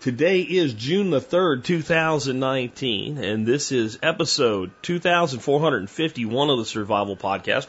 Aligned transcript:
Today 0.00 0.42
is 0.42 0.74
June 0.74 1.10
the 1.10 1.20
3rd, 1.20 1.64
2019, 1.64 3.18
and 3.18 3.46
this 3.46 3.72
is 3.72 3.98
episode 4.02 4.70
2451 4.82 6.50
of 6.50 6.58
the 6.58 6.64
Survival 6.64 7.16
Podcast. 7.16 7.68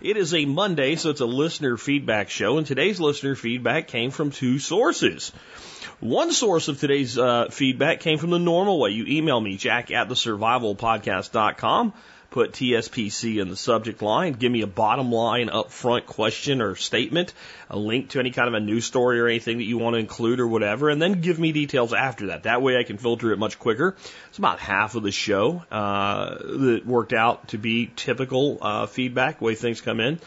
It 0.00 0.16
is 0.16 0.34
a 0.34 0.44
Monday, 0.44 0.96
so 0.96 1.10
it's 1.10 1.22
a 1.22 1.26
listener 1.26 1.76
feedback 1.76 2.28
show, 2.28 2.58
and 2.58 2.66
today's 2.66 3.00
listener 3.00 3.34
feedback 3.34 3.88
came 3.88 4.10
from 4.10 4.30
two 4.30 4.58
sources. 4.58 5.32
One 5.98 6.32
source 6.32 6.68
of 6.68 6.78
today's 6.78 7.16
uh, 7.18 7.48
feedback 7.50 8.00
came 8.00 8.18
from 8.18 8.30
the 8.30 8.38
normal 8.38 8.78
way. 8.78 8.90
You 8.90 9.06
email 9.06 9.40
me, 9.40 9.56
jack 9.56 9.90
at 9.90 10.08
the 10.08 10.14
survivalpodcast.com, 10.14 11.94
put 12.32 12.52
TSPC 12.52 13.40
in 13.40 13.48
the 13.48 13.56
subject 13.56 14.02
line, 14.02 14.32
give 14.32 14.50
me 14.50 14.62
a 14.62 14.66
bottom 14.66 15.12
line 15.12 15.48
upfront 15.48 16.06
question 16.06 16.60
or 16.60 16.74
statement, 16.74 17.32
a 17.70 17.78
link 17.78 18.10
to 18.10 18.20
any 18.20 18.30
kind 18.30 18.48
of 18.48 18.54
a 18.54 18.60
news 18.60 18.86
story 18.86 19.20
or 19.20 19.28
anything 19.28 19.58
that 19.58 19.64
you 19.64 19.78
want 19.78 19.94
to 19.94 19.98
include 19.98 20.40
or 20.40 20.48
whatever, 20.48 20.88
and 20.88 21.00
then 21.00 21.20
give 21.20 21.38
me 21.38 21.52
details 21.52 21.92
after 21.92 22.28
that. 22.28 22.44
That 22.44 22.62
way 22.62 22.78
I 22.78 22.82
can 22.82 22.96
filter 22.96 23.32
it 23.32 23.38
much 23.38 23.58
quicker. 23.58 23.94
It's 24.30 24.38
about 24.38 24.58
half 24.58 24.94
of 24.94 25.02
the 25.02 25.12
show 25.12 25.62
uh, 25.70 26.34
that 26.38 26.82
worked 26.84 27.12
out 27.12 27.48
to 27.48 27.58
be 27.58 27.90
typical 27.94 28.58
uh, 28.60 28.86
feedback, 28.86 29.40
way 29.40 29.54
things 29.54 29.80
come 29.80 30.00
in. 30.00 30.18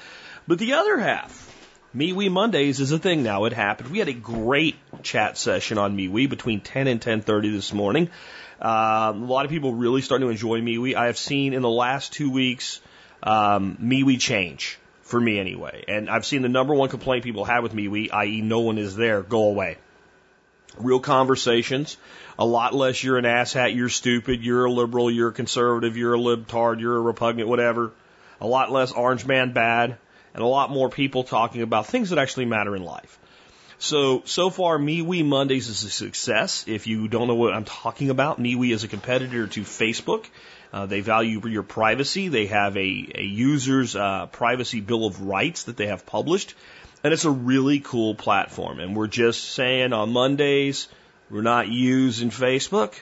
But 0.47 0.59
the 0.59 0.73
other 0.73 0.97
half, 0.97 1.51
MeWe 1.95 2.29
Mondays 2.29 2.81
is 2.81 2.91
a 2.91 2.99
thing 2.99 3.23
now. 3.23 3.45
It 3.45 3.53
happened. 3.53 3.89
We 3.89 3.99
had 3.99 4.09
a 4.09 4.13
great 4.13 4.75
chat 5.01 5.37
session 5.37 5.77
on 5.77 5.97
MeWe 5.97 6.29
between 6.29 6.59
10 6.59 6.87
and 6.87 7.01
10:30 7.01 7.51
this 7.53 7.73
morning. 7.73 8.09
Um, 8.61 9.23
a 9.23 9.25
lot 9.25 9.45
of 9.45 9.51
people 9.51 9.73
really 9.73 10.01
starting 10.01 10.27
to 10.27 10.31
enjoy 10.31 10.61
MeWe. 10.61 10.95
I 10.95 11.07
have 11.07 11.17
seen 11.17 11.53
in 11.53 11.61
the 11.61 11.69
last 11.69 12.13
two 12.13 12.31
weeks 12.31 12.81
um, 13.21 13.77
MeWe 13.81 14.19
change 14.19 14.79
for 15.01 15.19
me 15.19 15.39
anyway, 15.39 15.83
and 15.87 16.09
I've 16.09 16.25
seen 16.25 16.41
the 16.41 16.49
number 16.49 16.73
one 16.73 16.89
complaint 16.89 17.23
people 17.23 17.45
have 17.45 17.63
with 17.63 17.73
MeWe, 17.73 18.11
i.e., 18.11 18.41
no 18.41 18.61
one 18.61 18.77
is 18.77 18.95
there. 18.95 19.21
Go 19.21 19.43
away. 19.43 19.77
Real 20.77 20.99
conversations. 20.99 21.97
A 22.37 22.45
lot 22.45 22.73
less. 22.73 23.01
You're 23.01 23.17
an 23.17 23.25
asshat. 23.25 23.75
You're 23.75 23.89
stupid. 23.89 24.43
You're 24.43 24.65
a 24.65 24.71
liberal. 24.71 25.09
You're 25.09 25.29
a 25.29 25.33
conservative. 25.33 25.95
You're 25.95 26.15
a 26.15 26.19
libtard. 26.19 26.81
You're 26.81 26.97
a 26.97 27.01
repugnant. 27.01 27.47
Whatever. 27.47 27.93
A 28.41 28.47
lot 28.47 28.71
less 28.71 28.91
orange 28.91 29.25
man 29.25 29.53
bad 29.53 29.97
and 30.35 30.43
a 30.43 30.47
lot 30.47 30.69
more 30.69 30.89
people 30.89 31.23
talking 31.23 31.61
about 31.61 31.87
things 31.87 32.09
that 32.09 32.19
actually 32.19 32.45
matter 32.45 32.75
in 32.75 32.83
life. 32.83 33.17
So, 33.77 34.23
so 34.25 34.49
far, 34.49 34.77
MeWe 34.77 35.25
Mondays 35.25 35.67
is 35.67 35.83
a 35.83 35.89
success. 35.89 36.63
If 36.67 36.87
you 36.87 37.07
don't 37.07 37.27
know 37.27 37.35
what 37.35 37.53
I'm 37.53 37.65
talking 37.65 38.09
about, 38.09 38.39
MeWe 38.39 38.71
is 38.71 38.83
a 38.83 38.87
competitor 38.87 39.47
to 39.47 39.61
Facebook. 39.61 40.25
Uh, 40.71 40.85
they 40.85 41.01
value 41.01 41.45
your 41.47 41.63
privacy. 41.63 42.27
They 42.29 42.47
have 42.47 42.77
a, 42.77 43.11
a 43.15 43.23
user's 43.23 43.95
uh, 43.95 44.27
privacy 44.27 44.81
bill 44.81 45.05
of 45.05 45.21
rights 45.21 45.63
that 45.63 45.77
they 45.77 45.87
have 45.87 46.05
published. 46.05 46.55
And 47.03 47.13
it's 47.13 47.25
a 47.25 47.31
really 47.31 47.79
cool 47.81 48.15
platform. 48.15 48.79
And 48.79 48.95
we're 48.95 49.07
just 49.07 49.43
saying 49.43 49.93
on 49.93 50.11
Mondays, 50.11 50.87
we're 51.29 51.41
not 51.41 51.67
using 51.67 52.29
Facebook. 52.29 52.93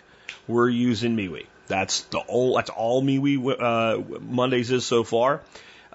We're 0.48 0.70
using 0.70 1.16
MeWe. 1.16 1.46
That's 1.68 2.02
the 2.02 2.20
all, 2.20 2.56
that's 2.56 2.70
all 2.70 3.02
MeWe 3.02 3.62
uh, 3.62 4.20
Mondays 4.20 4.72
is 4.72 4.86
so 4.86 5.04
far. 5.04 5.42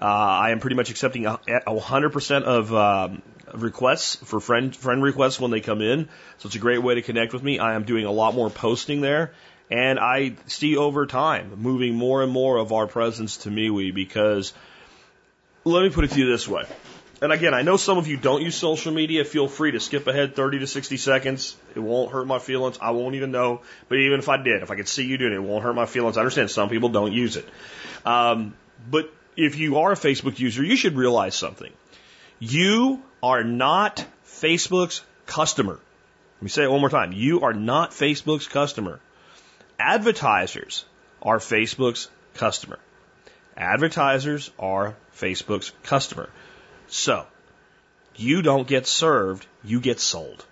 Uh, 0.01 0.05
I 0.05 0.51
am 0.51 0.59
pretty 0.59 0.75
much 0.75 0.89
accepting 0.89 1.25
a, 1.25 1.39
a 1.47 1.75
100% 1.75 2.43
of 2.43 2.73
um, 2.73 3.21
requests 3.53 4.15
for 4.15 4.39
friend 4.39 4.75
friend 4.75 5.03
requests 5.03 5.39
when 5.39 5.51
they 5.51 5.61
come 5.61 5.81
in. 5.81 6.09
So 6.37 6.47
it's 6.47 6.55
a 6.55 6.59
great 6.59 6.81
way 6.81 6.95
to 6.95 7.01
connect 7.01 7.33
with 7.33 7.43
me. 7.43 7.59
I 7.59 7.75
am 7.75 7.83
doing 7.83 8.05
a 8.05 8.11
lot 8.11 8.35
more 8.35 8.49
posting 8.49 9.01
there, 9.01 9.33
and 9.69 9.99
I 9.99 10.35
see 10.47 10.77
over 10.77 11.05
time 11.05 11.53
moving 11.57 11.95
more 11.95 12.23
and 12.23 12.31
more 12.31 12.57
of 12.57 12.71
our 12.71 12.87
presence 12.87 13.37
to 13.37 13.49
MeWe 13.49 13.93
because 13.93 14.53
let 15.63 15.83
me 15.83 15.89
put 15.89 16.05
it 16.05 16.11
to 16.11 16.19
you 16.19 16.29
this 16.29 16.47
way. 16.47 16.65
And 17.21 17.33
again, 17.33 17.53
I 17.53 17.63
know 17.63 17.75
some 17.75 17.97
of 17.97 18.07
you 18.07 18.15
don't 18.15 18.41
use 18.41 18.55
social 18.55 18.93
media. 18.93 19.25
Feel 19.25 19.49
free 19.49 19.71
to 19.71 19.79
skip 19.81 20.07
ahead 20.07 20.35
30 20.35 20.59
to 20.59 20.67
60 20.67 20.95
seconds. 20.95 21.57
It 21.75 21.79
won't 21.79 22.13
hurt 22.13 22.25
my 22.25 22.39
feelings. 22.39 22.79
I 22.81 22.91
won't 22.91 23.15
even 23.15 23.31
know. 23.31 23.61
But 23.89 23.97
even 23.97 24.19
if 24.19 24.29
I 24.29 24.37
did, 24.37 24.63
if 24.63 24.71
I 24.71 24.75
could 24.75 24.87
see 24.87 25.05
you 25.05 25.17
doing 25.17 25.33
it, 25.33 25.35
it 25.35 25.43
won't 25.43 25.63
hurt 25.63 25.73
my 25.73 25.85
feelings. 25.85 26.15
I 26.15 26.21
understand 26.21 26.49
some 26.49 26.69
people 26.69 26.89
don't 26.89 27.11
use 27.11 27.35
it. 27.35 27.45
Um, 28.05 28.55
but 28.89 29.11
if 29.35 29.57
you 29.57 29.79
are 29.79 29.91
a 29.91 29.95
Facebook 29.95 30.39
user, 30.39 30.63
you 30.63 30.77
should 30.77 30.95
realize 30.95 31.35
something. 31.35 31.71
You 32.39 33.03
are 33.21 33.43
not 33.43 34.05
Facebook's 34.25 35.01
customer. 35.25 35.79
Let 36.37 36.43
me 36.43 36.49
say 36.49 36.63
it 36.63 36.71
one 36.71 36.79
more 36.79 36.89
time. 36.89 37.11
You 37.11 37.41
are 37.41 37.53
not 37.53 37.91
Facebook's 37.91 38.47
customer. 38.47 38.99
Advertisers 39.79 40.85
are 41.21 41.39
Facebook's 41.39 42.09
customer. 42.35 42.79
Advertisers 43.57 44.51
are 44.57 44.95
Facebook's 45.15 45.71
customer. 45.83 46.29
So, 46.87 47.25
you 48.15 48.41
don't 48.41 48.67
get 48.67 48.87
served, 48.87 49.45
you 49.63 49.81
get 49.81 49.99
sold. 49.99 50.45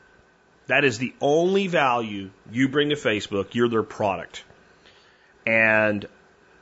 That 0.67 0.83
is 0.83 0.97
the 0.97 1.13
only 1.21 1.67
value 1.67 2.29
you 2.51 2.67
bring 2.67 2.89
to 2.89 2.95
Facebook. 2.95 3.55
You're 3.55 3.69
their 3.69 3.83
product. 3.83 4.43
And 5.45 6.05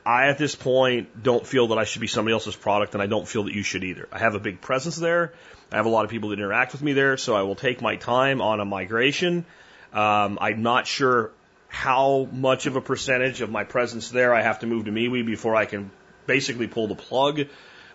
I, 0.06 0.28
at 0.28 0.38
this 0.38 0.54
point, 0.54 1.20
don't 1.20 1.44
feel 1.44 1.66
that 1.68 1.78
I 1.78 1.84
should 1.84 2.00
be 2.00 2.06
somebody 2.06 2.32
else's 2.32 2.54
product, 2.54 2.94
and 2.94 3.02
I 3.02 3.06
don't 3.06 3.26
feel 3.26 3.42
that 3.42 3.54
you 3.54 3.64
should 3.64 3.82
either. 3.82 4.08
I 4.12 4.20
have 4.20 4.36
a 4.36 4.38
big 4.38 4.60
presence 4.60 4.94
there. 4.94 5.32
I 5.72 5.76
have 5.76 5.86
a 5.86 5.88
lot 5.88 6.04
of 6.04 6.12
people 6.12 6.28
that 6.28 6.38
interact 6.38 6.70
with 6.70 6.80
me 6.80 6.92
there, 6.92 7.16
so 7.16 7.34
I 7.34 7.42
will 7.42 7.56
take 7.56 7.82
my 7.82 7.96
time 7.96 8.40
on 8.40 8.60
a 8.60 8.64
migration. 8.64 9.44
Um, 9.92 10.38
I'm 10.40 10.62
not 10.62 10.86
sure 10.86 11.32
how 11.66 12.28
much 12.30 12.66
of 12.66 12.76
a 12.76 12.80
percentage 12.80 13.40
of 13.40 13.50
my 13.50 13.64
presence 13.64 14.10
there 14.10 14.32
I 14.32 14.42
have 14.42 14.60
to 14.60 14.66
move 14.68 14.84
to 14.84 14.92
MeWe 14.92 15.26
before 15.26 15.56
I 15.56 15.64
can 15.64 15.90
basically 16.24 16.68
pull 16.68 16.86
the 16.86 16.94
plug, 16.94 17.40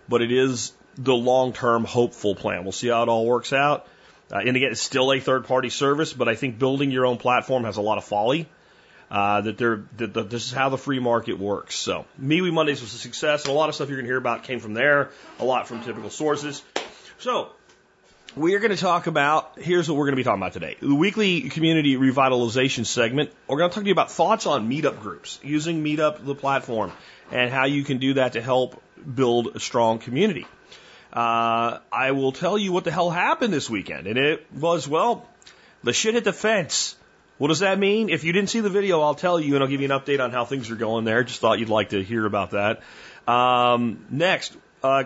but 0.06 0.20
it 0.20 0.32
is 0.32 0.72
the 0.98 1.14
long-term 1.14 1.84
hopeful 1.84 2.34
plan. 2.34 2.64
We'll 2.64 2.72
see 2.72 2.88
how 2.88 3.04
it 3.04 3.08
all 3.08 3.24
works 3.24 3.54
out. 3.54 3.86
Uh, 4.30 4.36
and 4.36 4.54
again, 4.54 4.72
it's 4.72 4.82
still 4.82 5.12
a 5.12 5.18
third-party 5.18 5.70
service, 5.70 6.12
but 6.12 6.28
I 6.28 6.34
think 6.34 6.58
building 6.58 6.90
your 6.90 7.06
own 7.06 7.16
platform 7.16 7.64
has 7.64 7.78
a 7.78 7.82
lot 7.82 7.96
of 7.96 8.04
folly. 8.04 8.48
Uh, 9.12 9.42
that 9.42 9.58
they're 9.58 9.84
that, 9.98 10.30
this 10.30 10.46
is 10.46 10.52
how 10.52 10.70
the 10.70 10.78
free 10.78 10.98
market 10.98 11.38
works. 11.38 11.74
So 11.74 12.06
MeWe 12.18 12.50
Mondays 12.50 12.80
was 12.80 12.94
a 12.94 12.98
success, 12.98 13.44
and 13.44 13.52
a 13.52 13.54
lot 13.54 13.68
of 13.68 13.74
stuff 13.74 13.90
you're 13.90 13.98
going 13.98 14.06
to 14.06 14.10
hear 14.10 14.16
about 14.16 14.44
came 14.44 14.58
from 14.58 14.72
there. 14.72 15.10
A 15.38 15.44
lot 15.44 15.68
from 15.68 15.84
typical 15.84 16.08
sources. 16.08 16.62
So 17.18 17.50
we 18.36 18.54
are 18.54 18.58
going 18.58 18.70
to 18.70 18.78
talk 18.78 19.08
about. 19.08 19.58
Here's 19.58 19.86
what 19.86 19.98
we're 19.98 20.06
going 20.06 20.14
to 20.14 20.16
be 20.16 20.24
talking 20.24 20.40
about 20.40 20.54
today: 20.54 20.76
the 20.80 20.94
weekly 20.94 21.50
community 21.50 21.96
revitalization 21.96 22.86
segment. 22.86 23.30
We're 23.48 23.58
going 23.58 23.68
to 23.68 23.74
talk 23.74 23.84
to 23.84 23.86
you 23.86 23.92
about 23.92 24.10
thoughts 24.10 24.46
on 24.46 24.70
meetup 24.70 24.98
groups, 25.00 25.38
using 25.42 25.84
Meetup 25.84 26.24
the 26.24 26.34
platform, 26.34 26.90
and 27.30 27.50
how 27.50 27.66
you 27.66 27.84
can 27.84 27.98
do 27.98 28.14
that 28.14 28.32
to 28.32 28.40
help 28.40 28.82
build 29.14 29.56
a 29.56 29.60
strong 29.60 29.98
community. 29.98 30.46
Uh, 31.12 31.80
I 31.92 32.12
will 32.12 32.32
tell 32.32 32.56
you 32.56 32.72
what 32.72 32.84
the 32.84 32.90
hell 32.90 33.10
happened 33.10 33.52
this 33.52 33.68
weekend, 33.68 34.06
and 34.06 34.16
it 34.16 34.46
was 34.54 34.88
well, 34.88 35.28
the 35.84 35.92
shit 35.92 36.14
hit 36.14 36.24
the 36.24 36.32
fence. 36.32 36.96
What 37.38 37.48
does 37.48 37.60
that 37.60 37.78
mean? 37.78 38.08
If 38.08 38.24
you 38.24 38.32
didn't 38.32 38.50
see 38.50 38.60
the 38.60 38.70
video, 38.70 39.00
I'll 39.00 39.14
tell 39.14 39.40
you 39.40 39.54
and 39.54 39.64
I'll 39.64 39.70
give 39.70 39.80
you 39.80 39.92
an 39.92 39.98
update 39.98 40.20
on 40.20 40.30
how 40.30 40.44
things 40.44 40.70
are 40.70 40.76
going 40.76 41.04
there. 41.04 41.24
Just 41.24 41.40
thought 41.40 41.58
you'd 41.58 41.68
like 41.68 41.90
to 41.90 42.02
hear 42.02 42.24
about 42.26 42.50
that. 42.52 42.82
Um, 43.26 44.06
next, 44.10 44.56
uh, 44.82 45.04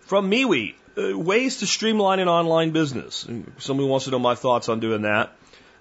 from 0.00 0.30
MeWe, 0.30 0.74
uh, 0.98 1.18
ways 1.18 1.58
to 1.58 1.66
streamline 1.66 2.18
an 2.18 2.28
online 2.28 2.70
business. 2.70 3.26
Somebody 3.58 3.88
wants 3.88 4.04
to 4.06 4.10
know 4.10 4.18
my 4.18 4.34
thoughts 4.34 4.68
on 4.68 4.80
doing 4.80 5.02
that. 5.02 5.32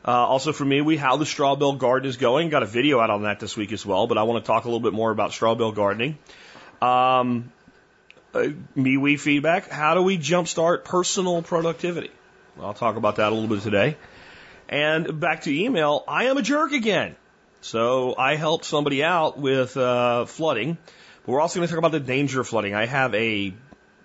Uh, 0.03 0.12
also 0.12 0.52
from 0.52 0.69
MeWe, 0.69 0.97
how 0.97 1.18
the 1.18 1.25
straw 1.25 1.56
bale 1.56 1.74
garden 1.74 2.09
is 2.09 2.18
going. 2.18 2.50
Got 2.50 2.63
a 2.63 2.68
video 2.68 3.00
out 3.00 3.10
on 3.10 3.24
that 3.24 3.39
this 3.39 3.56
week 3.56 3.72
as 3.72 3.86
well, 3.86 4.07
but 4.07 4.18
I 4.18 4.24
want 4.24 4.44
to 4.44 4.48
talk 4.48 4.63
a 4.63 4.68
little 4.68 4.80
bit 4.80 4.94
more 4.94 5.12
about 5.12 5.31
straw 5.31 5.54
bale 5.54 5.72
gardening. 5.72 6.18
Um, 6.81 7.51
uh, 8.34 8.48
MeWe 8.75 9.19
feedback. 9.19 9.69
How 9.69 9.94
do 9.94 10.01
we 10.01 10.18
jumpstart 10.18 10.86
personal 10.86 11.42
productivity? 11.42 12.12
I'll 12.60 12.74
talk 12.74 12.95
about 12.95 13.18
that 13.18 13.31
a 13.31 13.36
little 13.36 13.54
bit 13.54 13.63
today. 13.63 13.98
And 14.71 15.19
back 15.19 15.41
to 15.41 15.53
email, 15.53 16.03
I 16.07 16.25
am 16.25 16.38
a 16.38 16.41
jerk 16.41 16.71
again. 16.71 17.15
So 17.59 18.15
I 18.18 18.35
helped 18.35 18.65
somebody 18.65 19.03
out 19.03 19.38
with 19.38 19.75
uh, 19.75 20.25
flooding. 20.25 20.77
But 21.25 21.31
we're 21.31 21.41
also 21.41 21.59
going 21.59 21.68
to 21.68 21.71
talk 21.71 21.77
about 21.77 21.91
the 21.91 22.00
danger 22.00 22.39
of 22.39 22.47
flooding. 22.47 22.73
I 22.73 22.85
have 22.85 23.13
a, 23.13 23.53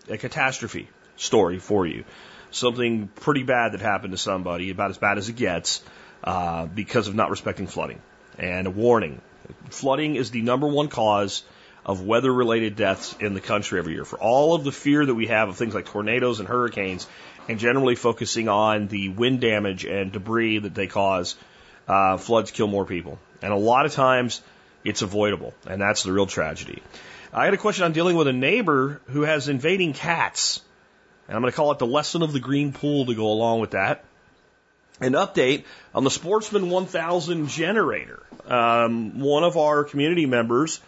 a 0.09 0.19
catastrophe 0.19 0.89
story 1.17 1.61
for 1.61 1.87
you. 1.87 2.05
Something 2.51 3.09
pretty 3.09 3.45
bad 3.45 3.73
that 3.73 3.81
happened 3.81 4.13
to 4.13 4.19
somebody, 4.19 4.71
about 4.71 4.91
as 4.91 4.99
bad 4.99 5.19
as 5.19 5.29
it 5.29 5.37
gets, 5.37 5.83
uh, 6.25 6.67
because 6.67 7.09
of 7.09 7.15
not 7.15 7.31
respecting 7.31 7.69
flooding. 7.69 8.03
And 8.39 8.67
a 8.67 8.71
warning 8.71 9.21
flooding 9.71 10.17
is 10.17 10.31
the 10.31 10.43
number 10.43 10.67
one 10.67 10.89
cause 10.89 11.43
of 11.85 12.03
weather 12.03 12.33
related 12.33 12.75
deaths 12.75 13.15
in 13.21 13.35
the 13.35 13.41
country 13.41 13.79
every 13.79 13.95
year. 13.95 14.05
For 14.05 14.19
all 14.19 14.55
of 14.55 14.65
the 14.65 14.73
fear 14.73 15.07
that 15.07 15.15
we 15.15 15.29
have 15.29 15.49
of 15.49 15.57
things 15.57 15.75
like 15.75 15.87
tornadoes 15.87 16.41
and 16.41 16.49
hurricanes, 16.49 17.07
and 17.49 17.59
generally 17.59 17.95
focusing 17.95 18.49
on 18.49 18.89
the 18.89 19.09
wind 19.09 19.41
damage 19.41 19.85
and 19.85 20.13
debris 20.13 20.59
that 20.59 20.75
they 20.75 20.87
cause, 20.87 21.37
uh, 21.89 22.17
floods 22.17 22.51
kill 22.51 22.67
more 22.67 22.85
people. 22.85 23.19
And 23.43 23.53
a 23.53 23.57
lot 23.57 23.87
of 23.87 23.93
times 23.93 24.43
it's 24.85 25.03
avoidable, 25.03 25.55
and 25.67 25.81
that's 25.81 26.03
the 26.03 26.13
real 26.13 26.27
tragedy. 26.27 26.83
I 27.33 27.45
had 27.45 27.55
a 27.55 27.59
question 27.59 27.85
on 27.85 27.93
dealing 27.93 28.17
with 28.17 28.29
a 28.29 28.33
neighbor 28.33 29.01
who 29.09 29.23
has 29.23 29.49
invading 29.49 29.93
cats. 29.93 30.61
And 31.29 31.37
I'm 31.37 31.43
going 31.43 31.53
to 31.53 31.57
call 31.57 31.73
it 31.73 31.79
the 31.79 31.87
lesson 31.87 32.23
of 32.23 32.33
the 32.33 32.41
green 32.41 32.73
pool 32.73 33.07
to 33.07 33.15
go 33.15 33.27
along 33.27 33.61
with 33.61 33.73
that. 33.73 34.05
An 35.01 35.13
update 35.13 35.65
on 35.95 36.05
the 36.05 36.11
Sportsman 36.11 36.71
1000 36.71 37.49
generator. 37.49 38.23
Um, 38.47 39.21
one 39.21 39.45
of 39.45 39.57
our 39.57 39.85
community 39.85 40.25
members 40.25 40.81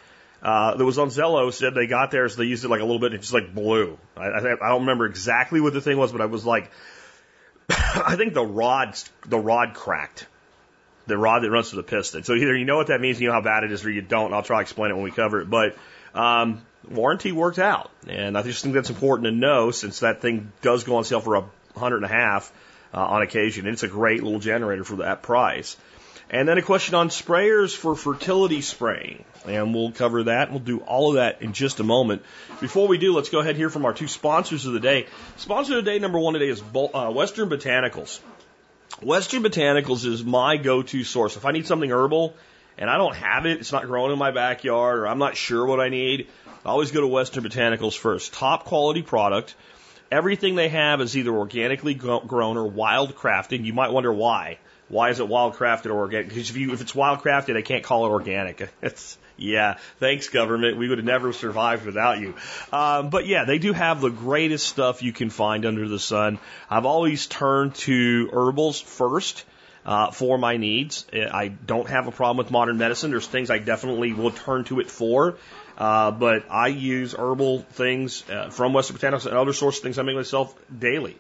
uh, 0.43 0.77
that 0.77 0.85
was 0.85 0.99
on 0.99 1.09
Zello 1.09 1.53
said 1.53 1.75
they 1.75 1.87
got 1.87 2.11
there, 2.11 2.29
so 2.29 2.37
they 2.37 2.47
used 2.47 2.65
it 2.65 2.69
like 2.69 2.81
a 2.81 2.85
little 2.85 3.01
bit, 3.01 3.07
and 3.07 3.17
it 3.17 3.23
just 3.23 3.33
like 3.33 3.53
blew. 3.55 3.99
I, 4.17 4.27
I, 4.27 4.39
I 4.39 4.69
don't 4.69 4.83
remember 4.83 5.07
exactly 5.07 5.61
what 5.61 5.73
the 5.73 5.81
thing 5.81 5.99
was, 5.99 6.13
but 6.13 6.21
I 6.21 6.27
was 6.27 6.45
like, 6.45 6.71
I 7.71 8.15
think 8.17 8.35
the 8.35 8.45
rod, 8.45 8.97
the 9.27 9.39
rod 9.39 9.75
cracked. 9.75 10.27
The 11.07 11.19
rod 11.19 11.43
that 11.43 11.51
runs 11.51 11.71
to 11.71 11.77
the 11.77 11.83
piston. 11.83 12.23
So 12.23 12.35
either 12.35 12.55
you 12.55 12.67
know 12.67 12.77
what 12.77 12.89
that 12.89 13.01
means, 13.01 13.21
you 13.21 13.29
know 13.29 13.33
how 13.33 13.41
bad 13.41 13.65
it 13.65 13.73
is, 13.73 13.85
or 13.85 13.91
you 13.91 14.03
don't. 14.03 14.33
I'll 14.33 14.43
try 14.43 14.59
to 14.59 14.63
explain 14.63 14.91
it 14.91 14.95
when 14.95 15.05
we 15.05 15.11
cover 15.11 15.41
it. 15.41 15.49
But 15.49 15.77
um, 16.15 16.63
warranty 16.89 17.33
worked 17.33 17.59
out, 17.59 17.91
and 18.07 18.37
I 18.37 18.43
just 18.43 18.63
think 18.63 18.75
that's 18.75 18.91
important 18.91 19.25
to 19.25 19.33
know 19.33 19.71
since 19.71 20.01
that 20.01 20.21
thing 20.21 20.53
does 20.61 20.85
go 20.85 20.97
on 20.97 21.05
sale 21.05 21.21
for 21.21 21.37
a 21.37 21.45
hundred 21.77 21.97
and 21.97 22.05
a 22.05 22.09
half 22.09 22.53
uh, 22.93 23.05
on 23.05 23.23
occasion. 23.23 23.67
And 23.67 23.73
it's 23.73 23.83
a 23.83 23.89
great 23.89 24.23
little 24.23 24.39
generator 24.39 24.85
for 24.85 24.97
that 24.97 25.23
price. 25.23 25.77
And 26.31 26.47
then 26.47 26.59
a 26.59 26.63
question 26.63 26.95
on 26.95 27.09
sprayers 27.09 27.75
for 27.75 27.95
fertility 27.95 28.61
spraying. 28.61 29.25
And 29.47 29.75
we'll 29.75 29.93
cover 29.93 30.25
that. 30.25 30.51
We'll 30.51 30.61
do 30.61 30.81
all 30.81 31.11
of 31.11 31.15
that 31.15 31.41
in 31.41 31.55
just 31.55 31.81
a 31.81 31.85
moment. 31.85 32.23
Before 32.61 32.87
we 32.87 32.99
do, 32.99 33.15
let's 33.15 33.31
go 33.31 33.39
ahead 33.39 33.51
and 33.51 33.59
hear 33.59 33.71
from 33.71 33.87
our 33.87 33.95
two 33.95 34.09
sponsors 34.09 34.67
of 34.67 34.75
the 34.75 34.81
day. 34.81 35.07
Sponsor 35.37 35.79
of 35.79 35.85
the 35.85 35.91
day 35.91 35.99
number 35.99 36.19
one 36.19 36.35
today 36.35 36.49
is 36.49 36.61
uh, 36.61 37.11
Western 37.11 37.49
Botanicals. 37.49 38.21
Western 39.01 39.43
Botanicals 39.43 40.05
is 40.05 40.23
my 40.23 40.59
go-to 40.59 41.03
source. 41.03 41.37
If 41.37 41.47
I 41.47 41.53
need 41.53 41.67
something 41.67 41.91
herbal 41.91 42.35
and 42.77 42.91
I 42.91 42.99
don't 42.99 43.17
have 43.17 43.47
it, 43.47 43.61
it's 43.61 43.73
not 43.73 43.87
growing 43.87 44.13
in 44.13 44.19
my 44.19 44.31
backyard, 44.31 44.99
or 44.99 45.09
I'm 45.09 45.19
not 45.19 45.37
sure 45.37 45.65
what 45.65 45.81
I 45.81 45.89
need, 45.89 46.27
I 46.65 46.71
always 46.71 46.91
go 46.91 47.01
to 47.01 47.07
Western 47.07 47.45
Botanicals 47.45 47.97
first. 47.97 48.35
Top 48.35 48.65
quality 48.65 49.01
product. 49.01 49.55
Everything 50.11 50.57
they 50.57 50.69
have 50.69 51.01
is 51.01 51.17
either 51.17 51.31
organically 51.31 51.95
grown 51.95 52.57
or 52.57 52.67
wild 52.67 53.15
crafted. 53.15 53.65
You 53.65 53.73
might 53.73 53.93
wonder 53.93 54.13
why. 54.13 54.59
Why 54.89 55.11
is 55.11 55.21
it 55.21 55.29
wild 55.29 55.55
crafted 55.55 55.87
or 55.87 55.99
organic? 55.99 56.29
Because 56.29 56.51
if 56.51 56.57
you 56.57 56.73
if 56.73 56.81
it's 56.81 56.95
wild 56.95 57.21
crafted, 57.21 57.57
I 57.57 57.63
can't 57.63 57.85
call 57.85 58.07
it 58.07 58.11
organic. 58.11 58.69
It's 58.83 59.19
yeah, 59.37 59.77
thanks 60.01 60.29
government. 60.29 60.77
We 60.77 60.89
would 60.89 60.99
have 60.99 61.05
never 61.05 61.33
survived 61.33 61.87
without 61.87 62.19
you. 62.19 62.35
Um, 62.73 63.09
but 63.11 63.27
yeah, 63.27 63.45
they 63.45 63.59
do 63.59 63.73
have 63.73 64.01
the 64.01 64.11
greatest 64.11 64.67
stuff 64.67 65.03
you 65.03 65.13
can 65.13 65.31
find 65.31 65.65
under 65.65 65.87
the 65.89 65.99
sun. 65.99 66.39
I've 66.69 66.87
always 66.87 67.27
turned 67.27 67.77
to 67.77 68.29
herbals 68.33 68.81
first. 68.81 69.45
Uh, 69.87 70.11
for 70.11 70.37
my 70.37 70.59
needs. 70.59 71.07
I 71.15 71.49
don't 71.49 71.89
have 71.89 72.09
a 72.09 72.11
problem 72.11 72.37
with 72.37 72.51
modern 72.51 72.77
medicine. 72.77 73.11
There's 73.11 73.27
things 73.27 73.49
I 73.49 73.57
definitely 73.57 74.13
will 74.13 74.33
turn 74.33 74.65
to 74.65 74.81
it 74.81 74.91
for. 74.91 75.39
Uh, 75.79 76.11
but 76.11 76.45
I 76.51 76.67
use 76.67 77.15
herbal 77.15 77.61
things 77.61 78.29
uh, 78.29 78.51
from 78.51 78.75
Western 78.75 78.99
Botanicals 78.99 79.25
and 79.25 79.35
other 79.35 79.55
sources, 79.55 79.81
things 79.81 79.99
I 79.99 80.03
make 80.03 80.17
myself 80.17 80.55
daily. 80.77 81.17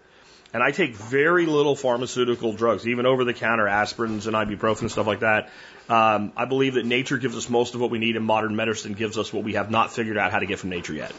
And 0.54 0.62
I 0.62 0.70
take 0.70 0.94
very 0.94 1.44
little 1.44 1.76
pharmaceutical 1.76 2.54
drugs, 2.54 2.88
even 2.88 3.04
over 3.04 3.24
the 3.24 3.34
counter 3.34 3.66
aspirins 3.66 4.26
and 4.26 4.34
ibuprofen 4.34 4.82
and 4.82 4.90
stuff 4.90 5.06
like 5.06 5.20
that. 5.20 5.50
Um, 5.90 6.32
I 6.36 6.46
believe 6.46 6.74
that 6.74 6.86
nature 6.86 7.18
gives 7.18 7.36
us 7.36 7.50
most 7.50 7.74
of 7.74 7.80
what 7.80 7.90
we 7.90 7.98
need, 7.98 8.16
and 8.16 8.24
modern 8.24 8.56
medicine 8.56 8.94
gives 8.94 9.18
us 9.18 9.32
what 9.32 9.44
we 9.44 9.54
have 9.54 9.70
not 9.70 9.92
figured 9.92 10.16
out 10.16 10.32
how 10.32 10.38
to 10.38 10.46
get 10.46 10.58
from 10.58 10.70
nature 10.70 10.94
yet. 10.94 11.12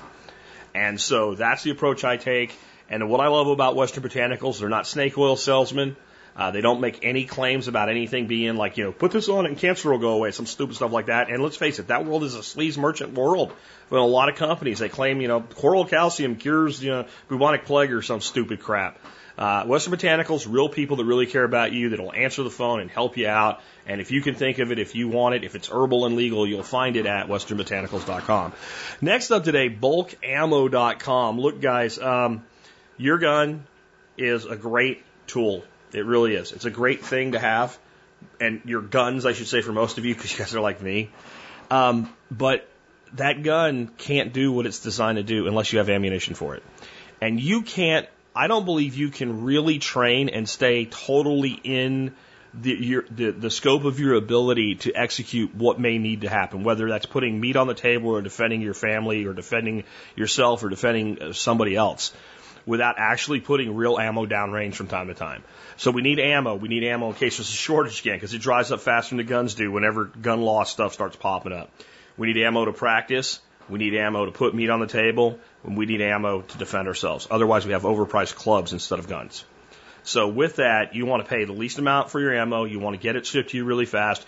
And 0.74 1.00
so 1.00 1.36
that's 1.36 1.64
the 1.64 1.72
approach 1.72 2.04
I 2.04 2.18
take. 2.18 2.56
And 2.90 3.08
what 3.10 3.22
I 3.22 3.28
love 3.28 3.48
about 3.48 3.76
Western 3.76 4.04
Botanicals, 4.04 4.60
they're 4.60 4.70
not 4.70 4.88
snake 4.88 5.18
oil 5.18 5.36
salesmen. 5.36 5.96
Uh, 6.36 6.52
they 6.52 6.62
don't 6.62 6.80
make 6.80 7.00
any 7.04 7.26
claims 7.26 7.68
about 7.68 7.90
anything 7.90 8.28
being 8.28 8.56
like, 8.56 8.78
you 8.78 8.86
know, 8.86 8.92
put 8.92 9.12
this 9.12 9.28
on 9.30 9.46
and 9.46 9.58
cancer 9.58 9.92
will 9.92 9.98
go 9.98 10.12
away, 10.12 10.32
some 10.32 10.46
stupid 10.46 10.76
stuff 10.76 10.92
like 10.92 11.08
that. 11.08 11.30
And 11.30 11.44
let's 11.44 11.58
face 11.58 11.80
it, 11.80 11.88
that 11.88 12.06
world 12.06 12.24
is 12.24 12.36
a 12.36 12.40
sleaze 12.40 12.78
merchant 12.78 13.14
world. 13.14 13.52
With 13.90 14.00
a 14.00 14.04
lot 14.04 14.30
of 14.30 14.36
companies, 14.36 14.80
they 14.80 14.90
claim, 14.90 15.22
you 15.22 15.28
know, 15.28 15.42
coral 15.42 15.86
calcium 15.86 16.36
cures, 16.36 16.82
you 16.82 16.92
know, 16.92 17.06
bubonic 17.28 17.66
plague 17.66 17.92
or 17.92 18.02
some 18.02 18.22
stupid 18.22 18.62
crap. 18.62 18.98
Uh, 19.40 19.64
Western 19.64 19.94
Botanicals, 19.94 20.46
real 20.50 20.68
people 20.68 20.98
that 20.98 21.06
really 21.06 21.26
care 21.26 21.46
about 21.46 21.72
you, 21.72 21.88
that'll 21.88 22.12
answer 22.12 22.44
the 22.44 22.50
phone 22.50 22.82
and 22.82 22.92
help 22.92 23.16
you 23.16 23.26
out. 23.26 23.62
And 23.88 24.02
if 24.02 24.12
you 24.12 24.22
can 24.22 24.36
think 24.36 24.60
of 24.60 24.74
it, 24.74 24.80
if 24.80 24.96
you 24.96 25.08
want 25.08 25.34
it, 25.34 25.46
if 25.46 25.56
it's 25.56 25.70
herbal 25.70 26.06
and 26.06 26.18
legal, 26.18 26.46
you'll 26.46 26.62
find 26.62 26.98
it 26.98 27.06
at 27.06 27.28
westernbotanicals.com. 27.30 28.52
Next 29.00 29.32
up 29.32 29.46
today, 29.46 29.70
bulkammo.com. 29.70 31.40
Look, 31.40 31.62
guys, 31.62 31.98
um, 31.98 32.44
your 32.98 33.18
gun 33.18 33.66
is 34.18 34.44
a 34.44 34.58
great 34.58 35.04
tool. 35.26 35.64
It 35.94 36.06
really 36.06 36.36
is. 36.36 36.52
It's 36.52 36.66
a 36.66 36.70
great 36.70 37.06
thing 37.06 37.32
to 37.32 37.40
have. 37.40 37.80
And 38.42 38.64
your 38.66 38.82
guns, 38.82 39.26
I 39.26 39.32
should 39.32 39.48
say, 39.48 39.62
for 39.62 39.72
most 39.72 39.98
of 39.98 40.04
you, 40.04 40.14
because 40.14 40.34
you 40.34 40.38
guys 40.38 40.54
are 40.54 40.60
like 40.60 40.82
me. 40.82 41.12
Um, 41.72 42.14
but 42.30 42.68
that 43.14 43.42
gun 43.42 43.88
can't 43.98 44.34
do 44.34 44.52
what 44.52 44.66
it's 44.66 44.80
designed 44.80 45.16
to 45.16 45.24
do 45.24 45.48
unless 45.48 45.72
you 45.72 45.80
have 45.80 45.90
ammunition 45.90 46.36
for 46.36 46.56
it. 46.56 46.64
And 47.22 47.40
you 47.40 47.62
can't 47.62 48.06
I 48.40 48.48
don't 48.48 48.64
believe 48.64 48.96
you 48.96 49.10
can 49.10 49.44
really 49.44 49.80
train 49.80 50.30
and 50.30 50.48
stay 50.48 50.86
totally 50.86 51.60
in 51.62 52.14
the, 52.54 52.72
your, 52.72 53.04
the, 53.12 53.32
the 53.32 53.50
scope 53.50 53.84
of 53.84 54.00
your 54.00 54.14
ability 54.14 54.76
to 54.76 54.94
execute 54.94 55.54
what 55.54 55.78
may 55.78 55.98
need 55.98 56.22
to 56.22 56.30
happen, 56.30 56.64
whether 56.64 56.88
that's 56.88 57.06
putting 57.06 57.38
meat 57.38 57.58
on 57.58 57.68
the 57.68 57.74
table 57.74 58.12
or 58.12 58.22
defending 58.22 58.62
your 58.62 58.74
family 58.74 59.26
or 59.26 59.34
defending 59.34 59.84
yourself 60.16 60.64
or 60.64 60.70
defending 60.70 61.22
uh, 61.22 61.34
somebody 61.34 61.76
else 61.76 62.14
without 62.66 62.96
actually 62.98 63.42
putting 63.42 63.76
real 63.76 64.00
ammo 64.00 64.26
downrange 64.26 64.76
from 64.76 64.88
time 64.88 65.08
to 65.08 65.14
time. 65.14 65.44
So 65.76 65.92
we 65.92 66.02
need 66.02 66.20
ammo. 66.20 66.56
We 66.56 66.70
need 66.70 66.86
ammo 66.86 67.10
in 67.10 67.16
case 67.16 67.40
there's 67.40 67.50
a 67.50 67.52
shortage 67.52 68.00
again 68.00 68.16
because 68.16 68.34
it 68.34 68.40
dries 68.40 68.72
up 68.72 68.80
faster 68.80 69.10
than 69.10 69.18
the 69.18 69.30
guns 69.30 69.56
do 69.56 69.70
whenever 69.70 70.06
gun 70.06 70.40
law 70.40 70.64
stuff 70.64 70.94
starts 70.94 71.18
popping 71.18 71.52
up. 71.52 71.70
We 72.16 72.32
need 72.32 72.42
ammo 72.42 72.64
to 72.64 72.72
practice. 72.72 73.42
We 73.70 73.80
need 73.80 73.96
ammo 73.96 74.26
to 74.26 74.32
put 74.32 74.54
meat 74.54 74.70
on 74.70 74.80
the 74.80 74.88
table. 74.88 75.40
And 75.64 75.78
we 75.78 75.86
need 75.86 76.02
ammo 76.02 76.42
to 76.42 76.58
defend 76.58 76.88
ourselves. 76.88 77.28
Otherwise, 77.30 77.66
we 77.66 77.74
have 77.74 77.84
overpriced 77.84 78.36
clubs 78.36 78.74
instead 78.74 79.00
of 79.00 79.08
guns. 79.08 79.44
So 80.04 80.28
with 80.28 80.56
that, 80.58 80.96
you 80.96 81.06
want 81.06 81.24
to 81.24 81.30
pay 81.30 81.44
the 81.44 81.54
least 81.54 81.78
amount 81.78 82.10
for 82.10 82.20
your 82.20 82.34
ammo. 82.34 82.64
You 82.64 82.80
want 82.80 82.96
to 82.96 83.02
get 83.02 83.16
it 83.16 83.26
shipped 83.26 83.52
to 83.52 83.58
you 83.58 83.66
really 83.66 83.86
fast. 83.86 84.26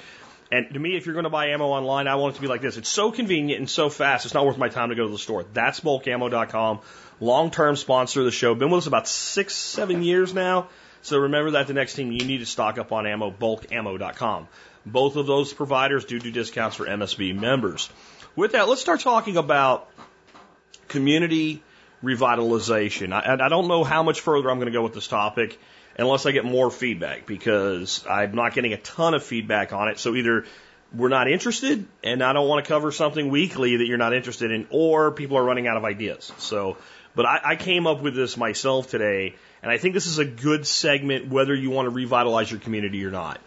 And 0.51 0.73
to 0.73 0.79
me, 0.79 0.97
if 0.97 1.05
you're 1.05 1.13
going 1.13 1.23
to 1.23 1.29
buy 1.29 1.47
ammo 1.47 1.67
online, 1.67 2.07
I 2.07 2.15
want 2.15 2.33
it 2.33 2.35
to 2.35 2.41
be 2.41 2.47
like 2.47 2.59
this. 2.59 2.75
It's 2.75 2.89
so 2.89 3.11
convenient 3.11 3.59
and 3.59 3.69
so 3.69 3.89
fast, 3.89 4.25
it's 4.25 4.33
not 4.33 4.45
worth 4.45 4.57
my 4.57 4.67
time 4.67 4.89
to 4.89 4.95
go 4.95 5.05
to 5.05 5.11
the 5.11 5.17
store. 5.17 5.45
That's 5.53 5.79
bulkammo.com. 5.79 6.81
Long-term 7.21 7.77
sponsor 7.77 8.19
of 8.19 8.25
the 8.25 8.31
show. 8.31 8.53
Been 8.53 8.69
with 8.69 8.79
us 8.79 8.87
about 8.87 9.07
six, 9.07 9.55
seven 9.55 10.03
years 10.03 10.33
now. 10.33 10.67
So 11.03 11.19
remember 11.19 11.51
that 11.51 11.67
the 11.67 11.73
next 11.73 11.93
team 11.93 12.11
you 12.11 12.25
need 12.25 12.39
to 12.39 12.45
stock 12.45 12.77
up 12.77 12.91
on 12.91 13.07
ammo, 13.07 13.31
bulkammo.com. 13.31 14.47
Both 14.85 15.15
of 15.15 15.25
those 15.25 15.53
providers 15.53 16.05
do 16.05 16.19
do 16.19 16.31
discounts 16.31 16.75
for 16.75 16.85
MSB 16.85 17.39
members. 17.39 17.89
With 18.35 18.53
that, 18.53 18.69
let's 18.69 18.79
start 18.79 19.01
talking 19.01 19.35
about 19.35 19.89
community 20.87 21.61
revitalization. 22.01 23.11
I, 23.11 23.45
I 23.45 23.49
don't 23.49 23.67
know 23.67 23.83
how 23.83 24.03
much 24.03 24.21
further 24.21 24.49
I'm 24.49 24.57
going 24.57 24.71
to 24.71 24.77
go 24.77 24.83
with 24.83 24.93
this 24.93 25.07
topic 25.07 25.59
unless 25.97 26.25
I 26.25 26.31
get 26.31 26.45
more 26.45 26.71
feedback 26.71 27.25
because 27.25 28.05
I'm 28.09 28.33
not 28.33 28.53
getting 28.53 28.71
a 28.71 28.77
ton 28.77 29.13
of 29.13 29.23
feedback 29.23 29.73
on 29.73 29.89
it. 29.89 29.99
So 29.99 30.15
either 30.15 30.45
we're 30.95 31.09
not 31.09 31.29
interested 31.29 31.85
and 32.05 32.23
I 32.23 32.31
don't 32.31 32.47
want 32.47 32.63
to 32.63 32.69
cover 32.69 32.91
something 32.91 33.29
weekly 33.29 33.77
that 33.77 33.85
you're 33.85 33.97
not 33.97 34.13
interested 34.13 34.51
in, 34.51 34.65
or 34.69 35.11
people 35.11 35.37
are 35.37 35.43
running 35.43 35.67
out 35.67 35.75
of 35.75 35.83
ideas. 35.83 36.31
So, 36.37 36.77
but 37.15 37.25
I, 37.25 37.41
I 37.43 37.55
came 37.57 37.85
up 37.85 38.01
with 38.01 38.15
this 38.15 38.37
myself 38.37 38.89
today, 38.89 39.35
and 39.61 39.69
I 39.69 39.77
think 39.77 39.93
this 39.93 40.07
is 40.07 40.19
a 40.19 40.25
good 40.25 40.65
segment 40.65 41.27
whether 41.27 41.53
you 41.53 41.69
want 41.69 41.87
to 41.87 41.89
revitalize 41.89 42.49
your 42.49 42.61
community 42.61 43.03
or 43.03 43.11
not. 43.11 43.41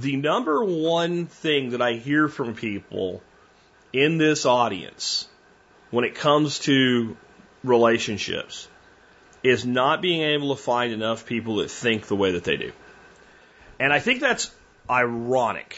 The 0.00 0.16
number 0.16 0.64
one 0.64 1.26
thing 1.26 1.70
that 1.70 1.82
I 1.82 1.92
hear 1.92 2.26
from 2.26 2.54
people 2.54 3.22
in 3.92 4.18
this 4.18 4.46
audience 4.46 5.28
when 5.90 6.04
it 6.04 6.14
comes 6.14 6.60
to 6.60 7.16
relationships 7.64 8.68
is 9.42 9.64
not 9.64 10.02
being 10.02 10.22
able 10.22 10.54
to 10.54 10.62
find 10.62 10.92
enough 10.92 11.26
people 11.26 11.56
that 11.56 11.70
think 11.70 12.06
the 12.06 12.16
way 12.16 12.32
that 12.32 12.44
they 12.44 12.56
do. 12.56 12.72
And 13.78 13.92
I 13.92 13.98
think 13.98 14.20
that's 14.20 14.50
ironic. 14.88 15.76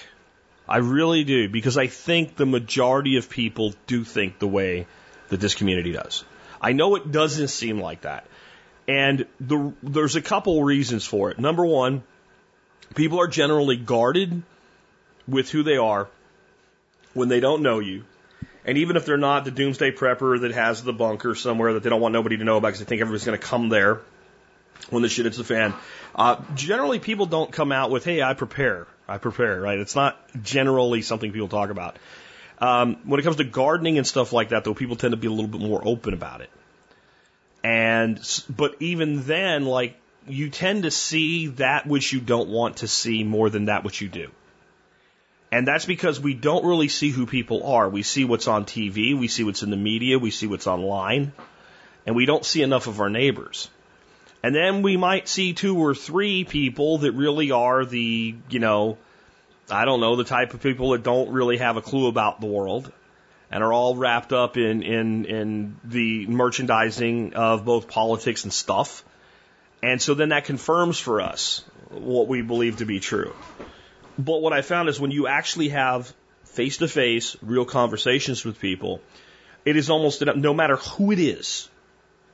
I 0.68 0.78
really 0.78 1.24
do, 1.24 1.48
because 1.48 1.76
I 1.76 1.86
think 1.86 2.36
the 2.36 2.46
majority 2.46 3.16
of 3.16 3.28
people 3.28 3.74
do 3.86 4.04
think 4.04 4.38
the 4.38 4.48
way 4.48 4.86
that 5.28 5.40
this 5.40 5.54
community 5.54 5.92
does. 5.92 6.24
I 6.60 6.72
know 6.72 6.96
it 6.96 7.10
doesn't 7.10 7.48
seem 7.48 7.80
like 7.80 8.02
that. 8.02 8.26
And 8.88 9.26
the, 9.40 9.72
there's 9.82 10.16
a 10.16 10.22
couple 10.22 10.62
reasons 10.62 11.04
for 11.04 11.30
it. 11.30 11.38
Number 11.38 11.64
one, 11.64 12.02
people 12.94 13.20
are 13.20 13.28
generally 13.28 13.76
guarded 13.76 14.42
with 15.28 15.50
who 15.50 15.62
they 15.62 15.76
are 15.76 16.08
when 17.14 17.28
they 17.28 17.40
don't 17.40 17.62
know 17.62 17.78
you. 17.78 18.04
And 18.64 18.78
even 18.78 18.96
if 18.96 19.04
they're 19.06 19.16
not 19.16 19.44
the 19.44 19.50
doomsday 19.50 19.90
prepper 19.90 20.40
that 20.42 20.52
has 20.52 20.82
the 20.82 20.92
bunker 20.92 21.34
somewhere 21.34 21.74
that 21.74 21.82
they 21.82 21.90
don't 21.90 22.00
want 22.00 22.12
nobody 22.12 22.36
to 22.36 22.44
know 22.44 22.56
about 22.56 22.68
because 22.68 22.80
they 22.80 22.84
think 22.84 23.00
everybody's 23.00 23.24
going 23.24 23.38
to 23.38 23.44
come 23.44 23.68
there 23.68 24.00
when 24.90 25.02
the 25.02 25.08
shit 25.08 25.24
hits 25.24 25.36
the 25.36 25.44
fan, 25.44 25.74
uh, 26.14 26.36
generally 26.54 26.98
people 26.98 27.26
don't 27.26 27.50
come 27.50 27.72
out 27.72 27.90
with, 27.90 28.04
hey, 28.04 28.22
I 28.22 28.34
prepare. 28.34 28.86
I 29.08 29.18
prepare, 29.18 29.60
right? 29.60 29.78
It's 29.78 29.96
not 29.96 30.18
generally 30.42 31.02
something 31.02 31.32
people 31.32 31.48
talk 31.48 31.70
about. 31.70 31.96
Um, 32.58 32.96
when 33.04 33.18
it 33.18 33.24
comes 33.24 33.36
to 33.36 33.44
gardening 33.44 33.98
and 33.98 34.06
stuff 34.06 34.32
like 34.32 34.50
that, 34.50 34.64
though, 34.64 34.74
people 34.74 34.96
tend 34.96 35.12
to 35.12 35.16
be 35.16 35.26
a 35.26 35.30
little 35.30 35.48
bit 35.48 35.60
more 35.60 35.82
open 35.84 36.14
about 36.14 36.40
it. 36.40 36.50
And, 37.64 38.20
but 38.48 38.76
even 38.80 39.24
then, 39.24 39.64
like, 39.64 39.96
you 40.28 40.50
tend 40.50 40.84
to 40.84 40.90
see 40.90 41.48
that 41.48 41.86
which 41.86 42.12
you 42.12 42.20
don't 42.20 42.48
want 42.48 42.78
to 42.78 42.88
see 42.88 43.24
more 43.24 43.50
than 43.50 43.64
that 43.66 43.82
which 43.82 44.00
you 44.00 44.08
do. 44.08 44.30
And 45.52 45.68
that's 45.68 45.84
because 45.84 46.18
we 46.18 46.32
don't 46.32 46.64
really 46.64 46.88
see 46.88 47.10
who 47.10 47.26
people 47.26 47.70
are. 47.70 47.86
We 47.86 48.02
see 48.02 48.24
what's 48.24 48.48
on 48.48 48.64
TV, 48.64 49.16
we 49.16 49.28
see 49.28 49.44
what's 49.44 49.62
in 49.62 49.68
the 49.68 49.76
media, 49.76 50.18
we 50.18 50.30
see 50.30 50.46
what's 50.46 50.66
online, 50.66 51.32
and 52.06 52.16
we 52.16 52.24
don't 52.24 52.44
see 52.44 52.62
enough 52.62 52.86
of 52.86 53.00
our 53.00 53.10
neighbors. 53.10 53.68
And 54.42 54.54
then 54.54 54.80
we 54.80 54.96
might 54.96 55.28
see 55.28 55.52
two 55.52 55.76
or 55.76 55.94
three 55.94 56.44
people 56.44 56.98
that 56.98 57.12
really 57.12 57.50
are 57.50 57.84
the, 57.84 58.34
you 58.48 58.58
know, 58.58 58.96
I 59.70 59.84
don't 59.84 60.00
know, 60.00 60.16
the 60.16 60.24
type 60.24 60.54
of 60.54 60.62
people 60.62 60.92
that 60.92 61.02
don't 61.02 61.30
really 61.30 61.58
have 61.58 61.76
a 61.76 61.82
clue 61.82 62.08
about 62.08 62.40
the 62.40 62.46
world 62.46 62.90
and 63.50 63.62
are 63.62 63.72
all 63.74 63.94
wrapped 63.94 64.32
up 64.32 64.56
in, 64.56 64.82
in, 64.82 65.26
in 65.26 65.76
the 65.84 66.26
merchandising 66.28 67.34
of 67.34 67.66
both 67.66 67.88
politics 67.88 68.44
and 68.44 68.52
stuff. 68.52 69.04
And 69.82 70.00
so 70.00 70.14
then 70.14 70.30
that 70.30 70.46
confirms 70.46 70.98
for 70.98 71.20
us 71.20 71.62
what 71.90 72.26
we 72.26 72.40
believe 72.40 72.78
to 72.78 72.86
be 72.86 73.00
true. 73.00 73.34
But 74.18 74.42
what 74.42 74.52
I 74.52 74.62
found 74.62 74.88
is 74.88 75.00
when 75.00 75.10
you 75.10 75.26
actually 75.26 75.70
have 75.70 76.12
face 76.44 76.78
to 76.78 76.88
face, 76.88 77.36
real 77.42 77.64
conversations 77.64 78.44
with 78.44 78.60
people, 78.60 79.00
it 79.64 79.76
is 79.76 79.90
almost 79.90 80.24
no 80.24 80.54
matter 80.54 80.76
who 80.76 81.12
it 81.12 81.18
is, 81.18 81.68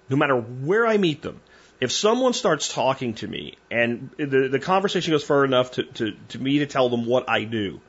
no 0.09 0.17
matter 0.17 0.37
where 0.37 0.87
I 0.87 0.97
meet 0.97 1.23
them, 1.23 1.41
if 1.81 1.93
someone 1.93 2.33
starts 2.33 2.73
talking 2.73 3.15
to 3.15 3.29
me 3.29 3.55
and 3.71 4.11
the, 4.17 4.49
the 4.49 4.59
conversation 4.59 5.13
goes 5.13 5.23
far 5.23 5.45
enough 5.45 5.73
to, 5.73 5.85
to, 5.85 6.17
to 6.31 6.39
me 6.39 6.59
to 6.61 6.67
tell 6.67 6.89
them 6.89 7.07
what 7.07 7.29
I 7.29 7.45
do, 7.45 7.81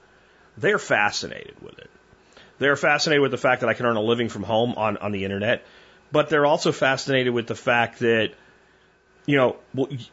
they're 0.58 0.78
fascinated 0.78 1.56
with 1.62 1.80
it. 1.80 1.90
They're 2.60 2.76
fascinated 2.76 3.22
with 3.22 3.32
the 3.32 3.38
fact 3.38 3.62
that 3.62 3.70
I 3.70 3.74
can 3.74 3.86
earn 3.86 3.96
a 3.96 4.02
living 4.02 4.30
from 4.30 4.44
home 4.44 4.76
on, 4.76 4.98
on 4.98 5.12
the 5.12 5.24
internet, 5.24 5.66
but 6.12 6.30
they're 6.30 6.46
also 6.46 6.72
fascinated 6.72 7.34
with 7.34 7.48
the 7.48 7.56
fact 7.56 8.00
that, 8.00 8.34
you 9.26 9.38
know, 9.38 9.58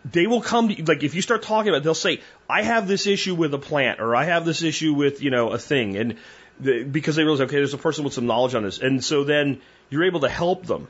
they 0.05 0.27
will 0.27 0.43
come 0.43 0.69
to, 0.69 0.85
like, 0.85 1.03
if 1.03 1.15
you 1.15 1.23
start 1.23 1.43
talking 1.43 1.71
about 1.71 1.79
it, 1.79 1.85
they'll 1.85 1.95
say, 1.95 2.21
I 2.49 2.63
have 2.63 2.87
this 2.87 3.07
issue 3.07 3.35
with 3.35 3.55
a 3.55 3.59
plant, 3.59 4.01
or 4.01 4.15
I 4.15 4.25
have 4.25 4.45
this 4.45 4.63
issue 4.63 4.93
with, 4.93 5.23
you 5.23 5.31
know, 5.31 5.51
a 5.51 5.59
thing. 5.59 5.97
And 5.97 6.17
the, 6.61 6.85
because 6.85 7.17
they 7.17 7.23
realize, 7.23 7.43
okay, 7.43 7.57
there's 7.57 7.75
a 7.75 7.79
person 7.79 8.05
with 8.05 8.13
some 8.13 8.27
knowledge 8.27 8.55
on 8.55 8.63
this. 8.63 8.79
And 8.79 9.03
so 9.03 9.25
then 9.25 9.61
you're 9.91 10.05
able 10.05 10.21
to 10.21 10.29
help 10.29 10.67
them. 10.67 10.89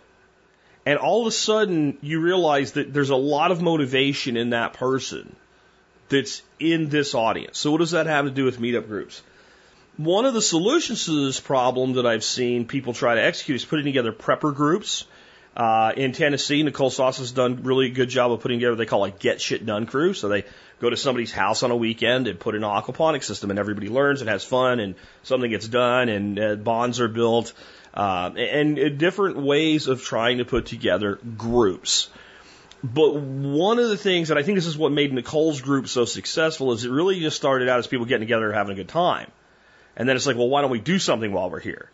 And 0.84 0.98
all 0.98 1.22
of 1.22 1.26
a 1.26 1.32
sudden, 1.32 1.98
you 2.00 2.20
realize 2.20 2.72
that 2.72 2.92
there's 2.92 3.10
a 3.10 3.16
lot 3.16 3.50
of 3.50 3.60
motivation 3.60 4.36
in 4.36 4.50
that 4.50 4.74
person 4.74 5.34
that's 6.08 6.42
in 6.60 6.88
this 6.88 7.14
audience. 7.14 7.58
So, 7.58 7.72
what 7.72 7.78
does 7.78 7.90
that 7.90 8.06
have 8.06 8.26
to 8.26 8.30
do 8.30 8.44
with 8.44 8.60
meetup 8.60 8.86
groups? 8.86 9.22
One 9.96 10.26
of 10.26 10.34
the 10.34 10.42
solutions 10.42 11.06
to 11.06 11.26
this 11.26 11.40
problem 11.40 11.94
that 11.94 12.06
I've 12.06 12.22
seen 12.22 12.66
people 12.66 12.92
try 12.92 13.14
to 13.14 13.22
execute 13.22 13.56
is 13.56 13.64
putting 13.64 13.86
together 13.86 14.12
prepper 14.12 14.54
groups. 14.54 15.06
Uh, 15.56 15.90
in 15.96 16.12
Tennessee, 16.12 16.62
Nicole 16.62 16.90
Sauce 16.90 17.16
has 17.16 17.32
done 17.32 17.62
really 17.62 17.88
good 17.88 18.10
job 18.10 18.30
of 18.30 18.40
putting 18.40 18.58
together 18.58 18.72
what 18.72 18.78
they 18.78 18.86
call 18.86 19.04
a 19.04 19.10
get 19.10 19.40
shit 19.40 19.64
done 19.64 19.86
crew. 19.86 20.12
So 20.12 20.28
they 20.28 20.44
go 20.80 20.90
to 20.90 20.98
somebody's 20.98 21.32
house 21.32 21.62
on 21.62 21.70
a 21.70 21.76
weekend 21.76 22.26
and 22.26 22.38
put 22.38 22.54
in 22.54 22.62
an 22.62 22.70
aquaponics 22.70 23.24
system 23.24 23.48
and 23.48 23.58
everybody 23.58 23.88
learns 23.88 24.20
and 24.20 24.28
has 24.28 24.44
fun 24.44 24.80
and 24.80 24.96
something 25.22 25.50
gets 25.50 25.66
done 25.66 26.10
and 26.10 26.38
uh, 26.38 26.56
bonds 26.56 27.00
are 27.00 27.08
built 27.08 27.54
uh, 27.94 28.30
and, 28.36 28.76
and 28.76 28.98
different 28.98 29.38
ways 29.38 29.88
of 29.88 30.02
trying 30.02 30.38
to 30.38 30.44
put 30.44 30.66
together 30.66 31.18
groups. 31.38 32.10
But 32.84 33.14
one 33.14 33.78
of 33.78 33.88
the 33.88 33.96
things, 33.96 34.28
and 34.28 34.38
I 34.38 34.42
think 34.42 34.56
this 34.56 34.66
is 34.66 34.76
what 34.76 34.92
made 34.92 35.10
Nicole's 35.10 35.62
group 35.62 35.88
so 35.88 36.04
successful, 36.04 36.72
is 36.72 36.84
it 36.84 36.90
really 36.90 37.18
just 37.20 37.36
started 37.36 37.70
out 37.70 37.78
as 37.78 37.86
people 37.86 38.04
getting 38.04 38.26
together 38.26 38.46
and 38.46 38.54
having 38.54 38.72
a 38.72 38.76
good 38.76 38.88
time. 38.88 39.30
And 39.96 40.06
then 40.06 40.16
it's 40.16 40.26
like, 40.26 40.36
well, 40.36 40.50
why 40.50 40.60
don't 40.60 40.70
we 40.70 40.80
do 40.80 40.98
something 40.98 41.32
while 41.32 41.48
we're 41.48 41.60
here? 41.60 41.90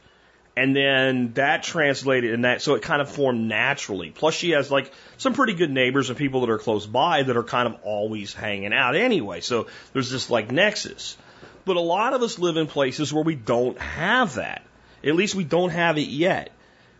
And 0.54 0.76
then 0.76 1.32
that 1.34 1.62
translated 1.62 2.34
and 2.34 2.44
that, 2.44 2.60
so 2.60 2.74
it 2.74 2.82
kind 2.82 3.00
of 3.00 3.10
formed 3.10 3.48
naturally. 3.48 4.10
Plus 4.10 4.34
she 4.34 4.50
has 4.50 4.70
like 4.70 4.92
some 5.16 5.32
pretty 5.32 5.54
good 5.54 5.70
neighbors 5.70 6.10
and 6.10 6.18
people 6.18 6.42
that 6.42 6.50
are 6.50 6.58
close 6.58 6.84
by 6.86 7.22
that 7.22 7.36
are 7.36 7.42
kind 7.42 7.66
of 7.66 7.80
always 7.84 8.34
hanging 8.34 8.74
out 8.74 8.94
anyway. 8.94 9.40
So 9.40 9.68
there's 9.94 10.10
this 10.10 10.28
like 10.28 10.52
nexus. 10.52 11.16
But 11.64 11.76
a 11.76 11.80
lot 11.80 12.12
of 12.12 12.22
us 12.22 12.38
live 12.38 12.58
in 12.58 12.66
places 12.66 13.12
where 13.12 13.24
we 13.24 13.34
don't 13.34 13.78
have 13.78 14.34
that. 14.34 14.62
At 15.02 15.14
least 15.14 15.34
we 15.34 15.44
don't 15.44 15.70
have 15.70 15.96
it 15.96 16.08
yet. 16.08 16.50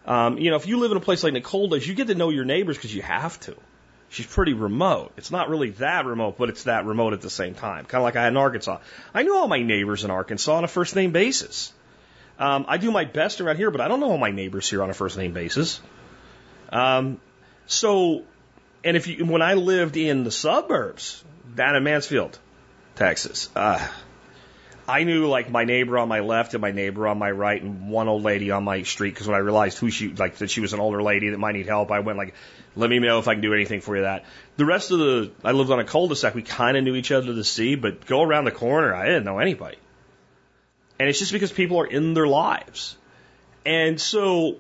Um, 0.07 0.39
you 0.39 0.51
know, 0.51 0.57
if 0.57 0.67
you 0.67 0.79
live 0.79 0.91
in 0.91 0.97
a 0.97 1.01
place 1.01 1.23
like 1.23 1.33
Nicole 1.33 1.69
does, 1.69 1.87
you 1.87 1.95
get 1.95 2.07
to 2.09 2.15
know 2.15 2.31
your 2.31 2.45
neighbors 2.45 2.77
because 2.77 2.95
you 2.95 3.03
have 3.03 3.39
to. 3.41 3.57
She's 4.09 4.27
pretty 4.27 4.53
remote. 4.53 5.13
It's 5.17 5.31
not 5.31 5.49
really 5.49 5.71
that 5.73 6.07
remote, 6.07 6.37
but 6.37 6.49
it's 6.49 6.65
that 6.65 6.85
remote 6.85 7.13
at 7.13 7.23
the 7.23 7.31
same 7.31 7.55
time. 7.55 7.85
Kind 7.85 8.01
of 8.01 8.05
like 8.05 8.17
I 8.17 8.25
had 8.25 8.33
in 8.33 8.37
Arkansas. 8.37 8.79
I 9.15 9.23
knew 9.23 9.35
all 9.35 9.49
my 9.49 9.63
neighbors 9.63 10.05
in 10.05 10.11
Arkansas 10.11 10.55
on 10.55 10.65
a 10.65 10.69
first 10.69 10.95
name 10.97 11.13
basis. 11.13 11.73
Um, 12.43 12.65
I 12.67 12.77
do 12.77 12.91
my 12.91 13.05
best 13.05 13.41
around 13.41 13.57
here, 13.57 13.71
but 13.71 13.81
I 13.81 13.87
don't 13.87 14.01
know 14.01 14.11
all 14.11 14.19
my 14.19 14.33
neighbors 14.33 14.69
here 14.69 14.83
on 14.83 14.91
a 14.91 14.95
first 14.95 15.17
name 15.17 15.33
basis. 15.33 15.81
Um, 16.71 17.21
so, 17.67 18.25
and 18.83 18.97
if 18.97 19.07
you, 19.07 19.25
when 19.25 19.43
I 19.43 19.55
lived 19.55 19.97
in 19.97 20.25
the 20.25 20.33
suburbs 20.33 21.23
down 21.55 21.77
in 21.77 21.85
Mansfield, 21.85 22.37
Texas, 22.97 23.49
uh, 23.55 23.87
I 24.89 25.05
knew 25.05 25.29
like 25.29 25.53
my 25.53 25.63
neighbor 25.63 25.97
on 25.99 26.09
my 26.09 26.19
left 26.19 26.55
and 26.55 26.61
my 26.61 26.73
neighbor 26.73 27.07
on 27.07 27.17
my 27.17 27.31
right 27.31 27.63
and 27.63 27.89
one 27.89 28.09
old 28.09 28.25
lady 28.25 28.51
on 28.51 28.65
my 28.65 28.83
street 28.83 29.11
because 29.11 29.29
when 29.29 29.37
I 29.37 29.39
realized 29.39 29.79
who 29.79 29.89
she 29.89 30.09
like 30.09 30.39
that 30.39 30.51
she 30.51 30.61
was 30.61 30.73
an 30.73 30.81
older 30.81 31.01
lady 31.01 31.29
that 31.29 31.39
might 31.39 31.53
need 31.53 31.67
help, 31.69 31.93
I 31.93 32.01
went 32.01 32.19
like, 32.19 32.35
let 32.75 32.91
me 32.91 32.99
know 32.99 33.21
if 33.21 33.29
I 33.29 33.35
can 33.35 33.43
do 33.43 33.55
anything 33.55 33.83
for 33.83 33.95
you. 33.95 34.03
That 34.03 34.25
the 34.57 34.65
rest 34.65 34.91
of 34.91 34.99
the 34.99 35.31
I 35.45 35.53
lived 35.53 35.71
on 35.71 35.79
a 35.79 35.85
cul-de-sac. 35.85 36.35
We 36.35 36.43
kind 36.43 36.77
of 36.77 36.83
knew 36.83 36.97
each 36.97 37.13
other 37.13 37.33
to 37.33 37.45
see, 37.45 37.77
but 37.77 38.05
go 38.05 38.21
around 38.21 38.47
the 38.47 38.51
corner, 38.51 38.93
I 38.93 39.07
didn't 39.07 39.25
know 39.25 39.39
anybody. 39.39 39.77
And 41.03 41.09
it's 41.09 41.19
just 41.19 41.33
because 41.33 41.51
people 41.51 41.81
are 41.81 41.87
in 41.87 42.15
their 42.15 42.29
lives. 42.29 42.97
And 43.67 44.01
so 44.01 44.59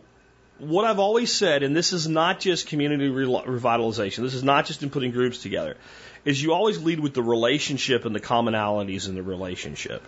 what 0.58 0.84
I've 0.84 0.99
always 0.99 1.32
said, 1.32 1.62
and 1.62 1.76
this 1.76 1.92
is 1.92 2.08
not 2.08 2.40
just 2.40 2.66
community 2.66 3.08
revitalization, 3.08 4.25
this 4.25 4.34
is 4.34 4.42
not 4.42 4.66
just 4.66 4.82
in 4.82 4.90
putting 4.90 5.12
groups 5.12 5.40
together, 5.40 5.76
is 6.25 6.42
you 6.42 6.52
always 6.52 6.82
lead 6.82 6.99
with 6.99 7.14
the 7.14 7.22
relationship 7.22 8.06
and 8.06 8.12
the 8.12 8.18
commonalities 8.18 9.08
in 9.08 9.14
the 9.14 9.22
relationship. 9.22 10.02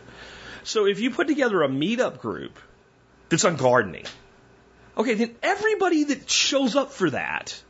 So 0.64 0.86
if 0.86 0.98
you 0.98 1.12
put 1.12 1.28
together 1.28 1.62
a 1.62 1.68
meetup 1.68 2.18
group 2.18 2.58
that's 3.28 3.44
on 3.44 3.54
gardening, 3.54 4.06
okay, 4.98 5.14
then 5.14 5.36
everybody 5.40 6.02
that 6.02 6.28
shows 6.28 6.74
up 6.74 6.90
for 6.90 7.10
that 7.10 7.62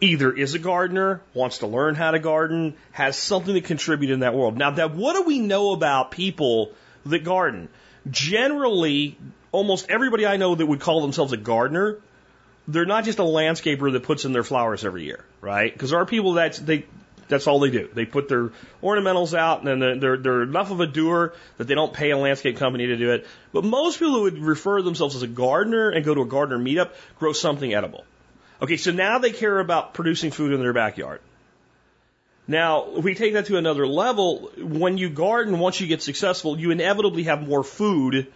either 0.00 0.32
is 0.32 0.54
a 0.54 0.58
gardener, 0.58 1.20
wants 1.34 1.58
to 1.58 1.66
learn 1.66 1.94
how 1.94 2.12
to 2.12 2.18
garden, 2.18 2.72
has 2.92 3.18
something 3.18 3.52
to 3.52 3.60
contribute 3.60 4.12
in 4.12 4.20
that 4.20 4.32
world. 4.32 4.56
Now, 4.56 4.70
that 4.70 4.94
what 4.94 5.12
do 5.12 5.24
we 5.24 5.40
know 5.40 5.72
about 5.72 6.10
people 6.10 6.72
that 7.10 7.24
garden? 7.24 7.68
Generally, 8.10 9.18
almost 9.52 9.86
everybody 9.88 10.26
I 10.26 10.36
know 10.36 10.54
that 10.54 10.66
would 10.66 10.80
call 10.80 11.00
themselves 11.00 11.32
a 11.32 11.36
gardener, 11.36 11.98
they're 12.68 12.86
not 12.86 13.04
just 13.04 13.18
a 13.18 13.22
landscaper 13.22 13.92
that 13.92 14.02
puts 14.02 14.24
in 14.24 14.32
their 14.32 14.44
flowers 14.44 14.84
every 14.84 15.04
year, 15.04 15.24
right? 15.40 15.72
Because 15.72 15.90
there 15.90 16.00
are 16.00 16.06
people 16.06 16.34
that 16.34 16.54
they 16.54 16.84
that's 17.28 17.46
all 17.46 17.58
they 17.60 17.70
do. 17.70 17.88
They 17.92 18.04
put 18.04 18.28
their 18.28 18.50
ornamentals 18.82 19.36
out, 19.36 19.64
and 19.64 19.82
then 19.82 20.00
they're, 20.00 20.16
they're 20.16 20.42
enough 20.42 20.70
of 20.70 20.80
a 20.80 20.86
doer 20.86 21.34
that 21.58 21.66
they 21.66 21.74
don't 21.74 21.92
pay 21.92 22.10
a 22.10 22.16
landscape 22.16 22.56
company 22.56 22.86
to 22.86 22.96
do 22.96 23.10
it. 23.10 23.26
But 23.52 23.64
most 23.64 23.98
people 23.98 24.14
who 24.14 24.22
would 24.22 24.38
refer 24.38 24.82
themselves 24.82 25.16
as 25.16 25.22
a 25.22 25.26
gardener 25.26 25.90
and 25.90 26.04
go 26.04 26.14
to 26.14 26.22
a 26.22 26.26
gardener 26.26 26.62
meetup 26.62 26.92
grow 27.18 27.32
something 27.32 27.74
edible. 27.74 28.04
Okay, 28.62 28.76
so 28.76 28.92
now 28.92 29.18
they 29.18 29.32
care 29.32 29.58
about 29.58 29.94
producing 29.94 30.30
food 30.30 30.52
in 30.52 30.60
their 30.60 30.72
backyard. 30.72 31.20
Now, 32.48 32.86
if 32.96 33.04
we 33.04 33.14
take 33.14 33.32
that 33.34 33.46
to 33.46 33.56
another 33.56 33.86
level, 33.86 34.50
when 34.56 34.98
you 34.98 35.08
garden, 35.10 35.58
once 35.58 35.80
you 35.80 35.86
get 35.88 36.02
successful, 36.02 36.58
you 36.58 36.70
inevitably 36.70 37.24
have 37.24 37.46
more 37.46 37.64
food 37.64 38.28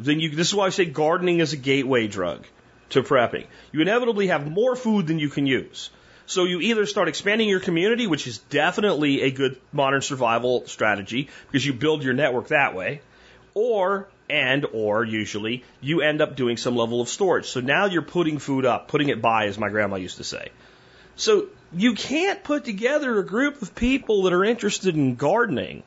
than 0.00 0.18
you. 0.18 0.30
This 0.30 0.48
is 0.48 0.54
why 0.54 0.66
I 0.66 0.70
say 0.70 0.84
gardening 0.84 1.38
is 1.38 1.52
a 1.52 1.56
gateway 1.56 2.08
drug 2.08 2.44
to 2.90 3.02
prepping. 3.02 3.46
You 3.70 3.80
inevitably 3.80 4.28
have 4.28 4.50
more 4.50 4.74
food 4.74 5.06
than 5.06 5.18
you 5.18 5.28
can 5.28 5.46
use. 5.46 5.90
So 6.26 6.44
you 6.44 6.60
either 6.60 6.86
start 6.86 7.08
expanding 7.08 7.48
your 7.48 7.60
community, 7.60 8.06
which 8.06 8.26
is 8.26 8.38
definitely 8.38 9.22
a 9.22 9.30
good 9.30 9.60
modern 9.72 10.02
survival 10.02 10.66
strategy 10.66 11.28
because 11.46 11.64
you 11.64 11.72
build 11.72 12.02
your 12.02 12.14
network 12.14 12.48
that 12.48 12.74
way, 12.74 13.00
or 13.54 14.08
and 14.30 14.64
or 14.72 15.04
usually 15.04 15.62
you 15.80 16.00
end 16.00 16.22
up 16.22 16.36
doing 16.36 16.56
some 16.56 16.74
level 16.74 17.00
of 17.00 17.08
storage. 17.08 17.46
So 17.46 17.60
now 17.60 17.86
you're 17.86 18.02
putting 18.02 18.38
food 18.38 18.64
up, 18.64 18.88
putting 18.88 19.08
it 19.08 19.20
by, 19.20 19.46
as 19.46 19.58
my 19.58 19.68
grandma 19.68 19.96
used 19.96 20.18
to 20.18 20.24
say. 20.24 20.50
So 21.16 21.46
you 21.72 21.94
can't 21.94 22.42
put 22.42 22.64
together 22.64 23.18
a 23.18 23.24
group 23.24 23.62
of 23.62 23.74
people 23.74 24.22
that 24.22 24.32
are 24.32 24.44
interested 24.44 24.94
in 24.94 25.14
gardening 25.14 25.82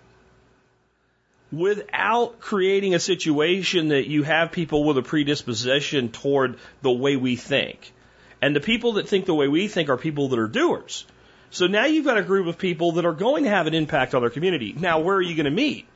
without 1.51 2.39
creating 2.39 2.95
a 2.95 2.99
situation 2.99 3.89
that 3.89 4.07
you 4.07 4.23
have 4.23 4.51
people 4.51 4.83
with 4.83 4.97
a 4.97 5.01
predisposition 5.01 6.09
toward 6.09 6.57
the 6.81 6.91
way 6.91 7.15
we 7.15 7.35
think. 7.35 7.93
And 8.41 8.55
the 8.55 8.59
people 8.61 8.93
that 8.93 9.07
think 9.07 9.25
the 9.25 9.33
way 9.33 9.47
we 9.47 9.67
think 9.67 9.89
are 9.89 9.97
people 9.97 10.29
that 10.29 10.39
are 10.39 10.47
doers. 10.47 11.05
So 11.51 11.67
now 11.67 11.85
you've 11.85 12.05
got 12.05 12.17
a 12.17 12.23
group 12.23 12.47
of 12.47 12.57
people 12.57 12.93
that 12.93 13.05
are 13.05 13.13
going 13.13 13.43
to 13.43 13.49
have 13.49 13.67
an 13.67 13.73
impact 13.73 14.13
on 14.13 14.21
their 14.21 14.29
community. 14.29 14.73
Now, 14.77 14.99
where 14.99 15.15
are 15.15 15.21
you 15.21 15.35
going 15.35 15.45
to 15.45 15.51
meet? 15.51 15.87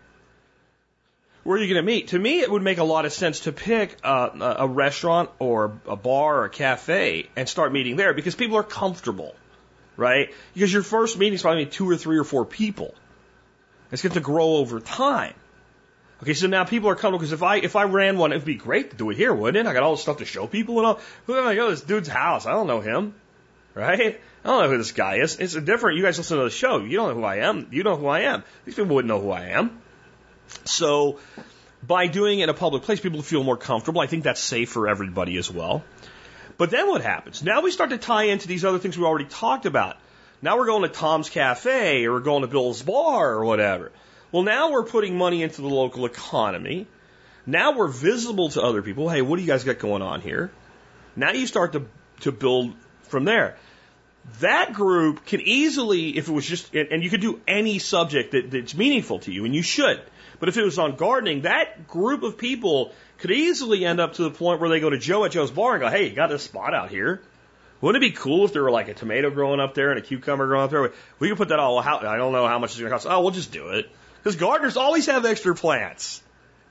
Where 1.44 1.58
are 1.58 1.62
you 1.62 1.74
going 1.74 1.84
to 1.84 1.92
meet? 1.92 2.10
To 2.10 2.20
me, 2.20 2.42
it 2.42 2.52
would 2.52 2.62
make 2.62 2.80
a 2.80 2.84
lot 2.84 3.06
of 3.06 3.14
sense 3.14 3.42
to 3.42 3.52
pick 3.52 3.98
a, 4.04 4.58
a 4.60 4.68
restaurant 4.68 5.30
or 5.40 5.80
a 5.88 5.96
bar 5.96 6.40
or 6.40 6.46
a 6.46 6.50
cafe 6.50 7.30
and 7.36 7.48
start 7.48 7.72
meeting 7.72 7.96
there 7.96 8.14
because 8.14 8.36
people 8.36 8.58
are 8.58 8.64
comfortable, 8.64 9.36
right? 9.96 10.34
Because 10.54 10.72
your 10.72 10.84
first 10.84 11.18
meeting 11.18 11.36
is 11.36 11.42
probably 11.42 11.66
two 11.66 11.90
or 11.90 11.96
three 11.96 12.18
or 12.18 12.26
four 12.26 12.46
people. 12.46 12.94
It's 13.92 14.02
going 14.02 14.14
to 14.14 14.20
grow 14.20 14.58
over 14.58 14.80
time. 14.80 15.34
Okay, 16.22 16.34
so 16.34 16.48
now 16.48 16.66
people 16.66 16.90
are 16.90 16.96
coming 16.96 17.18
because 17.18 17.32
if 17.32 17.42
I 17.42 17.58
if 17.58 17.78
I 17.78 17.84
ran 17.84 18.18
one, 18.18 18.34
it'd 18.34 18.44
be 18.44 18.56
great 18.56 18.92
to 18.92 18.98
do 18.98 19.10
it 19.10 19.16
here, 19.16 19.34
wouldn't 19.34 19.66
it? 19.66 19.70
I 19.70 19.74
got 19.74 19.84
all 19.84 19.94
this 19.94 20.02
stuff 20.02 20.18
to 20.18 20.26
show 20.26 20.48
people 20.48 20.78
and 20.78 20.86
all. 20.86 21.00
Who 21.28 21.38
am 21.38 21.48
I 21.48 21.56
go? 21.56 21.70
This 21.70 21.82
dude's 21.82 22.10
house. 22.10 22.46
I 22.46 22.52
don't 22.52 22.68
know 22.68 22.82
him, 22.82 23.16
right? 23.74 24.20
I 24.44 24.48
don't 24.48 24.64
know 24.64 24.70
who 24.70 24.78
this 24.78 24.92
guy 24.92 25.16
is. 25.16 25.38
It's 25.40 25.56
different. 25.56 25.98
You 25.98 26.04
guys 26.04 26.18
listen 26.18 26.38
to 26.38 26.44
the 26.44 26.50
show. 26.50 26.80
You 26.80 26.98
don't 26.98 27.10
know 27.10 27.16
who 27.16 27.24
I 27.24 27.38
am. 27.38 27.68
You 27.72 27.84
know 27.84 27.96
who 27.96 28.08
I 28.08 28.22
am. 28.22 28.44
These 28.66 28.76
people 28.76 28.96
wouldn't 28.96 29.08
know 29.08 29.22
who 29.22 29.32
I 29.32 29.46
am. 29.48 29.82
So 30.66 31.20
by 31.86 32.08
doing 32.08 32.40
it 32.40 32.44
in 32.44 32.50
a 32.50 32.54
public 32.54 32.84
place, 32.84 33.00
people 33.00 33.22
feel 33.22 33.44
more 33.44 33.58
comfortable. 33.58 34.02
I 34.02 34.08
think 34.08 34.24
that's 34.24 34.42
safe 34.42 34.70
for 34.70 34.88
everybody 34.88 35.38
as 35.38 35.50
well. 35.50 35.84
But 36.58 36.72
then 36.72 36.88
what 36.90 37.02
happens? 37.02 37.42
Now 37.42 37.62
we 37.62 37.72
start 37.72 37.92
to 37.92 37.98
tie 37.98 38.24
into 38.24 38.48
these 38.48 38.66
other 38.66 38.80
things 38.80 38.98
we 38.98 39.06
already 39.06 39.26
talked 39.26 39.66
about. 39.66 39.98
Now 40.42 40.58
we're 40.58 40.66
going 40.66 40.84
to 40.84 40.90
Tom's 40.90 41.30
Cafe 41.30 42.06
or 42.06 42.14
we're 42.14 42.20
going 42.20 42.42
to 42.42 42.48
Bill's 42.48 42.82
Bar 42.82 43.34
or 43.34 43.46
whatever. 43.46 43.92
Well, 44.32 44.44
now 44.44 44.72
we're 44.72 44.84
putting 44.84 45.18
money 45.18 45.42
into 45.42 45.62
the 45.62 45.70
local 45.70 46.06
economy. 46.06 46.88
Now 47.46 47.76
we're 47.76 47.88
visible 47.88 48.50
to 48.50 48.62
other 48.62 48.82
people. 48.82 49.10
Hey, 49.10 49.22
what 49.22 49.38
do 49.38 49.42
you 49.42 49.48
guys 49.48 49.64
got 49.64 49.80
going 49.80 50.02
on 50.02 50.22
here? 50.22 50.52
Now 51.16 51.32
you 51.32 51.48
start 51.48 51.74
to, 51.74 51.86
to 52.22 52.32
build 52.32 52.76
from 53.04 53.26
there. 53.26 53.58
That 54.42 54.74
group 54.74 55.26
can 55.26 55.42
easily, 55.42 56.18
if 56.18 56.28
it 56.30 56.32
was 56.32 56.46
just, 56.46 56.76
and 56.76 57.04
you 57.04 57.10
could 57.10 57.22
do 57.22 57.42
any 57.48 57.80
subject 57.80 58.32
that, 58.32 58.52
that's 58.52 58.76
meaningful 58.76 59.20
to 59.20 59.32
you, 59.32 59.46
and 59.46 59.56
you 59.56 59.64
should. 59.64 60.02
But 60.40 60.50
if 60.50 60.58
it 60.58 60.64
was 60.64 60.80
on 60.80 60.96
gardening, 60.96 61.42
that 61.42 61.88
group 61.88 62.24
of 62.24 62.38
people 62.38 62.94
could 63.18 63.32
easily 63.32 63.86
end 63.86 64.00
up 64.00 64.14
to 64.14 64.24
the 64.24 64.32
point 64.32 64.62
where 64.62 64.70
they 64.70 64.80
go 64.80 64.90
to 64.90 64.98
Joe 64.98 65.26
at 65.26 65.32
Joe's 65.32 65.52
bar 65.52 65.74
and 65.74 65.82
go, 65.82 65.90
hey, 65.90 66.10
got 66.10 66.30
this 66.30 66.44
spot 66.44 66.74
out 66.74 66.90
here. 66.90 67.22
Wouldn't 67.82 68.04
it 68.04 68.08
be 68.08 68.16
cool 68.16 68.46
if 68.46 68.54
there 68.54 68.64
were 68.64 68.72
like 68.72 68.88
a 68.88 68.94
tomato 68.94 69.30
growing 69.30 69.60
up 69.60 69.74
there 69.74 69.92
and 69.92 70.00
a 70.00 70.02
cucumber 70.02 70.48
growing 70.48 70.66
up 70.66 70.72
there? 70.72 70.92
We 71.20 71.30
could 71.30 71.38
put 71.38 71.50
that 71.50 71.60
all, 71.60 71.82
how, 71.82 72.00
I 72.00 72.18
don't 72.18 72.32
know 72.32 72.48
how 72.48 72.60
much 72.60 72.72
it's 72.72 72.80
going 72.80 72.90
to 72.90 72.96
cost. 72.96 73.08
Oh, 73.10 73.22
we'll 73.22 73.32
just 73.32 73.52
do 73.52 73.70
it. 73.70 73.90
Because 74.18 74.36
gardeners 74.36 74.76
always 74.76 75.06
have 75.06 75.26
extra 75.26 75.56
plants, 75.56 76.22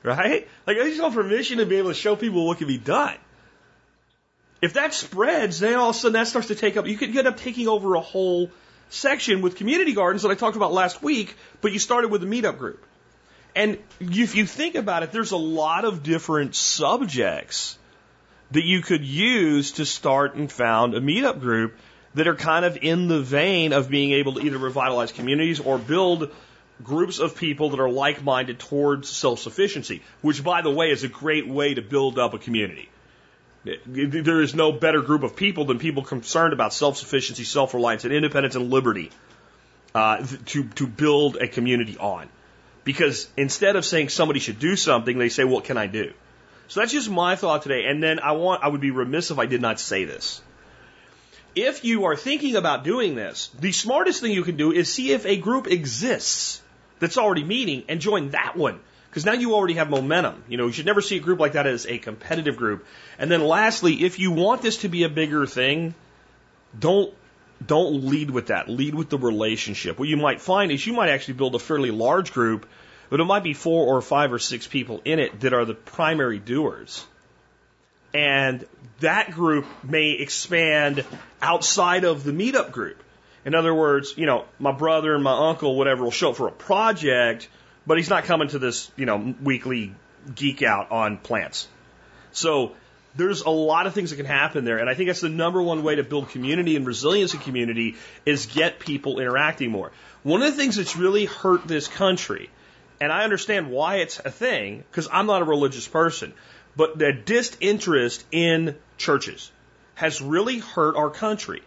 right? 0.03 0.47
Like, 0.67 0.77
I 0.77 0.89
just 0.89 1.01
want 1.01 1.15
permission 1.15 1.59
to 1.59 1.67
be 1.67 1.77
able 1.77 1.91
to 1.91 1.95
show 1.95 2.15
people 2.15 2.47
what 2.47 2.59
can 2.59 2.69
be 2.69 2.77
done. 2.77 3.17
If 4.61 4.75
that 4.75 4.93
spreads, 4.93 5.61
then 5.61 5.77
all 5.77 5.91
of 5.91 5.97
a 5.97 5.99
sudden 5.99 6.15
that 6.15 6.27
starts 6.27 6.49
to 6.49 6.55
take 6.55 6.77
up, 6.77 6.87
you 6.87 6.99
could 6.99 7.17
end 7.17 7.29
up 7.29 7.37
taking 7.37 7.69
over 7.69 7.95
a 7.95 8.01
whole 8.01 8.51
section 8.91 9.41
with 9.41 9.57
community 9.57 9.95
gardens 9.95 10.23
that 10.23 10.31
I 10.31 10.35
talked 10.35 10.57
about 10.57 10.73
last 10.73 11.03
week, 11.03 11.37
but 11.61 11.73
you 11.73 11.79
started 11.79 12.11
with 12.11 12.23
a 12.23 12.27
meetup 12.27 12.59
group. 12.59 12.85
And 13.55 13.79
if 14.01 14.35
you 14.35 14.47
think 14.47 14.75
about 14.75 15.03
it, 15.03 15.13
there's 15.13 15.33
a 15.33 15.37
lot 15.37 15.85
of 15.85 16.03
different 16.03 16.55
subjects 16.55 17.79
that 18.51 18.65
you 18.65 18.81
could 18.81 19.05
use 19.05 19.73
to 19.73 19.85
start 19.85 20.35
and 20.35 20.51
found 20.51 20.95
a 20.95 21.01
meetup 21.01 21.41
group 21.41 21.77
that 22.15 22.27
are 22.27 22.35
kind 22.35 22.65
of 22.65 22.79
in 22.81 23.09
the 23.09 23.21
vein 23.21 23.73
of 23.73 23.91
being 23.91 24.13
able 24.13 24.35
to 24.35 24.41
either 24.41 24.59
revitalize 24.59 25.13
communities 25.13 25.61
or 25.61 25.79
build 25.79 26.31
groups 26.83 27.19
of 27.19 27.37
people 27.37 27.71
that 27.71 27.81
are 27.81 27.91
like 27.91 28.23
minded 28.23 28.59
towards 28.59 29.09
self 29.09 29.41
sufficiency, 29.41 30.03
which, 30.23 30.43
by 30.43 30.63
the 30.63 30.71
way, 30.71 30.91
is 30.91 31.05
a 31.05 31.09
great 31.09 31.47
way 31.49 31.75
to 31.75 31.83
build 31.83 32.19
up 32.19 32.35
a 32.35 32.39
community. 32.39 32.89
There 33.65 34.41
is 34.41 34.55
no 34.55 34.73
better 34.73 35.03
group 35.03 35.25
of 35.25 35.37
people 35.37 35.65
than 35.67 35.79
people 35.79 36.03
concerned 36.03 36.53
about 36.53 36.73
self 36.73 36.97
sufficiency, 36.97 37.45
self 37.45 37.75
reliance, 37.75 38.05
and 38.05 38.15
independence 38.15 38.55
and 38.55 38.71
liberty 38.71 39.11
uh, 39.95 40.25
to, 40.47 40.65
to 40.65 40.87
build 40.87 41.37
a 41.37 41.49
community 41.49 41.99
on. 41.99 42.29
Because 42.89 43.29
instead 43.37 43.77
of 43.77 43.85
saying 43.85 44.09
somebody 44.09 44.41
should 44.41 44.59
do 44.59 44.75
something, 44.75 45.19
they 45.19 45.29
say, 45.29 45.45
What 45.45 45.65
can 45.65 45.77
I 45.77 45.89
do? 45.89 46.15
So 46.69 46.81
that's 46.81 46.91
just 46.91 47.11
my 47.11 47.37
thought 47.37 47.61
today. 47.61 47.85
And 47.85 48.03
then 48.03 48.19
I 48.19 48.33
want 48.33 48.65
I 48.65 48.69
would 48.69 48.81
be 48.81 48.93
remiss 48.93 49.31
if 49.31 49.39
I 49.39 49.45
did 49.45 49.61
not 49.61 49.79
say 49.79 50.07
this. 50.07 50.41
If 51.55 51.85
you 51.85 52.07
are 52.07 52.17
thinking 52.17 52.57
about 52.57 52.85
doing 52.85 53.15
this, 53.15 53.51
the 53.61 53.73
smartest 53.73 54.23
thing 54.23 54.33
you 54.33 54.43
can 54.43 54.57
do 54.57 54.73
is 54.73 54.91
see 54.91 55.13
if 55.13 55.27
a 55.27 55.37
group 55.37 55.67
exists 55.67 56.63
that's 56.99 57.19
already 57.19 57.45
meeting 57.45 57.85
and 57.91 58.01
join 58.01 58.31
that 58.31 58.57
one. 58.57 58.81
Because 59.11 59.27
now 59.27 59.35
you 59.35 59.55
already 59.55 59.75
have 59.75 59.91
momentum. 59.91 60.43
You 60.49 60.57
know, 60.57 60.67
you 60.69 60.73
should 60.73 60.87
never 60.87 61.03
see 61.03 61.19
a 61.19 61.21
group 61.21 61.41
like 61.41 61.53
that 61.53 61.67
as 61.67 61.85
a 61.85 61.99
competitive 61.99 62.57
group. 62.57 62.87
And 63.19 63.31
then 63.31 63.45
lastly, 63.45 64.03
if 64.03 64.19
you 64.19 64.31
want 64.31 64.63
this 64.63 64.79
to 64.79 64.89
be 64.89 65.03
a 65.03 65.11
bigger 65.11 65.45
thing, 65.45 65.95
don't 66.79 67.13
don't 67.65 68.05
lead 68.05 68.31
with 68.31 68.49
that. 68.49 68.69
Lead 68.69 68.95
with 68.95 69.09
the 69.09 69.19
relationship. 69.19 69.99
What 69.99 70.09
you 70.09 70.17
might 70.17 70.41
find 70.41 70.71
is 70.71 70.87
you 70.87 70.93
might 70.93 71.11
actually 71.11 71.35
build 71.35 71.55
a 71.55 71.59
fairly 71.59 71.91
large 71.91 72.33
group, 72.33 72.69
but 73.11 73.21
it 73.21 73.25
might 73.25 73.43
be 73.43 73.55
four 73.55 73.87
or 73.97 74.01
five 74.01 74.33
or 74.33 74.39
six 74.39 74.67
people 74.67 75.01
in 75.05 75.19
it 75.19 75.41
that 75.41 75.53
are 75.53 75.65
the 75.65 75.75
primary 75.75 76.39
doers. 76.39 77.05
And 78.15 78.65
that 79.01 79.33
group 79.33 79.67
may 79.83 80.13
expand 80.13 81.05
outside 81.43 82.05
of 82.05 82.25
the 82.25 82.33
meetup 82.33 82.73
group. 82.73 83.03
In 83.45 83.55
other 83.55 83.75
words, 83.75 84.15
you 84.17 84.27
know, 84.27 84.45
my 84.59 84.73
brother 84.73 85.15
and 85.15 85.23
my 85.23 85.49
uncle, 85.51 85.77
whatever, 85.77 86.05
will 86.05 86.11
show 86.11 86.31
up 86.31 86.37
for 86.37 86.49
a 86.49 86.53
project, 86.53 87.49
but 87.87 87.97
he's 87.97 88.11
not 88.11 88.25
coming 88.25 88.49
to 88.49 88.59
this, 88.59 88.91
you 88.97 89.07
know, 89.07 89.35
weekly 89.43 89.95
geek 90.35 90.63
out 90.63 90.91
on 90.91 91.19
plants. 91.19 91.69
So 92.33 92.73
there's 93.19 93.43
a 93.43 93.51
lot 93.51 93.87
of 93.87 93.95
things 93.95 94.11
that 94.11 94.17
can 94.17 94.27
happen 94.27 94.65
there, 94.65 94.79
and 94.79 94.89
I 94.89 94.95
think 94.95 95.09
that's 95.09 95.21
the 95.21 95.29
number 95.29 95.61
one 95.61 95.83
way 95.83 95.97
to 95.97 96.05
build 96.05 96.31
community 96.31 96.77
and 96.77 96.87
resilience 96.87 97.35
in 97.35 97.41
community 97.41 97.97
is 98.25 98.47
get 98.47 98.79
people 98.79 99.19
interacting 99.19 99.71
more. 99.71 99.91
One 100.23 100.41
of 100.41 100.51
the 100.53 100.57
things 100.57 100.77
that's 100.77 100.97
really 100.97 101.25
hurt 101.25 101.67
this 101.67 101.89
country, 101.89 102.49
and 103.01 103.13
I 103.13 103.25
understand 103.25 103.71
why 103.71 103.97
it's 103.97 104.21
a 104.21 104.31
thing, 104.31 104.85
because 104.91 105.09
I'm 105.13 105.27
not 105.27 105.43
a 105.43 105.45
religious 105.45 105.89
person, 105.89 106.33
but 106.77 106.97
the 106.97 107.13
disinterest 107.13 108.25
in 108.31 108.77
churches 108.99 109.51
has 109.97 110.23
really 110.23 110.61
hurt 110.61 110.95
our 110.95 111.11
country. 111.11 111.63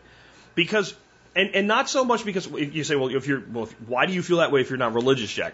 Because 0.56 0.96
and, 1.36 1.54
and 1.54 1.68
not 1.68 1.90
so 1.90 2.06
much 2.06 2.24
because 2.24 2.50
you 2.50 2.84
say, 2.86 2.96
well, 2.96 3.14
if 3.14 3.28
you're, 3.28 3.44
well, 3.52 3.70
why 3.88 4.06
do 4.06 4.14
you 4.14 4.22
feel 4.22 4.38
that 4.38 4.52
way 4.52 4.62
if 4.62 4.70
you're 4.70 4.80
not 4.80 4.94
religious, 4.94 5.32
Jack? 5.32 5.54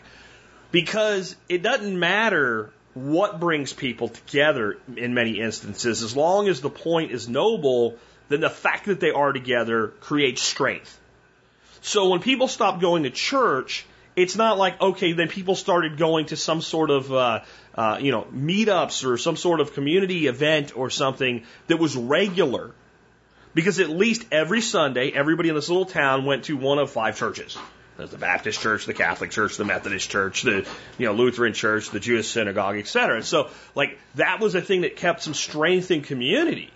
Because 0.72 1.36
it 1.50 1.64
doesn't 1.64 1.98
matter 1.98 2.72
what 3.06 3.40
brings 3.40 3.74
people 3.74 4.10
together 4.10 4.78
in 4.96 5.14
many 5.14 5.40
instances. 5.40 6.04
As 6.04 6.16
long 6.16 6.48
as 6.48 6.62
the 6.62 6.70
point 6.70 7.12
is 7.12 7.30
noble, 7.30 7.96
then 8.30 8.42
the 8.42 8.50
fact 8.50 8.86
that 8.86 9.00
they 9.00 9.12
are 9.12 9.32
together 9.32 9.90
creates 10.00 10.42
strength. 10.42 11.00
So 11.82 12.10
when 12.10 12.20
people 12.20 12.48
stop 12.48 12.82
going 12.82 13.04
to 13.04 13.10
church, 13.10 13.86
it's 14.16 14.36
not 14.36 14.58
like, 14.58 14.82
okay, 14.82 15.14
then 15.14 15.28
people 15.28 15.56
started 15.56 15.98
going 15.98 16.26
to 16.28 16.36
some 16.36 16.62
sort 16.62 16.90
of, 16.90 17.14
uh, 17.14 17.42
uh, 17.76 18.00
you 18.02 18.12
know, 18.12 18.26
meetups 18.34 19.06
or 19.06 19.18
some 19.18 19.38
sort 19.38 19.60
of 19.60 19.74
community 19.74 20.26
event 20.26 20.76
or 20.76 20.90
something 20.90 21.44
that 21.68 21.78
was 21.78 21.96
regular. 21.96 22.72
Because 23.54 23.80
at 23.80 23.90
least 23.90 24.26
every 24.32 24.62
Sunday, 24.62 25.12
everybody 25.12 25.50
in 25.50 25.56
this 25.56 25.70
little 25.70 25.86
town 25.86 26.26
went 26.26 26.46
to 26.46 26.58
one 26.58 26.80
of 26.80 26.90
five 26.90 27.16
churches. 27.18 27.58
There's 27.98 28.12
the 28.12 28.18
Baptist 28.18 28.60
church, 28.62 28.86
the 28.86 28.94
Catholic 28.94 29.32
church, 29.32 29.58
the 29.58 29.66
Methodist 29.66 30.10
church, 30.10 30.44
the 30.44 30.68
you 30.98 31.06
know 31.08 31.14
Lutheran 31.14 31.54
church, 31.54 31.90
the 31.90 32.00
Jewish 32.00 32.28
synagogue, 32.28 32.78
etc. 32.78 33.24
So 33.24 33.50
like 33.74 33.98
that 34.16 34.40
was 34.40 34.54
a 34.54 34.62
thing 34.62 34.82
that 34.82 34.96
kept 34.96 35.24
some 35.24 35.34
strength 35.34 35.90
in 35.90 36.02
community. 36.02 36.72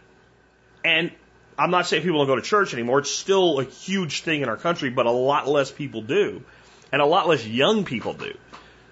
And 0.83 1.11
I'm 1.59 1.69
not 1.69 1.85
saying 1.85 2.01
people 2.01 2.17
don't 2.17 2.27
go 2.27 2.35
to 2.35 2.41
church 2.41 2.73
anymore. 2.73 2.99
It's 2.99 3.11
still 3.11 3.59
a 3.59 3.63
huge 3.63 4.23
thing 4.23 4.41
in 4.41 4.49
our 4.49 4.57
country, 4.57 4.89
but 4.89 5.05
a 5.05 5.11
lot 5.11 5.47
less 5.47 5.69
people 5.69 6.01
do, 6.01 6.43
and 6.91 7.01
a 7.01 7.05
lot 7.05 7.27
less 7.27 7.45
young 7.45 7.85
people 7.85 8.13
do. 8.13 8.33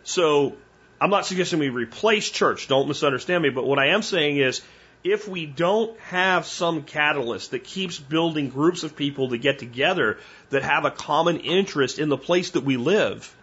So 0.04 0.56
I'm 1.02 1.10
not 1.10 1.26
suggesting 1.26 1.58
we 1.58 1.70
replace 1.70 2.30
church. 2.30 2.68
Don't 2.68 2.88
misunderstand 2.88 3.42
me. 3.42 3.50
But 3.50 3.66
what 3.66 3.80
I 3.80 3.88
am 3.88 4.04
saying 4.04 4.38
is 4.38 4.62
if 5.04 5.28
we 5.28 5.46
don't 5.46 5.98
have 6.02 6.46
some 6.46 6.84
catalyst 6.84 7.52
that 7.52 7.64
keeps 7.64 7.98
building 7.98 8.50
groups 8.50 8.84
of 8.84 8.96
people 8.96 9.30
to 9.30 9.38
get 9.38 9.60
together 9.60 10.18
that 10.50 10.64
have 10.64 10.86
a 10.86 10.92
common 10.92 11.38
interest 11.38 12.00
in 12.00 12.10
the 12.10 12.18
place 12.18 12.52
that 12.52 12.64
we 12.64 12.76
live, 12.76 13.34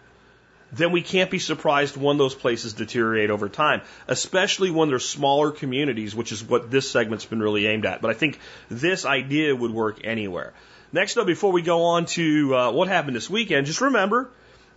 then 0.71 0.91
we 0.91 1.01
can't 1.01 1.31
be 1.31 1.39
surprised 1.39 1.97
when 1.97 2.17
those 2.17 2.35
places 2.35 2.73
deteriorate 2.73 3.31
over 3.31 3.49
time, 3.49 3.81
especially 4.07 4.69
when 4.69 4.89
they're 4.89 4.99
smaller 4.99 5.51
communities, 5.51 6.13
which 6.13 6.31
is 6.31 6.43
what 6.43 6.69
this 6.69 6.89
segment's 6.91 7.25
been 7.25 7.41
really 7.41 7.65
aimed 7.67 7.85
at. 7.85 8.01
But 8.01 8.11
I 8.11 8.13
think 8.13 8.39
this 8.69 9.05
idea 9.05 9.55
would 9.55 9.71
work 9.71 10.01
anywhere. 10.03 10.53
Next 10.91 11.17
up, 11.17 11.25
before 11.25 11.51
we 11.51 11.61
go 11.61 11.83
on 11.83 12.05
to 12.07 12.55
uh, 12.55 12.71
what 12.71 12.87
happened 12.87 13.15
this 13.15 13.29
weekend, 13.29 13.65
just 13.65 13.81
remember, 13.81 14.29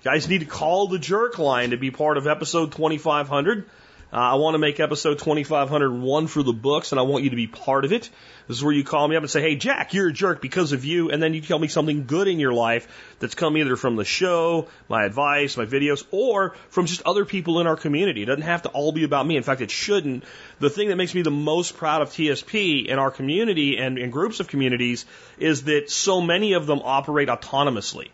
guys 0.03 0.29
need 0.29 0.41
to 0.41 0.47
call 0.47 0.89
the 0.89 0.99
jerk 0.99 1.39
line 1.39 1.71
to 1.71 1.77
be 1.77 1.91
part 1.91 2.17
of 2.17 2.27
episode 2.27 2.73
2500. 2.73 3.69
Uh, 4.13 4.17
I 4.17 4.35
want 4.35 4.55
to 4.55 4.59
make 4.59 4.81
episode 4.81 5.21
2501 5.21 6.27
for 6.27 6.43
the 6.43 6.53
books, 6.53 6.91
and 6.91 6.99
I 6.99 7.03
want 7.03 7.23
you 7.23 7.31
to 7.31 7.37
be 7.37 7.47
part 7.47 7.85
of 7.85 7.93
it. 7.93 8.11
This 8.49 8.57
is 8.57 8.65
where 8.65 8.75
you 8.75 8.83
call 8.83 9.07
me 9.07 9.15
up 9.15 9.23
and 9.23 9.31
say, 9.31 9.41
hey, 9.41 9.55
Jack, 9.55 9.95
you're 9.95 10.09
a 10.09 10.13
jerk 10.13 10.43
because 10.43 10.73
of 10.73 10.85
you. 10.85 11.13
And 11.13 11.23
then 11.23 11.33
you 11.33 11.41
tell 11.41 11.61
me 11.61 11.69
something 11.69 12.07
good 12.07 12.27
in 12.27 12.41
your 12.41 12.53
life 12.53 12.89
that's 13.21 13.37
come 13.37 13.57
either 13.57 13.77
from 13.77 13.95
the 13.95 14.05
show, 14.05 14.67
my 14.89 15.05
advice, 15.05 15.57
my 15.57 15.65
videos, 15.65 16.05
or 16.11 16.57
from 16.71 16.87
just 16.87 17.03
other 17.07 17.25
people 17.25 17.61
in 17.61 17.69
our 17.69 17.77
community. 17.77 18.25
It 18.25 18.27
doesn't 18.27 18.43
have 18.43 18.63
to 18.63 18.71
all 18.71 18.91
be 18.91 19.05
about 19.05 19.25
me. 19.25 19.37
In 19.37 19.45
fact, 19.45 19.61
it 19.61 19.71
shouldn't. 19.71 20.25
The 20.59 20.71
thing 20.71 20.89
that 20.89 20.97
makes 20.97 21.15
me 21.15 21.23
the 21.23 21.31
most 21.31 21.77
proud 21.77 22.03
of 22.03 22.09
TSP 22.09 22.91
and 22.91 22.99
our 22.99 23.13
community 23.13 23.79
and 23.79 23.97
in 23.97 24.11
groups 24.11 24.41
of 24.41 24.49
communities 24.49 25.07
is 25.39 25.65
that 25.65 25.89
so 25.89 26.21
many 26.21 26.55
of 26.55 26.67
them 26.67 26.81
operate 26.83 27.29
autonomously. 27.29 28.09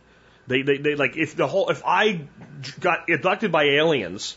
They, 0.47 0.61
they, 0.61 0.77
they 0.77 0.95
like 0.95 1.17
if 1.17 1.35
the 1.35 1.47
whole 1.47 1.71
if 1.71 1.83
I 1.85 2.21
got 2.79 3.11
abducted 3.11 3.51
by 3.51 3.65
aliens 3.65 4.37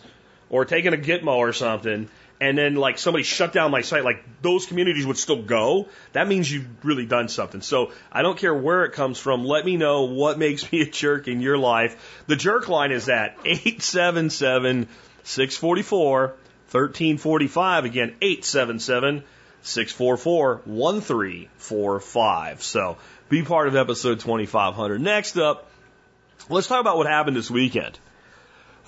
or 0.49 0.65
taking 0.65 0.93
a 0.93 0.97
Gitmo 0.97 1.37
or 1.37 1.53
something, 1.53 2.09
and 2.41 2.57
then 2.57 2.75
like 2.75 2.97
somebody 2.97 3.23
shut 3.23 3.51
down 3.51 3.71
my 3.71 3.81
site, 3.81 4.03
like 4.03 4.23
those 4.41 4.65
communities 4.65 5.05
would 5.05 5.17
still 5.17 5.41
go, 5.41 5.87
that 6.13 6.27
means 6.27 6.51
you've 6.51 6.67
really 6.83 7.05
done 7.05 7.27
something. 7.27 7.61
So 7.61 7.91
I 8.11 8.21
don't 8.21 8.37
care 8.37 8.53
where 8.53 8.85
it 8.85 8.93
comes 8.93 9.19
from. 9.19 9.43
Let 9.43 9.65
me 9.65 9.77
know 9.77 10.03
what 10.03 10.39
makes 10.39 10.71
me 10.71 10.81
a 10.81 10.85
jerk 10.85 11.27
in 11.27 11.41
your 11.41 11.57
life. 11.57 12.23
The 12.27 12.35
jerk 12.35 12.69
line 12.69 12.91
is 12.91 13.09
at 13.09 13.37
877 13.43 14.87
644 15.23 16.27
1345. 16.27 17.85
Again, 17.85 18.15
877 18.21 19.23
644 19.61 20.61
1345. 20.65 22.63
So 22.63 22.97
be 23.27 23.43
part 23.43 23.67
of 23.67 23.75
episode 23.75 24.21
2500. 24.21 25.01
Next 25.01 25.37
up, 25.37 25.69
let's 26.49 26.67
talk 26.67 26.79
about 26.79 26.97
what 26.97 27.07
happened 27.07 27.35
this 27.35 27.51
weekend. 27.51 27.99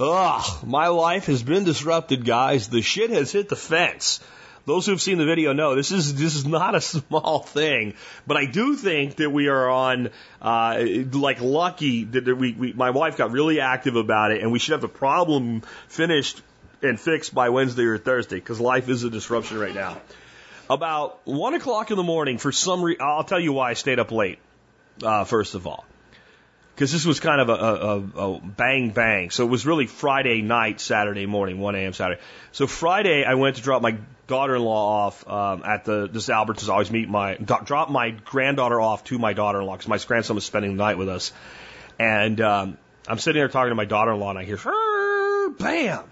Ugh, 0.01 0.65
my 0.65 0.87
life 0.87 1.27
has 1.27 1.43
been 1.43 1.63
disrupted, 1.63 2.25
guys. 2.25 2.69
The 2.69 2.81
shit 2.81 3.11
has 3.11 3.31
hit 3.31 3.49
the 3.49 3.55
fence. 3.55 4.19
Those 4.65 4.87
who've 4.87 5.01
seen 5.01 5.19
the 5.19 5.25
video 5.25 5.53
know 5.53 5.75
this 5.75 5.91
is 5.91 6.15
this 6.15 6.35
is 6.35 6.45
not 6.45 6.73
a 6.73 6.81
small 6.95 7.39
thing, 7.39 7.93
but 8.25 8.35
I 8.35 8.45
do 8.45 8.75
think 8.75 9.17
that 9.17 9.29
we 9.29 9.47
are 9.47 9.69
on 9.69 10.09
uh, 10.41 10.83
like 11.11 11.39
lucky 11.39 12.05
that 12.05 12.25
we, 12.35 12.53
we 12.53 12.73
my 12.73 12.89
wife 12.89 13.17
got 13.17 13.31
really 13.31 13.59
active 13.59 13.95
about 13.95 14.31
it, 14.31 14.41
and 14.41 14.51
we 14.51 14.57
should 14.57 14.71
have 14.71 14.81
the 14.81 14.87
problem 14.87 15.61
finished 15.87 16.41
and 16.81 16.99
fixed 16.99 17.33
by 17.33 17.49
Wednesday 17.49 17.85
or 17.85 17.99
Thursday 17.99 18.37
because 18.37 18.59
life 18.59 18.89
is 18.89 19.03
a 19.03 19.09
disruption 19.09 19.59
right 19.59 19.75
now. 19.75 20.01
About 20.67 21.19
one 21.25 21.53
o'clock 21.53 21.91
in 21.91 21.97
the 21.97 22.03
morning, 22.03 22.39
for 22.39 22.51
some 22.51 22.81
reason, 22.81 23.03
I'll 23.03 23.23
tell 23.23 23.39
you 23.39 23.53
why 23.53 23.69
I 23.69 23.73
stayed 23.73 23.99
up 23.99 24.11
late. 24.11 24.39
Uh, 25.03 25.25
first 25.25 25.53
of 25.53 25.67
all, 25.67 25.85
because 26.75 26.91
this 26.91 27.05
was 27.05 27.19
kind 27.19 27.41
of 27.41 27.49
a, 27.49 27.53
a, 27.53 28.35
a, 28.35 28.39
bang 28.39 28.91
bang. 28.91 29.29
So 29.29 29.45
it 29.45 29.49
was 29.49 29.65
really 29.65 29.87
Friday 29.87 30.41
night, 30.41 30.81
Saturday 30.81 31.25
morning, 31.25 31.59
1 31.59 31.75
a.m. 31.75 31.93
Saturday. 31.93 32.21
So 32.51 32.67
Friday, 32.67 33.23
I 33.23 33.35
went 33.35 33.57
to 33.57 33.61
drop 33.61 33.81
my 33.81 33.97
daughter-in-law 34.27 35.05
off 35.05 35.27
um, 35.27 35.63
at 35.63 35.85
the 35.85 36.07
this 36.07 36.29
Albertsons. 36.29 36.69
I 36.69 36.73
always 36.73 36.91
meet 36.91 37.09
my 37.09 37.35
drop 37.35 37.89
my 37.89 38.11
granddaughter 38.11 38.79
off 38.79 39.03
to 39.05 39.19
my 39.19 39.33
daughter-in-law 39.33 39.73
because 39.73 39.87
my 39.87 39.97
grandson 39.97 40.35
was 40.35 40.45
spending 40.45 40.77
the 40.77 40.83
night 40.83 40.97
with 40.97 41.09
us, 41.09 41.33
and 41.99 42.39
um, 42.41 42.77
I'm 43.07 43.19
sitting 43.19 43.39
there 43.39 43.49
talking 43.49 43.69
to 43.69 43.75
my 43.75 43.85
daughter-in-law, 43.85 44.29
and 44.31 44.39
I 44.39 44.45
hear 44.45 44.57
bam, 45.59 46.05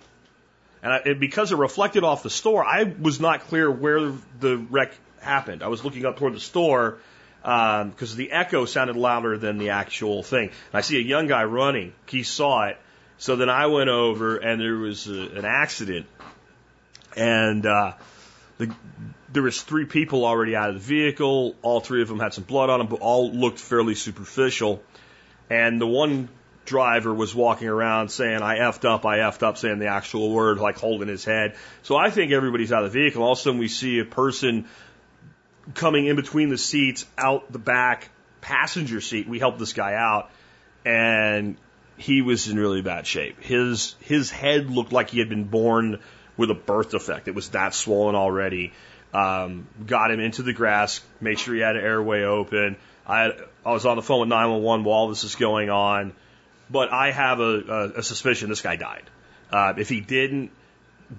and 0.83 0.93
I, 0.93 0.97
it, 1.05 1.19
because 1.19 1.51
it 1.51 1.57
reflected 1.57 2.03
off 2.03 2.23
the 2.23 2.29
store, 2.29 2.65
I 2.65 2.83
was 2.83 3.19
not 3.19 3.41
clear 3.41 3.71
where 3.71 4.11
the 4.39 4.57
wreck 4.69 4.91
happened. 5.21 5.63
I 5.63 5.67
was 5.67 5.83
looking 5.83 6.05
up 6.05 6.17
toward 6.17 6.33
the 6.33 6.39
store 6.39 6.99
because 7.41 8.11
um, 8.11 8.17
the 8.17 8.31
echo 8.31 8.65
sounded 8.65 8.95
louder 8.95 9.37
than 9.37 9.57
the 9.57 9.69
actual 9.69 10.23
thing. 10.23 10.49
And 10.49 10.73
I 10.73 10.81
see 10.81 10.97
a 10.97 11.03
young 11.03 11.27
guy 11.27 11.43
running. 11.45 11.93
He 12.07 12.23
saw 12.23 12.67
it. 12.67 12.77
So 13.17 13.35
then 13.35 13.49
I 13.49 13.67
went 13.67 13.89
over, 13.89 14.37
and 14.37 14.61
there 14.61 14.77
was 14.77 15.07
a, 15.07 15.37
an 15.37 15.45
accident, 15.45 16.05
and 17.17 17.65
uh, 17.65 17.93
the, 18.57 18.73
there 19.31 19.43
was 19.43 19.61
three 19.61 19.85
people 19.85 20.25
already 20.25 20.55
out 20.55 20.69
of 20.69 20.75
the 20.75 20.81
vehicle. 20.81 21.55
All 21.61 21.81
three 21.81 22.01
of 22.01 22.07
them 22.07 22.19
had 22.19 22.33
some 22.33 22.45
blood 22.45 22.69
on 22.69 22.79
them, 22.79 22.87
but 22.87 23.01
all 23.01 23.31
looked 23.31 23.59
fairly 23.59 23.95
superficial. 23.95 24.81
And 25.49 25.81
the 25.81 25.87
one 25.87 26.29
driver 26.65 27.13
was 27.13 27.33
walking 27.33 27.67
around 27.67 28.09
saying, 28.09 28.41
I 28.41 28.59
effed 28.59 28.85
up, 28.85 29.05
I 29.05 29.17
effed 29.17 29.43
up, 29.43 29.57
saying 29.57 29.79
the 29.79 29.87
actual 29.87 30.31
word, 30.31 30.59
like 30.59 30.77
holding 30.77 31.07
his 31.07 31.25
head. 31.25 31.55
So 31.83 31.97
I 31.97 32.11
think 32.11 32.31
everybody's 32.31 32.71
out 32.71 32.85
of 32.85 32.93
the 32.93 32.99
vehicle. 32.99 33.23
All 33.23 33.33
of 33.33 33.39
a 33.39 33.41
sudden 33.41 33.59
we 33.59 33.67
see 33.67 33.99
a 33.99 34.05
person 34.05 34.65
coming 35.73 36.05
in 36.07 36.15
between 36.15 36.49
the 36.49 36.57
seats, 36.57 37.05
out 37.17 37.51
the 37.51 37.59
back 37.59 38.09
passenger 38.41 39.01
seat. 39.01 39.27
We 39.27 39.39
helped 39.39 39.59
this 39.59 39.73
guy 39.73 39.93
out 39.93 40.29
and 40.85 41.57
he 41.97 42.21
was 42.21 42.47
in 42.47 42.57
really 42.57 42.81
bad 42.81 43.05
shape. 43.05 43.41
His, 43.41 43.95
his 43.99 44.31
head 44.31 44.69
looked 44.69 44.91
like 44.91 45.09
he 45.09 45.19
had 45.19 45.29
been 45.29 45.43
born 45.45 45.99
with 46.37 46.49
a 46.49 46.55
birth 46.55 46.91
defect. 46.91 47.27
It 47.27 47.35
was 47.35 47.49
that 47.49 47.73
swollen 47.73 48.15
already. 48.15 48.73
Um, 49.13 49.67
got 49.85 50.11
him 50.11 50.19
into 50.19 50.43
the 50.43 50.53
grass, 50.53 51.01
made 51.19 51.39
sure 51.39 51.55
he 51.55 51.61
had 51.61 51.75
an 51.75 51.83
airway 51.83 52.23
open. 52.23 52.77
I, 53.05 53.21
had, 53.23 53.41
I 53.65 53.71
was 53.71 53.85
on 53.85 53.97
the 53.97 54.03
phone 54.03 54.21
with 54.21 54.29
911 54.29 54.85
while 54.85 55.09
this 55.09 55.23
is 55.23 55.35
going 55.35 55.69
on. 55.69 56.13
But 56.69 56.91
I 56.93 57.11
have 57.11 57.39
a, 57.39 57.43
a, 57.43 57.99
a 57.99 58.03
suspicion 58.03 58.49
this 58.49 58.61
guy 58.61 58.75
died. 58.75 59.03
Uh, 59.51 59.73
if 59.77 59.89
he 59.89 59.99
didn't, 59.99 60.51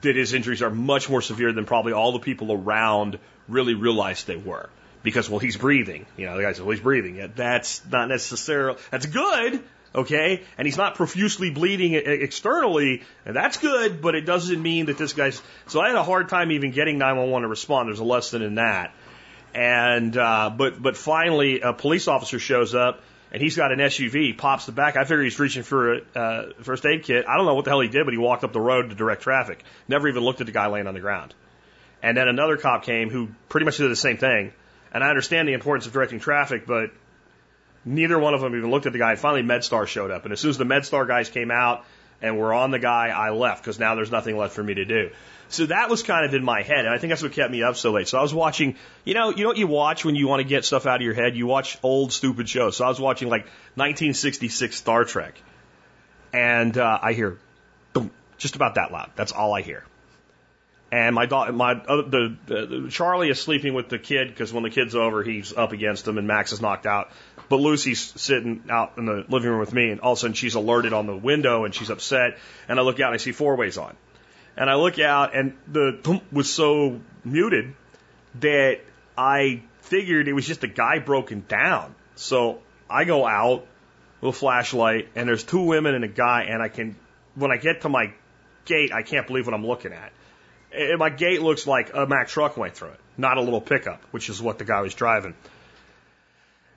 that 0.03 0.15
his 0.15 0.33
injuries 0.33 0.63
are 0.63 0.71
much 0.71 1.11
more 1.11 1.21
severe 1.21 1.53
than 1.53 1.67
probably 1.67 1.93
all 1.93 2.13
the 2.13 2.21
people 2.21 2.53
around 2.53 3.19
really 3.51 3.75
realized 3.75 4.27
they 4.27 4.37
were. 4.37 4.69
Because, 5.03 5.31
well, 5.31 5.39
he's 5.39 5.57
breathing. 5.57 6.07
You 6.17 6.27
know, 6.27 6.37
the 6.37 6.43
guy 6.43 6.53
said, 6.53 6.65
well, 6.65 6.73
he's 6.73 6.83
breathing. 6.83 7.33
That's 7.35 7.83
not 7.91 8.09
necessarily, 8.09 8.79
that's 8.91 9.07
good, 9.07 9.63
okay? 9.95 10.43
And 10.59 10.67
he's 10.67 10.77
not 10.77 10.95
profusely 10.95 11.51
bleeding 11.51 11.95
externally, 11.95 13.03
and 13.25 13.35
that's 13.35 13.57
good, 13.57 14.03
but 14.03 14.15
it 14.15 14.23
doesn't 14.23 14.61
mean 14.61 14.87
that 14.87 14.99
this 14.99 15.15
guy's. 15.15 15.41
So 15.69 15.81
I 15.81 15.89
had 15.89 15.97
a 15.97 16.03
hard 16.03 16.29
time 16.29 16.53
even 16.53 16.71
getting 16.73 16.99
911 16.99 17.43
to 17.43 17.49
respond. 17.49 17.89
There's 17.89 18.01
a 18.01 18.05
lesson 18.05 18.43
in 18.43 18.57
that. 18.57 18.93
And, 19.55 20.17
uh, 20.17 20.51
but, 20.57 20.81
but 20.81 20.97
finally, 20.97 21.61
a 21.61 21.73
police 21.73 22.07
officer 22.07 22.39
shows 22.39 22.75
up 22.75 23.01
and 23.33 23.41
he's 23.41 23.57
got 23.57 23.73
an 23.73 23.79
SUV, 23.79 24.37
pops 24.37 24.67
the 24.67 24.73
back. 24.73 24.97
I 24.97 25.05
figure 25.05 25.23
he's 25.23 25.39
reaching 25.39 25.63
for 25.63 25.95
a 25.95 26.01
uh, 26.15 26.53
first 26.63 26.85
aid 26.85 27.05
kit. 27.05 27.27
I 27.29 27.37
don't 27.37 27.47
know 27.47 27.55
what 27.55 27.65
the 27.65 27.71
hell 27.71 27.81
he 27.81 27.89
did, 27.89 28.05
but 28.05 28.13
he 28.13 28.19
walked 28.19 28.45
up 28.45 28.53
the 28.53 28.61
road 28.61 28.91
to 28.91 28.97
direct 28.97 29.23
traffic. 29.23 29.63
Never 29.89 30.09
even 30.09 30.23
looked 30.23 30.41
at 30.41 30.47
the 30.47 30.53
guy 30.53 30.67
laying 30.67 30.87
on 30.87 30.95
the 30.95 31.01
ground. 31.01 31.35
And 32.03 32.17
then 32.17 32.29
another 32.29 32.57
cop 32.57 32.85
came 32.85 33.11
who 33.11 33.29
pretty 33.49 33.65
much 33.65 33.77
did 33.77 33.91
the 33.91 33.97
same 33.97 34.17
thing. 34.17 34.53
And 34.93 35.05
I 35.05 35.09
understand 35.09 35.47
the 35.49 35.53
importance 35.53 35.87
of 35.87 35.93
directing 35.93 36.19
traffic, 36.19 36.67
but 36.67 36.91
neither 37.85 38.19
one 38.19 38.35
of 38.35 38.41
them 38.41 38.57
even 38.57 38.71
looked 38.71 38.87
at 38.87 38.93
the 38.93 38.99
guy. 38.99 39.13
And 39.13 39.21
finally, 39.21 39.43
MedStar 39.43 39.87
showed 39.87 40.11
up. 40.11 40.25
And 40.25 40.33
as 40.33 40.41
soon 40.41 40.51
as 40.51 40.59
the 40.59 40.65
MedStar 40.65 41.07
guys 41.07 41.29
came 41.29 41.51
out 41.51 41.85
and 42.23 42.39
were 42.39 42.53
on 42.53 42.71
the 42.71 42.79
guy, 42.79 43.09
I 43.09 43.31
left 43.31 43.63
because 43.63 43.79
now 43.79 43.95
there's 43.95 44.11
nothing 44.11 44.37
left 44.37 44.55
for 44.55 44.63
me 44.63 44.75
to 44.75 44.85
do. 44.85 45.11
So 45.51 45.67
that 45.67 45.91
was 45.91 46.05
kind 46.05 46.25
of 46.25 46.33
in 46.33 46.45
my 46.45 46.63
head, 46.63 46.85
and 46.85 46.91
I 46.91 46.99
think 46.99 47.11
that's 47.11 47.25
what 47.25 47.33
kept 47.33 47.51
me 47.51 47.65
up 47.65 47.75
so 47.75 47.91
late. 47.91 48.07
So 48.07 48.17
I 48.17 48.23
was 48.23 48.33
watching, 48.33 48.77
you 49.05 49.15
know, 49.15 49.31
you 49.31 49.43
know 49.43 49.49
what 49.49 49.57
you 49.57 49.67
watch 49.67 50.05
when 50.05 50.15
you 50.15 50.29
want 50.29 50.41
to 50.41 50.49
get 50.49 50.65
stuff 50.65 50.87
out 50.87 50.97
of 50.97 51.03
your 51.03 51.13
head? 51.13 51.35
You 51.35 51.49
watch 51.49 51.77
old 51.83 52.13
stupid 52.13 52.49
shows. 52.49 52.77
So 52.77 52.85
I 52.85 52.89
was 52.89 53.01
watching 53.01 53.29
like 53.29 53.43
1966 53.75 54.77
Star 54.77 55.05
Trek, 55.05 55.35
and 56.33 56.79
uh, 56.79 57.01
I 57.03 57.15
hear, 57.15 57.37
boom, 57.93 58.13
just 58.39 58.55
about 58.55 58.77
that 58.77 58.93
loud. 58.93 59.11
That's 59.17 59.33
all 59.33 59.53
I 59.53 59.63
hear. 59.63 59.83
And 60.93 61.15
my 61.15 61.27
daughter, 61.27 61.53
my 61.53 61.73
uh, 61.73 62.03
the, 62.03 62.37
the 62.47 62.89
Charlie 62.91 63.31
is 63.31 63.41
sleeping 63.41 63.75
with 63.75 63.89
the 63.89 63.99
kid 63.99 64.29
because 64.29 64.53
when 64.53 64.65
the 64.65 64.71
kid's 64.71 64.97
over, 64.97 65.23
he's 65.23 65.53
up 65.57 65.73
against 65.73 66.07
him, 66.07 66.19
and 66.19 66.27
Max 66.27 66.53
is 66.53 66.61
knocked 66.61 66.85
out. 66.87 67.11
But 67.49 67.61
Lucy's 67.61 68.01
sitting 68.21 68.65
out 68.69 68.95
in 68.97 69.07
the 69.07 69.25
living 69.29 69.51
room 69.51 69.61
with 69.61 69.73
me, 69.73 69.91
and 69.91 70.01
all 70.01 70.13
of 70.13 70.19
a 70.19 70.21
sudden 70.21 70.35
she's 70.35 70.57
alerted 70.57 70.93
on 70.93 71.07
the 71.07 71.17
window, 71.17 71.65
and 71.65 71.73
she's 71.73 71.91
upset. 71.91 72.39
And 72.69 72.79
I 72.79 72.83
look 72.83 72.99
out, 72.99 73.07
and 73.07 73.15
I 73.15 73.19
see 73.19 73.31
four 73.33 73.55
ways 73.55 73.79
on. 73.79 73.97
And 74.57 74.69
I 74.69 74.75
look 74.75 74.99
out, 74.99 75.37
and 75.37 75.57
the 75.69 75.99
thump 76.03 76.25
was 76.33 76.53
so 76.53 77.01
muted 77.25 77.75
that 78.41 78.81
I 79.17 79.63
figured 79.83 80.27
it 80.27 80.33
was 80.33 80.47
just 80.47 80.65
a 80.65 80.69
guy 80.69 80.99
broken 80.99 81.45
down. 81.47 81.95
So 82.17 82.61
I 82.89 83.05
go 83.05 83.27
out 83.27 83.65
with 84.21 84.35
a 84.35 84.39
flashlight, 84.39 85.09
and 85.15 85.29
there's 85.29 85.45
two 85.45 85.63
women 85.63 85.95
and 85.95 86.05
a 86.05 86.09
guy, 86.09 86.47
and 86.49 86.61
I 86.61 86.69
can, 86.69 86.97
when 87.37 87.53
I 87.53 87.59
get 87.59 87.83
to 87.83 87.89
my 87.89 88.13
gate, 88.65 88.93
I 88.93 89.03
can't 89.03 89.27
believe 89.27 89.47
what 89.47 89.55
I'm 89.55 89.67
looking 89.67 89.93
at. 89.93 90.13
And 90.73 90.99
my 90.99 91.11
gate 91.11 91.43
looks 91.43 91.67
like 91.67 91.93
a 91.95 92.07
Mack 92.07 92.29
truck 92.29 92.57
went 92.57 92.75
through 92.75 92.91
it, 92.91 93.01
not 93.17 93.39
a 93.39 93.41
little 93.41 93.61
pickup, 93.61 94.03
which 94.13 94.29
is 94.29 94.41
what 94.41 94.59
the 94.59 94.65
guy 94.65 94.81
was 94.81 94.95
driving. 94.95 95.35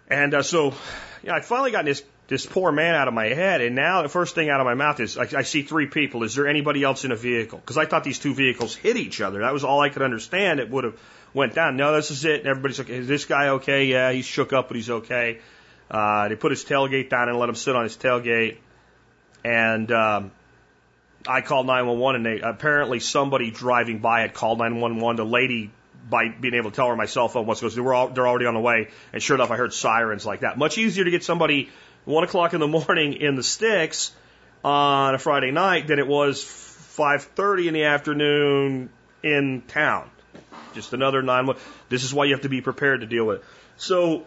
And 0.09 0.33
uh, 0.33 0.43
so, 0.43 0.73
yeah, 1.23 1.35
I 1.35 1.41
finally 1.41 1.71
got 1.71 1.85
this 1.85 2.03
this 2.27 2.45
poor 2.45 2.71
man 2.71 2.95
out 2.95 3.07
of 3.07 3.13
my 3.13 3.25
head. 3.25 3.61
And 3.61 3.75
now 3.75 4.01
the 4.01 4.09
first 4.09 4.33
thing 4.33 4.49
out 4.49 4.59
of 4.59 4.65
my 4.65 4.73
mouth 4.73 4.99
is 4.99 5.17
I, 5.17 5.27
I 5.35 5.41
see 5.43 5.63
three 5.63 5.87
people. 5.87 6.23
Is 6.23 6.35
there 6.35 6.47
anybody 6.47 6.83
else 6.83 7.05
in 7.05 7.11
a 7.11 7.15
vehicle? 7.15 7.59
Because 7.59 7.77
I 7.77 7.85
thought 7.85 8.03
these 8.03 8.19
two 8.19 8.33
vehicles 8.33 8.75
hit 8.75 8.97
each 8.97 9.21
other. 9.21 9.39
That 9.41 9.53
was 9.53 9.63
all 9.63 9.81
I 9.81 9.89
could 9.89 10.01
understand. 10.01 10.59
It 10.59 10.69
would 10.69 10.85
have 10.85 10.99
went 11.33 11.53
down. 11.53 11.75
No, 11.77 11.93
this 11.93 12.11
is 12.11 12.25
it. 12.25 12.39
And 12.39 12.47
everybody's 12.47 12.79
okay. 12.79 12.95
Is 12.95 13.07
this 13.07 13.25
guy 13.25 13.49
okay? 13.49 13.85
Yeah, 13.85 14.11
he's 14.11 14.25
shook 14.25 14.53
up, 14.53 14.69
but 14.69 14.77
he's 14.77 14.89
okay. 14.89 15.39
Uh, 15.91 16.29
they 16.29 16.35
put 16.35 16.51
his 16.51 16.63
tailgate 16.63 17.09
down 17.09 17.29
and 17.29 17.37
let 17.37 17.49
him 17.49 17.55
sit 17.55 17.75
on 17.75 17.83
his 17.83 17.97
tailgate. 17.97 18.57
And 19.43 19.91
um, 19.91 20.31
I 21.27 21.41
called 21.41 21.67
911, 21.67 22.15
and 22.15 22.25
they 22.25 22.41
apparently 22.41 22.99
somebody 22.99 23.51
driving 23.51 23.99
by 23.99 24.21
had 24.21 24.33
called 24.33 24.59
911. 24.59 25.15
The 25.15 25.25
lady 25.25 25.71
by 26.09 26.27
being 26.29 26.53
able 26.53 26.69
to 26.69 26.75
tell 26.75 26.87
her 26.89 26.95
my 26.95 27.05
cell 27.05 27.29
phone 27.29 27.45
was 27.45 27.61
goes, 27.61 27.75
they 27.75 27.81
were 27.81 27.93
all, 27.93 28.09
they're 28.09 28.27
already 28.27 28.45
on 28.45 28.53
the 28.53 28.59
way. 28.59 28.89
And 29.13 29.23
sure 29.23 29.35
enough, 29.35 29.51
I 29.51 29.55
heard 29.55 29.73
sirens 29.73 30.25
like 30.25 30.41
that. 30.41 30.57
Much 30.57 30.77
easier 30.77 31.05
to 31.05 31.11
get 31.11 31.23
somebody 31.23 31.69
one 32.05 32.23
o'clock 32.23 32.53
in 32.53 32.59
the 32.59 32.67
morning 32.67 33.13
in 33.13 33.35
the 33.35 33.43
sticks 33.43 34.11
on 34.63 35.15
a 35.15 35.17
Friday 35.17 35.51
night 35.51 35.87
than 35.87 35.99
it 35.99 36.07
was 36.07 36.43
5:30 36.43 37.67
in 37.67 37.73
the 37.73 37.85
afternoon 37.85 38.89
in 39.23 39.63
town. 39.67 40.09
Just 40.73 40.93
another 40.93 41.21
nine. 41.21 41.49
This 41.89 42.03
is 42.03 42.13
why 42.13 42.25
you 42.25 42.33
have 42.33 42.41
to 42.41 42.49
be 42.49 42.61
prepared 42.61 43.01
to 43.01 43.07
deal 43.07 43.25
with. 43.25 43.39
It. 43.39 43.45
So 43.77 44.25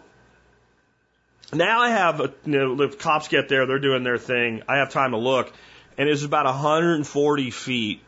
now 1.53 1.81
I 1.81 1.89
have, 1.89 2.19
a, 2.19 2.33
you 2.45 2.51
know, 2.59 2.75
the 2.75 2.89
cops 2.89 3.27
get 3.27 3.49
there, 3.49 3.65
they're 3.65 3.79
doing 3.79 4.03
their 4.03 4.17
thing. 4.17 4.63
I 4.67 4.77
have 4.77 4.89
time 4.89 5.11
to 5.11 5.17
look, 5.17 5.53
and 5.97 6.07
it 6.07 6.11
was 6.11 6.23
about 6.23 6.45
140 6.45 7.51
feet 7.51 8.01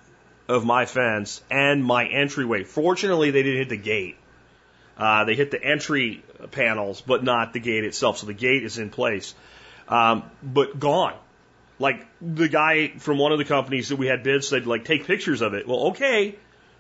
of 0.47 0.65
my 0.65 0.86
fence 0.86 1.41
and 1.49 1.84
my 1.84 2.06
entryway. 2.08 2.63
Fortunately, 2.63 3.32
they 3.32 3.43
didn't 3.43 3.60
hit 3.60 3.69
the 3.69 3.78
gate. 3.78 4.17
Uh, 4.97 5.23
they 5.23 5.36
hit 5.36 5.52
the 5.52 5.63
entry 5.63 6.23
panels, 6.52 7.02
but 7.02 7.23
not 7.23 7.54
the 7.54 7.60
gate 7.60 7.86
itself. 7.86 8.17
So 8.17 8.28
the 8.28 8.34
gate 8.34 8.63
is 8.63 8.78
in 8.78 8.89
place 8.89 9.34
um, 9.89 10.23
but 10.41 10.80
gone. 10.80 11.15
Like 11.80 12.06
the 12.21 12.47
guy 12.47 12.89
from 12.99 13.17
one 13.17 13.32
of 13.32 13.38
the 13.38 13.45
companies 13.45 13.89
that 13.89 13.95
we 13.95 14.08
had 14.08 14.23
bids 14.23 14.47
said, 14.47 14.67
like, 14.67 14.86
take 14.86 15.06
pictures 15.06 15.41
of 15.41 15.54
it. 15.54 15.67
Well, 15.67 15.88
okay, 15.88 16.36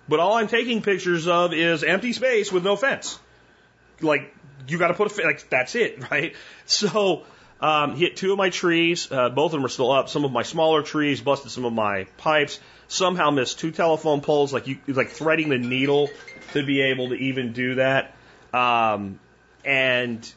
but 0.07 0.19
all 0.19 0.33
I'm 0.33 0.47
taking 0.47 0.81
pictures 0.81 1.27
of 1.27 1.53
is 1.53 1.83
empty 1.83 2.13
space 2.13 2.51
with 2.51 2.63
no 2.63 2.75
fence. 2.75 3.19
Like, 4.01 4.33
you 4.67 4.77
got 4.77 4.89
to 4.89 4.93
put 4.93 5.07
a 5.07 5.09
fence. 5.09 5.25
like 5.25 5.49
that's 5.49 5.75
it, 5.75 6.09
right? 6.11 6.35
So 6.65 7.23
um, 7.61 7.95
hit 7.95 8.15
two 8.15 8.31
of 8.31 8.37
my 8.37 8.49
trees. 8.49 9.11
Uh, 9.11 9.29
both 9.29 9.47
of 9.47 9.51
them 9.53 9.65
are 9.65 9.69
still 9.69 9.91
up. 9.91 10.09
Some 10.09 10.25
of 10.25 10.31
my 10.31 10.43
smaller 10.43 10.81
trees 10.81 11.21
busted 11.21 11.51
some 11.51 11.65
of 11.65 11.73
my 11.73 12.05
pipes. 12.17 12.59
Somehow 12.87 13.31
missed 13.31 13.59
two 13.59 13.71
telephone 13.71 14.21
poles. 14.21 14.53
Like 14.53 14.67
you, 14.67 14.77
like 14.87 15.09
threading 15.09 15.49
the 15.49 15.57
needle 15.57 16.09
to 16.53 16.65
be 16.65 16.81
able 16.81 17.09
to 17.09 17.15
even 17.15 17.53
do 17.53 17.75
that. 17.75 18.15
Um, 18.53 19.19
and 19.63 20.31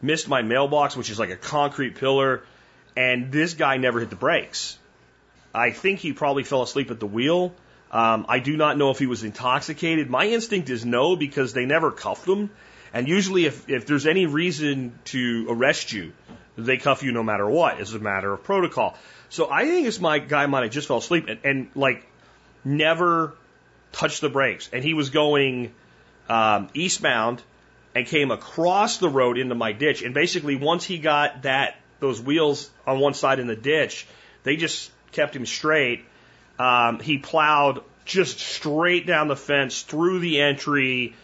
missed 0.00 0.28
my 0.28 0.42
mailbox, 0.42 0.96
which 0.96 1.10
is 1.10 1.18
like 1.18 1.30
a 1.30 1.36
concrete 1.36 1.96
pillar, 1.96 2.42
and 2.96 3.30
this 3.32 3.54
guy 3.54 3.76
never 3.76 4.00
hit 4.00 4.10
the 4.10 4.16
brakes. 4.16 4.78
I 5.54 5.70
think 5.70 5.98
he 5.98 6.12
probably 6.12 6.44
fell 6.44 6.62
asleep 6.62 6.90
at 6.90 7.00
the 7.00 7.06
wheel. 7.06 7.52
Um, 7.90 8.26
I 8.28 8.38
do 8.38 8.56
not 8.56 8.78
know 8.78 8.90
if 8.90 8.98
he 8.98 9.06
was 9.06 9.24
intoxicated. 9.24 10.08
My 10.08 10.26
instinct 10.26 10.70
is 10.70 10.84
no 10.84 11.16
because 11.16 11.52
they 11.52 11.66
never 11.66 11.90
cuffed 11.90 12.28
him. 12.28 12.50
And 12.92 13.08
usually, 13.08 13.46
if, 13.46 13.68
if 13.68 13.86
there's 13.86 14.06
any 14.06 14.26
reason 14.26 14.98
to 15.06 15.46
arrest 15.48 15.92
you, 15.92 16.12
they 16.56 16.76
cuff 16.76 17.02
you 17.02 17.12
no 17.12 17.22
matter 17.22 17.48
what. 17.48 17.80
It's 17.80 17.92
a 17.92 17.98
matter 17.98 18.32
of 18.32 18.42
protocol. 18.42 18.96
So 19.28 19.50
I 19.50 19.64
think 19.64 19.86
this 19.86 20.00
my 20.00 20.18
guy 20.18 20.46
might 20.46 20.64
have 20.64 20.72
just 20.72 20.88
fell 20.88 20.98
asleep 20.98 21.26
and, 21.28 21.40
and 21.44 21.70
like 21.74 22.06
never 22.64 23.34
touched 23.92 24.20
the 24.20 24.28
brakes. 24.28 24.68
And 24.72 24.82
he 24.82 24.94
was 24.94 25.10
going 25.10 25.72
um, 26.28 26.68
eastbound 26.74 27.42
and 27.94 28.06
came 28.06 28.30
across 28.30 28.98
the 28.98 29.08
road 29.08 29.38
into 29.38 29.54
my 29.54 29.72
ditch. 29.72 30.02
And 30.02 30.14
basically, 30.14 30.56
once 30.56 30.84
he 30.84 30.98
got 30.98 31.42
that 31.42 31.76
those 31.98 32.20
wheels 32.20 32.70
on 32.86 32.98
one 32.98 33.14
side 33.14 33.38
in 33.38 33.46
the 33.46 33.56
ditch, 33.56 34.06
they 34.42 34.56
just 34.56 34.90
kept 35.12 35.34
him 35.34 35.46
straight. 35.46 36.04
Um, 36.58 37.00
he 37.00 37.18
plowed 37.18 37.82
just 38.04 38.40
straight 38.40 39.06
down 39.06 39.28
the 39.28 39.36
fence 39.36 39.82
through 39.82 40.20
the 40.20 40.40
entry, 40.40 41.14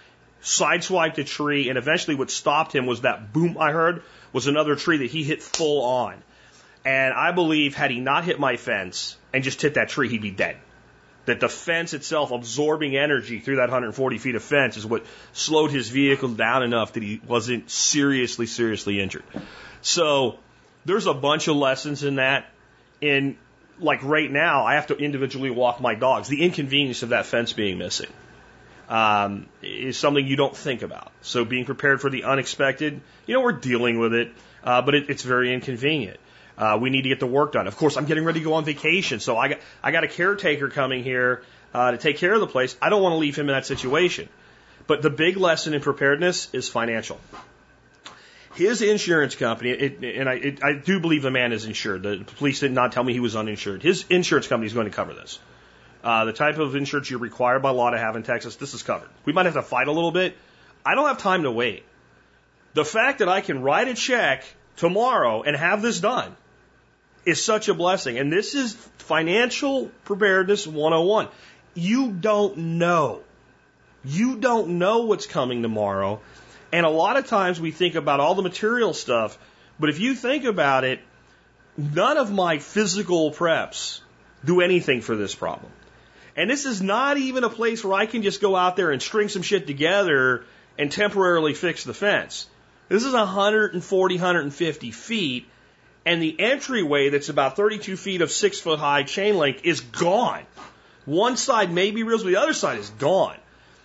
sideswiped 0.43 1.19
a 1.19 1.25
tree, 1.25 1.69
and 1.69 1.79
eventually 1.79 2.15
what 2.15 2.31
stopped 2.31 2.75
him 2.75 2.87
was 2.87 3.03
that 3.03 3.33
boom 3.33 3.57
I 3.59 3.73
heard 3.73 4.03
was 4.37 4.49
another 4.49 4.77
tree 4.77 4.99
that 4.99 5.11
he 5.11 5.25
hit 5.25 5.43
full 5.43 5.83
on. 5.83 6.23
And 6.85 7.15
I 7.15 7.33
believe 7.33 7.75
had 7.75 7.91
he 7.91 8.01
not 8.01 8.23
hit 8.23 8.39
my 8.39 8.59
fence 8.59 9.17
and 9.33 9.43
just 9.43 9.63
hit 9.63 9.75
that 9.75 9.89
tree, 9.89 10.11
he'd 10.11 10.21
be 10.21 10.31
dead. 10.31 10.59
That 11.25 11.41
the 11.41 11.49
fence 11.49 11.95
itself 11.95 12.33
absorbing 12.33 12.99
energy 12.99 13.39
through 13.41 13.57
that 13.57 13.71
140 13.71 14.19
feet 14.19 14.35
of 14.35 14.43
fence 14.43 14.77
is 14.77 14.85
what 14.85 15.07
slowed 15.33 15.71
his 15.71 15.89
vehicle 15.89 16.29
down 16.29 16.63
enough 16.63 16.93
that 16.93 17.03
he 17.03 17.19
wasn't 17.27 17.71
seriously, 17.71 18.45
seriously 18.45 19.01
injured. 19.01 19.25
So 19.81 20.39
there's 20.85 21.07
a 21.07 21.15
bunch 21.15 21.49
of 21.49 21.57
lessons 21.57 22.05
in 22.05 22.17
that. 22.17 22.45
In 23.01 23.39
like 23.81 24.05
right 24.05 24.31
now, 24.31 24.67
I 24.67 24.75
have 24.75 24.89
to 24.89 24.97
individually 24.99 25.49
walk 25.51 25.81
my 25.81 25.95
dogs. 25.95 26.29
The 26.29 26.45
inconvenience 26.45 27.03
of 27.03 27.09
that 27.09 27.25
fence 27.25 27.55
being 27.55 27.79
missing 27.79 28.11
um, 28.89 29.47
is 29.63 29.97
something 29.99 30.27
you 30.27 30.37
don't 30.37 30.57
think 30.57 30.83
about. 30.83 31.13
So 31.23 31.45
being 31.45 31.65
prepared 31.65 32.01
for 32.01 32.11
the 32.11 32.25
unexpected, 32.25 33.01
you 33.27 33.35
know, 33.35 33.41
we're 33.41 33.53
dealing 33.53 33.99
with 33.99 34.15
it, 34.15 34.33
uh, 34.63 34.83
but 34.83 34.95
it, 34.95 35.11
it's 35.11 35.23
very 35.23 35.53
inconvenient. 35.53 36.21
Uh, 36.59 36.79
we 36.81 36.89
need 36.91 37.03
to 37.03 37.09
get 37.09 37.21
the 37.21 37.27
work 37.27 37.53
done. 37.53 37.67
Of 37.67 37.77
course, 37.77 37.97
I'm 37.97 38.07
getting 38.07 38.25
ready 38.25 38.41
to 38.41 38.45
go 38.45 38.55
on 38.55 38.65
vacation, 38.65 39.21
so 39.21 39.37
I 39.37 39.49
got 39.49 39.59
I 39.83 39.91
got 39.91 40.05
a 40.05 40.09
caretaker 40.09 40.71
coming 40.71 41.05
here 41.05 41.43
uh, 41.75 41.91
to 41.91 41.99
take 41.99 42.17
care 42.17 42.33
of 42.33 42.41
the 42.41 42.47
place. 42.47 42.77
I 42.81 42.89
don't 42.89 43.03
want 43.03 43.13
to 43.13 43.19
leave 43.19 43.37
him 43.37 43.49
in 43.49 43.55
that 43.55 43.67
situation. 43.67 44.29
But 44.87 45.03
the 45.03 45.11
big 45.11 45.37
lesson 45.37 45.75
in 45.75 45.81
preparedness 45.81 46.49
is 46.53 46.69
financial. 46.69 47.21
His 48.55 48.81
insurance 48.81 49.35
company, 49.35 49.71
it, 49.71 50.03
and 50.03 50.29
I, 50.29 50.35
it, 50.35 50.65
I 50.65 50.73
do 50.75 50.99
believe 51.01 51.23
the 51.23 51.31
man 51.31 51.53
is 51.53 51.67
insured. 51.67 52.05
The 52.05 52.25
police 52.37 52.61
did 52.61 52.73
not 52.73 52.93
tell 52.93 53.05
me 53.05 53.13
he 53.13 53.21
was 53.21 53.37
uninsured. 53.37 53.83
His 53.83 54.07
insurance 54.09 54.47
company 54.47 54.67
is 54.67 54.73
going 54.73 54.87
to 54.87 54.95
cover 54.95 55.13
this. 55.13 55.39
Uh, 56.03 56.25
the 56.25 56.33
type 56.33 56.59
of 56.59 56.77
insurance 56.77 57.11
you're 57.11 57.19
required 57.19 57.63
by 57.63 57.71
law 57.71 57.91
to 57.91 57.99
have 57.99 58.17
in 58.17 58.23
Texas, 58.23 58.57
this 58.57 58.75
is 58.75 58.83
covered. 58.83 59.09
We 59.25 59.33
might 59.33 59.47
have 59.47 59.55
to 59.55 59.63
fight 59.63 59.89
a 59.89 59.93
little 59.93 60.13
bit. 60.13 60.37
I 60.85 60.95
don't 60.95 61.09
have 61.09 61.19
time 61.19 61.43
to 61.43 61.51
wait. 61.51 61.85
The 62.75 62.85
fact 62.85 63.19
that 63.21 63.29
I 63.29 63.41
can 63.41 63.63
write 63.63 63.89
a 63.89 63.95
check 63.95 64.45
tomorrow 64.77 65.43
and 65.43 65.57
have 65.57 65.83
this 65.83 66.01
done 66.01 66.37
is 67.25 67.43
such 67.43 67.69
a 67.69 67.75
blessing. 67.75 68.19
And 68.19 68.33
this 68.33 68.55
is 68.55 68.75
financial 68.99 69.91
preparedness 70.05 70.67
101. 70.67 71.29
You 71.75 72.13
don't 72.13 72.57
know. 72.79 73.23
You 74.05 74.37
don't 74.37 74.79
know 74.79 75.07
what's 75.07 75.27
coming 75.27 75.63
tomorrow. 75.63 76.21
And 76.73 76.87
a 76.87 76.91
lot 76.91 77.17
of 77.17 77.27
times 77.27 77.61
we 77.61 77.73
think 77.73 77.95
about 77.95 78.21
all 78.21 78.35
the 78.35 78.43
material 78.43 78.95
stuff, 78.95 79.39
but 79.79 79.91
if 79.91 79.99
you 79.99 80.15
think 80.15 80.45
about 80.45 80.85
it, 80.85 81.01
none 81.77 82.17
of 82.17 82.33
my 82.33 82.59
physical 82.59 83.31
preps 83.31 84.01
do 84.45 84.61
anything 84.61 85.01
for 85.01 85.17
this 85.17 85.35
problem. 85.35 85.71
And 86.37 86.51
this 86.51 86.67
is 86.67 86.83
not 86.83 87.17
even 87.17 87.45
a 87.45 87.49
place 87.49 87.83
where 87.83 87.95
I 87.95 88.05
can 88.05 88.23
just 88.23 88.43
go 88.43 88.55
out 88.55 88.77
there 88.77 88.91
and 88.91 89.01
string 89.01 89.29
some 89.29 89.43
shit 89.43 89.67
together 89.67 90.45
and 90.79 90.93
temporarily 90.93 91.55
fix 91.55 91.85
the 91.85 91.95
fence. 91.95 92.47
This 92.89 93.05
is 93.05 93.15
140, 93.15 94.15
150 94.15 94.91
feet, 94.91 95.49
and 96.05 96.23
the 96.23 96.39
entryway 96.39 97.09
that's 97.09 97.31
about 97.31 97.57
32 97.57 97.97
feet 97.97 98.21
of 98.21 98.31
six 98.31 98.61
foot 98.61 98.79
high 98.79 99.03
chain 99.03 99.39
link 99.39 99.63
is 99.65 99.81
gone. 99.81 100.43
One 101.07 101.37
side 101.37 101.73
may 101.73 101.91
be 101.91 102.03
real, 102.03 102.19
but 102.19 102.27
the 102.27 102.37
other 102.37 102.53
side 102.53 102.79
is 102.79 102.91
gone. 102.91 103.37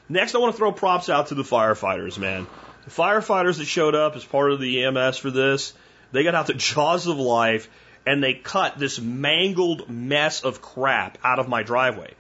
Next, 0.10 0.36
I 0.36 0.40
want 0.40 0.54
to 0.54 0.58
throw 0.58 0.74
props 0.74 1.10
out 1.10 1.28
to 1.28 1.36
the 1.36 1.44
firefighters, 1.44 2.18
man. 2.18 2.48
The 2.84 2.92
firefighters 2.92 3.60
that 3.60 3.66
showed 3.66 3.96
up 3.96 4.16
as 4.16 4.26
part 4.26 4.52
of 4.52 4.60
the 4.60 4.84
EMS 4.84 5.18
for 5.18 5.32
this, 5.32 5.74
they 6.12 6.24
got 6.24 6.36
out 6.36 6.48
the 6.48 6.54
jaws 6.56 7.08
of 7.08 7.18
life 7.18 7.70
and 8.06 8.22
they 8.22 8.34
cut 8.34 8.78
this 8.78 9.00
mangled 9.00 9.90
mess 9.90 10.44
of 10.44 10.62
crap 10.62 11.18
out 11.24 11.40
of 11.40 11.48
my 11.48 11.64
driveway. 11.64 12.14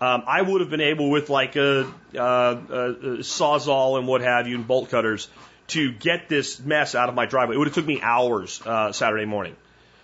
Um, 0.00 0.22
I 0.26 0.40
would 0.40 0.62
have 0.62 0.70
been 0.70 0.80
able, 0.80 1.10
with 1.10 1.28
like 1.28 1.56
a, 1.56 1.92
a, 2.14 2.18
a 2.18 3.18
sawzall 3.18 3.98
and 3.98 4.08
what 4.08 4.22
have 4.22 4.48
you, 4.48 4.54
and 4.54 4.66
bolt 4.66 4.90
cutters, 4.90 5.28
to 5.68 5.92
get 5.92 6.28
this 6.28 6.58
mess 6.58 6.94
out 6.94 7.08
of 7.08 7.14
my 7.14 7.26
driveway. 7.26 7.54
It 7.54 7.58
would 7.58 7.68
have 7.68 7.74
took 7.74 7.86
me 7.86 8.00
hours 8.00 8.60
uh, 8.64 8.92
Saturday 8.92 9.26
morning. 9.26 9.56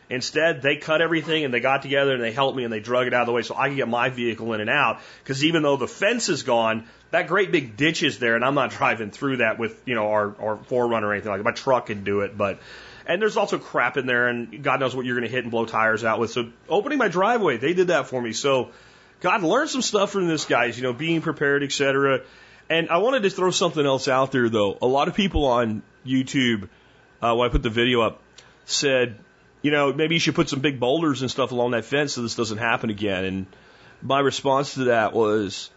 Instead, 0.08 0.62
they 0.62 0.76
cut 0.76 1.00
everything 1.00 1.44
and 1.44 1.52
they 1.52 1.58
got 1.58 1.82
together 1.82 2.12
and 2.12 2.22
they 2.22 2.30
helped 2.30 2.56
me 2.56 2.62
and 2.62 2.72
they 2.72 2.78
drug 2.78 3.08
it 3.08 3.14
out 3.14 3.22
of 3.22 3.26
the 3.26 3.32
way 3.32 3.42
so 3.42 3.56
I 3.56 3.68
could 3.68 3.76
get 3.76 3.88
my 3.88 4.08
vehicle 4.08 4.52
in 4.52 4.60
and 4.60 4.70
out. 4.70 5.00
Because 5.22 5.44
even 5.44 5.64
though 5.64 5.76
the 5.76 5.88
fence 5.88 6.28
is 6.28 6.44
gone, 6.44 6.86
that 7.10 7.26
great 7.26 7.50
big 7.50 7.76
ditch 7.76 8.04
is 8.04 8.18
there, 8.18 8.36
and 8.36 8.44
I'm 8.44 8.54
not 8.54 8.70
driving 8.70 9.10
through 9.10 9.38
that 9.38 9.58
with 9.58 9.80
you 9.84 9.94
know 9.94 10.08
our 10.08 10.34
our 10.40 10.56
4Runner 10.56 11.02
or 11.02 11.12
anything 11.12 11.30
like 11.30 11.40
that. 11.40 11.44
My 11.44 11.52
truck 11.52 11.86
can 11.86 12.04
do 12.04 12.20
it, 12.20 12.36
but 12.36 12.60
and 13.06 13.22
there's 13.22 13.36
also 13.36 13.58
crap 13.58 13.96
in 13.96 14.06
there, 14.06 14.28
and 14.28 14.62
God 14.62 14.80
knows 14.80 14.94
what 14.94 15.06
you're 15.06 15.16
going 15.16 15.28
to 15.28 15.34
hit 15.34 15.44
and 15.44 15.50
blow 15.50 15.64
tires 15.64 16.04
out 16.04 16.18
with. 16.18 16.30
So 16.30 16.50
opening 16.68 16.98
my 16.98 17.08
driveway, 17.08 17.56
they 17.56 17.74
did 17.74 17.88
that 17.88 18.08
for 18.08 18.20
me. 18.20 18.32
So 18.32 18.70
God, 19.20 19.42
learn 19.42 19.68
some 19.68 19.82
stuff 19.82 20.10
from 20.10 20.28
this, 20.28 20.44
guys. 20.44 20.76
You 20.76 20.82
know, 20.82 20.92
being 20.92 21.22
prepared, 21.22 21.62
etc. 21.62 22.22
And 22.68 22.90
I 22.90 22.98
wanted 22.98 23.22
to 23.22 23.30
throw 23.30 23.50
something 23.50 23.84
else 23.84 24.08
out 24.08 24.32
there, 24.32 24.48
though. 24.48 24.76
A 24.82 24.86
lot 24.86 25.08
of 25.08 25.14
people 25.14 25.46
on 25.46 25.82
YouTube, 26.04 26.68
uh, 27.22 27.34
when 27.34 27.48
I 27.48 27.52
put 27.52 27.62
the 27.62 27.70
video 27.70 28.02
up, 28.02 28.22
said, 28.64 29.18
you 29.62 29.70
know, 29.70 29.92
maybe 29.92 30.14
you 30.14 30.20
should 30.20 30.34
put 30.34 30.48
some 30.48 30.60
big 30.60 30.78
boulders 30.78 31.22
and 31.22 31.30
stuff 31.30 31.52
along 31.52 31.72
that 31.72 31.84
fence 31.84 32.14
so 32.14 32.22
this 32.22 32.34
doesn't 32.34 32.58
happen 32.58 32.90
again. 32.90 33.24
And 33.24 33.46
my 34.02 34.20
response 34.20 34.74
to 34.74 34.84
that 34.84 35.12
was, 35.12 35.70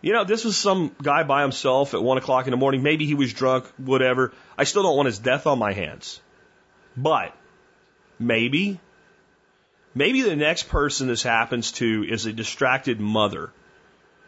you 0.00 0.12
know, 0.12 0.24
this 0.24 0.44
was 0.44 0.56
some 0.56 0.94
guy 1.02 1.22
by 1.22 1.42
himself 1.42 1.94
at 1.94 2.02
one 2.02 2.18
o'clock 2.18 2.46
in 2.46 2.50
the 2.50 2.56
morning. 2.56 2.82
Maybe 2.82 3.06
he 3.06 3.14
was 3.14 3.32
drunk, 3.32 3.66
whatever. 3.76 4.32
I 4.56 4.64
still 4.64 4.82
don't 4.82 4.96
want 4.96 5.06
his 5.06 5.18
death 5.18 5.46
on 5.46 5.58
my 5.58 5.72
hands. 5.72 6.20
But 6.96 7.34
maybe 8.18 8.80
Maybe 9.94 10.22
the 10.22 10.36
next 10.36 10.68
person 10.68 11.08
this 11.08 11.22
happens 11.22 11.72
to 11.72 12.04
is 12.08 12.26
a 12.26 12.32
distracted 12.32 13.00
mother 13.00 13.50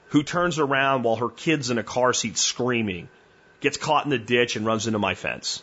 who 0.08 0.22
turns 0.22 0.58
around 0.58 1.04
while 1.04 1.16
her 1.16 1.28
kid's 1.28 1.70
in 1.70 1.78
a 1.78 1.82
car 1.82 2.12
seat 2.12 2.36
screaming, 2.36 3.08
gets 3.60 3.76
caught 3.76 4.04
in 4.04 4.10
the 4.10 4.18
ditch 4.18 4.56
and 4.56 4.66
runs 4.66 4.86
into 4.86 4.98
my 4.98 5.14
fence. 5.14 5.62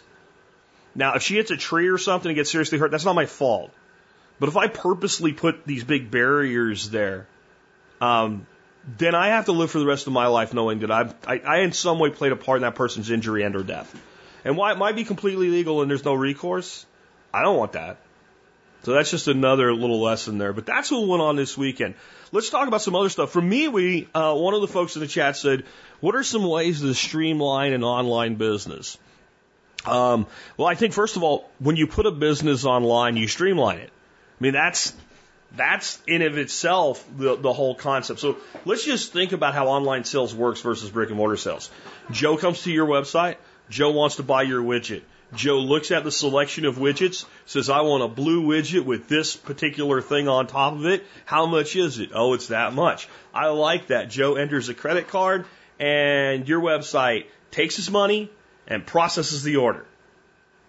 Now, 0.95 1.15
if 1.15 1.23
she 1.23 1.35
hits 1.35 1.51
a 1.51 1.57
tree 1.57 1.89
or 1.89 1.97
something 1.97 2.29
and 2.29 2.35
gets 2.35 2.49
seriously 2.49 2.77
hurt, 2.77 2.91
that's 2.91 3.05
not 3.05 3.13
my 3.13 3.25
fault. 3.25 3.71
But 4.39 4.49
if 4.49 4.57
I 4.57 4.67
purposely 4.67 5.33
put 5.33 5.65
these 5.65 5.83
big 5.83 6.09
barriers 6.09 6.89
there, 6.89 7.27
um, 7.99 8.47
then 8.97 9.13
I 9.13 9.29
have 9.29 9.45
to 9.45 9.51
live 9.51 9.69
for 9.69 9.79
the 9.79 9.85
rest 9.85 10.07
of 10.07 10.13
my 10.13 10.27
life 10.27 10.53
knowing 10.53 10.79
that 10.79 10.91
I've, 10.91 11.13
I, 11.27 11.39
I 11.39 11.57
in 11.59 11.73
some 11.73 11.99
way 11.99 12.09
played 12.09 12.31
a 12.31 12.37
part 12.37 12.57
in 12.57 12.61
that 12.61 12.75
person's 12.75 13.11
injury 13.11 13.43
and 13.43 13.55
or 13.55 13.63
death. 13.63 13.93
And 14.45 14.55
why 14.55 14.71
it 14.71 14.77
might 14.77 14.95
be 14.95 15.03
completely 15.03 15.49
legal 15.49 15.81
and 15.81 15.91
there's 15.91 16.05
no 16.05 16.13
recourse, 16.13 16.85
I 17.33 17.43
don't 17.43 17.57
want 17.57 17.73
that. 17.73 17.97
So 18.83 18.93
that's 18.93 19.11
just 19.11 19.27
another 19.27 19.73
little 19.73 20.01
lesson 20.01 20.37
there. 20.37 20.53
But 20.53 20.65
that's 20.65 20.89
what 20.89 21.07
went 21.07 21.21
on 21.21 21.35
this 21.35 21.57
weekend. 21.57 21.95
Let's 22.31 22.49
talk 22.49 22.67
about 22.67 22.81
some 22.81 22.95
other 22.95 23.09
stuff. 23.09 23.31
For 23.31 23.41
me, 23.41 23.67
we 23.67 24.07
uh, 24.13 24.35
one 24.35 24.53
of 24.53 24.61
the 24.61 24.67
folks 24.67 24.95
in 24.95 25.01
the 25.01 25.07
chat 25.07 25.35
said, 25.35 25.65
"What 25.99 26.15
are 26.15 26.23
some 26.23 26.47
ways 26.47 26.81
to 26.81 26.93
streamline 26.93 27.73
an 27.73 27.83
online 27.83 28.35
business?" 28.35 28.97
Um, 29.85 30.27
well, 30.57 30.67
I 30.67 30.75
think 30.75 30.93
first 30.93 31.15
of 31.15 31.23
all, 31.23 31.49
when 31.59 31.75
you 31.75 31.87
put 31.87 32.05
a 32.05 32.11
business 32.11 32.65
online, 32.65 33.17
you 33.17 33.27
streamline 33.27 33.79
it. 33.79 33.89
I 33.89 34.43
mean, 34.43 34.53
that's 34.53 34.93
that's 35.55 35.99
in 36.07 36.21
of 36.21 36.37
itself 36.37 37.05
the, 37.17 37.35
the 37.35 37.53
whole 37.53 37.75
concept. 37.75 38.19
So 38.19 38.37
let's 38.65 38.85
just 38.85 39.11
think 39.11 39.31
about 39.31 39.53
how 39.53 39.67
online 39.67 40.03
sales 40.03 40.33
works 40.33 40.61
versus 40.61 40.89
brick 40.89 41.09
and 41.09 41.17
mortar 41.17 41.37
sales. 41.37 41.69
Joe 42.11 42.37
comes 42.37 42.63
to 42.63 42.71
your 42.71 42.87
website. 42.87 43.37
Joe 43.69 43.91
wants 43.91 44.17
to 44.17 44.23
buy 44.23 44.43
your 44.43 44.61
widget. 44.61 45.01
Joe 45.33 45.59
looks 45.59 45.91
at 45.91 46.03
the 46.03 46.11
selection 46.11 46.65
of 46.65 46.77
widgets, 46.77 47.25
says, 47.45 47.69
I 47.69 47.81
want 47.81 48.03
a 48.03 48.07
blue 48.07 48.43
widget 48.43 48.83
with 48.83 49.07
this 49.07 49.35
particular 49.35 50.01
thing 50.01 50.27
on 50.27 50.47
top 50.47 50.73
of 50.73 50.85
it. 50.85 51.05
How 51.25 51.45
much 51.45 51.75
is 51.75 51.99
it? 51.99 52.11
Oh, 52.13 52.33
it's 52.33 52.47
that 52.47 52.73
much. 52.73 53.07
I 53.33 53.47
like 53.47 53.87
that. 53.87 54.09
Joe 54.09 54.35
enters 54.35 54.69
a 54.69 54.73
credit 54.73 55.07
card 55.07 55.45
and 55.79 56.47
your 56.47 56.61
website 56.61 57.27
takes 57.51 57.75
his 57.75 57.91
money 57.91 58.31
and 58.67 58.85
processes 58.85 59.43
the 59.43 59.57
order. 59.57 59.85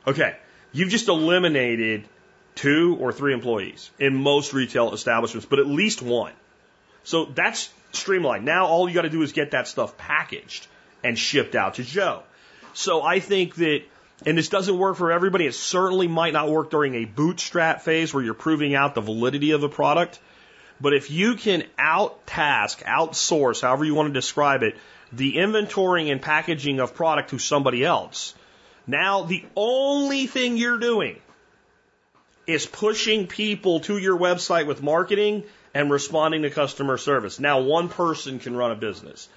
Okay. 0.07 0.37
You've 0.73 0.91
just 0.91 1.09
eliminated 1.09 2.05
two 2.55 2.97
or 3.01 3.13
three 3.13 3.33
employees 3.33 3.91
in 3.99 4.15
most 4.15 4.53
retail 4.53 4.93
establishments, 4.93 5.47
but 5.47 5.59
at 5.59 5.67
least 5.67 6.03
one. 6.03 6.33
So 7.05 7.25
that's 7.25 7.71
streamlined. 7.93 8.45
Now 8.45 8.67
all 8.67 8.89
you 8.89 8.95
got 8.95 9.03
to 9.03 9.11
do 9.11 9.23
is 9.23 9.33
get 9.33 9.53
that 9.53 9.67
stuff 9.67 9.97
packaged 9.97 10.67
and 11.03 11.19
shipped 11.19 11.55
out 11.55 11.75
to 11.75 11.83
Joe. 11.83 12.23
So 12.75 13.03
I 13.03 13.21
think 13.21 13.57
that 13.57 13.83
and 14.27 14.37
this 14.37 14.49
doesn't 14.49 14.77
work 14.77 14.97
for 14.97 15.13
everybody. 15.13 15.47
It 15.47 15.55
certainly 15.55 16.09
might 16.09 16.33
not 16.33 16.51
work 16.51 16.71
during 16.71 16.95
a 16.95 17.05
bootstrap 17.05 17.83
phase 17.83 18.13
where 18.13 18.23
you're 18.23 18.35
proving 18.35 18.75
out 18.75 18.95
the 18.95 19.01
validity 19.01 19.53
of 19.53 19.63
a 19.63 19.69
product. 19.69 20.19
But 20.81 20.95
if 20.95 21.11
you 21.11 21.37
can 21.37 21.65
out 21.79 22.27
task, 22.27 22.81
outsource, 22.81 23.63
however 23.63 23.85
you 23.85 23.95
want 23.95 24.09
to 24.09 24.13
describe 24.13 24.63
it, 24.63 24.77
the 25.13 25.37
inventorying 25.37 26.11
and 26.11 26.21
packaging 26.21 26.81
of 26.81 26.95
product 26.95 27.31
to 27.31 27.39
somebody 27.39 27.85
else, 27.85 28.35
now 28.87 29.23
the 29.23 29.45
only 29.57 30.27
thing 30.27 30.57
you're 30.57 30.79
doing 30.79 31.17
is 32.47 32.67
pushing 32.67 33.27
people 33.27 33.81
to 33.81 33.99
your 33.99 34.19
website 34.19 34.67
with 34.67 34.83
marketing 34.83 35.45
and 35.75 35.91
responding 35.91 36.43
to 36.43 36.51
customer 36.51 36.99
service. 36.99 37.39
Now 37.39 37.61
one 37.61 37.89
person 37.89 38.39
can 38.39 38.57
run 38.57 38.71
a 38.71 38.77
business. 38.77 39.29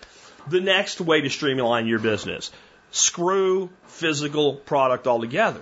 The 0.48 0.62
next 0.62 1.00
way 1.00 1.22
to 1.22 1.30
streamline 1.30 1.88
your 1.88 2.00
business, 2.00 2.52
screw 2.94 3.70
physical 3.88 4.54
product 4.54 5.08
altogether. 5.08 5.62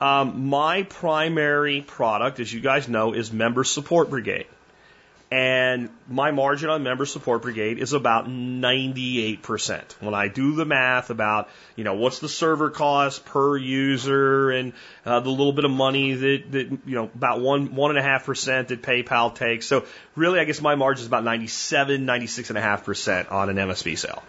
Um, 0.00 0.48
my 0.48 0.82
primary 0.82 1.82
product, 1.82 2.40
as 2.40 2.52
you 2.52 2.60
guys 2.60 2.88
know, 2.88 3.12
is 3.12 3.32
Member 3.32 3.64
Support 3.64 4.10
Brigade. 4.10 4.46
And 5.30 5.90
my 6.08 6.32
margin 6.32 6.70
on 6.70 6.82
Member 6.82 7.06
Support 7.06 7.42
Brigade 7.42 7.78
is 7.78 7.92
about 7.92 8.26
98%. 8.26 9.92
When 10.00 10.12
I 10.12 10.26
do 10.26 10.56
the 10.56 10.64
math 10.64 11.10
about, 11.10 11.48
you 11.76 11.84
know, 11.84 11.94
what's 11.94 12.18
the 12.18 12.28
server 12.28 12.70
cost 12.70 13.24
per 13.26 13.56
user 13.56 14.50
and 14.50 14.72
uh, 15.06 15.20
the 15.20 15.30
little 15.30 15.52
bit 15.52 15.64
of 15.64 15.70
money 15.70 16.14
that, 16.14 16.50
that, 16.50 16.70
you 16.84 16.96
know, 16.96 17.04
about 17.14 17.40
one, 17.40 17.76
one 17.76 17.90
and 17.90 17.98
a 18.00 18.02
half 18.02 18.24
percent 18.24 18.68
that 18.68 18.82
PayPal 18.82 19.32
takes. 19.32 19.66
So 19.66 19.84
really, 20.16 20.40
I 20.40 20.44
guess 20.44 20.60
my 20.60 20.74
margin 20.74 21.02
is 21.02 21.06
about 21.06 21.22
97, 21.22 22.04
96 22.04 22.48
and 22.50 22.58
a 22.58 22.62
half 22.62 22.84
percent 22.84 23.28
on 23.28 23.50
an 23.50 23.56
MSB 23.56 23.96
sale. 23.96 24.24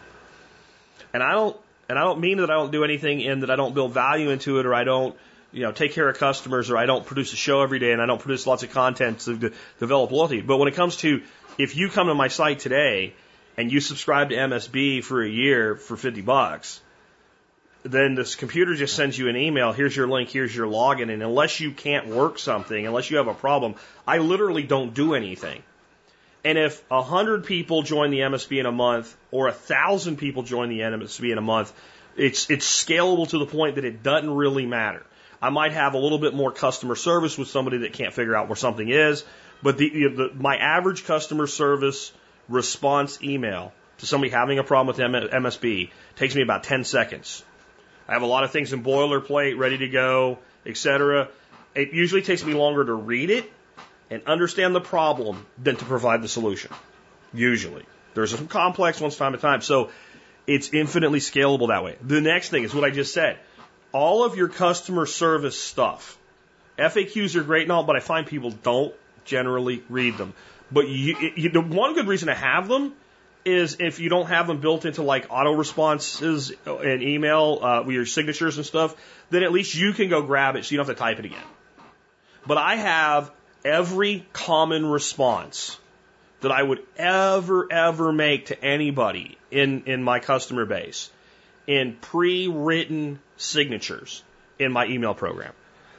And 1.13 1.23
I 1.23 1.31
don't, 1.31 1.57
and 1.89 1.99
I 1.99 2.03
don't 2.03 2.19
mean 2.19 2.37
that 2.37 2.49
I 2.49 2.55
don't 2.55 2.71
do 2.71 2.83
anything 2.83 3.21
in 3.21 3.41
that 3.41 3.51
I 3.51 3.55
don't 3.55 3.73
build 3.73 3.93
value 3.93 4.29
into 4.29 4.59
it 4.59 4.65
or 4.65 4.73
I 4.73 4.83
don't, 4.83 5.15
you 5.51 5.61
know, 5.63 5.71
take 5.71 5.93
care 5.93 6.07
of 6.07 6.17
customers 6.17 6.69
or 6.69 6.77
I 6.77 6.85
don't 6.85 7.05
produce 7.05 7.33
a 7.33 7.35
show 7.35 7.61
every 7.61 7.79
day 7.79 7.91
and 7.91 8.01
I 8.01 8.05
don't 8.05 8.21
produce 8.21 8.47
lots 8.47 8.63
of 8.63 8.71
content 8.71 9.19
to 9.21 9.37
de- 9.37 9.51
develop 9.79 10.11
loyalty. 10.11 10.41
But 10.41 10.57
when 10.57 10.67
it 10.67 10.75
comes 10.75 10.97
to 10.97 11.21
if 11.57 11.75
you 11.75 11.89
come 11.89 12.07
to 12.07 12.15
my 12.15 12.29
site 12.29 12.59
today 12.59 13.13
and 13.57 13.71
you 13.71 13.81
subscribe 13.81 14.29
to 14.29 14.35
MSB 14.35 15.03
for 15.03 15.21
a 15.21 15.29
year 15.29 15.75
for 15.75 15.97
50 15.97 16.21
bucks, 16.21 16.81
then 17.83 18.15
this 18.15 18.35
computer 18.35 18.75
just 18.75 18.95
sends 18.95 19.17
you 19.17 19.27
an 19.27 19.35
email. 19.35 19.71
Here's 19.71 19.95
your 19.95 20.07
link. 20.07 20.29
Here's 20.29 20.55
your 20.55 20.67
login. 20.67 21.11
And 21.11 21.23
unless 21.23 21.59
you 21.59 21.71
can't 21.71 22.07
work 22.07 22.39
something, 22.39 22.85
unless 22.85 23.09
you 23.09 23.17
have 23.17 23.27
a 23.27 23.33
problem, 23.33 23.75
I 24.07 24.19
literally 24.19 24.63
don't 24.63 24.93
do 24.93 25.13
anything. 25.13 25.63
And 26.43 26.57
if 26.57 26.83
a 26.89 27.03
hundred 27.03 27.45
people 27.45 27.83
join 27.83 28.09
the 28.09 28.19
MSB 28.19 28.59
in 28.59 28.65
a 28.65 28.71
month 28.71 29.15
or 29.29 29.47
a 29.47 29.51
thousand 29.51 30.17
people 30.17 30.43
join 30.43 30.69
the 30.69 30.79
MSB 30.79 31.31
in 31.31 31.37
a 31.37 31.41
month, 31.41 31.71
it's, 32.17 32.49
it's 32.49 32.65
scalable 32.65 33.29
to 33.29 33.37
the 33.37 33.45
point 33.45 33.75
that 33.75 33.85
it 33.85 34.01
doesn't 34.01 34.29
really 34.29 34.65
matter. 34.65 35.05
I 35.41 35.49
might 35.49 35.73
have 35.73 35.93
a 35.93 35.97
little 35.97 36.19
bit 36.19 36.33
more 36.33 36.51
customer 36.51 36.95
service 36.95 37.37
with 37.37 37.47
somebody 37.47 37.79
that 37.79 37.93
can't 37.93 38.13
figure 38.13 38.35
out 38.35 38.47
where 38.47 38.55
something 38.55 38.87
is, 38.87 39.23
but 39.63 39.77
the, 39.77 39.89
the 39.89 40.31
my 40.35 40.57
average 40.57 41.05
customer 41.05 41.47
service 41.47 42.11
response 42.47 43.21
email 43.23 43.73
to 43.99 44.05
somebody 44.05 44.31
having 44.31 44.59
a 44.59 44.63
problem 44.63 44.95
with 44.95 45.31
MSB 45.31 45.89
takes 46.15 46.35
me 46.35 46.41
about 46.41 46.63
10 46.63 46.83
seconds. 46.83 47.43
I 48.07 48.13
have 48.13 48.23
a 48.23 48.27
lot 48.27 48.43
of 48.43 48.51
things 48.51 48.73
in 48.73 48.83
boilerplate, 48.83 49.57
ready 49.57 49.79
to 49.79 49.87
go, 49.87 50.39
etc. 50.65 51.29
It 51.73 51.93
usually 51.93 52.21
takes 52.21 52.43
me 52.43 52.53
longer 52.53 52.83
to 52.85 52.93
read 52.93 53.29
it 53.29 53.51
and 54.11 54.21
understand 54.27 54.75
the 54.75 54.81
problem 54.81 55.47
than 55.57 55.77
to 55.77 55.85
provide 55.85 56.21
the 56.21 56.27
solution. 56.27 56.71
Usually. 57.33 57.85
There's 58.13 58.35
some 58.35 58.47
complex 58.47 58.99
ones 58.99 59.15
time 59.15 59.31
to 59.31 59.37
time. 59.37 59.61
So 59.61 59.89
it's 60.45 60.73
infinitely 60.73 61.19
scalable 61.19 61.69
that 61.69 61.83
way. 61.83 61.95
The 62.01 62.19
next 62.19 62.49
thing 62.49 62.63
is 62.63 62.75
what 62.75 62.83
I 62.83 62.91
just 62.91 63.13
said. 63.13 63.39
All 63.93 64.23
of 64.25 64.35
your 64.35 64.49
customer 64.49 65.05
service 65.05 65.57
stuff. 65.57 66.17
FAQs 66.77 67.35
are 67.35 67.43
great 67.43 67.63
and 67.63 67.71
all, 67.71 67.83
but 67.83 67.95
I 67.95 67.99
find 67.99 68.27
people 68.27 68.51
don't 68.51 68.93
generally 69.23 69.81
read 69.89 70.17
them. 70.17 70.33
But 70.71 70.87
you, 70.89 71.33
you, 71.35 71.49
the 71.49 71.61
one 71.61 71.93
good 71.93 72.07
reason 72.07 72.27
to 72.27 72.35
have 72.35 72.67
them 72.67 72.93
is 73.43 73.77
if 73.79 73.99
you 73.99 74.09
don't 74.09 74.27
have 74.27 74.47
them 74.47 74.59
built 74.59 74.85
into 74.85 75.03
like 75.03 75.27
auto 75.29 75.53
responses 75.53 76.51
and 76.65 77.01
email 77.01 77.59
uh, 77.61 77.83
with 77.83 77.95
your 77.95 78.05
signatures 78.05 78.57
and 78.57 78.65
stuff, 78.65 78.95
then 79.29 79.43
at 79.43 79.51
least 79.51 79.75
you 79.75 79.93
can 79.93 80.09
go 80.09 80.21
grab 80.21 80.55
it 80.55 80.65
so 80.65 80.71
you 80.71 80.77
don't 80.77 80.87
have 80.87 80.95
to 80.95 80.99
type 80.99 81.19
it 81.19 81.25
again. 81.25 81.43
But 82.45 82.57
I 82.57 82.75
have 82.75 83.31
every 83.63 84.25
common 84.33 84.85
response 84.85 85.77
that 86.41 86.51
I 86.51 86.61
would 86.61 86.83
ever, 86.97 87.71
ever 87.71 88.11
make 88.11 88.47
to 88.47 88.63
anybody 88.63 89.37
in, 89.51 89.83
in 89.85 90.03
my 90.03 90.19
customer 90.19 90.65
base 90.65 91.09
in 91.67 91.95
pre-written 92.01 93.19
signatures 93.37 94.23
in 94.59 94.71
my 94.71 94.87
email 94.87 95.13
program. 95.13 95.53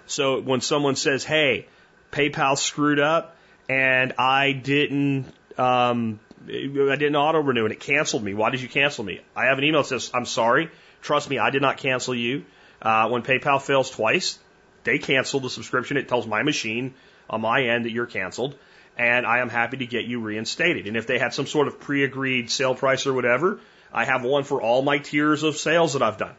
So 0.07 0.41
when 0.41 0.61
someone 0.61 0.97
says, 0.97 1.25
"Hey, 1.25 1.67
PayPal 2.11 2.59
screwed 2.59 3.01
up 3.01 3.37
and 3.69 4.13
I 4.19 4.53
didn't 4.53 5.33
um, 5.57 6.19
I 6.49 6.97
didn't 6.97 7.17
auto 7.17 7.41
renew 7.41 7.65
and 7.65 7.73
it 7.73 7.81
canceled 7.81 8.25
me. 8.25 8.35
Why 8.35 8.51
did 8.51 8.61
you 8.61 8.69
cancel 8.69 9.05
me?" 9.05 9.21
I 9.37 9.47
have 9.47 9.59
an 9.59 9.65
email 9.65 9.83
that 9.83 9.89
says, 9.89 10.11
"I'm 10.13 10.27
sorry. 10.27 10.71
Trust 11.01 11.31
me, 11.31 11.39
I 11.39 11.51
did 11.51 11.63
not 11.63 11.79
cancel 11.79 12.15
you. 12.15 12.45
Uh, 12.81 13.09
when 13.09 13.23
PayPal 13.23 13.63
fails 13.63 13.91
twice, 13.91 14.39
they 14.85 14.99
cancel 14.99 15.41
the 15.41 15.51
subscription. 15.51 15.97
It 15.97 16.09
tells 16.09 16.27
my 16.27 16.43
machine 16.43 16.95
on 17.29 17.41
my 17.41 17.63
end 17.65 17.85
that 17.85 17.93
you're 17.93 18.07
canceled." 18.07 18.55
And 18.99 19.27
I 19.27 19.39
am 19.39 19.49
happy 19.49 19.79
to 19.79 19.87
get 19.87 20.05
you 20.05 20.21
reinstated. 20.21 20.87
And 20.87 20.97
if 20.97 21.07
they 21.07 21.19
had 21.19 21.33
some 21.33 21.47
sort 21.47 21.67
of 21.67 21.81
pre-agreed 21.81 22.51
sale 22.51 22.75
price 22.75 23.07
or 23.07 23.15
whatever, 23.15 23.59
I 23.93 24.05
have 24.05 24.23
one 24.23 24.45
for 24.45 24.61
all 24.61 24.83
my 24.83 24.99
tiers 24.99 25.43
of 25.43 25.57
sales 25.57 25.95
that 25.95 26.03
I've 26.03 26.19
done. 26.19 26.35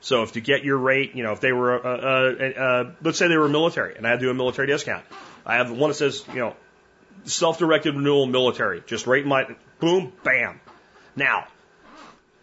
So 0.00 0.22
if 0.22 0.32
to 0.32 0.40
get 0.40 0.64
your 0.64 0.76
rate, 0.76 1.14
you 1.14 1.22
know, 1.22 1.32
if 1.32 1.40
they 1.40 1.52
were, 1.52 1.74
uh, 1.74 1.88
uh, 1.88 2.60
uh, 2.60 2.92
let's 3.02 3.16
say 3.16 3.28
they 3.28 3.38
were 3.38 3.48
military 3.48 3.96
and 3.96 4.06
I 4.06 4.10
had 4.10 4.20
to 4.20 4.26
do 4.26 4.30
a 4.30 4.34
military 4.34 4.66
discount, 4.66 5.04
I 5.46 5.54
have 5.54 5.70
one 5.70 5.90
that 5.90 5.94
says, 5.94 6.24
you 6.28 6.40
know, 6.40 6.56
self-directed 7.24 7.94
renewal 7.94 8.26
military, 8.26 8.82
just 8.86 9.06
rate 9.06 9.24
my, 9.24 9.46
boom, 9.80 10.12
bam. 10.22 10.60
Now, 11.16 11.46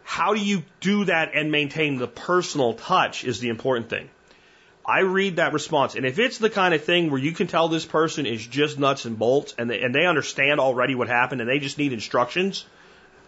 how 0.04 0.34
do 0.34 0.40
you 0.40 0.64
do 0.80 1.06
that 1.06 1.36
and 1.36 1.52
maintain 1.52 1.98
the 1.98 2.08
personal 2.08 2.74
touch 2.74 3.24
is 3.24 3.40
the 3.40 3.50
important 3.50 3.90
thing. 3.90 4.10
I 4.92 5.00
read 5.00 5.38
that 5.38 5.54
response, 5.54 5.96
and 5.96 6.06
if 6.06 6.20
it's 6.20 6.38
the 6.38 6.50
kind 6.50 6.74
of 6.74 6.84
thing 6.84 7.12
where 7.12 7.20
you 7.20 7.32
can 7.32 7.48
tell 7.48 7.70
this 7.70 7.86
person 7.86 8.26
is 8.26 8.46
just 8.46 8.78
nuts 8.78 9.06
and 9.06 9.18
bolts, 9.18 9.56
and 9.58 9.70
they, 9.70 9.82
and 9.82 9.96
they 9.96 10.06
understand 10.06 10.60
already 10.60 10.96
what 10.96 11.08
happened, 11.08 11.40
and 11.40 11.50
they 11.50 11.60
just 11.60 11.78
need 11.78 11.94
instructions, 11.94 12.66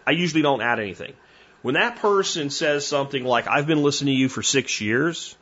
I 0.06 0.12
usually 0.12 0.42
don't 0.42 0.62
add 0.62 0.82
anything. 0.82 1.14
When 1.62 1.76
that 1.76 2.00
person 2.00 2.50
says 2.50 2.86
something 2.86 3.24
like, 3.24 3.48
I've 3.48 3.66
been 3.66 3.82
listening 3.82 4.14
to 4.14 4.20
you 4.20 4.28
for 4.28 4.44
six 4.44 4.82
years, 4.82 5.38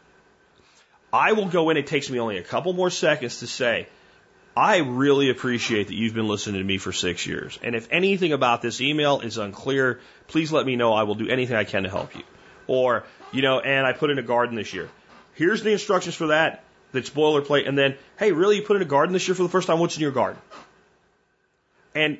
I 1.11 1.31
will 1.31 1.47
go 1.47 1.71
in, 1.71 1.77
it 1.77 1.87
takes 1.87 2.07
me 2.07 2.19
only 2.19 2.37
a 2.37 2.43
couple 2.43 2.71
more 2.73 2.91
seconds 2.91 3.39
to 3.39 3.47
say, 3.47 3.87
I 4.55 4.77
really 4.77 5.31
appreciate 5.31 5.87
that 5.87 5.95
you've 5.95 6.13
been 6.13 6.27
listening 6.27 6.61
to 6.61 6.67
me 6.67 6.77
for 6.77 6.91
six 6.91 7.25
years. 7.25 7.57
And 7.63 7.73
if 7.73 7.87
anything 7.89 8.31
about 8.31 8.61
this 8.61 8.79
email 8.79 9.21
is 9.21 9.39
unclear, 9.39 9.99
please 10.27 10.51
let 10.51 10.67
me 10.67 10.75
know. 10.75 10.93
I 10.93 11.01
will 11.01 11.15
do 11.15 11.27
anything 11.29 11.55
I 11.55 11.63
can 11.63 11.81
to 11.81 11.89
help 11.89 12.15
you. 12.15 12.23
Or, 12.67 13.05
you 13.31 13.41
know, 13.41 13.59
and 13.59 13.87
I 13.87 13.93
put 13.93 14.11
in 14.11 14.19
a 14.19 14.21
garden 14.21 14.55
this 14.55 14.71
year. 14.71 14.87
Here's 15.33 15.63
the 15.63 15.71
instructions 15.71 16.15
for 16.15 16.27
that. 16.27 16.63
That's 16.91 17.09
boilerplate. 17.09 17.67
And 17.67 17.77
then, 17.77 17.97
hey, 18.19 18.31
really, 18.31 18.57
you 18.57 18.63
put 18.63 18.75
in 18.75 18.81
a 18.81 18.85
garden 18.85 19.13
this 19.13 19.27
year 19.27 19.35
for 19.35 19.43
the 19.43 19.49
first 19.49 19.67
time? 19.67 19.79
What's 19.79 19.95
in 19.95 20.01
your 20.01 20.11
garden? 20.11 20.41
And 21.95 22.19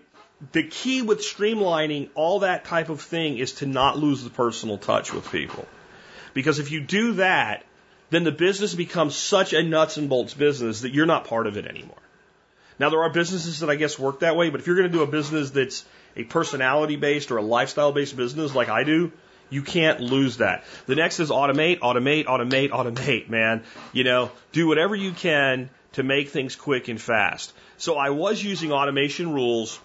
the 0.53 0.63
key 0.63 1.01
with 1.01 1.19
streamlining 1.19 2.09
all 2.15 2.39
that 2.39 2.65
type 2.65 2.89
of 2.89 3.01
thing 3.01 3.37
is 3.37 3.53
to 3.53 3.65
not 3.65 3.97
lose 3.97 4.23
the 4.23 4.29
personal 4.29 4.77
touch 4.77 5.13
with 5.13 5.31
people. 5.31 5.67
Because 6.33 6.59
if 6.59 6.71
you 6.71 6.81
do 6.81 7.13
that, 7.13 7.65
then 8.09 8.23
the 8.23 8.31
business 8.31 8.73
becomes 8.73 9.15
such 9.15 9.53
a 9.53 9.63
nuts 9.63 9.97
and 9.97 10.09
bolts 10.09 10.33
business 10.33 10.81
that 10.81 10.93
you're 10.93 11.05
not 11.05 11.25
part 11.25 11.47
of 11.47 11.57
it 11.57 11.65
anymore. 11.65 11.97
Now, 12.79 12.89
there 12.89 13.03
are 13.03 13.09
businesses 13.09 13.59
that 13.59 13.69
I 13.69 13.75
guess 13.75 13.99
work 13.99 14.21
that 14.21 14.35
way, 14.35 14.49
but 14.49 14.59
if 14.59 14.67
you're 14.67 14.75
going 14.75 14.91
to 14.91 14.97
do 14.97 15.03
a 15.03 15.07
business 15.07 15.51
that's 15.51 15.85
a 16.15 16.23
personality 16.23 16.95
based 16.95 17.31
or 17.31 17.37
a 17.37 17.41
lifestyle 17.41 17.91
based 17.91 18.17
business 18.17 18.55
like 18.55 18.69
I 18.69 18.83
do, 18.83 19.11
you 19.51 19.61
can't 19.61 19.99
lose 19.99 20.37
that. 20.37 20.63
The 20.87 20.95
next 20.95 21.19
is 21.19 21.29
automate, 21.29 21.79
automate, 21.79 22.25
automate, 22.25 22.71
automate, 22.71 23.29
man. 23.29 23.63
You 23.93 24.03
know, 24.03 24.31
do 24.53 24.67
whatever 24.67 24.95
you 24.95 25.11
can 25.11 25.69
to 25.93 26.03
make 26.03 26.29
things 26.29 26.55
quick 26.55 26.87
and 26.87 26.99
fast. 26.99 27.53
So 27.77 27.97
I 27.97 28.09
was 28.09 28.43
using 28.43 28.71
automation 28.71 29.33
rules 29.33 29.79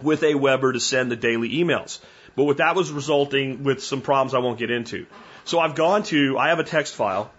with 0.00 0.20
Aweber 0.20 0.74
to 0.74 0.80
send 0.80 1.10
the 1.10 1.16
daily 1.16 1.50
emails. 1.50 1.98
But 2.36 2.44
what 2.44 2.58
that 2.58 2.76
was 2.76 2.92
resulting 2.92 3.64
with 3.64 3.82
some 3.82 4.02
problems 4.02 4.34
I 4.34 4.38
won't 4.38 4.58
get 4.58 4.70
into. 4.70 5.06
So 5.44 5.58
I've 5.58 5.74
gone 5.74 6.02
to, 6.04 6.38
I 6.38 6.50
have 6.50 6.58
a 6.58 6.64
text 6.64 6.94
file, 6.94 7.30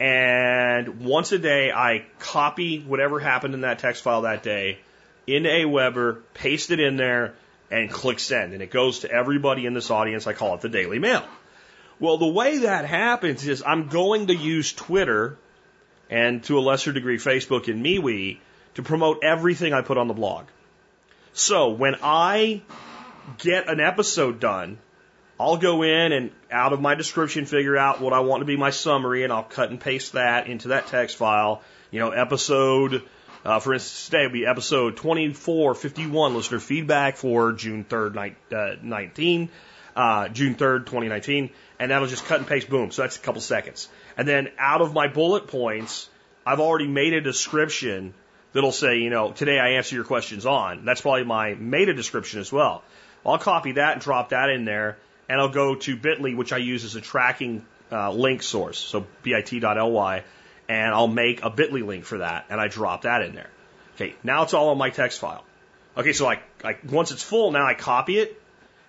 and 0.00 1.00
once 1.04 1.32
a 1.32 1.38
day 1.38 1.70
I 1.70 2.06
copy 2.18 2.80
whatever 2.80 3.20
happened 3.20 3.54
in 3.54 3.60
that 3.62 3.78
text 3.78 4.02
file 4.02 4.22
that 4.22 4.42
day 4.42 4.78
into 5.26 5.48
Aweber, 5.48 6.22
paste 6.34 6.70
it 6.70 6.80
in 6.80 6.96
there, 6.96 7.34
and 7.72 7.90
click 7.90 8.20
send. 8.20 8.52
And 8.52 8.62
it 8.62 8.70
goes 8.70 9.00
to 9.00 9.10
everybody 9.10 9.64
in 9.64 9.72
this 9.72 9.90
audience. 9.90 10.26
I 10.26 10.34
call 10.34 10.54
it 10.54 10.60
the 10.60 10.68
Daily 10.68 10.98
Mail. 10.98 11.24
Well, 11.98 12.18
the 12.18 12.26
way 12.26 12.58
that 12.58 12.84
happens 12.84 13.46
is 13.48 13.62
I'm 13.66 13.88
going 13.88 14.26
to 14.26 14.34
use 14.34 14.72
Twitter 14.72 15.38
and 16.10 16.44
to 16.44 16.58
a 16.58 16.60
lesser 16.60 16.92
degree 16.92 17.16
Facebook 17.16 17.68
and 17.68 17.84
MeWe 17.84 18.38
to 18.74 18.82
promote 18.82 19.24
everything 19.24 19.72
I 19.72 19.80
put 19.80 19.96
on 19.96 20.06
the 20.06 20.14
blog. 20.14 20.46
So 21.32 21.70
when 21.70 21.96
I 22.02 22.60
get 23.38 23.68
an 23.68 23.80
episode 23.80 24.38
done, 24.38 24.78
I'll 25.40 25.56
go 25.56 25.82
in 25.82 26.12
and 26.12 26.30
out 26.50 26.74
of 26.74 26.80
my 26.80 26.94
description 26.94 27.46
figure 27.46 27.76
out 27.76 28.00
what 28.02 28.12
I 28.12 28.20
want 28.20 28.42
to 28.42 28.44
be 28.44 28.56
my 28.56 28.70
summary 28.70 29.24
and 29.24 29.32
I'll 29.32 29.42
cut 29.42 29.70
and 29.70 29.80
paste 29.80 30.12
that 30.12 30.46
into 30.46 30.68
that 30.68 30.88
text 30.88 31.16
file. 31.16 31.62
You 31.90 32.00
know, 32.00 32.10
episode 32.10 33.02
Uh, 33.44 33.58
for 33.58 33.74
instance, 33.74 34.06
today 34.06 34.24
will 34.24 34.32
be 34.32 34.46
episode 34.46 34.96
2451, 34.96 36.34
listener 36.34 36.60
feedback 36.60 37.16
for 37.16 37.52
June 37.52 37.84
3rd, 37.84 38.14
ni- 38.14 38.56
uh, 38.56 38.76
19, 38.82 39.48
uh, 39.96 40.28
June 40.28 40.54
3rd, 40.54 40.86
2019. 40.86 41.50
And 41.80 41.90
that'll 41.90 42.06
just 42.06 42.24
cut 42.26 42.38
and 42.38 42.46
paste, 42.46 42.68
boom. 42.68 42.92
So 42.92 43.02
that's 43.02 43.16
a 43.16 43.20
couple 43.20 43.40
seconds. 43.40 43.88
And 44.16 44.28
then 44.28 44.50
out 44.58 44.80
of 44.80 44.94
my 44.94 45.08
bullet 45.08 45.48
points, 45.48 46.08
I've 46.46 46.60
already 46.60 46.86
made 46.86 47.14
a 47.14 47.20
description 47.20 48.14
that'll 48.52 48.70
say, 48.70 48.98
you 48.98 49.10
know, 49.10 49.32
today 49.32 49.58
I 49.58 49.70
answer 49.70 49.96
your 49.96 50.04
questions 50.04 50.46
on. 50.46 50.84
That's 50.84 51.00
probably 51.00 51.24
my 51.24 51.54
meta 51.54 51.94
description 51.94 52.40
as 52.40 52.52
well. 52.52 52.84
I'll 53.26 53.38
copy 53.38 53.72
that 53.72 53.94
and 53.94 54.00
drop 54.00 54.30
that 54.30 54.50
in 54.50 54.64
there, 54.64 54.98
and 55.28 55.40
I'll 55.40 55.48
go 55.48 55.74
to 55.76 55.96
Bitly, 55.96 56.36
which 56.36 56.52
I 56.52 56.58
use 56.58 56.84
as 56.84 56.96
a 56.96 57.00
tracking 57.00 57.64
uh, 57.90 58.10
link 58.12 58.42
source, 58.42 58.78
so 58.78 59.06
bit.ly, 59.22 60.24
and 60.68 60.94
I'll 60.94 61.08
make 61.08 61.42
a 61.42 61.50
Bitly 61.50 61.84
link 61.84 62.04
for 62.04 62.18
that, 62.18 62.46
and 62.50 62.60
I 62.60 62.68
drop 62.68 63.02
that 63.02 63.22
in 63.22 63.34
there. 63.34 63.50
Okay, 63.96 64.14
now 64.22 64.42
it's 64.42 64.54
all 64.54 64.70
on 64.70 64.78
my 64.78 64.90
text 64.90 65.20
file. 65.20 65.44
Okay, 65.96 66.12
so 66.12 66.26
I, 66.26 66.40
I 66.64 66.78
once 66.88 67.10
it's 67.10 67.22
full, 67.22 67.50
now 67.52 67.66
I 67.66 67.74
copy 67.74 68.18
it, 68.18 68.40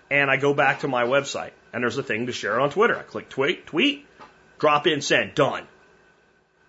and 0.09 0.32
I 0.32 0.38
go 0.38 0.53
back 0.53 0.82
to 0.82 0.88
my 0.88 1.03
website, 1.03 1.51
and 1.74 1.84
there's 1.84 1.97
a 1.97 2.03
thing 2.03 2.28
to 2.28 2.32
share 2.32 2.59
on 2.59 2.69
Twitter. 2.69 2.97
I 2.97 3.03
click 3.03 3.30
tweet, 3.30 3.67
tweet, 3.67 4.05
drop 4.59 4.88
in, 4.88 5.01
send, 5.01 5.36
done. 5.36 5.67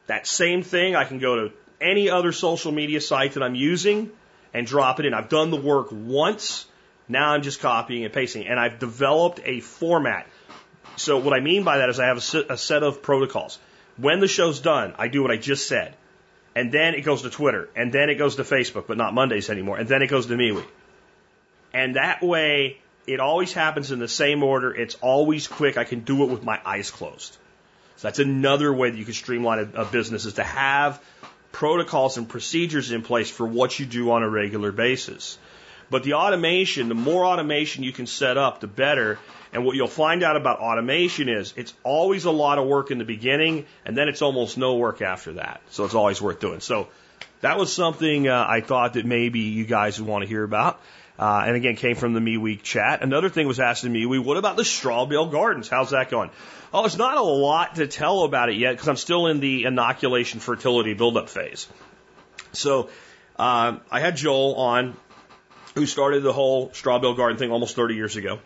That 0.07 0.27
same 0.27 0.63
thing, 0.63 0.97
I 0.97 1.05
can 1.05 1.19
go 1.19 1.37
to 1.37 1.55
any 1.81 2.11
other 2.11 2.33
social 2.33 2.73
media 2.73 3.01
site 3.01 3.35
that 3.35 3.43
I'm 3.43 3.55
using 3.55 4.11
and 4.53 4.67
drop 4.67 5.01
it 5.01 5.07
in. 5.07 5.15
I've 5.15 5.29
done 5.29 5.51
the 5.51 5.61
work 5.61 5.89
once. 5.91 6.67
Now 7.09 7.31
I'm 7.31 7.43
just 7.43 7.61
copying 7.61 8.05
and 8.05 8.13
pasting. 8.13 8.47
And 8.47 8.59
I've 8.59 8.79
developed 8.79 9.41
a 9.45 9.61
format. 9.61 10.27
So 10.97 11.19
what 11.19 11.35
I 11.35 11.41
mean 11.41 11.65
by 11.65 11.79
that 11.79 11.89
is 11.89 11.99
I 11.99 12.07
have 12.07 12.19
a 12.19 12.57
set 12.57 12.83
of 12.83 13.03
protocols. 13.03 13.59
When 13.97 14.21
the 14.21 14.29
show's 14.29 14.61
done, 14.61 14.95
I 14.99 15.09
do 15.09 15.23
what 15.23 15.31
I 15.31 15.37
just 15.37 15.69
said. 15.69 15.95
And 16.57 16.71
then 16.71 16.95
it 16.95 17.03
goes 17.03 17.23
to 17.23 17.31
Twitter. 17.31 17.69
And 17.75 17.93
then 17.93 18.11
it 18.11 18.15
goes 18.17 18.37
to 18.37 18.43
Facebook, 18.43 18.87
but 18.87 18.97
not 18.97 19.15
Mondays 19.15 19.51
anymore. 19.51 19.77
And 19.77 19.89
then 19.89 20.03
it 20.03 20.09
goes 20.09 20.27
to 20.27 20.35
MeWe. 20.35 20.65
And 21.73 21.97
that 21.97 22.23
way, 22.23 22.79
it 23.07 23.21
always 23.21 23.53
happens 23.53 23.91
in 23.91 23.99
the 23.99 24.09
same 24.09 24.43
order. 24.43 24.73
It's 24.73 24.95
always 24.97 25.49
quick. 25.49 25.77
I 25.77 25.85
can 25.85 26.01
do 26.01 26.23
it 26.23 26.31
with 26.31 26.45
my 26.45 26.61
eyes 26.65 26.91
closed. 26.91 27.37
So 27.97 28.09
that's 28.09 28.19
another 28.19 28.73
way 28.73 28.91
that 28.91 28.97
you 28.97 29.05
can 29.05 29.15
streamline 29.15 29.71
a, 29.75 29.83
a 29.83 29.85
business 29.85 30.25
is 30.25 30.35
to 30.35 30.45
have 30.45 31.03
protocols 31.53 32.17
and 32.19 32.29
procedures 32.29 32.91
in 32.91 33.03
place 33.03 33.31
for 33.31 33.47
what 33.47 33.79
you 33.79 33.87
do 33.87 34.11
on 34.11 34.23
a 34.23 34.29
regular 34.29 34.73
basis. 34.73 35.39
But 35.95 36.03
the 36.03 36.15
automation, 36.15 36.89
the 36.89 36.97
more 36.97 37.25
automation 37.25 37.85
you 37.85 37.93
can 37.93 38.09
set 38.09 38.37
up, 38.37 38.59
the 38.59 38.67
better. 38.67 39.21
And 39.53 39.65
what 39.65 39.77
you'll 39.77 39.87
find 39.87 40.25
out 40.25 40.35
about 40.35 40.59
automation 40.59 41.29
is 41.29 41.55
it's 41.57 41.73
always 41.85 42.25
a 42.25 42.33
lot 42.33 42.59
of 42.59 42.67
work 42.67 42.91
in 42.91 42.99
the 42.99 43.05
beginning, 43.05 43.67
and 43.87 43.97
then 43.97 44.09
it's 44.09 44.21
almost 44.21 44.59
no 44.59 44.75
work 44.75 45.03
after 45.03 45.35
that. 45.35 45.61
So 45.71 45.85
it's 45.85 45.95
always 45.95 46.21
worth 46.21 46.41
doing. 46.41 46.59
So 46.59 46.89
that 47.43 47.59
was 47.59 47.73
something 47.73 48.27
uh, 48.27 48.45
I 48.45 48.61
thought 48.61 48.95
that 48.95 49.07
maybe 49.07 49.39
you 49.39 49.65
guys 49.67 50.01
would 50.01 50.09
want 50.09 50.23
to 50.23 50.29
hear 50.29 50.43
about. 50.43 50.81
Uh, 51.17 51.45
and 51.47 51.55
again, 51.55 51.77
came 51.77 51.95
from 51.95 52.13
the 52.13 52.19
MeWe 52.19 52.61
chat. 52.61 53.05
Another 53.05 53.29
thing 53.29 53.47
was 53.47 53.61
asked 53.61 53.85
in 53.85 53.93
MeWe, 53.93 54.19
what 54.19 54.37
about 54.37 54.57
the 54.57 54.65
Straw 54.65 55.07
Bale 55.07 55.27
Gardens? 55.27 55.69
How's 55.69 55.91
that 55.91 56.11
going? 56.11 56.31
Oh, 56.73 56.81
there's 56.81 56.99
not 56.99 57.17
a 57.17 57.23
lot 57.23 57.77
to 57.77 57.87
tell 57.87 58.25
about 58.25 58.49
it 58.49 58.57
yet 58.57 58.73
because 58.73 58.89
I'm 58.89 58.97
still 58.97 59.29
in 59.29 59.39
the 59.39 59.63
inoculation 59.63 60.41
fertility 60.41 60.93
buildup 60.95 61.29
phase. 61.29 61.69
So 62.51 62.89
um, 63.37 63.81
I 63.91 63.99
had 63.99 64.17
Joel 64.17 64.55
on, 64.57 64.97
who 65.75 65.87
started 65.87 66.23
the 66.23 66.33
whole 66.33 66.73
Straw 66.73 66.99
Bale 66.99 67.15
Garden 67.15 67.39
thing 67.39 67.51
almost 67.51 67.77
30 67.77 67.95
years 67.95 68.17
ago. 68.17 68.39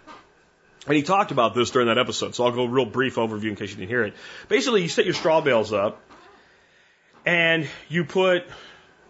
And 0.87 0.97
he 0.97 1.03
talked 1.03 1.31
about 1.31 1.55
this 1.55 1.71
during 1.71 1.89
that 1.89 1.99
episode, 1.99 2.35
so 2.35 2.45
I'll 2.45 2.53
go 2.53 2.65
a 2.65 2.69
real 2.69 2.87
brief 2.87 3.17
overview 3.17 3.51
in 3.51 3.57
case 3.57 3.71
you 3.71 3.77
didn't 3.77 3.91
hear 3.91 4.05
it. 4.05 4.15
Basically, 4.49 4.83
you 4.83 4.89
set 4.89 5.05
your 5.05 5.15
straw 5.15 5.41
bales 5.41 5.73
up, 5.73 6.01
and 7.27 7.69
you 7.89 8.05
put 8.05 8.45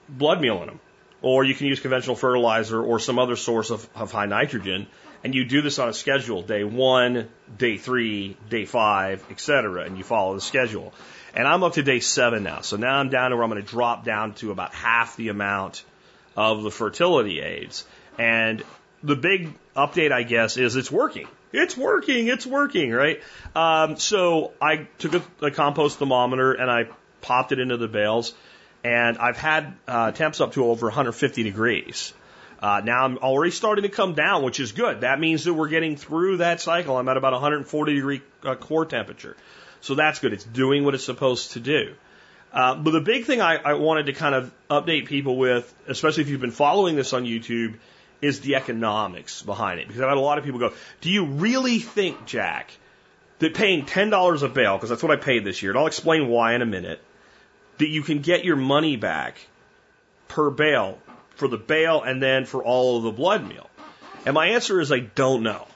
blood 0.08 0.40
meal 0.40 0.60
in 0.62 0.66
them 0.66 0.80
or 1.22 1.44
you 1.44 1.54
can 1.54 1.66
use 1.66 1.80
conventional 1.80 2.16
fertilizer 2.16 2.80
or 2.80 2.98
some 2.98 3.18
other 3.18 3.36
source 3.36 3.70
of, 3.70 3.88
of 3.94 4.12
high 4.12 4.26
nitrogen. 4.26 4.86
And 5.24 5.34
you 5.34 5.44
do 5.44 5.62
this 5.62 5.78
on 5.80 5.88
a 5.88 5.92
schedule, 5.92 6.42
day 6.42 6.62
one, 6.62 7.28
day 7.56 7.76
three, 7.76 8.36
day 8.48 8.64
five, 8.64 9.24
etc. 9.30 9.84
And 9.84 9.98
you 9.98 10.04
follow 10.04 10.34
the 10.34 10.40
schedule. 10.40 10.94
And 11.34 11.46
I'm 11.46 11.64
up 11.64 11.74
to 11.74 11.82
day 11.82 11.98
seven 11.98 12.44
now. 12.44 12.60
So 12.60 12.76
now 12.76 12.98
I'm 12.98 13.08
down 13.08 13.30
to 13.30 13.36
where 13.36 13.44
I'm 13.44 13.50
going 13.50 13.62
to 13.62 13.68
drop 13.68 14.04
down 14.04 14.34
to 14.34 14.52
about 14.52 14.72
half 14.74 15.16
the 15.16 15.28
amount 15.28 15.82
of 16.36 16.62
the 16.62 16.70
fertility 16.70 17.40
aids. 17.40 17.84
And 18.18 18.62
the 19.02 19.16
big 19.16 19.54
update, 19.76 20.12
I 20.12 20.24
guess, 20.24 20.56
is 20.56 20.76
it's 20.76 20.90
working. 20.90 21.28
It's 21.52 21.76
working. 21.76 22.26
It's 22.28 22.46
working, 22.46 22.90
right? 22.90 23.22
Um, 23.54 23.96
so 23.96 24.52
I 24.60 24.88
took 24.98 25.14
a, 25.14 25.46
a 25.46 25.50
compost 25.50 25.98
thermometer 25.98 26.52
and 26.52 26.70
I 26.70 26.88
popped 27.20 27.52
it 27.52 27.58
into 27.58 27.76
the 27.76 27.88
bales 27.88 28.34
and 28.84 29.18
I've 29.18 29.36
had 29.36 29.74
uh, 29.86 30.12
temps 30.12 30.40
up 30.40 30.52
to 30.52 30.66
over 30.66 30.86
150 30.86 31.42
degrees. 31.42 32.12
Uh, 32.60 32.80
now 32.84 33.04
I'm 33.04 33.18
already 33.18 33.52
starting 33.52 33.82
to 33.82 33.88
come 33.88 34.14
down, 34.14 34.42
which 34.42 34.60
is 34.60 34.72
good. 34.72 35.02
That 35.02 35.20
means 35.20 35.44
that 35.44 35.54
we're 35.54 35.68
getting 35.68 35.96
through 35.96 36.38
that 36.38 36.60
cycle. 36.60 36.96
I'm 36.96 37.08
at 37.08 37.16
about 37.16 37.32
140 37.32 37.94
degree 37.94 38.20
uh, 38.44 38.56
core 38.56 38.84
temperature. 38.84 39.36
So 39.80 39.94
that's 39.94 40.18
good. 40.18 40.32
It's 40.32 40.44
doing 40.44 40.84
what 40.84 40.94
it's 40.94 41.04
supposed 41.04 41.52
to 41.52 41.60
do. 41.60 41.94
Uh, 42.52 42.74
but 42.74 42.90
the 42.90 43.00
big 43.00 43.26
thing 43.26 43.40
I, 43.40 43.56
I 43.56 43.74
wanted 43.74 44.06
to 44.06 44.12
kind 44.12 44.34
of 44.34 44.52
update 44.70 45.06
people 45.06 45.36
with, 45.36 45.72
especially 45.86 46.22
if 46.22 46.30
you've 46.30 46.40
been 46.40 46.50
following 46.50 46.96
this 46.96 47.12
on 47.12 47.24
YouTube, 47.24 47.76
is 48.20 48.40
the 48.40 48.56
economics 48.56 49.42
behind 49.42 49.80
it. 49.80 49.86
Because 49.86 50.02
I've 50.02 50.08
had 50.08 50.18
a 50.18 50.20
lot 50.20 50.38
of 50.38 50.44
people 50.44 50.60
go, 50.60 50.72
do 51.00 51.10
you 51.10 51.24
really 51.24 51.78
think, 51.78 52.26
Jack, 52.26 52.70
that 53.38 53.54
paying 53.54 53.86
$10 53.86 54.42
a 54.42 54.48
bale, 54.48 54.76
because 54.76 54.90
that's 54.90 55.02
what 55.02 55.12
I 55.12 55.16
paid 55.16 55.44
this 55.44 55.62
year, 55.62 55.70
and 55.72 55.78
I'll 55.78 55.86
explain 55.86 56.28
why 56.28 56.54
in 56.54 56.62
a 56.62 56.66
minute, 56.66 57.00
that 57.78 57.88
you 57.88 58.02
can 58.02 58.20
get 58.20 58.44
your 58.44 58.56
money 58.56 58.96
back 58.96 59.38
per 60.26 60.50
bale 60.50 60.98
for 61.36 61.48
the 61.48 61.56
bale 61.56 62.02
and 62.02 62.20
then 62.22 62.44
for 62.44 62.62
all 62.62 62.98
of 62.98 63.04
the 63.04 63.12
blood 63.12 63.46
meal? 63.46 63.70
And 64.26 64.34
my 64.34 64.48
answer 64.48 64.80
is 64.80 64.90
I 64.90 64.98
don't 64.98 65.42
know. 65.42 65.66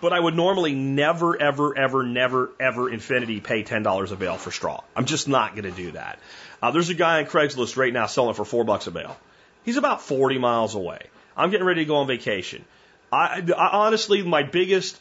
But 0.00 0.12
I 0.12 0.20
would 0.20 0.34
normally 0.34 0.74
never, 0.74 1.40
ever, 1.40 1.76
ever, 1.78 2.02
never, 2.02 2.50
ever 2.60 2.90
infinity 2.90 3.40
pay 3.40 3.62
$10 3.62 4.12
a 4.12 4.16
bale 4.16 4.36
for 4.36 4.50
straw. 4.50 4.82
I'm 4.94 5.06
just 5.06 5.28
not 5.28 5.54
going 5.54 5.64
to 5.64 5.70
do 5.70 5.92
that. 5.92 6.18
Uh, 6.60 6.72
there's 6.72 6.90
a 6.90 6.94
guy 6.94 7.20
on 7.20 7.26
Craigslist 7.26 7.76
right 7.76 7.92
now 7.92 8.06
selling 8.06 8.34
for 8.34 8.44
four 8.44 8.64
bucks 8.64 8.86
a 8.86 8.90
bale. 8.90 9.16
He's 9.64 9.78
about 9.78 10.02
40 10.02 10.38
miles 10.38 10.74
away. 10.74 11.06
I'm 11.36 11.50
getting 11.50 11.66
ready 11.66 11.82
to 11.82 11.88
go 11.88 11.96
on 11.96 12.06
vacation. 12.06 12.64
I, 13.12 13.42
I 13.56 13.68
honestly, 13.68 14.22
my 14.22 14.42
biggest 14.42 15.00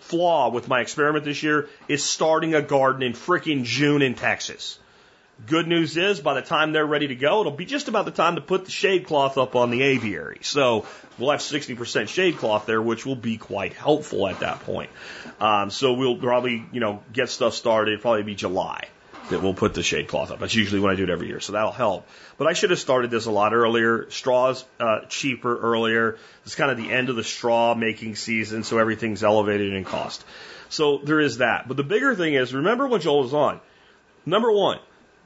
flaw 0.00 0.50
with 0.50 0.68
my 0.68 0.80
experiment 0.80 1.24
this 1.24 1.42
year 1.42 1.68
is 1.88 2.02
starting 2.02 2.54
a 2.54 2.62
garden 2.62 3.02
in 3.02 3.12
freaking 3.12 3.64
June 3.64 4.02
in 4.02 4.14
Texas. 4.14 4.78
Good 5.46 5.66
news 5.66 5.96
is, 5.96 6.20
by 6.20 6.34
the 6.34 6.42
time 6.42 6.72
they're 6.72 6.86
ready 6.86 7.08
to 7.08 7.14
go, 7.16 7.40
it'll 7.40 7.52
be 7.52 7.64
just 7.64 7.88
about 7.88 8.04
the 8.04 8.10
time 8.10 8.36
to 8.36 8.40
put 8.40 8.64
the 8.64 8.70
shade 8.70 9.06
cloth 9.06 9.38
up 9.38 9.56
on 9.56 9.70
the 9.70 9.82
aviary. 9.82 10.38
So 10.42 10.86
we'll 11.18 11.30
have 11.30 11.40
60% 11.40 12.08
shade 12.08 12.36
cloth 12.36 12.66
there, 12.66 12.80
which 12.80 13.04
will 13.06 13.16
be 13.16 13.38
quite 13.38 13.72
helpful 13.72 14.28
at 14.28 14.40
that 14.40 14.60
point. 14.60 14.90
Um, 15.40 15.70
so 15.70 15.94
we'll 15.94 16.16
probably, 16.16 16.64
you 16.70 16.80
know, 16.80 17.02
get 17.12 17.28
stuff 17.28 17.54
started. 17.54 18.00
Probably 18.00 18.22
be 18.22 18.34
July 18.34 18.88
that 19.30 19.42
we'll 19.42 19.54
put 19.54 19.74
the 19.74 19.82
shade 19.82 20.08
cloth 20.08 20.30
up. 20.30 20.40
That's 20.40 20.54
usually 20.54 20.80
when 20.80 20.92
I 20.92 20.96
do 20.96 21.04
it 21.04 21.10
every 21.10 21.28
year, 21.28 21.40
so 21.40 21.52
that'll 21.52 21.72
help. 21.72 22.06
But 22.38 22.46
I 22.46 22.52
should 22.52 22.70
have 22.70 22.78
started 22.78 23.10
this 23.10 23.26
a 23.26 23.30
lot 23.30 23.52
earlier. 23.54 24.10
Straw's 24.10 24.64
uh, 24.80 25.00
cheaper 25.08 25.56
earlier. 25.58 26.18
It's 26.44 26.54
kind 26.54 26.70
of 26.70 26.76
the 26.76 26.90
end 26.90 27.08
of 27.08 27.16
the 27.16 27.24
straw 27.24 27.74
making 27.74 28.16
season, 28.16 28.64
so 28.64 28.78
everything's 28.78 29.22
elevated 29.22 29.72
in 29.72 29.84
cost. 29.84 30.24
So 30.68 30.98
there 30.98 31.20
is 31.20 31.38
that. 31.38 31.68
But 31.68 31.76
the 31.76 31.84
bigger 31.84 32.14
thing 32.14 32.34
is, 32.34 32.54
remember 32.54 32.86
when 32.86 33.00
Joel 33.00 33.22
was 33.22 33.34
on. 33.34 33.60
Number 34.24 34.50
one, 34.50 34.78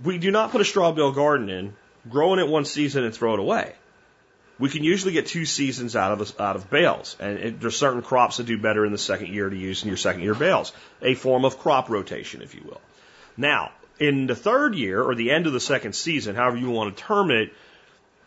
we 0.03 0.19
do 0.19 0.31
not 0.31 0.51
put 0.51 0.61
a 0.61 0.65
straw 0.65 0.93
bale 0.93 1.13
garden 1.13 1.49
in, 1.49 1.75
grow 2.09 2.33
in 2.33 2.39
it 2.39 2.49
one 2.49 2.65
season 2.65 3.05
and 3.05 3.15
throw 3.15 3.35
it 3.35 3.41
away. 3.41 3.75
We 4.59 4.71
can 4.71 4.85
usually 4.85 5.13
get 5.13 5.27
two 5.27 5.45
seasons 5.45 5.95
out 5.97 6.19
of 6.19 6.41
out 6.41 6.57
of 6.57 6.71
bales, 6.71 7.15
and 7.21 7.39
it, 7.39 7.61
there's 7.61 7.77
certain 7.77 8.01
crops 8.01 8.39
that 8.39 8.47
do 8.47 8.57
better 8.57 8.87
in 8.87 8.93
the 8.93 8.99
second 8.99 9.29
year 9.29 9.51
to 9.51 9.57
use 9.57 9.83
in 9.83 9.89
your 9.89 9.99
second 9.99 10.23
year 10.23 10.35
bales, 10.35 10.73
a 11.03 11.15
form 11.15 11.45
of 11.45 11.59
crop 11.59 11.91
rotation, 11.91 12.41
if 12.41 12.55
you 12.55 12.63
will. 12.65 12.81
Now, 13.37 13.73
in 13.99 14.27
the 14.27 14.35
third 14.35 14.75
year 14.75 15.03
or 15.03 15.15
the 15.15 15.31
end 15.31 15.47
of 15.47 15.53
the 15.53 15.61
second 15.61 15.95
season, 15.95 16.35
however 16.35 16.57
you 16.57 16.71
want 16.71 16.97
to 16.97 17.03
term 17.03 17.31
it, 17.31 17.53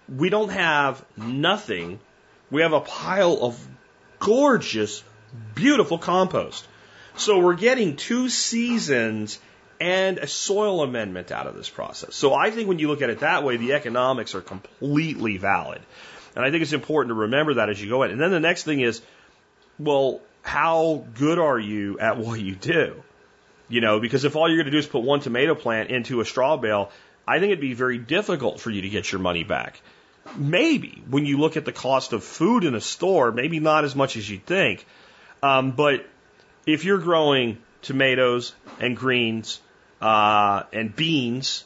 we 0.08 0.30
don't 0.30 0.50
have 0.50 1.04
nothing. 1.16 2.00
We 2.50 2.62
have 2.62 2.74
a 2.74 2.82
pile 2.82 3.38
of 3.42 3.68
gorgeous, 4.20 5.04
beautiful 5.56 5.98
compost. 5.98 6.68
So 7.16 7.40
we're 7.40 7.56
getting 7.56 7.96
two 7.96 8.30
seasons 8.30 9.40
and 9.80 10.18
a 10.18 10.28
soil 10.28 10.84
amendment 10.84 11.32
out 11.32 11.48
of 11.48 11.56
this 11.56 11.70
process. 11.70 12.16
So 12.16 12.34
I 12.34 12.52
think 12.52 12.68
when 12.68 12.80
you 12.80 12.88
look 12.88 13.02
at 13.02 13.10
it 13.10 13.20
that 13.20 13.44
way, 13.44 13.58
the 13.58 13.74
economics 13.74 14.36
are 14.36 14.42
completely 14.42 15.38
valid. 15.38 15.82
And 16.36 16.46
I 16.46 16.52
think 16.52 16.64
it's 16.64 16.74
important 16.74 17.12
to 17.12 17.22
remember 17.22 17.56
that 17.56 17.70
as 17.70 17.82
you 17.82 17.90
go 17.90 18.04
in. 18.04 18.12
And 18.12 18.20
then 18.20 18.32
the 18.32 18.40
next 18.40 18.64
thing 18.64 18.82
is, 18.82 19.02
well, 19.78 20.22
how 20.42 21.06
good 21.16 21.40
are 21.40 21.60
you 21.60 22.00
at 22.00 22.18
what 22.18 22.40
you 22.40 22.56
do? 22.56 23.04
You 23.70 23.82
know, 23.82 24.00
because 24.00 24.26
if 24.26 24.36
all 24.36 24.50
you're 24.50 24.58
going 24.58 24.66
to 24.66 24.72
do 24.72 24.80
is 24.80 24.88
put 24.88 25.04
one 25.04 25.20
tomato 25.20 25.56
plant 25.56 25.92
into 25.92 26.22
a 26.22 26.26
straw 26.26 26.58
bale, 26.58 26.92
I 27.28 27.40
think 27.40 27.52
it'd 27.52 27.62
be 27.62 27.76
very 27.76 28.00
difficult 28.00 28.60
for 28.60 28.72
you 28.72 28.82
to 28.82 28.90
get 28.90 29.12
your 29.12 29.22
money 29.22 29.44
back. 29.44 29.80
Maybe 30.36 31.04
when 31.10 31.26
you 31.26 31.38
look 31.38 31.56
at 31.56 31.66
the 31.66 31.72
cost 31.72 32.12
of 32.14 32.24
food 32.24 32.64
in 32.64 32.74
a 32.74 32.82
store, 32.82 33.32
maybe 33.32 33.60
not 33.60 33.84
as 33.84 33.96
much 33.96 34.18
as 34.18 34.30
you'd 34.30 34.46
think. 34.46 34.86
Um, 35.44 35.72
but 35.72 36.06
if 36.66 36.84
you're 36.86 36.98
growing 36.98 37.60
tomatoes 37.82 38.54
and 38.80 38.98
greens 38.98 39.62
uh, 40.02 40.64
and 40.74 40.96
beans 40.96 41.64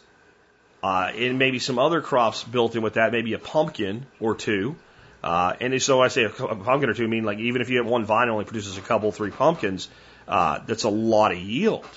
uh, 0.83 1.11
and 1.15 1.39
maybe 1.39 1.59
some 1.59 1.79
other 1.79 2.01
crops 2.01 2.43
built 2.43 2.75
in 2.75 2.81
with 2.81 2.95
that, 2.95 3.11
maybe 3.11 3.33
a 3.33 3.39
pumpkin 3.39 4.05
or 4.19 4.35
two. 4.35 4.75
Uh, 5.23 5.53
and 5.61 5.81
so 5.81 6.01
I 6.01 6.09
say 6.09 6.23
a, 6.23 6.29
a 6.29 6.55
pumpkin 6.55 6.89
or 6.89 6.93
two, 6.93 7.05
I 7.05 7.07
mean 7.07 7.23
like 7.23 7.39
even 7.39 7.61
if 7.61 7.69
you 7.69 7.77
have 7.77 7.87
one 7.87 8.03
vine 8.03 8.27
only 8.29 8.43
produces 8.43 8.77
a 8.77 8.81
couple, 8.81 9.11
three 9.13 9.31
pumpkins, 9.31 9.87
uh, 10.27 10.59
that's 10.65 10.83
a 10.83 10.89
lot 10.89 11.31
of 11.31 11.37
yield. 11.37 11.87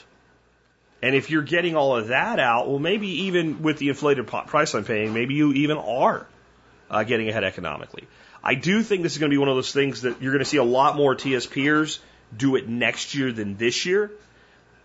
And 1.02 1.14
if 1.14 1.30
you're 1.30 1.42
getting 1.42 1.76
all 1.76 1.96
of 1.96 2.08
that 2.08 2.40
out, 2.40 2.68
well, 2.68 2.78
maybe 2.78 3.24
even 3.24 3.62
with 3.62 3.78
the 3.78 3.90
inflated 3.90 4.26
price 4.26 4.74
I'm 4.74 4.84
paying, 4.84 5.12
maybe 5.12 5.34
you 5.34 5.52
even 5.52 5.76
are 5.76 6.26
uh, 6.90 7.04
getting 7.04 7.28
ahead 7.28 7.44
economically. 7.44 8.08
I 8.42 8.54
do 8.54 8.82
think 8.82 9.02
this 9.02 9.12
is 9.12 9.18
going 9.18 9.30
to 9.30 9.34
be 9.34 9.38
one 9.38 9.48
of 9.48 9.56
those 9.56 9.72
things 9.72 10.02
that 10.02 10.22
you're 10.22 10.32
going 10.32 10.44
to 10.44 10.48
see 10.48 10.56
a 10.56 10.64
lot 10.64 10.96
more 10.96 11.14
TSPers 11.14 11.98
do 12.36 12.56
it 12.56 12.68
next 12.68 13.14
year 13.14 13.32
than 13.32 13.56
this 13.56 13.86
year 13.86 14.10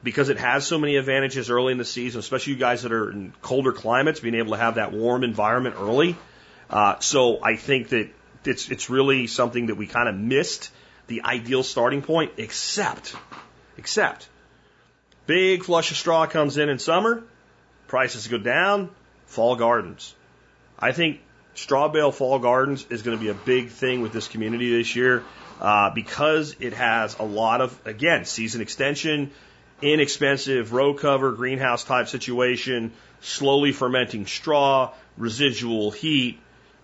because 0.04 0.30
it 0.30 0.38
has 0.38 0.66
so 0.66 0.78
many 0.78 0.96
advantages 0.96 1.50
early 1.50 1.72
in 1.72 1.78
the 1.78 1.86
season, 1.86 2.20
especially 2.20 2.54
you 2.54 2.60
guys 2.60 2.84
that 2.84 2.92
are 2.92 3.12
in 3.12 3.34
colder 3.42 3.72
climates, 3.72 4.20
being 4.20 4.36
able 4.36 4.52
to 4.52 4.58
have 4.58 4.76
that 4.76 4.92
warm 4.92 5.24
environment 5.24 5.76
early. 5.78 6.18
Uh, 6.70 6.98
so 7.00 7.44
I 7.44 7.56
think 7.56 7.90
that 7.90 8.10
it's 8.46 8.70
it's 8.70 8.90
really 8.90 9.28
something 9.28 9.68
that 9.68 9.76
we 9.76 9.88
kind 9.88 10.10
of 10.10 10.16
missed 10.16 10.72
the 11.12 11.24
ideal 11.24 11.62
starting 11.62 12.02
point, 12.02 12.32
except 12.38 13.16
except 13.78 14.30
big 15.28 15.64
flush 15.64 15.92
of 15.92 15.98
straw 15.98 16.26
comes 16.26 16.58
in 16.58 16.70
in 16.70 16.80
summer, 16.80 17.22
prices 17.88 18.28
go 18.30 18.38
down, 18.38 18.90
fall 19.26 19.58
gardens. 19.58 20.16
I 20.80 20.94
think 20.94 21.20
straw 21.54 21.90
bale 21.90 22.14
fall 22.14 22.40
gardens 22.40 22.86
is 22.90 23.02
going 23.02 23.18
to 23.18 23.22
be 23.22 23.30
a 23.30 23.34
big 23.34 23.70
thing 23.70 24.02
with 24.02 24.14
this 24.14 24.30
community 24.30 24.78
this 24.78 24.96
year 24.96 25.24
uh, 25.60 25.90
because 25.90 26.56
it 26.62 26.74
has 26.74 27.20
a 27.20 27.24
lot 27.24 27.60
of 27.60 27.78
again 27.86 28.24
season 28.24 28.62
extension 28.62 29.32
inexpensive 29.82 30.74
row 30.74 30.94
cover 30.94 31.32
greenhouse 31.32 31.84
type 31.84 32.08
situation, 32.08 32.94
slowly 33.20 33.72
fermenting 33.72 34.26
straw, 34.26 34.94
residual 35.18 35.92
heat. 35.92 36.40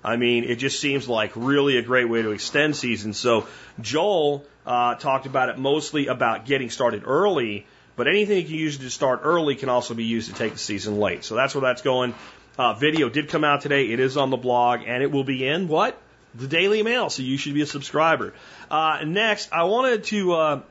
I 0.08 0.16
mean, 0.16 0.46
it 0.46 0.56
just 0.56 0.80
seems 0.80 1.10
like 1.10 1.34
really 1.36 1.76
a 1.76 1.82
great 1.82 2.08
way 2.08 2.22
to 2.22 2.32
extend 2.32 2.78
season. 2.78 3.12
So 3.12 3.46
Joel 3.82 4.46
uh, 4.66 4.96
talked 4.96 5.26
about 5.26 5.50
it 5.50 5.58
mostly 5.58 6.08
about 6.08 6.46
getting 6.46 6.70
started 6.70 7.04
early, 7.06 7.68
but 7.98 8.08
anything 8.08 8.38
you 8.38 8.46
can 8.46 8.56
use 8.56 8.78
to 8.78 8.90
start 8.90 9.20
early 9.24 9.56
can 9.56 9.68
also 9.68 9.94
be 9.94 10.06
used 10.06 10.30
to 10.30 10.34
take 10.34 10.54
the 10.54 10.60
season 10.60 10.98
late. 10.98 11.26
So 11.26 11.36
that's 11.36 11.54
where 11.54 11.62
that's 11.62 11.82
going. 11.82 12.16
Uh, 12.58 12.74
video 12.74 13.10
did 13.10 13.28
come 13.28 13.44
out 13.44 13.60
today. 13.60 13.90
It 13.90 14.00
is 14.00 14.16
on 14.16 14.30
the 14.30 14.38
blog, 14.38 14.80
and 14.88 15.04
it 15.04 15.12
will 15.12 15.26
be 15.26 15.46
in 15.46 15.68
what? 15.68 15.98
The 16.36 16.48
Daily 16.48 16.84
Mail. 16.84 17.10
So 17.10 17.22
you 17.22 17.38
should 17.38 17.54
be 17.54 17.64
a 17.64 17.68
subscriber. 17.68 18.34
Uh, 18.72 19.02
next, 19.06 19.52
I 19.52 19.64
wanted 19.64 20.06
to 20.06 20.34
uh, 20.34 20.62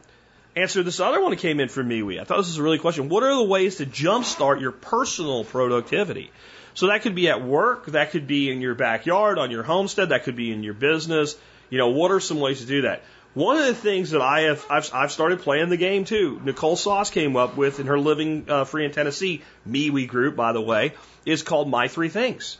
answer 0.56 0.82
this 0.82 0.98
other 0.98 1.20
one 1.20 1.32
that 1.32 1.40
came 1.40 1.60
in 1.60 1.68
from 1.68 1.90
MeWe. 1.90 2.18
I 2.18 2.24
thought 2.24 2.38
this 2.38 2.46
was 2.46 2.56
a 2.56 2.62
really 2.62 2.78
question. 2.78 3.10
What 3.10 3.22
are 3.22 3.34
the 3.34 3.44
ways 3.44 3.76
to 3.76 3.84
jumpstart 3.84 4.62
your 4.62 4.72
personal 4.72 5.44
productivity? 5.44 6.32
So 6.76 6.88
that 6.88 7.00
could 7.00 7.14
be 7.14 7.30
at 7.30 7.42
work, 7.42 7.86
that 7.86 8.10
could 8.10 8.26
be 8.26 8.50
in 8.50 8.60
your 8.60 8.74
backyard, 8.74 9.38
on 9.38 9.50
your 9.50 9.62
homestead, 9.62 10.10
that 10.10 10.24
could 10.24 10.36
be 10.36 10.52
in 10.52 10.62
your 10.62 10.74
business. 10.74 11.34
You 11.70 11.78
know, 11.78 11.88
what 11.88 12.10
are 12.10 12.20
some 12.20 12.38
ways 12.38 12.60
to 12.60 12.66
do 12.66 12.82
that? 12.82 13.02
One 13.32 13.56
of 13.56 13.64
the 13.64 13.74
things 13.74 14.10
that 14.10 14.20
I 14.20 14.42
have, 14.42 14.64
I've, 14.68 14.90
I've 14.92 15.10
started 15.10 15.40
playing 15.40 15.70
the 15.70 15.78
game 15.78 16.04
too. 16.04 16.38
Nicole 16.44 16.76
Sauce 16.76 17.08
came 17.08 17.34
up 17.34 17.56
with 17.56 17.80
in 17.80 17.86
her 17.86 17.98
Living 17.98 18.44
uh, 18.48 18.64
Free 18.64 18.84
in 18.84 18.92
Tennessee 18.92 19.42
MeWe 19.66 20.06
group, 20.06 20.36
by 20.36 20.52
the 20.52 20.60
way, 20.60 20.92
is 21.24 21.42
called 21.42 21.70
My 21.70 21.88
Three 21.88 22.10
Things. 22.10 22.58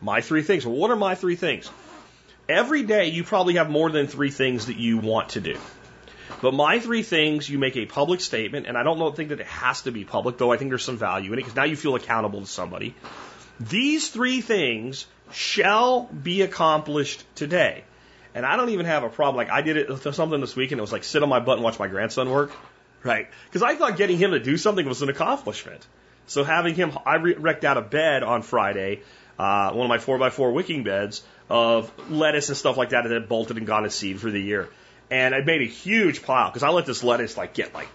My 0.00 0.22
Three 0.22 0.42
Things. 0.42 0.64
Well, 0.64 0.76
what 0.76 0.90
are 0.90 0.96
my 0.96 1.14
three 1.14 1.36
things? 1.36 1.70
Every 2.48 2.82
day 2.82 3.08
you 3.08 3.24
probably 3.24 3.56
have 3.56 3.68
more 3.68 3.90
than 3.90 4.06
three 4.06 4.30
things 4.30 4.66
that 4.66 4.78
you 4.78 4.98
want 4.98 5.30
to 5.30 5.40
do. 5.42 5.58
But 6.40 6.52
my 6.52 6.78
three 6.78 7.02
things, 7.02 7.48
you 7.48 7.58
make 7.58 7.76
a 7.76 7.86
public 7.86 8.20
statement, 8.20 8.66
and 8.66 8.76
I 8.76 8.82
don't 8.82 9.16
think 9.16 9.30
that 9.30 9.40
it 9.40 9.46
has 9.46 9.82
to 9.82 9.92
be 9.92 10.04
public, 10.04 10.36
though 10.36 10.52
I 10.52 10.56
think 10.56 10.70
there's 10.70 10.84
some 10.84 10.98
value 10.98 11.32
in 11.32 11.38
it 11.38 11.42
because 11.42 11.56
now 11.56 11.64
you 11.64 11.76
feel 11.76 11.94
accountable 11.94 12.40
to 12.40 12.46
somebody. 12.46 12.94
These 13.60 14.08
three 14.08 14.40
things 14.40 15.06
shall 15.32 16.04
be 16.04 16.42
accomplished 16.42 17.24
today. 17.34 17.84
And 18.34 18.44
I 18.44 18.56
don't 18.56 18.70
even 18.70 18.86
have 18.86 19.04
a 19.04 19.08
problem. 19.08 19.36
Like 19.36 19.50
I 19.50 19.62
did 19.62 19.76
it 19.76 20.14
something 20.14 20.40
this 20.40 20.56
week, 20.56 20.72
and 20.72 20.78
it 20.78 20.82
was 20.82 20.92
like 20.92 21.04
sit 21.04 21.22
on 21.22 21.28
my 21.28 21.40
butt 21.40 21.56
and 21.56 21.64
watch 21.64 21.78
my 21.78 21.86
grandson 21.86 22.30
work, 22.30 22.52
right? 23.02 23.28
Because 23.46 23.62
I 23.62 23.76
thought 23.76 23.96
getting 23.96 24.18
him 24.18 24.32
to 24.32 24.40
do 24.40 24.56
something 24.56 24.86
was 24.86 25.02
an 25.02 25.08
accomplishment. 25.08 25.86
So 26.26 26.42
having 26.42 26.74
him, 26.74 26.92
I 27.06 27.16
wrecked 27.16 27.64
out 27.64 27.76
a 27.76 27.82
bed 27.82 28.22
on 28.22 28.42
Friday, 28.42 29.02
uh, 29.38 29.72
one 29.72 29.84
of 29.84 29.88
my 29.88 29.98
four 29.98 30.18
by 30.18 30.30
four 30.30 30.52
wicking 30.52 30.82
beds 30.82 31.22
of 31.48 31.92
lettuce 32.10 32.48
and 32.48 32.56
stuff 32.56 32.76
like 32.76 32.90
that 32.90 33.02
that 33.02 33.12
had 33.12 33.28
bolted 33.28 33.58
and 33.58 33.66
gone 33.66 33.82
to 33.82 33.90
seed 33.90 34.20
for 34.20 34.30
the 34.30 34.40
year 34.40 34.68
and 35.10 35.34
I 35.34 35.40
made 35.40 35.62
a 35.62 35.66
huge 35.66 36.22
pile 36.22 36.48
because 36.48 36.62
I 36.62 36.70
let 36.70 36.86
this 36.86 37.04
lettuce 37.04 37.36
like 37.36 37.54
get 37.54 37.74
like 37.74 37.88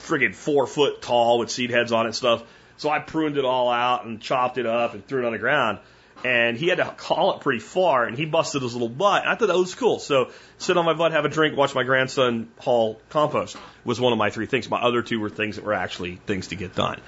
friggin' 0.00 0.34
four 0.34 0.66
foot 0.66 1.00
tall 1.00 1.38
with 1.38 1.50
seed 1.50 1.70
heads 1.70 1.92
on 1.92 2.04
it 2.04 2.08
and 2.08 2.16
stuff. 2.16 2.42
So 2.82 2.90
I 2.90 2.98
pruned 2.98 3.38
it 3.38 3.44
all 3.44 3.70
out 3.70 4.06
and 4.06 4.20
chopped 4.20 4.58
it 4.58 4.66
up 4.66 4.94
and 4.94 5.06
threw 5.06 5.22
it 5.22 5.24
on 5.24 5.30
the 5.30 5.38
ground. 5.38 5.78
And 6.24 6.56
he 6.56 6.66
had 6.66 6.78
to 6.78 6.84
haul 6.84 7.36
it 7.36 7.40
pretty 7.40 7.60
far, 7.60 8.04
and 8.04 8.16
he 8.16 8.26
busted 8.26 8.60
his 8.60 8.72
little 8.72 8.88
butt. 8.88 9.24
I 9.24 9.36
thought 9.36 9.46
that 9.46 9.56
was 9.56 9.76
cool. 9.76 10.00
So 10.00 10.32
sit 10.58 10.76
on 10.76 10.84
my 10.84 10.92
butt, 10.92 11.12
have 11.12 11.24
a 11.24 11.28
drink, 11.28 11.56
watch 11.56 11.76
my 11.76 11.84
grandson 11.84 12.48
haul 12.58 13.00
compost 13.08 13.56
was 13.84 14.00
one 14.00 14.12
of 14.12 14.18
my 14.18 14.30
three 14.30 14.46
things. 14.46 14.68
My 14.68 14.80
other 14.80 15.00
two 15.02 15.20
were 15.20 15.30
things 15.30 15.56
that 15.56 15.64
were 15.64 15.74
actually 15.74 16.16
things 16.26 16.48
to 16.48 16.56
get 16.56 16.74
done. 16.74 17.00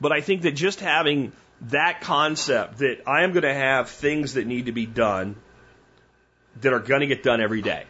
But 0.00 0.12
I 0.12 0.22
think 0.22 0.42
that 0.42 0.52
just 0.52 0.80
having 0.80 1.32
that 1.68 2.00
concept 2.00 2.78
that 2.78 3.02
I 3.06 3.24
am 3.24 3.32
going 3.32 3.42
to 3.42 3.54
have 3.54 3.90
things 3.90 4.34
that 4.34 4.46
need 4.46 4.64
to 4.66 4.72
be 4.72 4.86
done 4.86 5.36
that 6.62 6.72
are 6.72 6.80
going 6.80 7.00
to 7.00 7.06
get 7.06 7.22
done 7.22 7.42
every 7.42 7.60
day. 7.60 7.84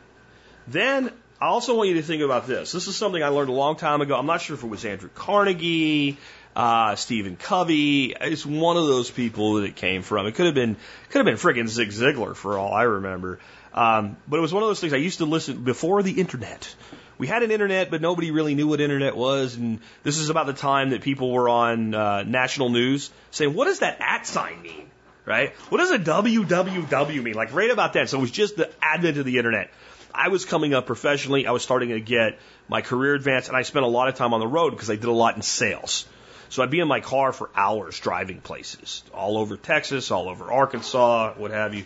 Then 0.67 1.13
I 1.41 1.47
also 1.47 1.77
want 1.77 1.89
you 1.89 1.95
to 1.97 2.03
think 2.03 2.23
about 2.23 2.49
this. 2.49 2.73
This 2.73 2.89
is 2.89 2.97
something 2.97 3.23
I 3.23 3.29
learned 3.29 3.49
a 3.49 3.53
long 3.53 3.77
time 3.77 4.01
ago. 4.01 4.17
I'm 4.17 4.27
not 4.27 4.41
sure 4.41 4.55
if 4.55 4.65
it 4.65 4.69
was 4.69 4.85
Andrew 4.85 5.09
Carnegie, 5.15 6.17
uh, 6.57 6.97
Stephen 6.97 7.37
Covey. 7.37 8.15
It's 8.21 8.45
one 8.45 8.77
of 8.77 8.87
those 8.87 9.11
people 9.11 9.55
that 9.55 9.65
it 9.65 9.77
came 9.77 10.03
from. 10.03 10.27
It 10.27 10.35
could 10.35 10.47
have 10.47 10.55
been 10.55 10.77
could 11.11 11.19
have 11.19 11.27
been 11.27 11.37
friggin' 11.37 11.69
Zig 11.69 11.91
Ziglar 11.91 12.35
for 12.35 12.59
all 12.59 12.73
I 12.73 12.83
remember. 12.83 13.39
Um, 13.73 14.17
but 14.27 14.39
it 14.39 14.41
was 14.41 14.53
one 14.53 14.63
of 14.63 14.69
those 14.69 14.81
things 14.81 14.93
I 14.93 14.97
used 14.97 15.19
to 15.19 15.25
listen 15.25 15.63
before 15.63 16.03
the 16.03 16.13
internet. 16.13 16.75
We 17.19 17.27
had 17.27 17.43
an 17.43 17.51
internet, 17.51 17.91
but 17.91 18.01
nobody 18.01 18.31
really 18.31 18.55
knew 18.55 18.67
what 18.67 18.81
internet 18.81 19.17
was. 19.17 19.57
And 19.57 19.81
this 20.03 20.19
is 20.19 20.31
about 20.31 20.47
the 20.47 20.53
time 20.53 20.91
that 20.91 21.03
people 21.03 21.31
were 21.31 21.49
on 21.49 21.95
uh, 21.95 22.23
national 22.23 22.71
news 22.71 23.11
saying, 23.31 23.55
"What 23.55 23.67
does 23.67 23.81
that 23.81 23.99
at 24.01 24.27
sign 24.27 24.63
mean?" 24.63 24.91
Right? 25.25 25.55
What 25.69 25.79
does 25.79 25.91
a 25.91 25.99
www 25.99 27.23
mean? 27.23 27.35
Like 27.35 27.53
right 27.53 27.71
about 27.71 27.93
that. 27.93 28.09
So 28.09 28.19
it 28.19 28.21
was 28.23 28.31
just 28.31 28.57
the 28.57 28.71
advent 28.81 29.19
of 29.19 29.27
the 29.27 29.37
internet. 29.37 29.71
I 30.15 30.29
was 30.29 30.45
coming 30.45 30.73
up 30.75 30.87
professionally. 30.87 31.47
I 31.47 31.51
was 31.51 31.63
starting 31.63 31.91
to 31.91 32.01
get 32.01 32.39
my 32.67 32.81
career 32.81 33.15
advanced, 33.15 33.49
and 33.49 33.57
I 33.57 33.63
spent 33.63 33.85
a 33.85 33.89
lot 33.89 34.09
of 34.09 34.15
time 34.15 34.33
on 34.33 34.41
the 34.41 34.47
road 34.47 34.71
because 34.71 34.91
I 34.91 34.97
did 34.97 35.05
a 35.05 35.13
lot 35.13 35.37
in 35.37 35.43
sales. 35.43 36.07
So 36.51 36.63
I'd 36.63 36.71
be 36.71 36.81
in 36.81 36.89
my 36.89 37.01
car 37.01 37.33
for 37.33 37.51
hours 37.55 37.99
driving 37.99 38.41
places 38.41 39.03
all 39.13 39.39
over 39.39 39.57
Texas, 39.57 40.11
all 40.11 40.29
over 40.29 40.51
Arkansas, 40.51 41.35
what 41.37 41.51
have 41.51 41.75
you. 41.75 41.85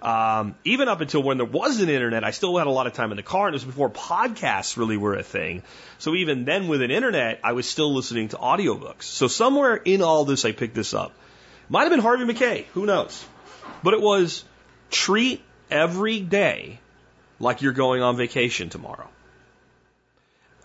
Um, 0.00 0.54
even 0.64 0.86
up 0.86 1.00
until 1.00 1.22
when 1.24 1.38
there 1.38 1.46
was 1.46 1.80
an 1.80 1.88
internet, 1.88 2.22
I 2.22 2.30
still 2.30 2.56
had 2.56 2.68
a 2.68 2.70
lot 2.70 2.86
of 2.86 2.92
time 2.92 3.10
in 3.10 3.16
the 3.16 3.22
car, 3.24 3.48
and 3.48 3.54
it 3.54 3.56
was 3.56 3.64
before 3.64 3.90
podcasts 3.90 4.76
really 4.76 4.96
were 4.96 5.14
a 5.14 5.24
thing. 5.24 5.64
So 5.98 6.14
even 6.14 6.44
then, 6.44 6.68
with 6.68 6.82
an 6.82 6.92
internet, 6.92 7.40
I 7.42 7.52
was 7.52 7.68
still 7.68 7.92
listening 7.92 8.28
to 8.28 8.36
audiobooks. 8.36 9.02
So 9.02 9.26
somewhere 9.26 9.74
in 9.74 10.02
all 10.02 10.24
this, 10.24 10.44
I 10.44 10.52
picked 10.52 10.74
this 10.74 10.94
up. 10.94 11.12
Might 11.68 11.82
have 11.82 11.90
been 11.90 12.00
Harvey 12.00 12.24
Mackay, 12.24 12.66
who 12.74 12.86
knows? 12.86 13.24
But 13.82 13.94
it 13.94 14.00
was 14.00 14.44
treat 14.90 15.42
every 15.70 16.20
day 16.20 16.78
like 17.40 17.62
you're 17.62 17.72
going 17.72 18.00
on 18.00 18.16
vacation 18.16 18.68
tomorrow. 18.70 19.08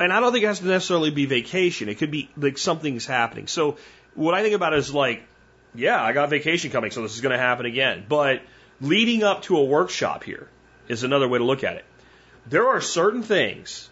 And 0.04 0.12
I 0.12 0.20
don't 0.20 0.34
think 0.34 0.44
it 0.44 0.48
has 0.48 0.60
to 0.60 0.66
necessarily 0.66 1.12
be 1.12 1.26
vacation. 1.26 1.88
It 1.88 1.98
could 1.98 2.12
be 2.12 2.30
like 2.36 2.58
something's 2.58 3.06
happening. 3.06 3.48
So 3.48 3.78
what 4.16 4.34
I 4.34 4.42
think 4.42 4.54
about 4.54 4.74
is 4.74 4.94
like, 4.94 5.24
yeah, 5.74 6.04
I 6.04 6.12
got 6.12 6.30
vacation 6.30 6.72
coming, 6.72 6.92
so 6.92 7.04
this 7.04 7.16
is 7.16 7.22
going 7.22 7.32
to 7.32 7.38
happen 7.38 7.66
again. 7.66 8.06
But 8.10 8.42
leading 8.82 9.24
up 9.24 9.44
to 9.44 9.56
a 9.56 9.64
workshop 9.64 10.26
here 10.26 10.50
is 10.90 11.04
another 11.04 11.30
way 11.30 11.40
to 11.40 11.46
look 11.46 11.64
at 11.64 11.78
it. 11.78 11.86
There 12.48 12.68
are 12.68 12.82
certain 12.82 13.24
things 13.24 13.90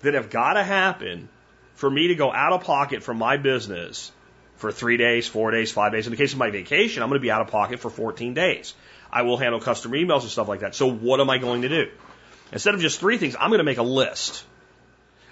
that 0.00 0.14
have 0.14 0.30
got 0.30 0.54
to 0.54 0.62
happen 0.62 1.28
for 1.74 1.90
me 1.90 2.08
to 2.08 2.14
go 2.14 2.32
out 2.32 2.54
of 2.54 2.64
pocket 2.64 3.02
from 3.02 3.18
my 3.18 3.36
business 3.36 4.10
for 4.56 4.72
three 4.72 4.96
days, 4.96 5.28
four 5.28 5.50
days, 5.50 5.70
five 5.70 5.92
days. 5.92 6.06
In 6.06 6.10
the 6.10 6.16
case 6.16 6.32
of 6.32 6.38
my 6.38 6.48
vacation, 6.48 7.02
I'm 7.02 7.10
going 7.10 7.20
to 7.20 7.22
be 7.22 7.30
out 7.30 7.42
of 7.42 7.48
pocket 7.48 7.80
for 7.80 7.90
14 7.90 8.32
days. 8.32 8.72
I 9.12 9.22
will 9.22 9.36
handle 9.36 9.60
customer 9.60 9.98
emails 9.98 10.22
and 10.22 10.30
stuff 10.30 10.48
like 10.48 10.60
that. 10.60 10.74
So 10.74 10.90
what 10.90 11.20
am 11.20 11.28
I 11.28 11.36
going 11.36 11.62
to 11.62 11.68
do? 11.68 11.90
Instead 12.50 12.74
of 12.74 12.80
just 12.80 12.98
three 12.98 13.18
things, 13.18 13.36
I'm 13.38 13.50
going 13.50 13.58
to 13.58 13.64
make 13.64 13.76
a 13.76 13.82
list. 13.82 14.44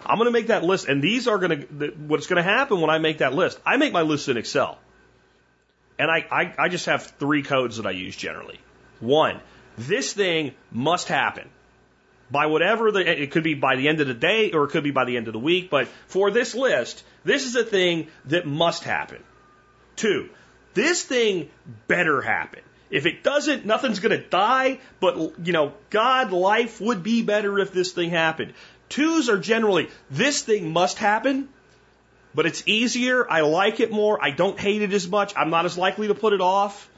I'm 0.05 0.19
going 0.19 0.27
to 0.27 0.33
make 0.33 0.49
that 0.49 0.65
list, 0.65 0.89
and 0.89 1.03
these 1.03 1.29
are 1.29 1.39
going 1.39 1.67
to, 1.79 1.89
what's 2.07 2.27
going 2.27 2.37
to 2.37 2.43
happen 2.43 2.81
when 2.81 2.91
I 2.91 2.99
make 2.99 3.19
that 3.19 3.35
list, 3.35 3.59
I 3.67 3.77
make 3.77 3.93
my 3.93 4.03
list 4.03 4.29
in 4.29 4.37
Excel. 4.37 4.79
And 5.99 6.11
I, 6.11 6.25
I, 6.31 6.55
I 6.59 6.69
just 6.69 6.87
have 6.87 7.03
three 7.19 7.43
codes 7.43 7.79
that 7.79 7.87
I 7.87 7.91
use 7.91 8.17
generally. 8.17 8.61
One, 9.01 9.41
this 9.77 10.13
thing 10.13 10.53
must 10.71 11.09
happen 11.09 11.49
by 12.31 12.47
whatever 12.47 12.93
the, 12.93 13.23
it 13.23 13.31
could 13.31 13.43
be 13.43 13.55
by 13.55 13.77
the 13.77 13.89
end 13.89 14.01
of 14.01 14.07
the 14.07 14.15
day 14.15 14.53
or 14.53 14.65
it 14.65 14.69
could 14.69 14.85
be 14.85 14.91
by 14.91 15.05
the 15.05 15.17
end 15.17 15.29
of 15.29 15.33
the 15.33 15.39
week, 15.39 15.71
but 15.71 15.89
for 16.07 16.31
this 16.31 16.55
list, 16.55 17.03
this 17.25 17.47
is 17.47 17.57
a 17.57 17.65
thing 17.65 18.09
that 18.27 18.47
must 18.47 18.85
happen. 18.85 19.23
Two, 19.97 20.29
this 20.75 21.03
thing 21.03 21.51
better 21.87 22.21
happen. 22.21 22.61
If 22.91 23.05
it 23.05 23.23
doesn't, 23.23 23.67
nothing's 23.67 24.01
going 24.01 24.19
to 24.19 24.27
die, 24.27 24.79
but, 25.01 25.47
you 25.47 25.53
know, 25.53 25.75
God, 25.91 26.33
life 26.33 26.81
would 26.81 27.03
be 27.03 27.23
better 27.23 27.59
if 27.59 27.73
this 27.73 27.93
thing 27.93 28.11
happened. 28.11 28.55
Twos 28.89 29.29
are 29.29 29.39
generally, 29.39 29.91
this 30.11 30.43
thing 30.43 30.73
must 30.73 30.99
happen, 30.99 31.49
but 32.35 32.47
it's 32.47 32.63
easier. 32.67 33.31
I 33.31 33.41
like 33.41 33.81
it 33.81 33.91
more. 33.91 34.23
I 34.23 34.31
don't 34.31 34.59
hate 34.59 34.83
it 34.83 34.93
as 34.93 35.09
much. 35.09 35.35
I'm 35.37 35.51
not 35.51 35.65
as 35.65 35.77
likely 35.77 36.09
to 36.09 36.15
put 36.15 36.33
it 36.33 36.41
off. 36.41 36.89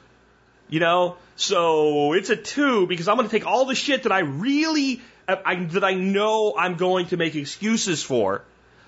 You 0.69 0.79
know, 0.79 1.17
so 1.35 2.13
it's 2.13 2.29
a 2.29 2.35
two 2.37 2.87
because 2.87 3.09
I'm 3.09 3.17
going 3.17 3.27
to 3.27 3.31
take 3.31 3.45
all 3.45 3.65
the 3.65 3.75
shit 3.75 4.03
that 4.03 4.11
I 4.13 4.19
really, 4.19 5.01
uh, 5.27 5.35
I, 5.43 5.55
that 5.55 5.83
I 5.83 5.95
know 5.95 6.55
I'm 6.57 6.75
going 6.75 7.07
to 7.07 7.17
make 7.17 7.35
excuses 7.35 8.01
for. 8.01 8.43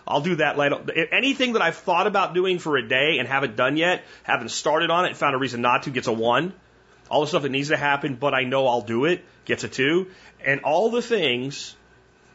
I'll 0.08 0.22
do 0.22 0.36
that 0.36 0.58
later. 0.58 0.78
Anything 1.12 1.54
that 1.54 1.62
I've 1.62 1.76
thought 1.76 2.08
about 2.08 2.34
doing 2.34 2.60
for 2.60 2.78
a 2.78 2.88
day 2.88 3.20
and 3.20 3.28
haven't 3.28 3.56
done 3.56 3.78
yet, 3.78 4.04
haven't 4.24 4.50
started 4.50 4.90
on 4.92 5.06
it 5.06 5.10
and 5.10 5.18
found 5.18 5.36
a 5.36 5.38
reason 5.38 5.62
not 5.62 5.84
to, 5.84 5.92
gets 5.92 6.08
a 6.08 6.14
one. 6.14 6.54
All 7.10 7.22
the 7.22 7.28
stuff 7.28 7.44
that 7.44 7.50
needs 7.50 7.70
to 7.70 7.78
happen, 7.78 8.16
but 8.16 8.34
I 8.34 8.44
know 8.44 8.68
I'll 8.68 8.82
do 8.82 9.06
it, 9.06 9.24
gets 9.46 9.64
a 9.64 9.70
two. 9.70 10.08
And 10.46 10.62
all 10.62 10.90
the 10.90 11.02
things 11.02 11.76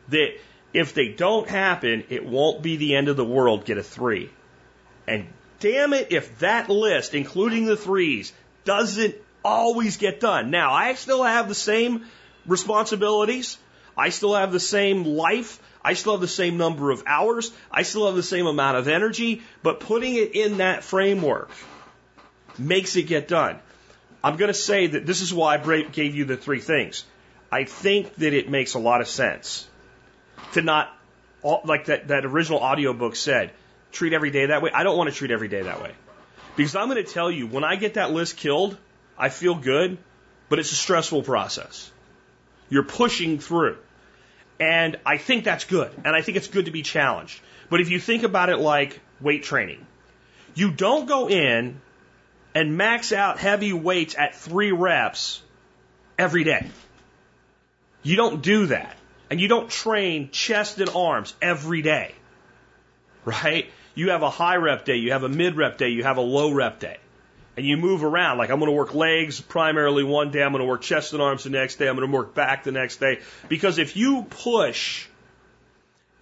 that 0.09 0.39
if 0.73 0.95
they 0.95 1.09
don't 1.09 1.49
happen, 1.49 2.05
it 2.09 2.27
won't 2.27 2.63
be 2.63 2.77
the 2.77 2.97
end 2.97 3.09
of 3.09 3.17
the 3.17 3.25
world, 3.25 3.65
get 3.65 3.79
a 3.79 3.83
three. 3.83 4.31
And 5.07 5.27
damn 5.61 5.93
it, 5.93 6.09
if 6.13 6.39
that 6.41 6.69
list, 6.69 7.15
including 7.15 7.65
the 7.65 7.77
threes, 7.77 8.33
doesn't 8.65 9.15
always 9.45 9.97
get 9.97 10.21
done. 10.21 10.51
Now, 10.51 10.73
I 10.73 10.95
still 10.95 11.23
have 11.23 11.49
the 11.49 11.55
same 11.55 12.05
responsibilities. 12.47 13.57
I 13.97 14.11
still 14.11 14.35
have 14.35 14.53
the 14.53 14.61
same 14.61 15.05
life. 15.05 15.61
I 15.83 15.95
still 15.95 16.13
have 16.13 16.21
the 16.21 16.29
same 16.29 16.59
number 16.59 16.91
of 16.91 17.03
hours. 17.07 17.51
I 17.71 17.83
still 17.83 18.07
have 18.07 18.17
the 18.17 18.23
same 18.23 18.47
amount 18.47 18.77
of 18.77 18.89
energy, 18.89 19.43
but 19.63 19.81
putting 19.81 20.17
it 20.17 20.35
in 20.35 20.59
that 20.59 20.85
framework 20.85 21.51
makes 22.59 22.95
it 22.97 23.05
get 23.05 23.27
done. 23.27 23.59
I'm 24.23 24.37
going 24.37 24.49
to 24.49 24.55
say 24.55 24.89
that 24.89 25.07
this 25.07 25.23
is 25.23 25.33
why 25.33 25.55
I 25.55 25.83
gave 25.83 26.15
you 26.15 26.25
the 26.25 26.37
three 26.37 26.61
things. 26.61 27.05
I 27.51 27.65
think 27.65 28.15
that 28.17 28.35
it 28.35 28.51
makes 28.51 28.75
a 28.75 28.79
lot 28.79 29.01
of 29.01 29.09
sense 29.09 29.67
to 30.53 30.63
not, 30.63 30.93
like 31.43 31.87
that, 31.87 32.09
that 32.09 32.25
original 32.25 32.61
audiobook 32.61 33.17
said, 33.17 33.53
treat 33.93 34.13
every 34.13 34.31
day 34.31 34.47
that 34.47 34.63
way. 34.63 34.71
I 34.73 34.83
don't 34.83 34.97
want 34.97 35.11
to 35.11 35.17
treat 35.17 35.31
every 35.31 35.49
day 35.49 35.63
that 35.63 35.83
way. 35.83 35.93
Because 36.57 36.75
I'm 36.75 36.89
going 36.89 37.05
to 37.05 37.11
tell 37.11 37.31
you, 37.31 37.47
when 37.47 37.65
I 37.65 37.77
get 37.77 37.95
that 37.95 38.11
list 38.11 38.37
killed, 38.37 38.77
I 39.17 39.29
feel 39.29 39.55
good, 39.55 39.99
but 40.49 40.59
it's 40.59 40.73
a 40.73 40.77
stressful 40.77 41.23
process. 41.23 41.91
You're 42.69 42.85
pushing 42.85 43.39
through. 43.39 43.79
And 44.61 44.99
I 45.07 45.19
think 45.19 45.45
that's 45.45 45.65
good. 45.65 45.91
And 46.05 46.17
I 46.17 46.21
think 46.21 46.37
it's 46.37 46.49
good 46.49 46.65
to 46.65 46.73
be 46.73 46.83
challenged. 46.83 47.41
But 47.71 47.81
if 47.81 47.91
you 47.91 48.01
think 48.01 48.25
about 48.25 48.49
it 48.49 48.59
like 48.59 49.01
weight 49.21 49.45
training, 49.45 49.87
you 50.55 50.73
don't 50.73 51.07
go 51.07 51.29
in 51.29 51.81
and 52.55 52.77
max 52.77 53.13
out 53.13 53.39
heavy 53.39 53.73
weights 53.73 54.17
at 54.19 54.35
three 54.35 54.73
reps 54.73 55.41
every 56.19 56.43
day. 56.43 56.67
You 58.03 58.17
don't 58.17 58.43
do 58.43 58.67
that. 58.67 58.97
And 59.31 59.41
you 59.41 59.49
don't 59.49 59.71
train 59.71 60.31
chest 60.31 60.81
and 60.81 60.91
arms 60.91 61.35
every 61.43 61.83
day. 61.83 62.15
Right? 63.25 63.71
You 63.95 64.11
have 64.11 64.23
a 64.23 64.31
high 64.31 64.57
rep 64.57 64.85
day, 64.85 64.97
you 64.97 65.13
have 65.13 65.25
a 65.25 65.29
mid 65.29 65.57
rep 65.57 65.77
day, 65.77 65.89
you 65.89 66.05
have 66.05 66.17
a 66.17 66.23
low 66.23 66.53
rep 66.53 66.79
day 66.79 66.99
and 67.59 67.67
you 67.67 67.77
move 67.77 68.05
around. 68.05 68.39
Like 68.39 68.51
I'm 68.51 68.61
going 68.61 68.71
to 68.71 68.77
work 68.77 68.95
legs 68.95 69.41
primarily 69.41 70.05
one 70.05 70.31
day, 70.31 70.43
I'm 70.43 70.53
going 70.53 70.63
to 70.63 70.69
work 70.69 70.81
chest 70.81 71.13
and 71.13 71.21
arms 71.21 71.43
the 71.43 71.51
next 71.51 71.77
day, 71.77 71.89
I'm 71.89 71.97
going 71.97 72.09
to 72.09 72.17
work 72.17 72.33
back 72.33 72.63
the 72.63 72.71
next 72.71 72.99
day. 72.99 73.19
Because 73.49 73.79
if 73.79 73.97
you 73.97 74.23
push 74.31 75.09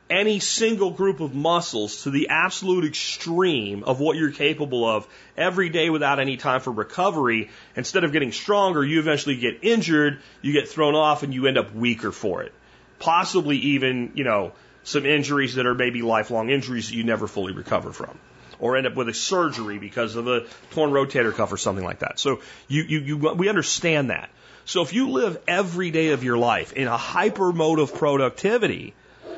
any 0.09 0.39
single 0.39 0.93
group 0.93 1.21
of 1.21 1.35
muscles 1.35 2.05
to 2.05 2.11
the 2.11 2.31
absolute 2.31 2.87
extreme 2.87 3.85
of 3.85 4.01
what 4.01 4.17
you're 4.17 4.31
capable 4.31 4.89
of 4.89 5.07
every 5.37 5.69
day 5.69 5.91
without 5.91 6.21
any 6.21 6.39
time 6.39 6.61
for 6.61 6.71
recovery, 6.71 7.51
instead 7.75 8.05
of 8.05 8.13
getting 8.13 8.33
stronger, 8.33 8.83
you 8.83 8.99
eventually 8.99 9.37
get 9.37 9.59
injured, 9.63 10.21
you 10.41 10.55
get 10.55 10.69
thrown 10.69 10.95
off, 10.95 11.23
and 11.23 11.35
you 11.35 11.47
end 11.47 11.59
up 11.59 11.75
weaker 11.75 12.13
for 12.13 12.43
it. 12.45 12.55
Possibly 12.99 13.57
even, 13.59 14.13
you 14.15 14.25
know, 14.25 14.53
some 14.85 15.05
injuries 15.05 15.57
that 15.57 15.67
are 15.67 15.75
maybe 15.75 16.03
lifelong 16.03 16.51
injuries 16.51 16.89
that 16.89 16.95
you 16.95 17.05
never 17.05 17.27
fully 17.27 17.53
recover 17.53 17.93
from 17.93 18.19
or 18.59 18.77
end 18.77 18.87
up 18.87 18.95
with 18.95 19.09
a 19.09 19.15
surgery 19.15 19.79
because 19.79 20.17
of 20.17 20.29
a 20.29 20.47
torn 20.71 20.91
rotator 20.91 21.35
cuff 21.35 21.53
or 21.53 21.57
something 21.57 21.85
like 21.85 21.99
that. 22.01 22.19
So 22.19 22.41
you, 22.69 22.85
you, 22.85 23.01
you, 23.01 23.17
we 23.35 23.49
understand 23.49 24.11
that. 24.11 24.31
So 24.65 24.83
if 24.83 24.93
you 24.93 25.11
live 25.11 25.39
every 25.47 25.91
day 25.91 26.09
of 26.09 26.25
your 26.25 26.39
life 26.39 26.73
in 26.73 26.89
a 26.89 26.97
hyper 26.97 27.53
mode 27.53 27.79
of 27.79 27.95
productivity, 27.95 28.95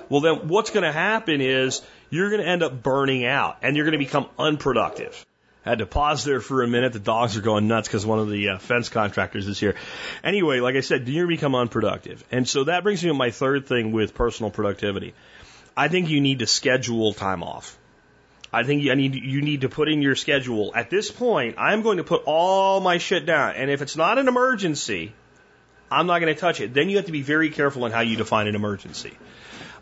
well 0.08 0.20
then 0.20 0.48
what's 0.48 0.70
going 0.70 0.84
to 0.84 0.92
happen 0.92 1.40
is 1.40 1.82
you're 2.10 2.30
going 2.30 2.42
to 2.42 2.48
end 2.48 2.62
up 2.62 2.82
burning 2.82 3.26
out 3.26 3.58
and 3.62 3.76
you're 3.76 3.84
going 3.84 3.98
to 3.98 4.04
become 4.04 4.26
unproductive. 4.38 5.26
I 5.68 5.72
had 5.72 5.80
to 5.80 5.86
pause 5.86 6.24
there 6.24 6.40
for 6.40 6.62
a 6.62 6.66
minute. 6.66 6.94
The 6.94 6.98
dogs 6.98 7.36
are 7.36 7.42
going 7.42 7.68
nuts 7.68 7.88
because 7.88 8.06
one 8.06 8.18
of 8.18 8.30
the 8.30 8.48
uh, 8.48 8.58
fence 8.58 8.88
contractors 8.88 9.46
is 9.46 9.60
here. 9.60 9.74
Anyway, 10.24 10.60
like 10.60 10.76
I 10.76 10.80
said, 10.80 11.06
going 11.06 11.26
become 11.26 11.54
unproductive. 11.54 12.24
And 12.32 12.48
so 12.48 12.64
that 12.64 12.84
brings 12.84 13.04
me 13.04 13.10
to 13.10 13.14
my 13.14 13.30
third 13.30 13.66
thing 13.66 13.92
with 13.92 14.14
personal 14.14 14.50
productivity. 14.50 15.12
I 15.76 15.88
think 15.88 16.08
you 16.08 16.22
need 16.22 16.38
to 16.38 16.46
schedule 16.46 17.12
time 17.12 17.42
off. 17.42 17.76
I 18.50 18.62
think 18.62 18.82
you 18.82 18.94
need 18.94 19.14
you 19.14 19.42
need 19.42 19.60
to 19.60 19.68
put 19.68 19.90
in 19.90 20.00
your 20.00 20.16
schedule. 20.16 20.72
At 20.74 20.88
this 20.88 21.10
point, 21.10 21.56
I'm 21.58 21.82
going 21.82 21.98
to 21.98 22.04
put 22.04 22.22
all 22.24 22.80
my 22.80 22.96
shit 22.96 23.26
down, 23.26 23.54
and 23.54 23.70
if 23.70 23.82
it's 23.82 23.94
not 23.94 24.16
an 24.16 24.26
emergency, 24.26 25.12
I'm 25.90 26.06
not 26.06 26.20
going 26.20 26.34
to 26.34 26.40
touch 26.40 26.62
it. 26.62 26.72
Then 26.72 26.88
you 26.88 26.96
have 26.96 27.06
to 27.06 27.12
be 27.12 27.20
very 27.20 27.50
careful 27.50 27.84
in 27.84 27.92
how 27.92 28.00
you 28.00 28.16
define 28.16 28.46
an 28.46 28.54
emergency. 28.54 29.12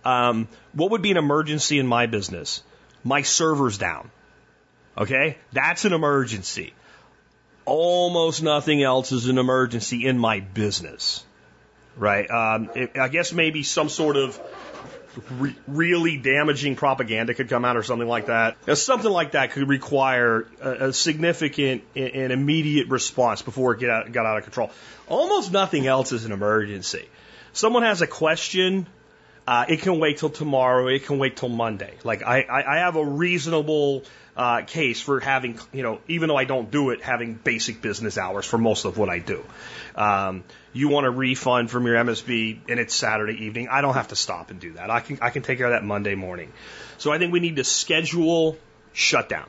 Um, 0.05 0.49
what 0.73 0.91
would 0.91 1.03
be 1.03 1.13
an 1.13 1.17
emergency 1.17 1.79
in 1.79 1.87
my 1.87 2.07
business? 2.07 2.65
My 3.05 3.23
server's 3.23 3.79
down. 3.79 4.11
Okay, 4.99 5.37
that's 5.53 5.85
an 5.85 5.93
emergency. 5.93 6.73
Almost 7.65 8.43
nothing 8.43 8.83
else 8.83 9.13
is 9.13 9.29
an 9.29 9.39
emergency 9.39 10.07
in 10.07 10.19
my 10.19 10.41
business, 10.41 11.25
right? 11.97 12.31
Um, 12.31 12.71
it, 12.75 12.97
I 12.99 13.09
guess 13.09 13.33
maybe 13.33 13.63
some 13.63 13.89
sort 13.89 14.17
of 14.17 14.41
re- 15.39 15.57
really 15.67 16.17
damaging 16.17 16.77
propaganda 16.77 17.35
could 17.35 17.49
come 17.49 17.65
out 17.65 17.77
or 17.77 17.83
something 17.83 18.09
like 18.09 18.27
that. 18.27 18.57
something 18.79 19.11
like 19.11 19.33
that 19.33 19.53
could 19.53 19.69
require 19.69 20.47
a, 20.61 20.71
a 20.89 20.93
significant 20.93 21.83
and 21.95 22.33
immediate 22.33 22.89
response 22.89 23.43
before 23.43 23.75
it 23.75 23.81
get 23.81 23.91
out, 23.91 24.11
got 24.13 24.27
out 24.27 24.39
of 24.39 24.45
control. 24.45 24.71
Almost 25.09 25.53
nothing 25.53 25.87
else 25.87 26.13
is 26.13 26.25
an 26.25 26.33
emergency. 26.33 27.09
Someone 27.53 27.83
has 27.83 28.03
a 28.03 28.07
question, 28.07 28.87
uh, 29.47 29.65
it 29.69 29.81
can 29.83 30.01
wait 30.01 30.19
till 30.19 30.31
tomorrow. 30.31 30.89
It 30.89 31.05
can 31.05 31.19
wait 31.19 31.37
till 31.37 31.49
Monday. 31.49 31.95
Like 32.03 32.23
I, 32.23 32.43
I, 32.43 32.77
I 32.77 32.79
have 32.79 32.97
a 32.97 33.05
reasonable 33.05 34.03
uh, 34.37 34.63
case 34.63 35.01
for 35.01 35.21
having, 35.21 35.59
you 35.73 35.83
know, 35.83 36.01
even 36.09 36.29
though 36.29 36.37
I 36.37 36.45
don't 36.45 36.71
do 36.71 36.91
it, 36.91 37.03
having 37.03 37.35
basic 37.35 37.81
business 37.81 38.19
hours 38.19 38.45
for 38.45 38.59
most 38.59 38.85
of 38.85 38.99
what 38.99 39.09
I 39.09 39.21
do. 39.21 39.45
Um, 39.95 40.45
you 40.73 40.89
want 40.89 41.07
a 41.07 41.11
refund 41.11 41.71
from 41.71 41.87
your 41.87 41.97
MSB 41.97 42.59
and 42.69 42.81
it's 42.81 42.95
Saturday 42.95 43.45
evening, 43.45 43.69
I 43.69 43.81
don't 43.81 43.95
have 43.95 44.09
to 44.09 44.17
stop 44.17 44.51
and 44.51 44.61
do 44.61 44.73
that. 44.73 44.91
I 44.91 45.01
can 45.01 45.19
I 45.23 45.31
can 45.31 45.43
take 45.43 45.59
care 45.59 45.69
of 45.69 45.73
that 45.73 45.85
Monday 45.85 46.15
morning. 46.15 46.53
So 46.99 47.13
I 47.13 47.19
think 47.19 47.33
we 47.33 47.41
need 47.41 47.57
to 47.57 47.65
schedule 47.65 48.59
shutdown. 48.93 49.49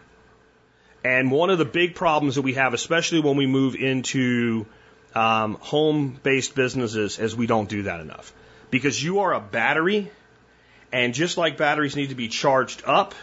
And 1.03 1.31
one 1.31 1.49
of 1.49 1.57
the 1.57 1.65
big 1.65 1.95
problems 1.95 2.35
that 2.35 2.41
we 2.43 2.53
have, 2.53 2.73
especially 2.73 3.19
when 3.19 3.35
we 3.35 3.45
move 3.45 3.75
into 3.75 4.65
um, 5.15 5.55
home-based 5.55 6.53
businesses, 6.53 7.17
is 7.17 7.35
we 7.35 7.47
don't 7.47 7.69
do 7.69 7.83
that 7.83 8.01
enough. 8.01 8.33
Because 8.69 9.01
you 9.01 9.19
are 9.19 9.33
a 9.33 9.39
battery, 9.39 10.11
and 10.91 11.13
just 11.13 11.37
like 11.37 11.57
batteries 11.57 11.95
need 11.95 12.09
to 12.09 12.15
be 12.15 12.27
charged 12.27 12.83
up, 12.85 13.15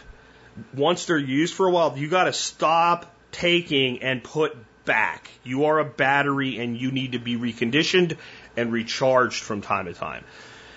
once 0.75 1.07
they're 1.07 1.19
used 1.19 1.55
for 1.55 1.67
a 1.67 1.71
while, 1.71 1.97
you 1.97 2.09
got 2.09 2.25
to 2.25 2.33
stop 2.33 3.13
taking 3.33 4.03
and 4.03 4.23
put 4.23 4.57
back. 4.85 5.31
You 5.43 5.67
are 5.67 5.79
a 5.79 5.85
battery 5.85 6.59
and 6.59 6.77
you 6.77 6.91
need 6.93 7.13
to 7.13 7.19
be 7.19 7.37
reconditioned 7.37 8.17
and 8.57 8.73
recharged 8.73 9.43
from 9.43 9.61
time 9.61 9.87
to 9.87 9.95
time. 9.95 10.25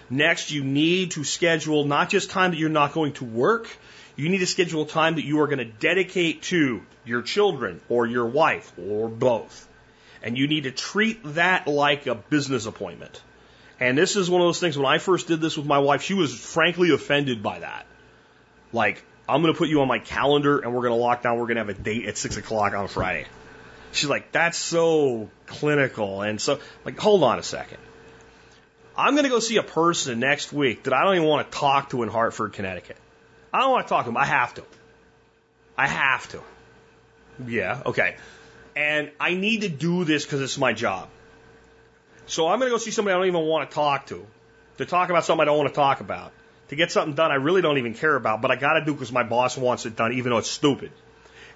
Next, 0.09 0.51
you 0.51 0.63
need 0.63 1.11
to 1.11 1.24
schedule 1.24 1.86
not 1.86 2.09
just 2.09 2.30
time 2.30 2.51
that 2.51 2.57
you're 2.57 2.70
not 2.70 2.93
going 2.93 3.13
to 3.13 3.26
work, 3.26 3.68
you 4.15 4.30
need 4.30 4.39
to 4.39 4.47
schedule 4.47 4.86
time 4.86 5.15
that 5.15 5.26
you 5.26 5.41
are 5.41 5.47
going 5.47 5.59
to 5.59 5.65
dedicate 5.65 6.43
to 6.43 6.82
your 7.05 7.22
children 7.22 7.82
or 7.89 8.07
your 8.07 8.26
wife 8.26 8.72
or 8.80 9.09
both. 9.09 9.68
And 10.24 10.38
you 10.38 10.47
need 10.47 10.63
to 10.63 10.72
treat 10.72 11.20
that 11.36 11.68
like 11.68 12.07
a 12.07 12.15
business 12.15 12.65
appointment. 12.65 13.22
And 13.80 13.97
this 13.97 14.15
is 14.15 14.30
one 14.30 14.41
of 14.41 14.47
those 14.47 14.59
things 14.59 14.78
when 14.78 14.88
I 14.88 14.97
first 14.97 15.28
did 15.28 15.39
this 15.39 15.57
with 15.57 15.67
my 15.67 15.80
wife, 15.80 16.01
she 16.01 16.13
was 16.13 16.34
frankly 16.34 16.91
offended 16.91 17.43
by 17.43 17.59
that. 17.59 17.86
Like, 18.73 19.03
I'm 19.30 19.41
going 19.41 19.53
to 19.53 19.57
put 19.57 19.69
you 19.69 19.82
on 19.82 19.88
my 19.88 19.99
calendar 19.99 20.59
and 20.59 20.73
we're 20.73 20.82
going 20.82 20.93
to 20.93 21.03
lock 21.03 21.21
down, 21.21 21.38
we're 21.38 21.45
going 21.45 21.57
to 21.57 21.65
have 21.65 21.69
a 21.69 21.73
date 21.73 22.05
at 22.05 22.17
six 22.17 22.38
o'clock 22.38 22.73
on 22.73 22.88
Friday. 22.88 23.28
She's 23.91 24.09
like, 24.09 24.32
that's 24.32 24.57
so 24.57 25.30
clinical. 25.45 26.21
And 26.21 26.41
so, 26.41 26.59
like, 26.86 26.99
hold 26.99 27.23
on 27.23 27.39
a 27.39 27.43
second. 27.43 27.78
I'm 28.97 29.13
going 29.13 29.23
to 29.23 29.30
go 29.30 29.39
see 29.39 29.57
a 29.57 29.63
person 29.63 30.19
next 30.19 30.51
week 30.51 30.84
that 30.84 30.93
I 30.93 31.03
don't 31.03 31.15
even 31.15 31.28
want 31.28 31.51
to 31.51 31.57
talk 31.57 31.91
to 31.91 32.03
in 32.03 32.09
Hartford, 32.09 32.53
Connecticut. 32.53 32.97
I 33.53 33.59
don't 33.59 33.71
want 33.71 33.86
to 33.86 33.89
talk 33.89 34.05
to 34.05 34.09
him. 34.09 34.17
I 34.17 34.25
have 34.25 34.55
to. 34.55 34.63
I 35.78 35.88
have 35.88 36.28
to. 36.30 36.41
Yeah, 37.45 37.84
okay. 37.86 38.15
And 38.75 39.11
I 39.19 39.36
need 39.36 39.61
to 39.61 39.69
do 39.69 40.03
this 40.03 40.25
because 40.25 40.41
it's 40.41 40.57
my 40.57 40.73
job. 40.73 41.09
So 42.28 42.47
I'm 42.47 42.59
going 42.59 42.69
to 42.69 42.75
go 42.75 42.78
see 42.78 42.91
somebody 42.91 43.15
I 43.15 43.17
don't 43.17 43.28
even 43.28 43.45
want 43.45 43.69
to 43.69 43.73
talk 43.73 44.07
to, 44.07 44.25
to 44.78 44.86
talk 44.86 45.09
about 45.09 45.25
something 45.25 45.41
I 45.41 45.45
don't 45.45 45.57
want 45.57 45.69
to 45.69 45.75
talk 45.75 46.01
about, 46.01 46.34
to 46.67 46.75
get 46.75 46.91
something 46.91 47.15
done 47.15 47.32
I 47.32 47.36
really 47.36 47.61
don't 47.61 47.78
even 47.78 47.93
care 47.93 48.15
about, 48.15 48.41
but 48.41 48.51
I 48.51 48.57
got 48.57 48.73
to 48.73 48.86
do 48.86 48.93
because 48.93 49.11
my 49.11 49.23
boss 49.23 49.57
wants 49.57 49.86
it 49.86 49.95
done, 49.95 50.13
even 50.13 50.32
though 50.32 50.38
it's 50.38 50.49
stupid. 50.49 50.91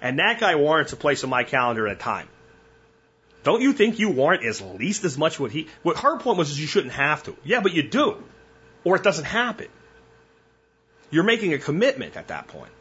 And 0.00 0.18
that 0.18 0.40
guy 0.40 0.54
warrants 0.56 0.92
a 0.92 0.96
place 0.96 1.22
on 1.24 1.30
my 1.30 1.44
calendar 1.44 1.86
at 1.86 1.92
a 1.92 1.98
time. 1.98 2.28
Don't 3.44 3.60
you 3.60 3.72
think 3.72 3.98
you 3.98 4.10
warrant 4.10 4.44
at 4.44 4.78
least 4.78 5.04
as 5.04 5.18
much 5.18 5.38
what 5.38 5.50
he? 5.50 5.68
What 5.82 5.98
her 5.98 6.18
point 6.18 6.38
was 6.38 6.50
is 6.50 6.60
you 6.60 6.66
shouldn't 6.66 6.94
have 6.94 7.22
to. 7.24 7.36
Yeah, 7.44 7.60
but 7.60 7.74
you 7.74 7.82
do, 7.82 8.22
or 8.84 8.96
it 8.96 9.02
doesn't 9.02 9.24
happen. 9.24 9.68
You're 11.10 11.24
making 11.24 11.52
a 11.52 11.58
commitment 11.58 12.16
at 12.16 12.28
that 12.28 12.48
point. 12.48 12.72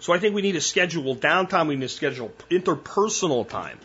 So 0.00 0.12
I 0.12 0.18
think 0.18 0.34
we 0.34 0.42
need 0.42 0.52
to 0.52 0.60
schedule 0.60 1.14
downtime. 1.16 1.66
We 1.66 1.74
need 1.74 1.82
to 1.82 1.88
schedule 1.88 2.32
interpersonal 2.50 3.46
time 3.48 3.78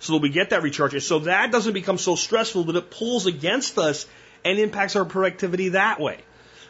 so 0.00 0.14
that 0.14 0.22
we 0.22 0.28
get 0.28 0.50
that 0.50 0.62
recharge. 0.62 1.00
So 1.02 1.20
that 1.20 1.50
doesn't 1.52 1.72
become 1.72 1.98
so 1.98 2.16
stressful 2.16 2.64
that 2.64 2.76
it 2.76 2.90
pulls 2.90 3.26
against 3.26 3.78
us 3.78 4.06
and 4.44 4.58
impacts 4.58 4.96
our 4.96 5.04
productivity 5.04 5.70
that 5.70 6.00
way. 6.00 6.18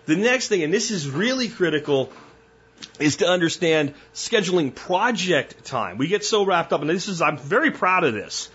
The 0.06 0.16
next 0.16 0.48
thing, 0.48 0.62
and 0.62 0.72
this 0.72 0.90
is 0.90 1.10
really 1.10 1.48
critical, 1.48 2.12
is 3.00 3.16
to 3.16 3.28
understand 3.28 3.94
scheduling 4.14 4.74
project 4.74 5.64
time. 5.64 5.98
We 5.98 6.08
get 6.08 6.24
so 6.24 6.44
wrapped 6.44 6.72
up, 6.72 6.80
and 6.80 6.90
this 6.90 7.08
is, 7.08 7.20
I'm 7.20 7.38
very 7.38 7.70
proud 7.70 8.04
of 8.04 8.14
this. 8.14 8.48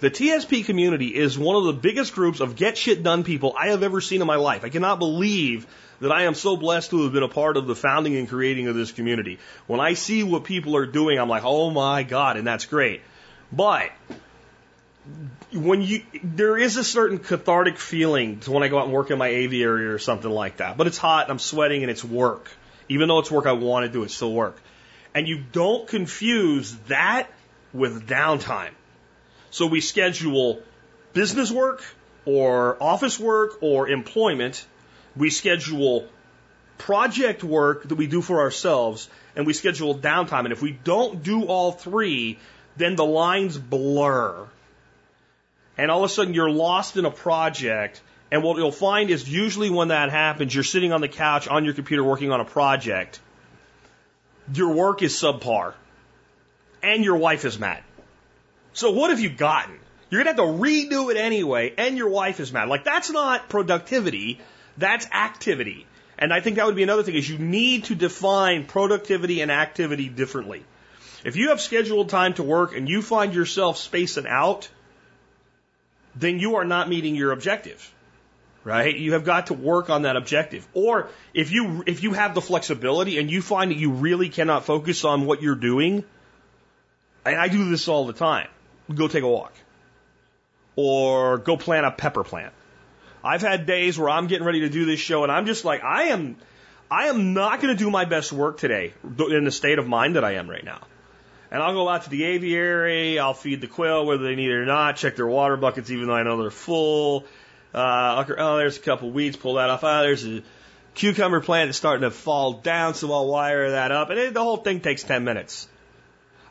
The 0.00 0.10
TSP 0.10 0.64
community 0.66 1.14
is 1.14 1.38
one 1.38 1.56
of 1.56 1.64
the 1.64 1.72
biggest 1.72 2.14
groups 2.14 2.40
of 2.40 2.56
get 2.56 2.76
shit 2.76 3.02
done 3.02 3.24
people 3.24 3.54
I 3.58 3.68
have 3.68 3.82
ever 3.82 4.02
seen 4.02 4.20
in 4.20 4.26
my 4.26 4.36
life. 4.36 4.62
I 4.62 4.68
cannot 4.68 4.98
believe 4.98 5.66
that 6.00 6.12
I 6.12 6.24
am 6.24 6.34
so 6.34 6.56
blessed 6.56 6.90
to 6.90 7.04
have 7.04 7.12
been 7.14 7.22
a 7.22 7.28
part 7.28 7.56
of 7.56 7.66
the 7.66 7.74
founding 7.74 8.16
and 8.16 8.28
creating 8.28 8.68
of 8.68 8.74
this 8.74 8.92
community. 8.92 9.38
When 9.66 9.80
I 9.80 9.94
see 9.94 10.22
what 10.22 10.44
people 10.44 10.76
are 10.76 10.84
doing, 10.84 11.18
I'm 11.18 11.30
like, 11.30 11.44
oh 11.44 11.70
my 11.70 12.02
God, 12.02 12.36
and 12.36 12.46
that's 12.46 12.66
great. 12.66 13.00
But 13.52 13.90
when 15.52 15.82
you 15.82 16.02
there 16.22 16.58
is 16.58 16.76
a 16.76 16.84
certain 16.84 17.18
cathartic 17.18 17.78
feeling 17.78 18.40
to 18.40 18.50
when 18.50 18.62
I 18.62 18.68
go 18.68 18.78
out 18.78 18.84
and 18.84 18.92
work 18.92 19.10
in 19.10 19.18
my 19.18 19.28
aviary 19.28 19.86
or 19.86 19.98
something 19.98 20.30
like 20.30 20.58
that. 20.58 20.76
But 20.76 20.86
it's 20.86 20.98
hot 20.98 21.24
and 21.24 21.32
I'm 21.32 21.38
sweating 21.38 21.82
and 21.82 21.90
it's 21.90 22.04
work. 22.04 22.50
Even 22.88 23.08
though 23.08 23.18
it's 23.18 23.30
work 23.30 23.46
I 23.46 23.52
want 23.52 23.86
to 23.86 23.92
do, 23.92 24.02
it's 24.02 24.14
still 24.14 24.32
work. 24.32 24.60
And 25.14 25.26
you 25.26 25.42
don't 25.52 25.88
confuse 25.88 26.76
that 26.88 27.28
with 27.72 28.06
downtime. 28.06 28.72
So 29.50 29.66
we 29.66 29.80
schedule 29.80 30.60
business 31.12 31.50
work 31.50 31.82
or 32.24 32.76
office 32.82 33.18
work 33.18 33.62
or 33.62 33.88
employment. 33.88 34.66
We 35.16 35.30
schedule 35.30 36.08
project 36.78 37.42
work 37.42 37.88
that 37.88 37.94
we 37.94 38.06
do 38.06 38.20
for 38.20 38.40
ourselves 38.40 39.08
and 39.34 39.46
we 39.46 39.52
schedule 39.52 39.96
downtime. 39.96 40.40
And 40.40 40.52
if 40.52 40.60
we 40.60 40.72
don't 40.72 41.22
do 41.22 41.44
all 41.44 41.72
three, 41.72 42.38
then 42.76 42.96
the 42.96 43.04
lines 43.04 43.56
blur 43.58 44.46
and 45.78 45.90
all 45.90 46.04
of 46.04 46.10
a 46.10 46.12
sudden 46.12 46.34
you're 46.34 46.50
lost 46.50 46.96
in 46.96 47.04
a 47.04 47.10
project. 47.10 48.00
And 48.30 48.42
what 48.42 48.56
you'll 48.56 48.72
find 48.72 49.10
is 49.10 49.28
usually 49.28 49.70
when 49.70 49.88
that 49.88 50.10
happens, 50.10 50.54
you're 50.54 50.64
sitting 50.64 50.92
on 50.92 51.00
the 51.00 51.08
couch 51.08 51.46
on 51.48 51.64
your 51.64 51.74
computer 51.74 52.02
working 52.02 52.32
on 52.32 52.40
a 52.40 52.44
project. 52.44 53.20
Your 54.52 54.72
work 54.72 55.02
is 55.02 55.14
subpar. 55.14 55.74
And 56.82 57.04
your 57.04 57.16
wife 57.16 57.44
is 57.44 57.58
mad. 57.58 57.82
So 58.72 58.90
what 58.92 59.10
have 59.10 59.20
you 59.20 59.30
gotten? 59.30 59.78
You're 60.10 60.22
going 60.22 60.36
to 60.36 60.42
have 60.42 60.50
to 60.50 60.62
redo 60.62 61.10
it 61.10 61.16
anyway, 61.16 61.74
and 61.76 61.96
your 61.96 62.08
wife 62.08 62.38
is 62.38 62.52
mad. 62.52 62.68
Like, 62.68 62.84
that's 62.84 63.10
not 63.10 63.48
productivity, 63.48 64.38
that's 64.76 65.06
activity. 65.10 65.84
And 66.16 66.32
I 66.32 66.40
think 66.40 66.56
that 66.56 66.66
would 66.66 66.76
be 66.76 66.84
another 66.84 67.02
thing 67.02 67.16
is 67.16 67.28
you 67.28 67.38
need 67.38 67.84
to 67.84 67.96
define 67.96 68.66
productivity 68.66 69.40
and 69.40 69.50
activity 69.50 70.08
differently. 70.08 70.62
If 71.24 71.36
you 71.36 71.50
have 71.50 71.60
scheduled 71.60 72.08
time 72.08 72.34
to 72.34 72.42
work 72.42 72.76
and 72.76 72.88
you 72.88 73.02
find 73.02 73.34
yourself 73.34 73.78
spacing 73.78 74.26
out, 74.26 74.68
then 76.14 76.38
you 76.38 76.56
are 76.56 76.64
not 76.64 76.88
meeting 76.88 77.14
your 77.14 77.32
objective. 77.32 77.92
Right? 78.64 78.96
You 78.96 79.12
have 79.12 79.24
got 79.24 79.46
to 79.46 79.54
work 79.54 79.90
on 79.90 80.02
that 80.02 80.16
objective. 80.16 80.66
Or 80.74 81.08
if 81.32 81.52
you 81.52 81.84
if 81.86 82.02
you 82.02 82.14
have 82.14 82.34
the 82.34 82.40
flexibility 82.40 83.18
and 83.18 83.30
you 83.30 83.40
find 83.40 83.70
that 83.70 83.78
you 83.78 83.92
really 83.92 84.28
cannot 84.28 84.64
focus 84.64 85.04
on 85.04 85.24
what 85.24 85.40
you're 85.40 85.54
doing, 85.54 86.04
and 87.24 87.36
I 87.36 87.46
do 87.48 87.70
this 87.70 87.86
all 87.86 88.06
the 88.06 88.12
time. 88.12 88.48
Go 88.92 89.06
take 89.06 89.22
a 89.22 89.28
walk. 89.28 89.52
Or 90.74 91.38
go 91.38 91.56
plant 91.56 91.86
a 91.86 91.92
pepper 91.92 92.24
plant. 92.24 92.52
I've 93.22 93.42
had 93.42 93.66
days 93.66 93.98
where 93.98 94.10
I'm 94.10 94.26
getting 94.26 94.46
ready 94.46 94.60
to 94.60 94.68
do 94.68 94.84
this 94.84 95.00
show 95.00 95.22
and 95.22 95.32
I'm 95.32 95.46
just 95.46 95.64
like 95.64 95.82
I 95.84 96.04
am 96.04 96.36
I 96.90 97.06
am 97.06 97.34
not 97.34 97.60
going 97.60 97.76
to 97.76 97.84
do 97.84 97.90
my 97.90 98.04
best 98.04 98.32
work 98.32 98.58
today 98.58 98.94
in 99.18 99.44
the 99.44 99.50
state 99.50 99.78
of 99.78 99.86
mind 99.86 100.16
that 100.16 100.24
I 100.24 100.34
am 100.34 100.48
right 100.48 100.64
now. 100.64 100.80
And 101.50 101.62
I'll 101.62 101.74
go 101.74 101.88
out 101.88 102.04
to 102.04 102.10
the 102.10 102.24
aviary, 102.24 103.18
I'll 103.18 103.34
feed 103.34 103.60
the 103.60 103.66
quail 103.66 104.04
whether 104.04 104.24
they 104.24 104.34
need 104.34 104.50
it 104.50 104.54
or 104.54 104.66
not, 104.66 104.96
check 104.96 105.16
their 105.16 105.26
water 105.26 105.56
buckets 105.56 105.90
even 105.90 106.08
though 106.08 106.14
I 106.14 106.22
know 106.22 106.40
they're 106.40 106.50
full. 106.50 107.24
Uh, 107.72 108.24
oh, 108.38 108.56
there's 108.56 108.78
a 108.78 108.80
couple 108.80 109.10
weeds, 109.10 109.36
pull 109.36 109.54
that 109.54 109.70
off. 109.70 109.84
Ah, 109.84 110.02
there's 110.02 110.26
a 110.26 110.42
cucumber 110.94 111.40
plant 111.40 111.68
that's 111.68 111.78
starting 111.78 112.02
to 112.02 112.10
fall 112.10 112.54
down, 112.54 112.94
so 112.94 113.12
I'll 113.12 113.28
wire 113.28 113.72
that 113.72 113.92
up. 113.92 114.10
And 114.10 114.18
it, 114.18 114.34
the 114.34 114.42
whole 114.42 114.56
thing 114.56 114.80
takes 114.80 115.04
10 115.04 115.24
minutes. 115.24 115.68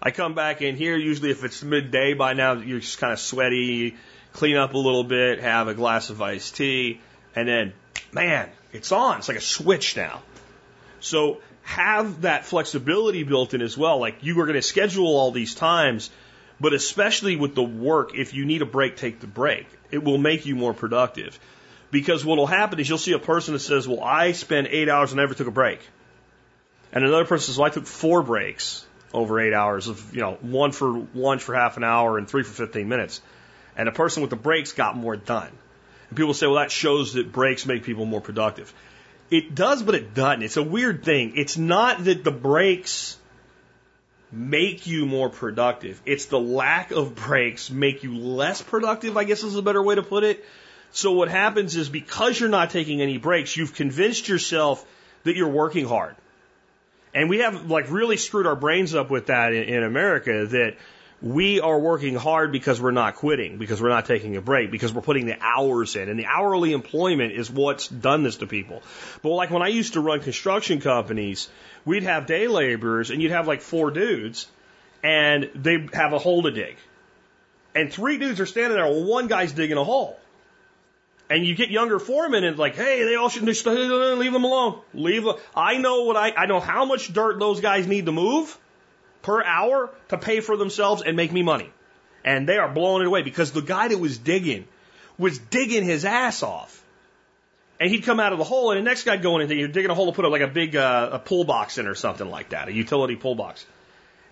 I 0.01 0.11
come 0.11 0.35
back 0.35 0.61
in 0.61 0.75
here, 0.75 0.95
usually 0.95 1.31
if 1.31 1.43
it's 1.43 1.63
midday 1.63 2.13
by 2.13 2.33
now, 2.33 2.53
you're 2.53 2.79
just 2.79 2.99
kind 2.99 3.11
of 3.11 3.19
sweaty, 3.19 3.95
clean 4.33 4.55
up 4.55 4.75
a 4.75 4.77
little 4.77 5.03
bit, 5.03 5.39
have 5.39 5.67
a 5.67 5.73
glass 5.73 6.11
of 6.11 6.21
iced 6.21 6.55
tea, 6.55 7.01
and 7.35 7.47
then, 7.47 7.73
man, 8.11 8.49
it's 8.71 8.91
on. 8.91 9.17
It's 9.17 9.27
like 9.27 9.37
a 9.37 9.41
switch 9.41 9.97
now. 9.97 10.21
So 10.99 11.41
have 11.65 12.21
that 12.21 12.45
flexibility 12.45 13.23
built 13.23 13.55
in 13.55 13.61
as 13.61 13.77
well. 13.77 13.99
Like 13.99 14.17
you 14.21 14.39
are 14.39 14.45
going 14.45 14.55
to 14.55 14.61
schedule 14.61 15.07
all 15.07 15.31
these 15.31 15.55
times, 15.55 16.11
but 16.59 16.73
especially 16.73 17.35
with 17.35 17.55
the 17.55 17.63
work, 17.63 18.15
if 18.15 18.33
you 18.33 18.45
need 18.45 18.61
a 18.61 18.67
break, 18.67 18.95
take 18.95 19.19
the 19.19 19.27
break. 19.27 19.67
It 19.89 20.03
will 20.03 20.19
make 20.19 20.45
you 20.45 20.55
more 20.55 20.73
productive. 20.73 21.37
Because 21.89 22.23
what 22.23 22.37
will 22.37 22.47
happen 22.47 22.79
is 22.79 22.87
you'll 22.87 22.97
see 22.99 23.13
a 23.13 23.19
person 23.19 23.53
that 23.53 23.61
says, 23.61 23.87
Well, 23.87 24.01
I 24.01 24.33
spent 24.33 24.67
eight 24.69 24.89
hours 24.89 25.11
and 25.11 25.17
never 25.17 25.33
took 25.33 25.47
a 25.47 25.51
break. 25.51 25.79
And 26.93 27.03
another 27.03 27.25
person 27.25 27.47
says, 27.47 27.57
Well, 27.57 27.67
I 27.67 27.73
took 27.73 27.87
four 27.87 28.21
breaks 28.21 28.85
over 29.11 29.39
eight 29.39 29.53
hours 29.53 29.87
of, 29.87 30.13
you 30.13 30.21
know, 30.21 30.37
one 30.41 30.71
for 30.71 31.07
lunch 31.15 31.41
for 31.41 31.55
half 31.55 31.77
an 31.77 31.83
hour 31.83 32.17
and 32.17 32.27
three 32.27 32.43
for 32.43 32.53
15 32.53 32.87
minutes. 32.87 33.21
And 33.75 33.87
the 33.87 33.91
person 33.91 34.21
with 34.21 34.29
the 34.29 34.35
breaks 34.35 34.71
got 34.71 34.95
more 34.95 35.15
done. 35.15 35.51
And 36.09 36.17
people 36.17 36.35
say, 36.35 36.45
Well, 36.45 36.57
that 36.57 36.71
shows 36.71 37.13
that 37.13 37.31
breaks 37.31 37.65
make 37.65 37.83
people 37.83 38.05
more 38.05 38.21
productive. 38.21 38.71
It 39.31 39.55
does, 39.55 39.81
but 39.81 39.95
it 39.95 40.13
doesn't. 40.13 40.43
It's 40.43 40.57
a 40.57 40.63
weird 40.63 41.03
thing. 41.03 41.33
It's 41.35 41.57
not 41.57 42.03
that 42.05 42.23
the 42.23 42.31
breaks 42.31 43.17
make 44.31 44.85
you 44.85 45.05
more 45.05 45.29
productive. 45.29 46.01
It's 46.05 46.25
the 46.25 46.39
lack 46.39 46.91
of 46.91 47.15
breaks 47.15 47.69
make 47.69 48.03
you 48.03 48.17
less 48.17 48.61
productive, 48.61 49.17
I 49.17 49.23
guess 49.23 49.43
is 49.43 49.55
a 49.55 49.61
better 49.61 49.81
way 49.81 49.95
to 49.95 50.03
put 50.03 50.23
it. 50.23 50.45
So 50.91 51.13
what 51.13 51.29
happens 51.29 51.75
is 51.75 51.89
because 51.89 52.39
you're 52.39 52.49
not 52.49 52.69
taking 52.69 53.01
any 53.01 53.17
breaks, 53.17 53.55
you've 53.57 53.73
convinced 53.73 54.27
yourself 54.27 54.85
that 55.23 55.35
you're 55.35 55.49
working 55.49 55.85
hard. 55.85 56.15
And 57.13 57.29
we 57.29 57.39
have 57.39 57.69
like 57.69 57.89
really 57.89 58.17
screwed 58.17 58.45
our 58.45 58.55
brains 58.55 58.93
up 58.93 59.09
with 59.09 59.27
that 59.27 59.53
in, 59.53 59.63
in 59.63 59.83
America 59.83 60.45
that 60.47 60.75
we 61.21 61.59
are 61.59 61.79
working 61.79 62.15
hard 62.15 62.51
because 62.51 62.81
we're 62.81 62.91
not 62.91 63.15
quitting, 63.15 63.57
because 63.57 63.81
we're 63.81 63.89
not 63.89 64.05
taking 64.05 64.35
a 64.35 64.41
break, 64.41 64.69
because 64.69 64.93
we're 64.93 65.01
putting 65.01 65.25
the 65.25 65.37
hours 65.41 65.95
in. 65.95 66.09
And 66.09 66.19
the 66.19 66.25
hourly 66.25 66.73
employment 66.73 67.31
is 67.31 67.49
what's 67.49 67.87
done 67.87 68.23
this 68.23 68.37
to 68.37 68.47
people. 68.47 68.83
But 69.21 69.29
like 69.29 69.49
when 69.49 69.61
I 69.61 69.69
used 69.69 69.93
to 69.93 70.01
run 70.01 70.19
construction 70.19 70.81
companies, 70.81 71.49
we'd 71.85 72.03
have 72.03 72.25
day 72.25 72.47
laborers 72.47 73.11
and 73.11 73.21
you'd 73.21 73.31
have 73.31 73.47
like 73.47 73.61
four 73.61 73.91
dudes 73.91 74.47
and 75.03 75.49
they 75.55 75.87
have 75.93 76.13
a 76.13 76.19
hole 76.19 76.43
to 76.43 76.51
dig. 76.51 76.75
And 77.73 77.91
three 77.91 78.17
dudes 78.17 78.39
are 78.39 78.45
standing 78.45 78.77
there, 78.77 78.87
one 78.87 79.27
guy's 79.27 79.51
digging 79.51 79.77
a 79.77 79.83
hole. 79.83 80.19
And 81.29 81.45
you 81.45 81.55
get 81.55 81.69
younger 81.69 81.97
foremen 81.97 82.43
and 82.43 82.57
like, 82.57 82.75
hey, 82.75 83.03
they 83.03 83.15
all 83.15 83.29
should 83.29 83.45
just 83.45 83.65
leave 83.65 84.31
them 84.31 84.43
alone. 84.43 84.79
Leave 84.93 85.23
them. 85.23 85.35
I 85.55 85.77
know 85.77 86.03
what 86.03 86.15
I, 86.15 86.31
I 86.31 86.45
know 86.45 86.59
how 86.59 86.85
much 86.85 87.11
dirt 87.11 87.39
those 87.39 87.61
guys 87.61 87.87
need 87.87 88.05
to 88.05 88.11
move 88.11 88.55
per 89.25 89.43
hour 89.43 89.89
to 90.09 90.19
pay 90.19 90.39
for 90.39 90.55
themselves 90.55 91.01
and 91.01 91.17
make 91.17 91.31
me 91.31 91.41
money. 91.41 91.71
And 92.23 92.47
they 92.47 92.57
are 92.59 92.69
blowing 92.69 93.01
it 93.01 93.07
away 93.07 93.23
because 93.23 93.51
the 93.51 93.61
guy 93.61 93.87
that 93.87 93.97
was 93.97 94.19
digging 94.19 94.67
was 95.17 95.39
digging 95.39 95.83
his 95.83 96.05
ass 96.05 96.43
off. 96.43 96.83
And 97.79 97.89
he'd 97.89 98.03
come 98.03 98.19
out 98.19 98.33
of 98.33 98.37
the 98.37 98.45
hole, 98.45 98.71
and 98.71 98.79
the 98.79 98.83
next 98.83 99.03
guy 99.03 99.17
going 99.17 99.49
in, 99.49 99.57
you're 99.57 99.67
digging 99.67 99.89
a 99.89 99.95
hole 99.95 100.05
to 100.05 100.11
put 100.11 100.29
like 100.29 100.41
a 100.41 100.47
big 100.47 100.75
uh, 100.75 101.09
a 101.13 101.19
pull 101.19 101.43
box 101.43 101.79
in 101.79 101.87
or 101.87 101.95
something 101.95 102.29
like 102.29 102.49
that, 102.49 102.67
a 102.67 102.71
utility 102.71 103.15
pull 103.15 103.33
box. 103.33 103.65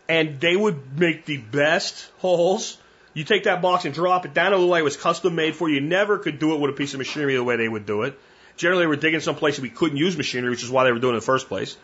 And 0.07 0.39
they 0.39 0.55
would 0.55 0.97
make 0.97 1.25
the 1.25 1.37
best 1.37 2.09
holes. 2.19 2.77
You 3.15 3.23
take 3.23 3.45
that 3.45 3.61
box 3.61 3.85
and 3.85 3.93
drop 3.95 4.25
it 4.25 4.33
down. 4.33 4.53
It 4.53 4.57
looked 4.57 4.69
like 4.69 4.81
it 4.81 4.83
was 4.83 4.97
custom 4.97 5.33
made 5.33 5.55
for 5.55 5.69
you. 5.69 5.75
You 5.75 5.81
never 5.81 6.19
could 6.19 6.37
do 6.39 6.53
it 6.53 6.59
with 6.59 6.69
a 6.69 6.73
piece 6.73 6.93
of 6.93 6.99
machinery 6.99 7.35
the 7.35 7.43
way 7.43 7.55
they 7.57 7.67
would 7.67 7.85
do 7.85 8.03
it. 8.03 8.17
Generally, 8.57 8.83
they 8.83 8.87
were 8.87 8.95
digging 8.95 9.21
someplace 9.21 9.59
we 9.59 9.69
couldn't 9.69 9.97
use 9.97 10.15
machinery, 10.15 10.51
which 10.51 10.63
is 10.63 10.69
why 10.69 10.83
they 10.83 10.91
were 10.91 10.99
doing 10.99 11.13
it 11.13 11.17
in 11.17 11.19
the 11.19 11.25
first 11.25 11.47
place. 11.47 11.75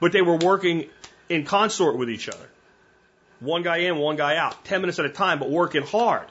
But 0.00 0.12
they 0.12 0.22
were 0.22 0.36
working 0.36 0.88
in 1.28 1.44
consort 1.44 1.96
with 1.96 2.10
each 2.10 2.28
other. 2.28 2.48
One 3.40 3.62
guy 3.62 3.78
in, 3.78 3.96
one 3.98 4.16
guy 4.16 4.36
out, 4.36 4.64
10 4.64 4.80
minutes 4.80 4.98
at 4.98 5.04
a 5.04 5.10
time, 5.10 5.38
but 5.38 5.50
working 5.50 5.82
hard. 5.82 6.26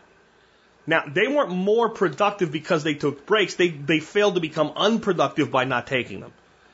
Now, 0.88 1.04
they 1.08 1.28
weren't 1.28 1.52
more 1.52 1.90
productive 1.90 2.52
because 2.52 2.84
they 2.84 2.94
took 2.94 3.26
breaks. 3.26 3.56
They, 3.56 3.70
they 3.70 4.00
failed 4.00 4.36
to 4.36 4.42
become 4.42 4.72
unproductive 4.76 5.52
by 5.52 5.66
not 5.66 5.88
taking 5.88 6.20
them. 6.20 6.34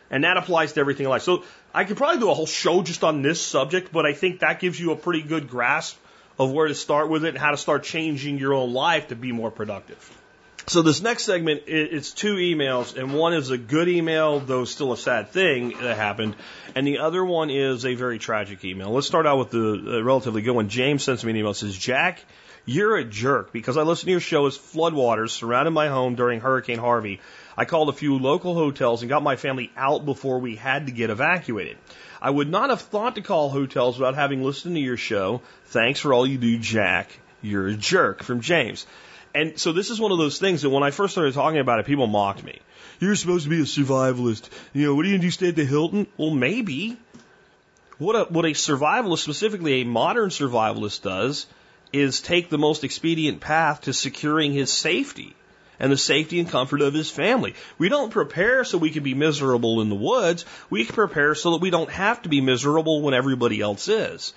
And 0.10 0.26
that 0.26 0.36
applies 0.36 0.74
to 0.74 0.82
everything 0.82 1.06
in 1.06 1.10
life. 1.10 1.22
So 1.22 1.44
I 1.74 1.86
could 1.86 1.96
probably 1.96 2.20
do 2.20 2.30
a 2.30 2.34
whole 2.34 2.46
show 2.46 2.84
just 2.84 3.04
on 3.04 3.22
this 3.22 3.42
subject, 3.42 3.94
but 3.94 4.06
I 4.06 4.14
think 4.14 4.42
that 4.42 4.60
gives 4.60 4.80
you 4.80 4.92
a 4.92 4.98
pretty 4.98 5.22
good 5.22 5.50
grasp 5.50 5.98
of 6.38 6.52
where 6.52 6.68
to 6.68 6.76
start 6.76 7.10
with 7.10 7.24
it 7.24 7.30
and 7.30 7.38
how 7.38 7.52
to 7.52 7.58
start 7.58 7.84
changing 7.84 8.38
your 8.38 8.54
own 8.54 8.74
life 8.74 9.10
to 9.10 9.16
be 9.16 9.32
more 9.32 9.52
productive. 9.52 10.21
So 10.68 10.82
this 10.82 11.02
next 11.02 11.24
segment, 11.24 11.64
it's 11.68 12.12
two 12.12 12.36
emails, 12.36 12.96
and 12.96 13.14
one 13.14 13.34
is 13.34 13.50
a 13.50 13.58
good 13.58 13.90
email, 13.90 14.40
though 14.40 14.64
still 14.64 14.94
a 14.94 14.98
sad 14.98 15.32
thing 15.32 15.74
that 15.82 15.98
happened, 15.98 16.36
and 16.76 16.88
the 16.88 17.00
other 17.00 17.26
one 17.26 17.50
is 17.50 17.86
a 17.86 17.96
very 17.96 18.20
tragic 18.20 18.64
email. 18.64 18.92
Let's 18.92 19.08
start 19.08 19.26
out 19.26 19.40
with 19.40 19.50
the 19.50 20.02
relatively 20.04 20.42
good 20.42 20.54
one. 20.54 20.70
James 20.70 21.04
sends 21.04 21.26
me 21.26 21.32
an 21.32 21.38
email. 21.38 21.54
Says, 21.54 21.76
"Jack, 21.76 22.24
you're 22.66 22.96
a 22.96 23.04
jerk 23.04 23.52
because 23.52 23.76
I 23.76 23.82
listened 23.82 24.08
to 24.08 24.12
your 24.12 24.20
show 24.22 24.46
as 24.46 24.58
floodwaters 24.58 25.32
surrounded 25.32 25.72
my 25.72 25.90
home 25.90 26.16
during 26.16 26.40
Hurricane 26.40 26.80
Harvey. 26.80 27.20
I 27.58 27.66
called 27.66 27.90
a 27.90 27.94
few 27.94 28.18
local 28.20 28.54
hotels 28.54 29.02
and 29.02 29.10
got 29.10 29.24
my 29.24 29.36
family 29.36 29.72
out 29.76 30.06
before 30.06 30.40
we 30.40 30.56
had 30.56 30.86
to 30.86 30.92
get 30.94 31.10
evacuated. 31.10 31.78
I 32.22 32.30
would 32.30 32.50
not 32.50 32.70
have 32.70 32.82
thought 32.82 33.16
to 33.16 33.22
call 33.22 33.50
hotels 33.50 33.98
without 33.98 34.16
having 34.16 34.44
listened 34.44 34.76
to 34.76 34.82
your 34.82 34.96
show. 34.96 35.42
Thanks 35.66 36.00
for 36.00 36.14
all 36.14 36.26
you 36.26 36.38
do, 36.38 36.60
Jack. 36.60 37.20
You're 37.42 37.68
a 37.68 37.74
jerk 37.74 38.24
from 38.24 38.42
James. 38.42 38.86
And 39.34 39.58
so 39.60 39.72
this 39.72 39.90
is 39.90 40.00
one 40.00 40.12
of 40.12 40.18
those 40.18 40.40
things 40.40 40.62
that 40.62 40.70
when 40.70 40.84
I 40.84 40.92
first 40.92 41.14
started 41.14 41.34
talking 41.34 41.60
about 41.60 41.80
it, 41.80 41.86
people 41.86 42.08
mocked 42.08 42.44
me. 42.44 42.60
You're 43.00 43.16
supposed 43.16 43.46
to 43.46 43.50
be 43.50 43.62
a 43.62 43.64
survivalist. 43.64 44.50
You 44.74 44.88
know, 44.88 44.96
what 44.96 45.06
are 45.06 45.08
you 45.08 45.14
going 45.14 45.22
to 45.22 45.28
do? 45.28 45.32
Stay 45.32 45.48
at 45.50 45.56
the 45.56 45.66
Hilton? 45.66 46.08
Well, 46.18 46.32
maybe. 46.32 46.98
What 47.98 48.16
a, 48.16 48.24
what 48.32 48.46
a 48.46 48.50
survivalist, 48.50 49.20
specifically 49.20 49.82
a 49.82 49.86
modern 49.86 50.30
survivalist 50.30 51.04
does, 51.04 51.48
is 51.94 52.22
take 52.22 52.50
the 52.50 52.58
most 52.58 52.84
expedient 52.84 53.42
path 53.42 53.82
to 53.82 53.94
securing 53.94 54.54
his 54.54 54.72
safety 54.72 55.36
and 55.80 55.92
the 55.92 55.98
safety 55.98 56.40
and 56.40 56.50
comfort 56.50 56.82
of 56.82 56.94
his 56.94 57.10
family. 57.10 57.56
We 57.78 57.90
don't 57.90 58.12
prepare 58.12 58.64
so 58.64 58.78
we 58.78 58.92
can 58.92 59.04
be 59.04 59.14
miserable 59.14 59.82
in 59.82 59.90
the 59.90 59.96
woods. 59.96 60.46
We 60.70 60.86
prepare 60.86 61.36
so 61.36 61.52
that 61.52 61.62
we 61.62 61.70
don't 61.70 61.90
have 61.90 62.22
to 62.24 62.30
be 62.30 62.42
miserable 62.42 63.02
when 63.02 63.14
everybody 63.14 63.62
else 63.62 63.88
is. 63.88 64.34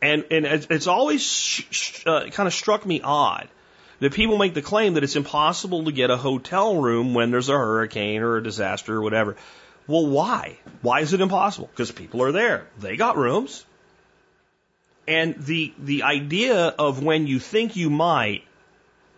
And, 0.00 0.24
and 0.30 0.46
it's 0.46 0.86
always 0.86 2.02
uh, 2.06 2.26
kind 2.30 2.46
of 2.46 2.54
struck 2.54 2.86
me 2.86 3.00
odd 3.02 3.48
that 4.00 4.12
people 4.12 4.38
make 4.38 4.54
the 4.54 4.62
claim 4.62 4.94
that 4.94 5.04
it's 5.04 5.16
impossible 5.16 5.84
to 5.84 5.92
get 5.92 6.10
a 6.10 6.16
hotel 6.16 6.76
room 6.76 7.14
when 7.14 7.30
there's 7.30 7.48
a 7.48 7.56
hurricane 7.56 8.22
or 8.22 8.36
a 8.36 8.42
disaster 8.42 8.94
or 8.96 9.02
whatever. 9.02 9.36
Well, 9.86 10.06
why? 10.06 10.58
Why 10.82 11.00
is 11.00 11.12
it 11.12 11.20
impossible? 11.20 11.68
Because 11.68 11.92
people 11.92 12.22
are 12.22 12.32
there. 12.32 12.66
They 12.78 12.96
got 12.96 13.16
rooms. 13.16 13.64
And 15.06 15.36
the, 15.38 15.72
the 15.78 16.02
idea 16.02 16.66
of 16.66 17.02
when 17.02 17.26
you 17.26 17.38
think 17.38 17.76
you 17.76 17.90
might, 17.90 18.42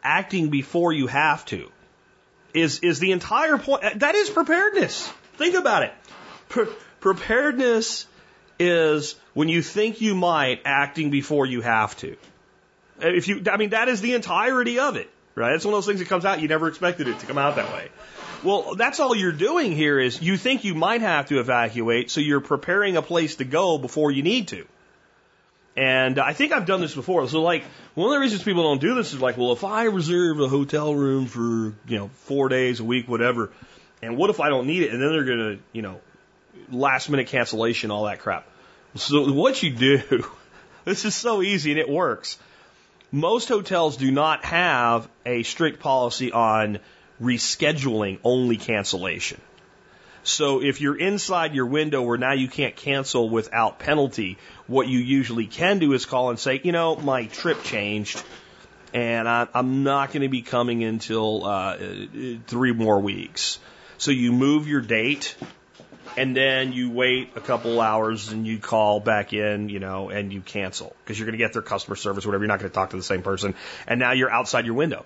acting 0.02 0.50
before 0.50 0.92
you 0.92 1.06
have 1.06 1.44
to, 1.46 1.70
is, 2.52 2.80
is 2.80 2.98
the 2.98 3.12
entire 3.12 3.56
point. 3.56 4.00
That 4.00 4.14
is 4.14 4.28
preparedness. 4.28 5.08
Think 5.36 5.54
about 5.54 5.84
it. 5.84 5.92
Pre- 6.48 6.66
preparedness 7.00 8.06
is 8.58 9.14
when 9.32 9.48
you 9.48 9.62
think 9.62 10.00
you 10.00 10.14
might, 10.14 10.60
acting 10.64 11.10
before 11.10 11.46
you 11.46 11.62
have 11.62 11.96
to. 11.98 12.16
If 13.00 13.28
you, 13.28 13.42
I 13.50 13.56
mean, 13.56 13.70
that 13.70 13.88
is 13.88 14.00
the 14.00 14.14
entirety 14.14 14.78
of 14.78 14.96
it, 14.96 15.10
right? 15.34 15.54
It's 15.54 15.64
one 15.64 15.74
of 15.74 15.78
those 15.78 15.86
things 15.86 16.00
that 16.00 16.08
comes 16.08 16.24
out, 16.24 16.40
you 16.40 16.48
never 16.48 16.68
expected 16.68 17.08
it 17.08 17.18
to 17.20 17.26
come 17.26 17.38
out 17.38 17.56
that 17.56 17.72
way. 17.72 17.88
Well, 18.42 18.74
that's 18.76 19.00
all 19.00 19.14
you're 19.16 19.32
doing 19.32 19.72
here 19.72 19.98
is 19.98 20.22
you 20.22 20.36
think 20.36 20.64
you 20.64 20.74
might 20.74 21.00
have 21.00 21.26
to 21.26 21.40
evacuate, 21.40 22.10
so 22.10 22.20
you're 22.20 22.40
preparing 22.40 22.96
a 22.96 23.02
place 23.02 23.36
to 23.36 23.44
go 23.44 23.78
before 23.78 24.10
you 24.10 24.22
need 24.22 24.48
to. 24.48 24.66
And 25.76 26.18
I 26.18 26.32
think 26.32 26.52
I've 26.52 26.66
done 26.66 26.80
this 26.80 26.94
before. 26.94 27.28
So 27.28 27.42
like 27.42 27.64
one 27.94 28.08
of 28.08 28.14
the 28.14 28.20
reasons 28.20 28.42
people 28.42 28.64
don't 28.64 28.80
do 28.80 28.96
this 28.96 29.12
is 29.12 29.20
like, 29.20 29.36
well, 29.36 29.52
if 29.52 29.62
I 29.62 29.84
reserve 29.84 30.40
a 30.40 30.48
hotel 30.48 30.92
room 30.94 31.26
for, 31.26 31.74
you 31.86 31.98
know, 31.98 32.10
four 32.14 32.48
days, 32.48 32.80
a 32.80 32.84
week, 32.84 33.08
whatever, 33.08 33.50
and 34.02 34.16
what 34.16 34.30
if 34.30 34.40
I 34.40 34.48
don't 34.48 34.66
need 34.66 34.82
it? 34.82 34.92
And 34.92 35.00
then 35.00 35.10
they're 35.10 35.24
going 35.24 35.38
to, 35.38 35.58
you 35.72 35.82
know, 35.82 36.00
last 36.70 37.08
minute 37.08 37.28
cancellation, 37.28 37.90
all 37.90 38.04
that 38.04 38.20
crap. 38.20 38.46
So 38.96 39.32
what 39.32 39.62
you 39.62 39.70
do, 39.70 40.24
this 40.84 41.04
is 41.04 41.14
so 41.14 41.42
easy 41.42 41.70
and 41.70 41.80
it 41.80 41.88
works. 41.88 42.38
Most 43.10 43.48
hotels 43.48 43.96
do 43.96 44.10
not 44.10 44.44
have 44.44 45.08
a 45.24 45.42
strict 45.42 45.80
policy 45.80 46.30
on 46.30 46.78
rescheduling 47.22 48.18
only 48.22 48.56
cancellation. 48.58 49.40
So 50.24 50.62
if 50.62 50.82
you're 50.82 50.98
inside 50.98 51.54
your 51.54 51.64
window 51.64 52.02
where 52.02 52.18
now 52.18 52.32
you 52.32 52.48
can't 52.48 52.76
cancel 52.76 53.30
without 53.30 53.78
penalty, 53.78 54.36
what 54.66 54.88
you 54.88 54.98
usually 54.98 55.46
can 55.46 55.78
do 55.78 55.94
is 55.94 56.04
call 56.04 56.28
and 56.28 56.38
say, 56.38 56.60
you 56.62 56.72
know, 56.72 56.96
my 56.96 57.24
trip 57.24 57.62
changed 57.62 58.22
and 58.92 59.26
I, 59.26 59.46
am 59.54 59.84
not 59.84 60.12
going 60.12 60.22
to 60.22 60.28
be 60.28 60.42
coming 60.42 60.84
until 60.84 61.46
uh, 61.46 61.76
three 62.46 62.72
more 62.72 63.00
weeks. 63.00 63.58
So 63.96 64.10
you 64.10 64.32
move 64.32 64.68
your 64.68 64.80
date 64.80 65.34
and 66.16 66.36
then 66.36 66.72
you 66.72 66.90
wait 66.90 67.30
a 67.36 67.40
couple 67.40 67.80
hours 67.80 68.30
and 68.30 68.46
you 68.46 68.58
call 68.58 69.00
back 69.00 69.32
in, 69.32 69.68
you 69.68 69.78
know, 69.78 70.10
and 70.10 70.32
you 70.32 70.40
cancel 70.40 70.94
because 71.02 71.18
you're 71.18 71.26
going 71.26 71.38
to 71.38 71.44
get 71.44 71.52
their 71.52 71.62
customer 71.62 71.96
service, 71.96 72.26
whatever. 72.26 72.44
You're 72.44 72.48
not 72.48 72.60
going 72.60 72.70
to 72.70 72.74
talk 72.74 72.90
to 72.90 72.96
the 72.96 73.02
same 73.02 73.22
person. 73.22 73.54
And 73.86 74.00
now 74.00 74.12
you're 74.12 74.30
outside 74.30 74.66
your 74.66 74.74
window. 74.74 75.04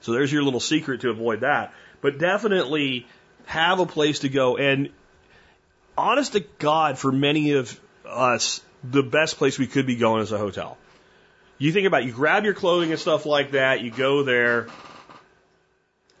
So 0.00 0.12
there's 0.12 0.32
your 0.32 0.42
little 0.42 0.60
secret 0.60 1.00
to 1.02 1.10
avoid 1.10 1.40
that. 1.40 1.72
But 2.00 2.18
definitely 2.18 3.06
have 3.46 3.80
a 3.80 3.86
place 3.86 4.20
to 4.20 4.28
go. 4.28 4.56
And 4.56 4.90
honest 5.96 6.32
to 6.32 6.40
God, 6.40 6.98
for 6.98 7.12
many 7.12 7.52
of 7.52 7.78
us, 8.06 8.60
the 8.82 9.02
best 9.02 9.38
place 9.38 9.58
we 9.58 9.66
could 9.66 9.86
be 9.86 9.96
going 9.96 10.22
is 10.22 10.32
a 10.32 10.38
hotel. 10.38 10.76
You 11.58 11.72
think 11.72 11.86
about 11.86 12.02
it, 12.02 12.06
you 12.06 12.12
grab 12.12 12.44
your 12.44 12.54
clothing 12.54 12.90
and 12.90 13.00
stuff 13.00 13.26
like 13.26 13.52
that, 13.52 13.80
you 13.80 13.90
go 13.90 14.24
there, 14.24 14.66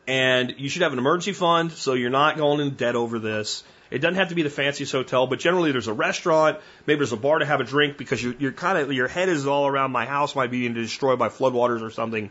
and 0.06 0.54
you 0.58 0.68
should 0.68 0.82
have 0.82 0.92
an 0.92 0.98
emergency 0.98 1.32
fund 1.32 1.72
so 1.72 1.94
you're 1.94 2.10
not 2.10 2.36
going 2.36 2.60
in 2.60 2.74
debt 2.74 2.94
over 2.94 3.18
this. 3.18 3.64
It 3.94 4.00
doesn't 4.00 4.16
have 4.16 4.30
to 4.30 4.34
be 4.34 4.42
the 4.42 4.50
fanciest 4.50 4.90
hotel, 4.90 5.28
but 5.28 5.38
generally 5.38 5.70
there's 5.70 5.86
a 5.86 5.92
restaurant, 5.92 6.58
maybe 6.84 6.98
there's 6.98 7.12
a 7.12 7.16
bar 7.16 7.38
to 7.38 7.46
have 7.46 7.60
a 7.60 7.64
drink 7.64 7.96
because 7.96 8.20
you're, 8.20 8.34
you're 8.40 8.50
kind 8.50 8.76
of 8.76 8.92
your 8.92 9.06
head 9.06 9.28
is 9.28 9.46
all 9.46 9.68
around 9.68 9.92
my 9.92 10.04
house 10.04 10.34
might 10.34 10.50
be 10.50 10.62
being 10.62 10.74
destroyed 10.74 11.16
by 11.16 11.28
floodwaters 11.28 11.80
or 11.80 11.90
something. 11.90 12.28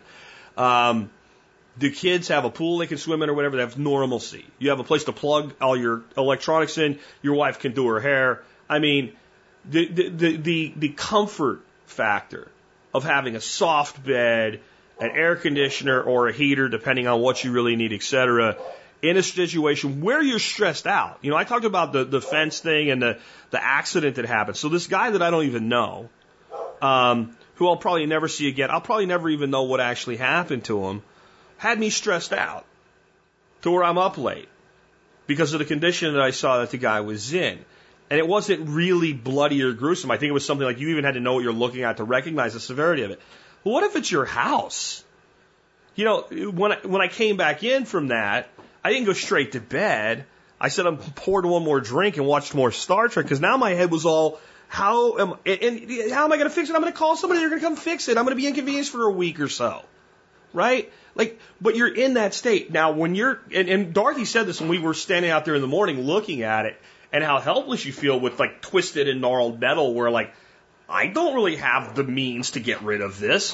Um, 0.57 1.09
the 1.77 1.89
kids 1.89 2.27
have 2.27 2.43
a 2.43 2.49
pool 2.49 2.79
they 2.79 2.87
can 2.87 2.97
swim 2.97 3.21
in 3.21 3.29
or 3.29 3.33
whatever. 3.33 3.55
They 3.55 3.61
have 3.61 3.79
normalcy. 3.79 4.45
You 4.59 4.71
have 4.71 4.81
a 4.81 4.83
place 4.83 5.05
to 5.05 5.13
plug 5.13 5.53
all 5.61 5.77
your 5.77 6.03
electronics 6.17 6.77
in. 6.77 6.99
Your 7.21 7.35
wife 7.35 7.59
can 7.59 7.71
do 7.71 7.87
her 7.87 8.01
hair. 8.01 8.43
I 8.69 8.79
mean, 8.79 9.13
the 9.63 9.87
the 9.87 10.09
the 10.09 10.35
the, 10.35 10.73
the 10.75 10.89
comfort 10.89 11.61
factor 11.85 12.49
of 12.93 13.05
having 13.05 13.37
a 13.37 13.41
soft 13.41 14.03
bed, 14.03 14.59
an 14.99 15.11
air 15.11 15.37
conditioner 15.37 16.01
or 16.01 16.27
a 16.27 16.33
heater, 16.33 16.67
depending 16.67 17.07
on 17.07 17.21
what 17.21 17.41
you 17.41 17.53
really 17.53 17.77
need, 17.77 17.93
etc. 17.93 18.57
In 19.03 19.17
a 19.17 19.21
situation 19.21 19.99
where 19.99 20.21
you're 20.21 20.39
stressed 20.39 20.87
out. 20.87 21.19
You 21.21 21.29
know, 21.29 21.35
I 21.35 21.43
talked 21.43 21.65
about 21.65 21.91
the 21.91 22.05
the 22.05 22.21
fence 22.21 22.59
thing 22.59 22.89
and 22.89 23.01
the 23.01 23.19
the 23.49 23.61
accident 23.61 24.15
that 24.15 24.25
happened. 24.25 24.55
So 24.55 24.69
this 24.69 24.87
guy 24.87 25.09
that 25.11 25.21
I 25.21 25.29
don't 25.29 25.43
even 25.43 25.67
know, 25.67 26.09
um, 26.81 27.35
who 27.55 27.67
I'll 27.67 27.75
probably 27.75 28.05
never 28.05 28.29
see 28.29 28.47
again. 28.47 28.71
I'll 28.71 28.81
probably 28.81 29.05
never 29.05 29.29
even 29.29 29.49
know 29.49 29.63
what 29.63 29.81
actually 29.81 30.15
happened 30.15 30.63
to 30.65 30.85
him 30.85 31.03
had 31.57 31.77
me 31.77 31.89
stressed 31.89 32.31
out 32.31 32.65
to 33.63 33.71
where 33.71 33.83
I'm 33.83 33.97
up 33.97 34.17
late 34.17 34.47
because 35.27 35.53
of 35.53 35.59
the 35.59 35.65
condition 35.65 36.13
that 36.13 36.21
I 36.21 36.31
saw 36.31 36.59
that 36.59 36.71
the 36.71 36.77
guy 36.77 37.01
was 37.01 37.33
in. 37.33 37.59
And 38.09 38.19
it 38.19 38.27
wasn't 38.27 38.69
really 38.69 39.13
bloody 39.13 39.63
or 39.63 39.73
gruesome. 39.73 40.11
I 40.11 40.17
think 40.17 40.29
it 40.29 40.33
was 40.33 40.45
something 40.45 40.65
like 40.65 40.79
you 40.79 40.89
even 40.89 41.03
had 41.03 41.15
to 41.15 41.19
know 41.19 41.33
what 41.33 41.43
you're 41.43 41.53
looking 41.53 41.83
at 41.83 41.97
to 41.97 42.03
recognize 42.03 42.53
the 42.53 42.59
severity 42.59 43.03
of 43.03 43.11
it. 43.11 43.21
What 43.63 43.83
if 43.83 43.95
it's 43.95 44.11
your 44.11 44.25
house? 44.25 45.03
You 45.95 46.05
know, 46.05 46.21
when 46.51 46.73
I, 46.73 46.77
when 46.83 47.01
I 47.01 47.07
came 47.07 47.37
back 47.37 47.63
in 47.63 47.85
from 47.85 48.09
that, 48.09 48.49
I 48.83 48.91
didn't 48.91 49.05
go 49.05 49.13
straight 49.13 49.53
to 49.53 49.61
bed. 49.61 50.25
I 50.59 50.69
said 50.69 50.87
I 50.87 50.95
poured 50.95 51.45
one 51.45 51.63
more 51.63 51.79
drink 51.79 52.17
and 52.17 52.25
watched 52.25 52.53
more 52.55 52.71
Star 52.71 53.07
Trek 53.07 53.25
because 53.25 53.39
now 53.39 53.57
my 53.57 53.71
head 53.71 53.91
was 53.91 54.05
all, 54.05 54.39
how 54.67 55.17
am 55.19 55.33
and, 55.45 56.11
how 56.11 56.25
am 56.25 56.31
I 56.31 56.37
going 56.37 56.49
to 56.49 56.55
fix 56.55 56.69
it? 56.69 56.75
I'm 56.75 56.81
going 56.81 56.91
to 56.91 56.97
call 56.97 57.15
somebody. 57.15 57.39
They're 57.41 57.49
going 57.49 57.61
to 57.61 57.67
come 57.67 57.75
fix 57.75 58.07
it. 58.07 58.17
I'm 58.17 58.23
going 58.25 58.35
to 58.35 58.41
be 58.41 58.47
inconvenienced 58.47 58.91
for 58.91 59.05
a 59.05 59.11
week 59.11 59.39
or 59.39 59.49
so, 59.49 59.83
right? 60.53 60.91
Like, 61.15 61.39
but 61.61 61.75
you're 61.75 61.93
in 61.93 62.15
that 62.15 62.33
state. 62.33 62.71
Now, 62.71 62.91
when 62.91 63.13
you're, 63.13 63.39
and, 63.53 63.69
and 63.69 63.93
Dorothy 63.93 64.25
said 64.25 64.47
this 64.47 64.59
when 64.59 64.69
we 64.69 64.79
were 64.79 64.93
standing 64.93 65.31
out 65.31 65.45
there 65.45 65.55
in 65.55 65.61
the 65.61 65.67
morning 65.67 66.01
looking 66.01 66.41
at 66.41 66.65
it, 66.65 66.79
and 67.11 67.23
how 67.23 67.39
helpless 67.39 67.85
you 67.85 67.93
feel 67.93 68.19
with 68.19 68.39
like 68.39 68.61
twisted 68.61 69.07
and 69.07 69.21
gnarled 69.21 69.59
metal, 69.59 69.93
where 69.93 70.09
like, 70.09 70.33
I 70.93 71.07
don't 71.07 71.33
really 71.33 71.55
have 71.55 71.95
the 71.95 72.03
means 72.03 72.51
to 72.51 72.59
get 72.59 72.83
rid 72.83 73.01
of 73.01 73.19
this. 73.19 73.53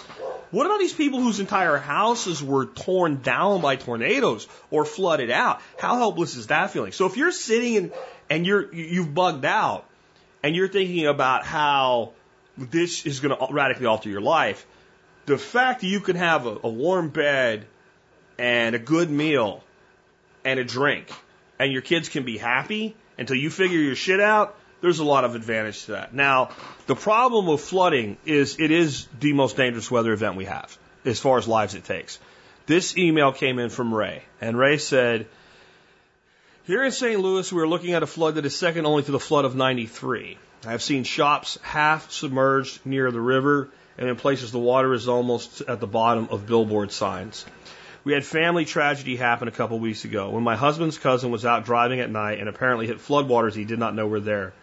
What 0.52 0.66
about 0.66 0.80
these 0.80 0.94
people 0.94 1.22
whose 1.22 1.40
entire 1.40 1.78
houses 1.78 2.44
were 2.44 2.66
torn 2.66 3.22
down 3.22 3.62
by 3.62 3.78
tornadoes 3.78 4.46
or 4.70 4.84
flooded 4.84 5.32
out? 5.32 5.62
How 5.78 5.96
helpless 5.96 6.36
is 6.36 6.48
that 6.48 6.72
feeling? 6.72 6.92
So 6.92 7.06
if 7.06 7.16
you're 7.16 7.32
sitting 7.32 7.78
and, 7.78 7.94
and 8.30 8.46
you're, 8.46 8.74
you've 8.74 9.14
bugged 9.14 9.46
out 9.46 9.86
and 10.44 10.54
you're 10.54 10.68
thinking 10.68 11.06
about 11.06 11.46
how 11.46 12.12
this 12.58 13.06
is 13.06 13.22
going 13.22 13.38
to 13.38 13.54
radically 13.54 13.86
alter 13.86 14.10
your 14.10 14.22
life, 14.22 14.66
the 15.26 15.38
fact 15.38 15.80
that 15.80 15.88
you 15.88 16.02
can 16.02 16.18
have 16.18 16.46
a, 16.46 16.58
a 16.64 16.70
warm 16.70 17.08
bed 17.08 17.66
and 18.38 18.76
a 18.76 18.80
good 18.80 19.10
meal 19.10 19.64
and 20.44 20.60
a 20.60 20.66
drink 20.66 21.10
and 21.58 21.72
your 21.72 21.84
kids 21.84 22.10
can 22.10 22.24
be 22.24 22.38
happy 22.38 22.98
until 23.18 23.38
you 23.38 23.50
figure 23.50 23.80
your 23.80 23.96
shit 23.96 24.20
out, 24.20 24.58
there's 24.82 25.00
a 25.00 25.04
lot 25.04 25.26
of 25.26 25.36
advantage 25.36 25.86
to 25.86 25.92
that. 25.94 26.14
Now, 26.14 26.50
the 26.88 26.96
problem 26.96 27.48
with 27.48 27.62
flooding 27.62 28.18
is 28.26 28.60
it 28.60 28.72
is 28.72 29.08
the 29.20 29.34
most 29.34 29.58
dangerous 29.58 29.90
weather 29.92 30.14
event 30.14 30.36
we 30.36 30.46
have 30.46 30.78
as 31.06 31.20
far 31.20 31.38
as 31.38 31.48
lives 31.48 31.76
it 31.76 31.84
takes. 31.84 32.20
This 32.66 32.98
email 32.98 33.32
came 33.32 33.60
in 33.60 33.70
from 33.70 33.94
Ray, 33.94 34.24
and 34.42 34.58
Ray 34.58 34.78
said, 34.78 35.28
Here 36.66 36.84
in 36.84 36.92
St. 36.92 37.20
Louis, 37.20 37.52
we 37.52 37.62
are 37.62 37.68
looking 37.68 37.94
at 37.94 38.04
a 38.04 38.08
flood 38.08 38.36
that 38.36 38.46
is 38.46 38.56
second 38.56 38.86
only 38.86 39.04
to 39.04 39.12
the 39.12 39.20
flood 39.20 39.46
of 39.46 39.56
93. 39.56 40.38
I 40.66 40.72
have 40.72 40.84
seen 40.84 41.04
shops 41.04 41.58
half 41.62 42.12
submerged 42.12 42.86
near 42.86 43.12
the 43.12 43.22
river 43.22 43.70
and 43.98 44.08
in 44.08 44.16
places 44.16 44.52
the 44.52 44.60
water 44.60 44.94
is 44.94 45.08
almost 45.08 45.62
at 45.62 45.80
the 45.80 45.88
bottom 45.88 46.30
of 46.32 46.46
billboard 46.48 46.92
signs. 46.92 47.46
We 48.04 48.14
had 48.14 48.24
family 48.24 48.66
tragedy 48.66 49.18
happen 49.18 49.48
a 49.48 49.52
couple 49.52 49.78
weeks 49.80 50.06
ago 50.06 50.30
when 50.30 50.44
my 50.44 50.56
husband's 50.56 50.98
cousin 50.98 51.32
was 51.32 51.46
out 51.46 51.66
driving 51.66 52.00
at 52.00 52.10
night 52.10 52.40
and 52.40 52.48
apparently 52.48 52.88
hit 52.88 53.00
floodwaters 53.00 53.56
he 53.56 53.66
did 53.66 53.78
not 53.78 53.94
know 53.94 54.08
were 54.08 54.22
there. 54.22 54.54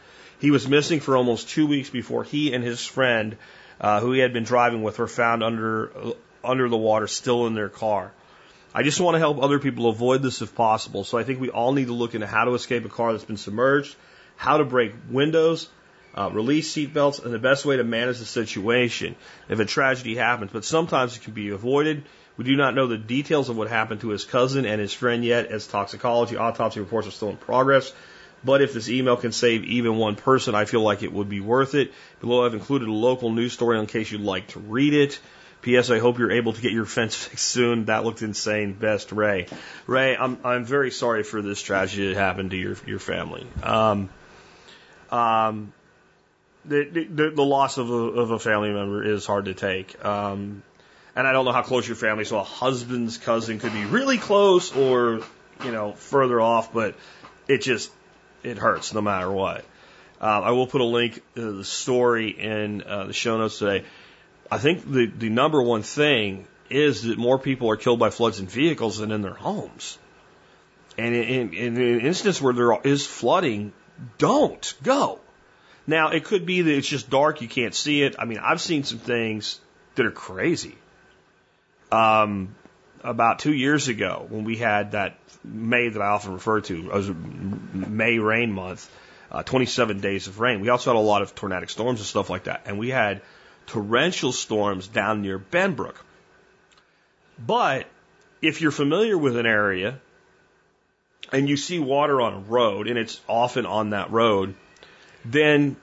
He 0.40 0.50
was 0.50 0.68
missing 0.68 1.00
for 1.00 1.16
almost 1.16 1.48
two 1.48 1.66
weeks 1.66 1.90
before 1.90 2.24
he 2.24 2.52
and 2.52 2.62
his 2.62 2.84
friend, 2.84 3.36
uh, 3.80 4.00
who 4.00 4.12
he 4.12 4.20
had 4.20 4.32
been 4.32 4.44
driving 4.44 4.82
with, 4.82 4.98
were 4.98 5.08
found 5.08 5.42
under 5.42 5.90
under 6.44 6.68
the 6.68 6.76
water, 6.76 7.06
still 7.06 7.46
in 7.46 7.54
their 7.54 7.68
car. 7.68 8.12
I 8.74 8.82
just 8.82 9.00
want 9.00 9.14
to 9.14 9.18
help 9.18 9.42
other 9.42 9.58
people 9.58 9.88
avoid 9.88 10.22
this 10.22 10.42
if 10.42 10.54
possible. 10.54 11.02
So 11.02 11.18
I 11.18 11.24
think 11.24 11.40
we 11.40 11.50
all 11.50 11.72
need 11.72 11.86
to 11.86 11.94
look 11.94 12.14
into 12.14 12.26
how 12.26 12.44
to 12.44 12.54
escape 12.54 12.84
a 12.84 12.88
car 12.88 13.12
that's 13.12 13.24
been 13.24 13.38
submerged, 13.38 13.96
how 14.36 14.58
to 14.58 14.64
break 14.64 14.92
windows, 15.10 15.68
uh, 16.14 16.30
release 16.32 16.72
seatbelts, 16.74 17.24
and 17.24 17.32
the 17.32 17.38
best 17.38 17.64
way 17.64 17.78
to 17.78 17.84
manage 17.84 18.18
the 18.18 18.26
situation 18.26 19.16
if 19.48 19.58
a 19.60 19.64
tragedy 19.64 20.14
happens. 20.14 20.50
But 20.52 20.64
sometimes 20.64 21.16
it 21.16 21.22
can 21.22 21.32
be 21.32 21.48
avoided. 21.50 22.04
We 22.36 22.44
do 22.44 22.54
not 22.54 22.74
know 22.74 22.86
the 22.86 22.98
details 22.98 23.48
of 23.48 23.56
what 23.56 23.68
happened 23.68 24.02
to 24.02 24.10
his 24.10 24.24
cousin 24.24 24.66
and 24.66 24.78
his 24.80 24.92
friend 24.92 25.24
yet, 25.24 25.46
as 25.46 25.66
toxicology 25.66 26.36
autopsy 26.36 26.80
reports 26.80 27.08
are 27.08 27.12
still 27.12 27.30
in 27.30 27.38
progress. 27.38 27.92
But 28.46 28.62
if 28.62 28.72
this 28.72 28.88
email 28.88 29.16
can 29.16 29.32
save 29.32 29.64
even 29.64 29.96
one 29.96 30.14
person, 30.14 30.54
I 30.54 30.66
feel 30.66 30.80
like 30.80 31.02
it 31.02 31.12
would 31.12 31.28
be 31.28 31.40
worth 31.40 31.74
it. 31.74 31.92
Below, 32.20 32.46
I've 32.46 32.54
included 32.54 32.88
a 32.88 32.92
local 32.92 33.32
news 33.32 33.52
story 33.52 33.78
in 33.80 33.86
case 33.86 34.12
you'd 34.12 34.20
like 34.20 34.46
to 34.48 34.60
read 34.60 34.94
it. 34.94 35.18
P.S. 35.62 35.90
I 35.90 35.98
hope 35.98 36.20
you're 36.20 36.30
able 36.30 36.52
to 36.52 36.62
get 36.62 36.70
your 36.70 36.86
fence 36.86 37.16
fixed 37.24 37.44
soon. 37.44 37.86
That 37.86 38.04
looked 38.04 38.22
insane. 38.22 38.72
Best, 38.74 39.10
Ray. 39.10 39.48
Ray, 39.88 40.16
I'm 40.16 40.38
I'm 40.44 40.64
very 40.64 40.92
sorry 40.92 41.24
for 41.24 41.42
this 41.42 41.60
tragedy 41.60 42.14
that 42.14 42.16
happened 42.16 42.52
to 42.52 42.56
your 42.56 42.76
your 42.86 43.00
family. 43.00 43.48
Um, 43.64 44.10
um, 45.10 45.72
the, 46.64 46.84
the 46.84 47.30
the 47.30 47.44
loss 47.44 47.78
of 47.78 47.90
a 47.90 47.94
of 47.94 48.30
a 48.30 48.38
family 48.38 48.72
member 48.72 49.02
is 49.02 49.26
hard 49.26 49.46
to 49.46 49.54
take. 49.54 50.04
Um, 50.04 50.62
and 51.16 51.26
I 51.26 51.32
don't 51.32 51.46
know 51.46 51.52
how 51.52 51.62
close 51.62 51.88
your 51.88 51.96
family. 51.96 52.24
So 52.24 52.38
a 52.38 52.44
husband's 52.44 53.18
cousin 53.18 53.58
could 53.58 53.72
be 53.72 53.86
really 53.86 54.18
close 54.18 54.70
or 54.70 55.22
you 55.64 55.72
know 55.72 55.94
further 55.94 56.40
off, 56.40 56.72
but 56.72 56.94
it 57.48 57.62
just 57.62 57.90
it 58.46 58.58
hurts 58.58 58.94
no 58.94 59.00
matter 59.00 59.30
what. 59.30 59.64
Um, 60.20 60.44
I 60.44 60.50
will 60.52 60.66
put 60.66 60.80
a 60.80 60.84
link 60.84 61.20
to 61.34 61.52
the 61.52 61.64
story 61.64 62.30
in 62.30 62.82
uh, 62.82 63.06
the 63.06 63.12
show 63.12 63.36
notes 63.36 63.58
today. 63.58 63.84
I 64.50 64.58
think 64.58 64.90
the, 64.90 65.06
the 65.06 65.28
number 65.28 65.60
one 65.60 65.82
thing 65.82 66.46
is 66.70 67.02
that 67.02 67.18
more 67.18 67.38
people 67.38 67.70
are 67.70 67.76
killed 67.76 67.98
by 67.98 68.10
floods 68.10 68.40
in 68.40 68.46
vehicles 68.46 68.98
than 68.98 69.10
in 69.10 69.22
their 69.22 69.34
homes. 69.34 69.98
And 70.96 71.14
in, 71.14 71.52
in, 71.52 71.54
in 71.54 71.76
an 71.76 72.00
instance 72.00 72.40
where 72.40 72.54
there 72.54 72.78
is 72.82 73.06
flooding, 73.06 73.72
don't 74.18 74.74
go. 74.82 75.20
Now, 75.86 76.10
it 76.10 76.24
could 76.24 76.46
be 76.46 76.62
that 76.62 76.72
it's 76.72 76.88
just 76.88 77.10
dark, 77.10 77.42
you 77.42 77.48
can't 77.48 77.74
see 77.74 78.02
it. 78.02 78.16
I 78.18 78.24
mean, 78.24 78.38
I've 78.38 78.60
seen 78.60 78.84
some 78.84 78.98
things 78.98 79.60
that 79.94 80.06
are 80.06 80.10
crazy. 80.10 80.76
Um, 81.92 82.54
about 83.02 83.38
two 83.38 83.52
years 83.52 83.88
ago, 83.88 84.26
when 84.28 84.44
we 84.44 84.56
had 84.56 84.92
that 84.92 85.18
May 85.44 85.88
that 85.88 86.00
I 86.00 86.08
often 86.08 86.32
refer 86.32 86.60
to 86.62 86.92
as 86.92 87.08
May 87.08 88.18
rain 88.18 88.52
month, 88.52 88.90
uh, 89.30 89.42
27 89.42 90.00
days 90.00 90.26
of 90.26 90.40
rain, 90.40 90.60
we 90.60 90.68
also 90.68 90.90
had 90.90 90.98
a 90.98 91.00
lot 91.00 91.22
of 91.22 91.34
tornadic 91.34 91.70
storms 91.70 92.00
and 92.00 92.06
stuff 92.06 92.30
like 92.30 92.44
that. 92.44 92.62
And 92.66 92.78
we 92.78 92.90
had 92.90 93.22
torrential 93.66 94.32
storms 94.32 94.88
down 94.88 95.22
near 95.22 95.38
Benbrook. 95.38 95.96
But 97.38 97.86
if 98.40 98.60
you're 98.60 98.70
familiar 98.70 99.18
with 99.18 99.36
an 99.36 99.46
area 99.46 100.00
and 101.32 101.48
you 101.48 101.56
see 101.56 101.78
water 101.78 102.20
on 102.20 102.34
a 102.34 102.38
road, 102.38 102.86
and 102.86 102.98
it's 102.98 103.20
often 103.28 103.66
on 103.66 103.90
that 103.90 104.10
road, 104.10 104.54
then 105.24 105.76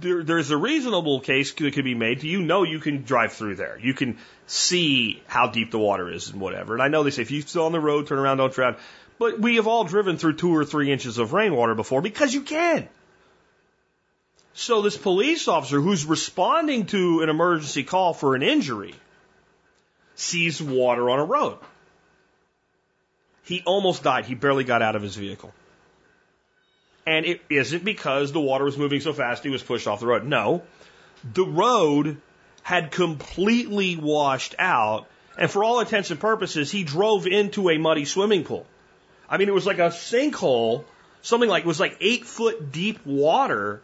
there, 0.00 0.22
there's 0.22 0.50
a 0.50 0.56
reasonable 0.56 1.20
case 1.20 1.52
that 1.52 1.74
could 1.74 1.84
be 1.84 1.94
made. 1.94 2.22
You 2.22 2.40
know 2.42 2.62
you 2.62 2.78
can 2.78 3.02
drive 3.02 3.32
through 3.32 3.56
there. 3.56 3.78
You 3.80 3.94
can 3.94 4.18
see 4.46 5.22
how 5.26 5.48
deep 5.48 5.70
the 5.70 5.78
water 5.78 6.10
is 6.10 6.30
and 6.30 6.40
whatever. 6.40 6.74
And 6.74 6.82
I 6.82 6.88
know 6.88 7.02
they 7.02 7.10
say 7.10 7.22
if 7.22 7.30
you're 7.30 7.42
still 7.42 7.66
on 7.66 7.72
the 7.72 7.80
road, 7.80 8.06
turn 8.06 8.18
around, 8.18 8.38
don't 8.38 8.52
drown. 8.52 8.76
But 9.18 9.40
we 9.40 9.56
have 9.56 9.66
all 9.66 9.84
driven 9.84 10.16
through 10.16 10.34
two 10.34 10.54
or 10.54 10.64
three 10.64 10.92
inches 10.92 11.18
of 11.18 11.32
rainwater 11.32 11.74
before 11.74 12.00
because 12.00 12.32
you 12.32 12.42
can. 12.42 12.88
So 14.54 14.82
this 14.82 14.96
police 14.96 15.46
officer 15.48 15.80
who's 15.80 16.04
responding 16.04 16.86
to 16.86 17.22
an 17.22 17.28
emergency 17.28 17.84
call 17.84 18.12
for 18.14 18.34
an 18.34 18.42
injury 18.42 18.94
sees 20.14 20.60
water 20.60 21.10
on 21.10 21.20
a 21.20 21.24
road. 21.24 21.58
He 23.44 23.62
almost 23.64 24.02
died. 24.02 24.26
He 24.26 24.34
barely 24.34 24.64
got 24.64 24.82
out 24.82 24.96
of 24.96 25.02
his 25.02 25.16
vehicle. 25.16 25.52
And 27.08 27.24
it 27.24 27.40
isn't 27.48 27.86
because 27.86 28.32
the 28.32 28.40
water 28.40 28.66
was 28.66 28.76
moving 28.76 29.00
so 29.00 29.14
fast 29.14 29.42
he 29.42 29.48
was 29.48 29.62
pushed 29.62 29.86
off 29.86 30.00
the 30.00 30.06
road. 30.06 30.26
No. 30.26 30.62
The 31.24 31.46
road 31.46 32.18
had 32.62 32.90
completely 32.90 33.96
washed 33.96 34.54
out, 34.58 35.06
and 35.38 35.50
for 35.50 35.64
all 35.64 35.80
intents 35.80 36.10
and 36.10 36.20
purposes, 36.20 36.70
he 36.70 36.84
drove 36.84 37.26
into 37.26 37.70
a 37.70 37.78
muddy 37.78 38.04
swimming 38.04 38.44
pool. 38.44 38.66
I 39.26 39.38
mean, 39.38 39.48
it 39.48 39.54
was 39.54 39.64
like 39.64 39.78
a 39.78 39.88
sinkhole, 39.88 40.84
something 41.22 41.48
like, 41.48 41.64
it 41.64 41.66
was 41.66 41.80
like 41.80 41.96
eight 42.02 42.26
foot 42.26 42.72
deep 42.72 43.06
water, 43.06 43.80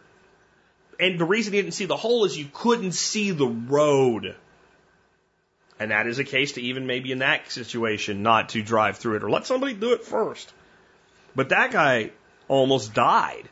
and 0.99 1.17
the 1.17 1.25
reason 1.25 1.51
he 1.53 1.63
didn't 1.63 1.73
see 1.73 1.85
the 1.85 1.97
hole 1.97 2.25
is 2.25 2.37
you 2.37 2.47
couldn't 2.53 2.91
see 2.91 3.31
the 3.31 3.47
road. 3.47 4.35
And 5.79 5.89
that 5.89 6.05
is 6.05 6.19
a 6.19 6.23
case 6.23 6.51
to 6.53 6.61
even 6.61 6.85
maybe 6.85 7.11
in 7.11 7.19
that 7.19 7.51
situation 7.51 8.21
not 8.21 8.49
to 8.49 8.61
drive 8.61 8.97
through 8.97 9.15
it 9.15 9.23
or 9.23 9.31
let 9.31 9.47
somebody 9.47 9.73
do 9.73 9.93
it 9.93 10.03
first. 10.03 10.53
But 11.35 11.49
that 11.49 11.71
guy 11.71 12.11
almost 12.47 12.93
died, 12.93 13.49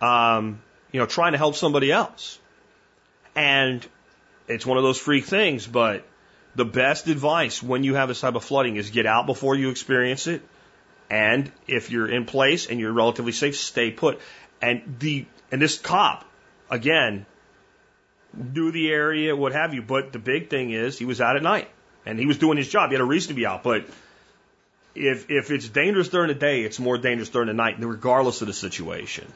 um, 0.00 0.60
you 0.92 1.00
know, 1.00 1.06
trying 1.06 1.32
to 1.32 1.38
help 1.38 1.56
somebody 1.56 1.90
else. 1.90 2.38
And 3.34 3.86
it's 4.46 4.64
one 4.64 4.76
of 4.76 4.84
those 4.84 4.98
freak 4.98 5.24
things, 5.24 5.66
but 5.66 6.04
the 6.54 6.64
best 6.64 7.08
advice 7.08 7.62
when 7.62 7.82
you 7.84 7.94
have 7.94 8.08
this 8.08 8.20
type 8.20 8.34
of 8.34 8.44
flooding 8.44 8.76
is 8.76 8.90
get 8.90 9.06
out 9.06 9.26
before 9.26 9.56
you 9.56 9.70
experience 9.70 10.26
it. 10.26 10.42
And 11.10 11.50
if 11.66 11.90
you're 11.90 12.08
in 12.08 12.24
place 12.24 12.66
and 12.66 12.80
you're 12.80 12.92
relatively 12.92 13.32
safe, 13.32 13.56
stay 13.56 13.90
put. 13.90 14.20
And 14.62 14.96
the, 14.98 15.26
and 15.50 15.60
this 15.60 15.78
cop, 15.78 16.24
again, 16.70 17.26
do 18.52 18.72
the 18.72 18.90
area, 18.90 19.36
what 19.36 19.52
have 19.52 19.74
you. 19.74 19.82
But 19.82 20.12
the 20.12 20.18
big 20.18 20.48
thing 20.48 20.70
is 20.70 20.98
he 20.98 21.04
was 21.04 21.20
out 21.20 21.36
at 21.36 21.42
night 21.42 21.68
and 22.06 22.18
he 22.18 22.26
was 22.26 22.38
doing 22.38 22.56
his 22.56 22.68
job. 22.68 22.90
He 22.90 22.94
had 22.94 23.00
a 23.00 23.04
reason 23.06 23.28
to 23.28 23.34
be 23.34 23.46
out, 23.46 23.62
but 23.62 23.86
if 24.94 25.30
if 25.30 25.50
it's 25.50 25.68
dangerous 25.68 26.08
during 26.08 26.28
the 26.28 26.34
day, 26.34 26.62
it's 26.62 26.78
more 26.78 26.98
dangerous 26.98 27.28
during 27.28 27.48
the 27.48 27.54
night, 27.54 27.76
regardless 27.78 28.40
of 28.40 28.46
the 28.46 28.52
situation. 28.52 29.26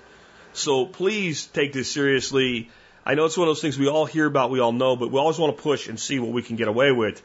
So 0.52 0.86
please 0.86 1.46
take 1.46 1.72
this 1.72 1.90
seriously. 1.90 2.70
I 3.04 3.14
know 3.14 3.24
it's 3.24 3.36
one 3.36 3.48
of 3.48 3.50
those 3.50 3.62
things 3.62 3.78
we 3.78 3.88
all 3.88 4.06
hear 4.06 4.26
about, 4.26 4.50
we 4.50 4.60
all 4.60 4.72
know, 4.72 4.96
but 4.96 5.10
we 5.10 5.18
always 5.18 5.38
want 5.38 5.56
to 5.56 5.62
push 5.62 5.88
and 5.88 5.98
see 5.98 6.18
what 6.18 6.30
we 6.30 6.42
can 6.42 6.56
get 6.56 6.68
away 6.68 6.92
with. 6.92 7.22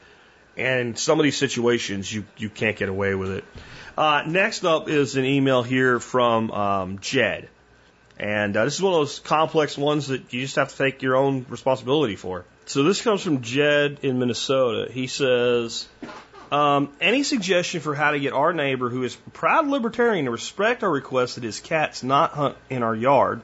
And 0.55 0.97
some 0.97 1.19
of 1.19 1.23
these 1.23 1.37
situations, 1.37 2.13
you 2.13 2.25
you 2.37 2.49
can't 2.49 2.77
get 2.77 2.89
away 2.89 3.15
with 3.15 3.31
it. 3.31 3.45
Uh, 3.97 4.23
next 4.25 4.63
up 4.63 4.89
is 4.89 5.15
an 5.15 5.25
email 5.25 5.61
here 5.61 5.99
from 5.99 6.51
um, 6.51 6.99
Jed, 6.99 7.49
and 8.17 8.55
uh, 8.55 8.65
this 8.65 8.75
is 8.75 8.81
one 8.81 8.93
of 8.93 8.99
those 8.99 9.19
complex 9.19 9.77
ones 9.77 10.07
that 10.07 10.33
you 10.33 10.41
just 10.41 10.55
have 10.55 10.69
to 10.69 10.77
take 10.77 11.01
your 11.01 11.15
own 11.15 11.45
responsibility 11.49 12.15
for. 12.15 12.45
So 12.65 12.83
this 12.83 13.01
comes 13.01 13.21
from 13.21 13.41
Jed 13.41 13.99
in 14.01 14.19
Minnesota. 14.19 14.91
He 14.91 15.07
says. 15.07 15.87
Um, 16.53 16.89
any 17.01 17.23
suggestion 17.23 17.81
for 17.81 17.95
how 17.95 18.11
to 18.11 18.19
get 18.19 18.33
our 18.33 18.53
neighbor, 18.53 18.87
who 18.87 19.01
is 19.01 19.17
a 19.25 19.29
proud 19.31 19.67
libertarian, 19.67 20.25
to 20.25 20.31
respect 20.31 20.83
our 20.83 20.91
request 20.91 21.33
that 21.33 21.43
his 21.43 21.59
cats 21.59 22.03
not 22.03 22.33
hunt 22.33 22.55
in 22.69 22.83
our 22.83 22.95
yard? 22.95 23.41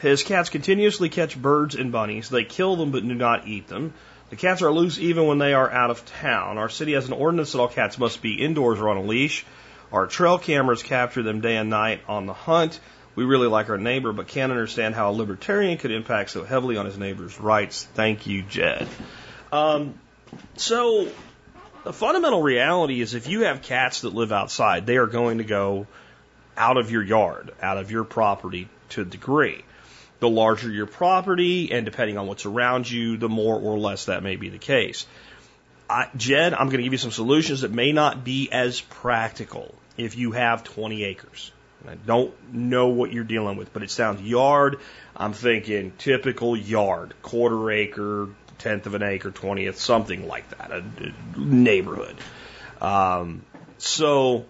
His 0.00 0.24
cats 0.24 0.50
continuously 0.50 1.08
catch 1.08 1.40
birds 1.40 1.76
and 1.76 1.92
bunnies. 1.92 2.28
They 2.28 2.42
kill 2.42 2.74
them 2.74 2.90
but 2.90 3.06
do 3.06 3.14
not 3.14 3.46
eat 3.46 3.68
them. 3.68 3.94
The 4.30 4.34
cats 4.34 4.60
are 4.60 4.72
loose 4.72 4.98
even 4.98 5.28
when 5.28 5.38
they 5.38 5.54
are 5.54 5.70
out 5.70 5.90
of 5.90 6.04
town. 6.04 6.58
Our 6.58 6.68
city 6.68 6.94
has 6.94 7.06
an 7.06 7.12
ordinance 7.12 7.52
that 7.52 7.60
all 7.60 7.68
cats 7.68 7.96
must 7.96 8.20
be 8.20 8.42
indoors 8.42 8.80
or 8.80 8.88
on 8.88 8.96
a 8.96 9.02
leash. 9.02 9.46
Our 9.92 10.08
trail 10.08 10.36
cameras 10.36 10.82
capture 10.82 11.22
them 11.22 11.42
day 11.42 11.56
and 11.56 11.70
night 11.70 12.00
on 12.08 12.26
the 12.26 12.32
hunt. 12.32 12.80
We 13.14 13.22
really 13.22 13.46
like 13.46 13.70
our 13.70 13.78
neighbor, 13.78 14.12
but 14.12 14.26
can't 14.26 14.50
understand 14.50 14.96
how 14.96 15.10
a 15.10 15.12
libertarian 15.12 15.78
could 15.78 15.92
impact 15.92 16.30
so 16.30 16.42
heavily 16.42 16.76
on 16.76 16.86
his 16.86 16.98
neighbor's 16.98 17.38
rights. 17.38 17.86
Thank 17.94 18.26
you, 18.26 18.42
Jed. 18.42 18.88
Um, 19.52 19.94
so 20.56 21.06
the 21.84 21.92
fundamental 21.92 22.42
reality 22.42 23.00
is 23.00 23.14
if 23.14 23.26
you 23.26 23.44
have 23.44 23.62
cats 23.62 24.02
that 24.02 24.14
live 24.14 24.32
outside, 24.32 24.86
they 24.86 24.96
are 24.96 25.06
going 25.06 25.38
to 25.38 25.44
go 25.44 25.86
out 26.56 26.76
of 26.76 26.90
your 26.90 27.02
yard, 27.02 27.52
out 27.60 27.78
of 27.78 27.90
your 27.90 28.04
property 28.04 28.68
to 28.90 29.02
a 29.02 29.04
degree. 29.04 29.64
The 30.20 30.28
larger 30.28 30.70
your 30.70 30.86
property, 30.86 31.72
and 31.72 31.84
depending 31.84 32.16
on 32.16 32.28
what's 32.28 32.46
around 32.46 32.88
you, 32.88 33.16
the 33.16 33.28
more 33.28 33.58
or 33.58 33.78
less 33.78 34.04
that 34.04 34.22
may 34.22 34.36
be 34.36 34.50
the 34.50 34.58
case. 34.58 35.06
I, 35.90 36.08
Jed, 36.16 36.54
I'm 36.54 36.66
going 36.66 36.78
to 36.78 36.84
give 36.84 36.92
you 36.92 36.98
some 36.98 37.10
solutions 37.10 37.62
that 37.62 37.72
may 37.72 37.92
not 37.92 38.22
be 38.22 38.50
as 38.52 38.80
practical 38.80 39.74
if 39.96 40.16
you 40.16 40.32
have 40.32 40.62
20 40.62 41.04
acres. 41.04 41.50
I 41.88 41.96
don't 41.96 42.32
know 42.54 42.88
what 42.88 43.12
you're 43.12 43.24
dealing 43.24 43.56
with, 43.56 43.72
but 43.72 43.82
it 43.82 43.90
sounds 43.90 44.22
yard. 44.22 44.78
I'm 45.16 45.32
thinking 45.32 45.92
typical 45.98 46.56
yard, 46.56 47.14
quarter 47.22 47.70
acre, 47.72 48.28
tenth 48.62 48.86
of 48.86 48.94
an 48.94 49.02
acre, 49.02 49.30
twentieth, 49.30 49.78
something 49.78 50.26
like 50.26 50.48
that, 50.50 50.70
a, 50.70 50.78
a 50.78 51.38
neighborhood. 51.38 52.16
Um, 52.80 53.42
so 53.78 54.44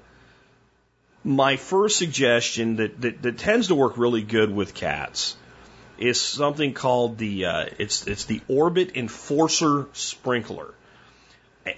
my 1.25 1.57
first 1.57 1.99
suggestion 1.99 2.77
that, 2.77 3.01
that, 3.01 3.23
that 3.23 3.39
tends 3.39 3.69
to 3.69 3.75
work 3.75 3.97
really 3.97 4.23
good 4.23 4.55
with 4.55 4.75
cats 4.75 5.37
is 5.99 6.21
something 6.21 6.75
called 6.75 7.19
the 7.19 7.45
uh, 7.47 7.67
it's 7.79 8.07
it's 8.07 8.25
the 8.25 8.41
Orbit 8.49 8.97
Enforcer 8.97 9.87
Sprinkler. 9.93 10.75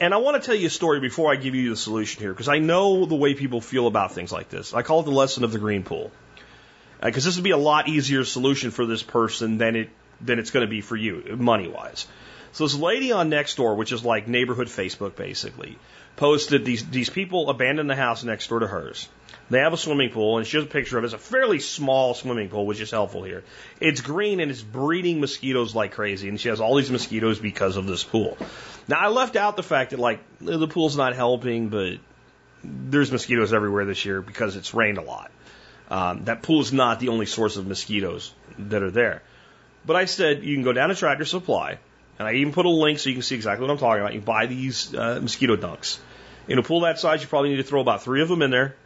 And 0.00 0.14
I 0.14 0.16
want 0.16 0.40
to 0.40 0.46
tell 0.46 0.54
you 0.54 0.68
a 0.68 0.70
story 0.70 1.00
before 1.00 1.30
I 1.30 1.36
give 1.36 1.54
you 1.54 1.68
the 1.70 1.76
solution 1.76 2.22
here, 2.22 2.32
because 2.32 2.48
I 2.48 2.58
know 2.58 3.04
the 3.04 3.16
way 3.16 3.34
people 3.34 3.60
feel 3.60 3.86
about 3.86 4.12
things 4.12 4.32
like 4.32 4.48
this. 4.48 4.72
I 4.72 4.82
call 4.82 5.00
it 5.00 5.04
the 5.04 5.10
lesson 5.10 5.44
of 5.44 5.52
the 5.52 5.58
green 5.58 5.82
pool, 5.82 6.10
because 7.02 7.26
uh, 7.26 7.28
this 7.28 7.36
would 7.36 7.44
be 7.44 7.50
a 7.50 7.58
lot 7.58 7.86
easier 7.88 8.24
solution 8.24 8.70
for 8.70 8.86
this 8.86 9.02
person 9.02 9.58
than 9.58 9.76
it 9.76 9.90
than 10.24 10.38
it's 10.38 10.50
going 10.50 10.66
to 10.66 10.70
be 10.70 10.80
for 10.80 10.96
you, 10.96 11.36
money 11.38 11.68
wise. 11.68 12.06
So 12.52 12.64
this 12.64 12.74
lady 12.76 13.10
on 13.12 13.30
Nextdoor, 13.30 13.76
which 13.76 13.92
is 13.92 14.04
like 14.04 14.28
neighborhood 14.28 14.68
Facebook 14.68 15.16
basically, 15.16 15.76
posted 16.16 16.64
these 16.64 16.88
these 16.88 17.10
people 17.10 17.50
abandoned 17.50 17.90
the 17.90 17.96
house 17.96 18.22
next 18.22 18.48
door 18.48 18.60
to 18.60 18.66
hers. 18.66 19.08
They 19.50 19.58
have 19.58 19.72
a 19.72 19.76
swimming 19.76 20.10
pool, 20.10 20.38
and 20.38 20.46
she 20.46 20.56
has 20.56 20.64
a 20.64 20.68
picture 20.68 20.96
of 20.96 21.04
it. 21.04 21.08
It's 21.08 21.14
a 21.14 21.18
fairly 21.18 21.58
small 21.58 22.14
swimming 22.14 22.48
pool, 22.48 22.64
which 22.64 22.80
is 22.80 22.90
helpful 22.90 23.24
here. 23.24 23.44
It's 23.78 24.00
green 24.00 24.40
and 24.40 24.50
it's 24.50 24.62
breeding 24.62 25.20
mosquitoes 25.20 25.74
like 25.74 25.92
crazy, 25.92 26.28
and 26.28 26.40
she 26.40 26.48
has 26.48 26.60
all 26.60 26.76
these 26.76 26.90
mosquitoes 26.90 27.38
because 27.38 27.76
of 27.76 27.86
this 27.86 28.04
pool. 28.04 28.38
Now, 28.88 29.00
I 29.00 29.08
left 29.08 29.36
out 29.36 29.56
the 29.56 29.62
fact 29.62 29.90
that 29.90 29.98
like 29.98 30.20
the 30.40 30.68
pool's 30.68 30.96
not 30.96 31.14
helping, 31.14 31.68
but 31.68 31.98
there's 32.62 33.12
mosquitoes 33.12 33.52
everywhere 33.52 33.84
this 33.84 34.04
year 34.04 34.22
because 34.22 34.56
it's 34.56 34.72
rained 34.72 34.98
a 34.98 35.02
lot. 35.02 35.30
Um, 35.90 36.24
that 36.24 36.42
pool 36.42 36.60
is 36.60 36.72
not 36.72 37.00
the 37.00 37.08
only 37.08 37.26
source 37.26 37.56
of 37.56 37.66
mosquitoes 37.66 38.32
that 38.58 38.82
are 38.82 38.90
there. 38.90 39.22
But 39.86 39.96
I 39.96 40.06
said 40.06 40.44
you 40.44 40.54
can 40.54 40.64
go 40.64 40.72
down 40.72 40.88
to 40.88 40.94
Tractor 40.94 41.24
Supply, 41.24 41.78
and 42.18 42.28
I 42.28 42.34
even 42.34 42.52
put 42.52 42.66
a 42.66 42.70
link 42.70 42.98
so 42.98 43.10
you 43.10 43.16
can 43.16 43.22
see 43.22 43.34
exactly 43.34 43.66
what 43.66 43.72
I'm 43.72 43.78
talking 43.78 44.00
about. 44.00 44.14
You 44.14 44.20
buy 44.20 44.46
these 44.46 44.94
uh, 44.94 45.20
mosquito 45.20 45.56
dunks. 45.56 45.98
In 46.48 46.58
a 46.58 46.62
pool 46.62 46.80
that 46.80 46.98
size, 46.98 47.22
you 47.22 47.28
probably 47.28 47.50
need 47.50 47.56
to 47.56 47.64
throw 47.64 47.80
about 47.80 48.02
three 48.02 48.22
of 48.22 48.28
them 48.28 48.42
in 48.42 48.50
there. 48.50 48.76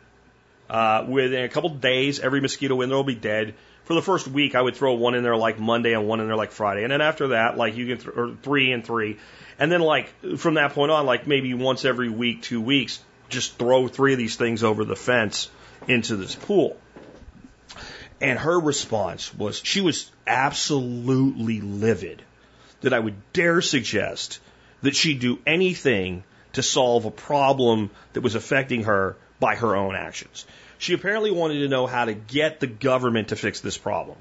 Uh, 0.69 1.05
within 1.09 1.45
a 1.45 1.49
couple 1.49 1.71
days, 1.71 2.21
every 2.21 2.41
mosquito 2.41 2.81
in 2.83 2.89
there 2.89 2.97
will 2.97 3.05
be 3.05 3.15
dead. 3.15 3.55
For 3.85 3.95
the 3.95 4.03
first 4.03 4.29
week, 4.29 4.55
I 4.55 4.61
would 4.61 4.77
throw 4.77 4.95
one 4.95 5.15
in 5.15 5.23
there 5.23 5.37
like 5.37 5.59
Monday 5.59 5.95
and 5.95 6.07
one 6.07 6.21
in 6.21 6.27
there 6.27 6.37
like 6.37 6.53
Friday, 6.53 6.83
and 6.83 6.93
then 6.93 7.01
after 7.01 7.29
that, 7.29 7.57
like 7.57 7.75
you 7.75 7.87
can 7.87 7.97
th- 7.97 8.17
or 8.17 8.37
three 8.43 8.73
and 8.73 8.85
three, 8.85 9.17
and 9.59 9.73
then 9.73 9.81
like 9.81 10.13
from 10.37 10.55
that 10.55 10.75
point 10.75 10.93
on, 10.93 11.07
like 11.07 11.27
maybe 11.27 11.55
once 11.55 11.87
every 11.87 12.11
week, 12.11 12.43
two 12.43 12.61
weeks, 12.61 13.03
just 13.31 13.57
throw 13.57 13.89
three 13.89 14.13
of 14.13 14.19
these 14.19 14.37
things 14.37 14.63
over 14.63 14.85
the 14.85 14.97
fence 14.97 15.51
into 15.87 16.17
this 16.17 16.35
pool. 16.35 16.77
And 18.21 18.39
her 18.39 18.59
response 18.59 19.33
was 19.35 19.61
she 19.63 19.81
was 19.81 20.11
absolutely 20.27 21.61
livid 21.61 22.23
that 22.81 22.93
I 22.93 22.99
would 22.99 23.33
dare 23.33 23.61
suggest 23.61 24.41
that 24.83 24.97
she 24.97 25.15
do 25.15 25.39
anything 25.47 26.25
to 26.55 26.63
solve 26.63 27.05
a 27.05 27.11
problem 27.11 27.91
that 28.13 28.21
was 28.21 28.35
affecting 28.35 28.85
her 28.85 29.17
by 29.41 29.55
her 29.55 29.77
own 29.77 29.95
actions. 29.95 30.47
She 30.79 30.95
apparently 30.95 31.31
wanted 31.31 31.61
to 31.61 31.69
know 31.69 31.87
how 31.87 32.05
to 32.05 32.15
get 32.15 32.61
the 32.61 32.67
government 32.67 33.29
to 33.29 33.37
fix 33.37 33.61
this 33.61 33.79
problem. 33.79 34.17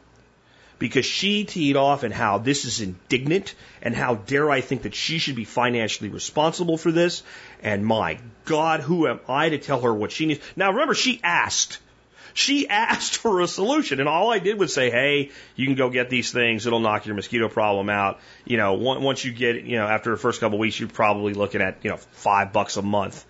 Because 0.79 1.05
she 1.05 1.43
teed 1.43 1.75
off 1.75 2.03
and 2.03 2.13
how 2.13 2.37
this 2.37 2.65
is 2.65 2.81
indignant 2.81 3.55
and 3.81 3.95
how 3.95 4.15
dare 4.15 4.51
I 4.51 4.61
think 4.61 4.83
that 4.83 4.93
she 4.93 5.17
should 5.17 5.35
be 5.35 5.43
financially 5.43 6.09
responsible 6.09 6.77
for 6.77 6.91
this. 6.91 7.23
And 7.63 7.83
my 7.83 8.19
God, 8.45 8.81
who 8.81 9.07
am 9.07 9.19
I 9.27 9.49
to 9.49 9.57
tell 9.57 9.81
her 9.81 9.93
what 9.93 10.11
she 10.11 10.27
needs? 10.27 10.43
Now 10.55 10.71
remember, 10.71 10.93
she 10.93 11.19
asked. 11.23 11.79
She 12.37 12.69
asked 12.69 13.17
for 13.23 13.41
a 13.41 13.47
solution, 13.47 13.99
and 13.99 14.07
all 14.07 14.31
I 14.31 14.37
did 14.37 14.59
was 14.59 14.71
say, 14.71 14.91
"Hey, 14.91 15.31
you 15.55 15.65
can 15.65 15.73
go 15.73 15.89
get 15.89 16.11
these 16.11 16.31
things. 16.31 16.67
It'll 16.67 16.79
knock 16.79 17.07
your 17.07 17.15
mosquito 17.15 17.49
problem 17.49 17.89
out. 17.89 18.19
You 18.45 18.57
know, 18.57 18.75
once 18.75 19.25
you 19.25 19.33
get, 19.33 19.63
you 19.63 19.77
know, 19.77 19.87
after 19.87 20.11
the 20.11 20.17
first 20.17 20.39
couple 20.39 20.57
of 20.57 20.59
weeks, 20.59 20.79
you're 20.79 20.87
probably 20.87 21.33
looking 21.33 21.61
at, 21.61 21.79
you 21.81 21.89
know, 21.89 21.97
five 21.97 22.53
bucks 22.53 22.77
a 22.77 22.83
month 22.83 23.25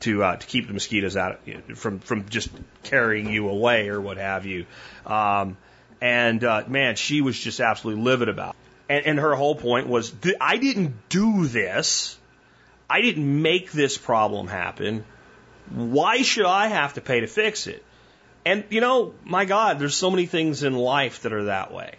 to 0.00 0.22
uh, 0.22 0.36
to 0.36 0.46
keep 0.46 0.68
the 0.68 0.74
mosquitoes 0.74 1.16
out 1.16 1.40
from 1.74 1.98
from 1.98 2.28
just 2.28 2.50
carrying 2.84 3.30
you 3.32 3.48
away 3.48 3.88
or 3.88 4.00
what 4.00 4.16
have 4.18 4.46
you." 4.46 4.66
Um, 5.06 5.56
and 6.00 6.44
uh, 6.44 6.62
man, 6.68 6.94
she 6.94 7.20
was 7.20 7.36
just 7.36 7.58
absolutely 7.58 8.04
livid 8.04 8.28
about. 8.28 8.50
It. 8.88 8.94
And, 8.94 9.06
and 9.06 9.18
her 9.18 9.34
whole 9.34 9.56
point 9.56 9.88
was, 9.88 10.14
I 10.40 10.56
didn't 10.58 11.08
do 11.08 11.46
this. 11.46 12.16
I 12.88 13.00
didn't 13.00 13.42
make 13.42 13.72
this 13.72 13.98
problem 13.98 14.46
happen. 14.46 15.04
Why 15.70 16.22
should 16.22 16.46
I 16.46 16.68
have 16.68 16.94
to 16.94 17.00
pay 17.00 17.20
to 17.20 17.26
fix 17.26 17.66
it? 17.66 17.84
And 18.44 18.64
you 18.70 18.80
know, 18.80 19.14
my 19.24 19.44
God, 19.44 19.78
there's 19.78 19.94
so 19.94 20.10
many 20.10 20.26
things 20.26 20.62
in 20.62 20.74
life 20.74 21.22
that 21.22 21.32
are 21.32 21.44
that 21.44 21.72
way. 21.72 21.94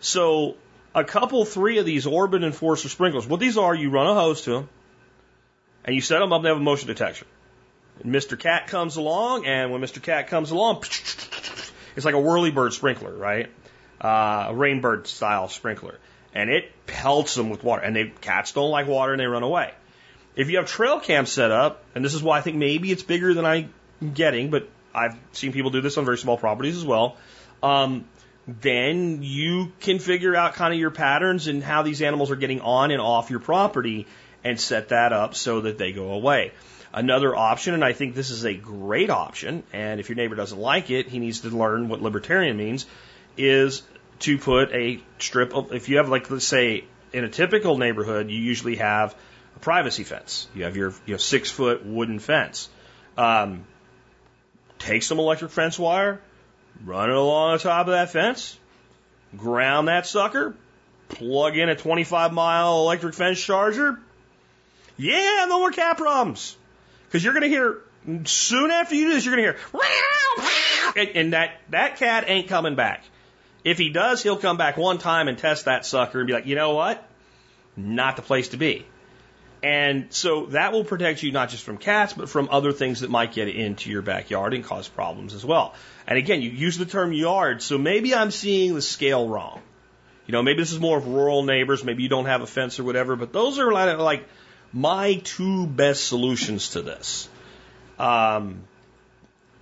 So 0.00 0.56
a 0.94 1.04
couple, 1.04 1.44
three 1.44 1.78
of 1.78 1.86
these 1.86 2.06
Orbit 2.06 2.44
Enforcer 2.44 2.88
sprinklers, 2.88 3.26
what 3.26 3.40
these 3.40 3.58
are, 3.58 3.74
you 3.74 3.90
run 3.90 4.06
a 4.06 4.14
hose 4.14 4.42
to 4.42 4.50
them, 4.50 4.68
and 5.84 5.94
you 5.94 6.00
set 6.00 6.20
them 6.20 6.32
up 6.32 6.38
and 6.38 6.44
they 6.44 6.50
have 6.50 6.58
a 6.58 6.60
motion 6.60 6.86
detection. 6.86 7.26
And 8.02 8.14
Mr. 8.14 8.38
Cat 8.38 8.68
comes 8.68 8.96
along, 8.96 9.46
and 9.46 9.72
when 9.72 9.80
Mr. 9.80 10.02
Cat 10.02 10.28
comes 10.28 10.50
along, 10.50 10.78
it's 11.96 12.04
like 12.04 12.14
a 12.14 12.18
whirlybird 12.18 12.72
sprinkler, 12.72 13.14
right? 13.14 13.50
Uh, 14.00 14.48
a 14.48 14.52
rainbird 14.52 15.06
style 15.06 15.48
sprinkler. 15.48 15.98
And 16.32 16.50
it 16.50 16.72
pelts 16.86 17.34
them 17.36 17.48
with 17.48 17.62
water. 17.62 17.82
And 17.82 17.94
they 17.94 18.12
cats 18.20 18.52
don't 18.52 18.70
like 18.70 18.88
water 18.88 19.12
and 19.12 19.20
they 19.20 19.26
run 19.26 19.44
away. 19.44 19.72
If 20.34 20.50
you 20.50 20.56
have 20.56 20.66
trail 20.66 20.98
cams 20.98 21.30
set 21.30 21.52
up, 21.52 21.84
and 21.94 22.04
this 22.04 22.12
is 22.12 22.22
why 22.22 22.38
I 22.38 22.40
think 22.40 22.56
maybe 22.56 22.90
it's 22.90 23.04
bigger 23.04 23.34
than 23.34 23.44
I'm 23.44 23.72
getting, 24.14 24.50
but 24.50 24.68
I've 24.94 25.16
seen 25.32 25.52
people 25.52 25.70
do 25.70 25.80
this 25.80 25.98
on 25.98 26.04
very 26.04 26.18
small 26.18 26.36
properties 26.36 26.76
as 26.76 26.84
well. 26.84 27.16
Um, 27.62 28.06
then 28.46 29.22
you 29.22 29.72
can 29.80 29.98
figure 29.98 30.36
out 30.36 30.54
kind 30.54 30.74
of 30.74 30.78
your 30.78 30.90
patterns 30.90 31.46
and 31.46 31.62
how 31.62 31.82
these 31.82 32.02
animals 32.02 32.30
are 32.30 32.36
getting 32.36 32.60
on 32.60 32.90
and 32.90 33.00
off 33.00 33.30
your 33.30 33.40
property 33.40 34.06
and 34.42 34.60
set 34.60 34.90
that 34.90 35.12
up 35.12 35.34
so 35.34 35.62
that 35.62 35.78
they 35.78 35.92
go 35.92 36.12
away. 36.12 36.52
Another 36.92 37.34
option, 37.34 37.74
and 37.74 37.82
I 37.82 37.92
think 37.92 38.14
this 38.14 38.30
is 38.30 38.44
a 38.44 38.54
great 38.54 39.10
option, 39.10 39.64
and 39.72 39.98
if 39.98 40.08
your 40.08 40.16
neighbor 40.16 40.36
doesn't 40.36 40.58
like 40.58 40.90
it, 40.90 41.08
he 41.08 41.18
needs 41.18 41.40
to 41.40 41.48
learn 41.48 41.88
what 41.88 42.02
libertarian 42.02 42.56
means, 42.56 42.86
is 43.36 43.82
to 44.20 44.38
put 44.38 44.70
a 44.72 45.02
strip 45.18 45.54
of, 45.54 45.72
if 45.72 45.88
you 45.88 45.96
have 45.96 46.08
like, 46.08 46.30
let's 46.30 46.46
say, 46.46 46.84
in 47.12 47.24
a 47.24 47.28
typical 47.28 47.78
neighborhood, 47.78 48.30
you 48.30 48.38
usually 48.38 48.76
have 48.76 49.16
a 49.56 49.58
privacy 49.58 50.04
fence. 50.04 50.46
You 50.54 50.64
have 50.64 50.76
your 50.76 50.90
you 51.06 51.14
know, 51.14 51.18
six 51.18 51.50
foot 51.50 51.84
wooden 51.84 52.18
fence. 52.18 52.68
Um, 53.16 53.64
take 54.78 55.02
some 55.02 55.18
electric 55.18 55.50
fence 55.50 55.78
wire, 55.78 56.20
run 56.84 57.10
it 57.10 57.16
along 57.16 57.52
the 57.52 57.62
top 57.62 57.86
of 57.86 57.92
that 57.92 58.10
fence, 58.10 58.58
ground 59.36 59.88
that 59.88 60.06
sucker, 60.06 60.54
plug 61.08 61.56
in 61.56 61.68
a 61.68 61.76
25 61.76 62.32
mile 62.32 62.80
electric 62.80 63.14
fence 63.14 63.42
charger. 63.42 63.98
Yeah, 64.96 65.46
no 65.48 65.58
more 65.58 65.70
cat 65.70 65.96
problems. 65.96 66.56
Because 67.06 67.24
you're 67.24 67.32
going 67.32 67.42
to 67.42 67.48
hear, 67.48 67.78
soon 68.24 68.70
after 68.70 68.94
you 68.94 69.08
do 69.08 69.14
this, 69.14 69.24
you're 69.24 69.36
going 69.36 69.54
to 69.54 69.58
hear, 69.58 69.82
and, 70.96 71.16
and 71.16 71.32
that, 71.32 71.60
that 71.70 71.96
cat 71.96 72.24
ain't 72.26 72.48
coming 72.48 72.74
back. 72.74 73.04
If 73.64 73.78
he 73.78 73.88
does, 73.90 74.22
he'll 74.22 74.36
come 74.36 74.56
back 74.56 74.76
one 74.76 74.98
time 74.98 75.26
and 75.28 75.38
test 75.38 75.64
that 75.64 75.86
sucker 75.86 76.20
and 76.20 76.26
be 76.26 76.32
like, 76.32 76.46
you 76.46 76.54
know 76.54 76.74
what? 76.74 77.02
Not 77.76 78.16
the 78.16 78.22
place 78.22 78.48
to 78.48 78.56
be. 78.56 78.84
And 79.64 80.12
so 80.12 80.44
that 80.46 80.72
will 80.74 80.84
protect 80.84 81.22
you 81.22 81.32
not 81.32 81.48
just 81.48 81.64
from 81.64 81.78
cats, 81.78 82.12
but 82.12 82.28
from 82.28 82.50
other 82.50 82.70
things 82.70 83.00
that 83.00 83.08
might 83.08 83.32
get 83.32 83.48
into 83.48 83.88
your 83.88 84.02
backyard 84.02 84.52
and 84.52 84.62
cause 84.62 84.88
problems 84.88 85.32
as 85.32 85.42
well. 85.42 85.74
And 86.06 86.18
again, 86.18 86.42
you 86.42 86.50
use 86.50 86.76
the 86.76 86.84
term 86.84 87.14
yard, 87.14 87.62
so 87.62 87.78
maybe 87.78 88.14
I'm 88.14 88.30
seeing 88.30 88.74
the 88.74 88.82
scale 88.82 89.26
wrong. 89.26 89.62
You 90.26 90.32
know, 90.32 90.42
maybe 90.42 90.58
this 90.58 90.72
is 90.72 90.80
more 90.80 90.98
of 90.98 91.06
rural 91.06 91.44
neighbors, 91.44 91.82
maybe 91.82 92.02
you 92.02 92.10
don't 92.10 92.26
have 92.26 92.42
a 92.42 92.46
fence 92.46 92.78
or 92.78 92.84
whatever, 92.84 93.16
but 93.16 93.32
those 93.32 93.58
are 93.58 93.72
like 93.72 94.28
my 94.70 95.14
two 95.24 95.66
best 95.66 96.08
solutions 96.08 96.70
to 96.70 96.82
this. 96.82 97.26
Um, 97.98 98.64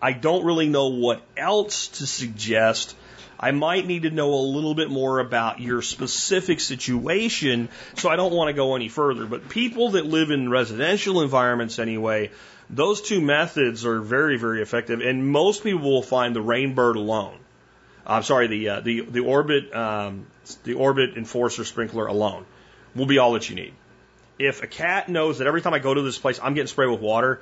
I 0.01 0.15
don't 0.15 0.45
really 0.45 0.69
know 0.69 0.89
what 0.89 1.23
else 1.37 1.87
to 1.99 2.09
suggest 2.09 2.97
I 3.43 3.51
might 3.51 3.89
need 3.89 4.05
to 4.05 4.11
know 4.11 4.35
a 4.35 4.47
little 4.55 4.77
bit 4.77 4.89
more 4.89 5.19
about 5.19 5.61
your 5.61 5.83
specific 5.83 6.61
situation, 6.61 7.69
so 7.97 8.09
I 8.09 8.15
don't 8.15 8.33
want 8.33 8.49
to 8.49 8.53
go 8.53 8.77
any 8.77 8.89
further. 8.89 9.27
But 9.27 9.49
people 9.49 9.91
that 9.91 10.07
live 10.07 10.31
in 10.31 10.49
residential 10.49 11.23
environments 11.23 11.81
anyway, 11.81 12.31
those 12.71 13.03
two 13.03 13.21
methods 13.21 13.85
are 13.85 14.01
very, 14.01 14.39
very 14.39 14.63
effective, 14.63 15.01
and 15.01 15.27
most 15.27 15.65
people 15.65 15.81
will 15.81 16.03
find 16.05 16.37
the 16.37 16.41
Rainbird 16.41 16.95
alone. 16.95 17.37
I'm 18.07 18.23
sorry, 18.23 18.47
the 18.47 18.69
uh, 18.69 18.81
the 18.81 19.01
the 19.01 19.21
Orbit 19.21 19.75
um, 19.75 20.27
the 20.63 20.75
Orbit 20.75 21.17
Enforcer 21.17 21.65
sprinkler 21.65 22.07
alone 22.07 22.47
will 22.95 23.07
be 23.07 23.19
all 23.19 23.33
that 23.33 23.51
you 23.51 23.57
need. 23.57 23.75
If 24.39 24.63
a 24.63 24.69
cat 24.69 25.09
knows 25.09 25.39
that 25.39 25.49
every 25.49 25.63
time 25.63 25.75
I 25.75 25.81
go 25.81 25.93
to 25.93 26.03
this 26.03 26.19
place, 26.19 26.39
I'm 26.41 26.55
getting 26.55 26.69
sprayed 26.69 26.91
with 26.91 27.01
water, 27.01 27.41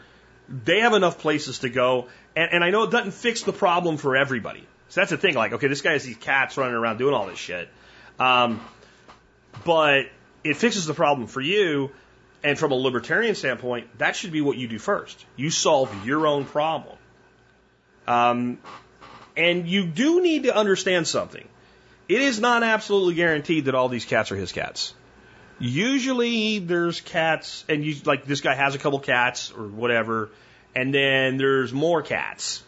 they 0.49 0.81
have 0.81 0.95
enough 0.95 1.19
places 1.19 1.61
to 1.61 1.69
go, 1.69 2.09
and, 2.35 2.53
and 2.53 2.65
I 2.65 2.71
know 2.71 2.85
it 2.85 2.91
doesn't 2.91 3.13
fix 3.13 3.43
the 3.43 3.53
problem 3.53 3.97
for 3.99 4.17
everybody. 4.17 4.67
So 4.91 5.01
that's 5.01 5.11
the 5.11 5.17
thing. 5.17 5.35
Like, 5.35 5.53
okay, 5.53 5.69
this 5.69 5.81
guy 5.81 5.93
has 5.93 6.05
these 6.05 6.17
cats 6.17 6.57
running 6.57 6.75
around 6.75 6.99
doing 6.99 7.15
all 7.15 7.27
this 7.27 7.39
shit. 7.39 7.69
Um, 8.19 8.61
but 9.65 10.07
it 10.45 10.57
fixes 10.57 10.87
the 10.87 10.95
problem 10.95 11.27
for 11.27 11.41
you. 11.41 11.91
And 12.43 12.59
from 12.59 12.73
a 12.73 12.75
libertarian 12.75 13.35
standpoint, 13.35 13.99
that 13.99 14.17
should 14.17 14.33
be 14.33 14.41
what 14.41 14.57
you 14.57 14.67
do 14.67 14.79
first. 14.79 15.25
You 15.37 15.51
solve 15.51 16.07
your 16.07 16.27
own 16.27 16.45
problem. 16.45 16.97
Um, 18.07 18.59
and 19.37 19.69
you 19.69 19.87
do 19.87 20.23
need 20.23 20.45
to 20.45 20.57
understand 20.57 21.07
something. 21.07 21.47
It 22.09 22.21
is 22.23 22.41
not 22.41 22.63
absolutely 22.63 23.15
guaranteed 23.15 23.67
that 23.67 23.75
all 23.75 23.89
these 23.89 24.05
cats 24.05 24.33
are 24.33 24.37
his 24.37 24.51
cats. 24.53 24.95
Usually 25.61 26.59
there's 26.59 27.01
cats, 27.01 27.65
and 27.69 27.85
you, 27.85 27.95
like 28.05 28.25
this 28.25 28.41
guy 28.41 28.55
has 28.55 28.75
a 28.75 28.79
couple 28.79 28.99
cats 28.99 29.53
or 29.53 29.69
whatever, 29.69 30.31
and 30.75 30.93
then 30.93 31.37
there's 31.37 31.73
more 31.73 32.03
cats. 32.03 32.65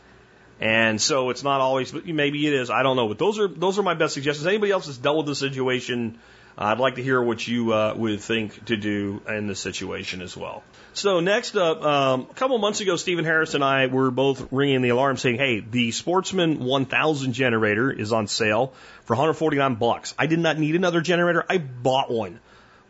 And 0.61 1.01
so 1.01 1.31
it's 1.31 1.43
not 1.43 1.61
always, 1.61 1.91
but 1.91 2.07
maybe 2.07 2.47
it 2.47 2.53
is. 2.53 2.71
I 2.71 2.83
don't 2.83 2.97
know. 2.97 3.09
But 3.09 3.19
those 3.19 3.39
are 3.39 3.49
those 3.49 3.79
are 3.79 3.83
my 3.83 3.95
best 3.95 4.15
suggestions. 4.15 4.47
Anybody 4.47 4.73
else 4.73 4.87
that's 4.87 4.99
dealt 4.99 5.17
with 5.17 5.27
the 5.27 5.35
situation, 5.35 6.19
uh, 6.57 6.65
I'd 6.65 6.79
like 6.79 6.97
to 6.97 7.03
hear 7.03 7.21
what 7.21 7.47
you 7.47 7.73
uh, 7.73 7.95
would 7.97 8.21
think 8.21 8.67
to 8.67 8.77
do 8.77 9.23
in 9.29 9.49
this 9.49 9.59
situation 9.59 10.23
as 10.23 10.37
well. 10.37 10.63
So 10.93 11.21
next 11.21 11.57
up, 11.57 11.83
um, 11.83 12.29
a 12.31 12.35
couple 12.35 12.59
months 12.59 12.81
ago, 12.81 12.97
Steven 12.97 13.25
Harris 13.25 13.55
and 13.55 13.65
I 13.65 13.87
were 13.87 14.11
both 14.11 14.53
ringing 14.53 14.83
the 14.83 14.91
alarm 14.91 15.17
saying, 15.17 15.39
"Hey, 15.39 15.61
the 15.61 15.91
Sportsman 15.91 16.61
1000 16.61 17.33
generator 17.33 17.91
is 17.91 18.13
on 18.13 18.29
sale 18.29 18.73
for 19.05 19.15
149 19.15 19.75
bucks. 19.77 20.15
I 20.19 20.27
did 20.27 20.39
not 20.39 20.59
need 20.59 20.77
another 20.77 21.01
generator. 21.01 21.45
I 21.49 21.59
bought 21.59 22.11
one." 22.11 22.39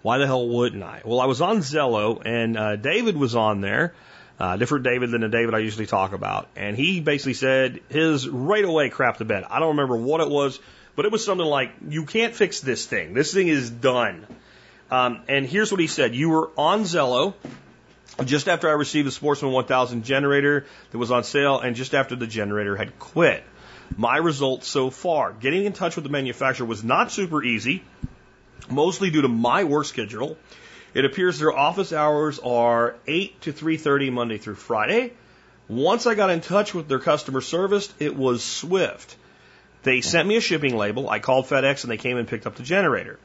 Why 0.03 0.19
the 0.19 0.27
hell 0.27 0.49
wouldn't 0.49 0.83
I? 0.83 1.03
Well, 1.05 1.21
I 1.21 1.27
was 1.27 1.41
on 1.41 1.59
Zello 1.59 2.21
and 2.25 2.59
uh, 2.59 2.77
David 2.77 3.17
was 3.17 3.37
on 3.37 3.61
there, 3.61 3.95
uh, 4.43 4.57
different 4.57 4.83
David 4.83 5.13
than 5.13 5.21
the 5.21 5.29
David 5.29 5.55
I 5.55 5.59
usually 5.59 5.87
talk 5.87 6.13
about, 6.13 6.49
and 6.57 6.77
he 6.77 7.01
basically 7.01 7.35
said 7.35 7.79
his 7.89 8.29
right 8.29 8.65
away 8.65 8.89
crap 8.89 9.19
the 9.19 9.25
bed. 9.25 9.45
I 9.49 9.61
don't 9.61 9.77
remember 9.77 9.95
what 9.97 10.21
it 10.21 10.29
was, 10.29 10.59
but 10.97 11.05
it 11.05 11.13
was 11.13 11.25
something 11.25 11.47
like, 11.47 11.71
"You 11.89 12.07
can't 12.07 12.35
fix 12.35 12.59
this 12.59 12.85
thing. 12.85 13.15
This 13.15 13.33
thing 13.33 13.47
is 13.47 13.71
done." 13.71 14.27
Um, 14.91 15.21
and 15.29 15.47
here's 15.47 15.71
what 15.71 15.81
he 15.81 15.87
said: 15.87 16.17
You 16.17 16.31
were 16.31 16.51
on 16.59 16.83
Zello 16.83 17.35
just 18.25 18.49
after 18.49 18.69
I 18.69 18.73
received 18.73 19.07
the 19.07 19.13
Sportsman 19.13 19.53
1000 19.53 20.05
generator 20.05 20.67
that 20.91 20.99
was 20.99 21.13
on 21.13 21.23
sale, 21.23 21.61
and 21.61 21.77
just 21.77 21.95
after 21.95 22.17
the 22.17 22.27
generator 22.27 22.75
had 22.75 22.99
quit. 22.99 23.45
My 23.97 24.17
results 24.17 24.67
so 24.67 24.91
far: 24.91 25.33
getting 25.33 25.67
in 25.67 25.73
touch 25.73 25.95
with 25.95 26.03
the 26.03 26.11
manufacturer 26.11 26.67
was 26.67 26.83
not 26.83 27.13
super 27.13 27.45
easy 27.45 27.85
mostly 28.69 29.11
due 29.11 29.23
to 29.23 29.29
my 29.29 29.65
work 29.65 29.87
schedule. 29.87 30.37
It 30.95 31.05
appears 31.05 31.39
their 31.39 31.53
office 31.53 31.93
hours 31.93 32.39
are 32.39 32.97
8 33.07 33.41
to 33.43 33.53
3:30 33.53 34.11
Monday 34.13 34.39
through 34.39 34.57
Friday. 34.57 35.13
Once 35.69 36.07
I 36.07 36.15
got 36.15 36.31
in 36.31 36.41
touch 36.41 36.75
with 36.75 36.89
their 36.89 36.99
customer 36.99 37.41
service, 37.41 37.93
it 37.99 38.15
was 38.15 38.43
swift. 38.43 39.17
They 39.85 40.01
sent 40.03 40.29
me 40.29 40.37
a 40.37 40.41
shipping 40.41 40.77
label. 40.77 41.09
I 41.09 41.19
called 41.19 41.47
FedEx 41.47 41.85
and 41.85 41.91
they 41.91 41.97
came 41.97 42.19
and 42.19 42.29
picked 42.29 42.47
up 42.47 42.57
the 42.57 42.63
generator. 42.63 43.19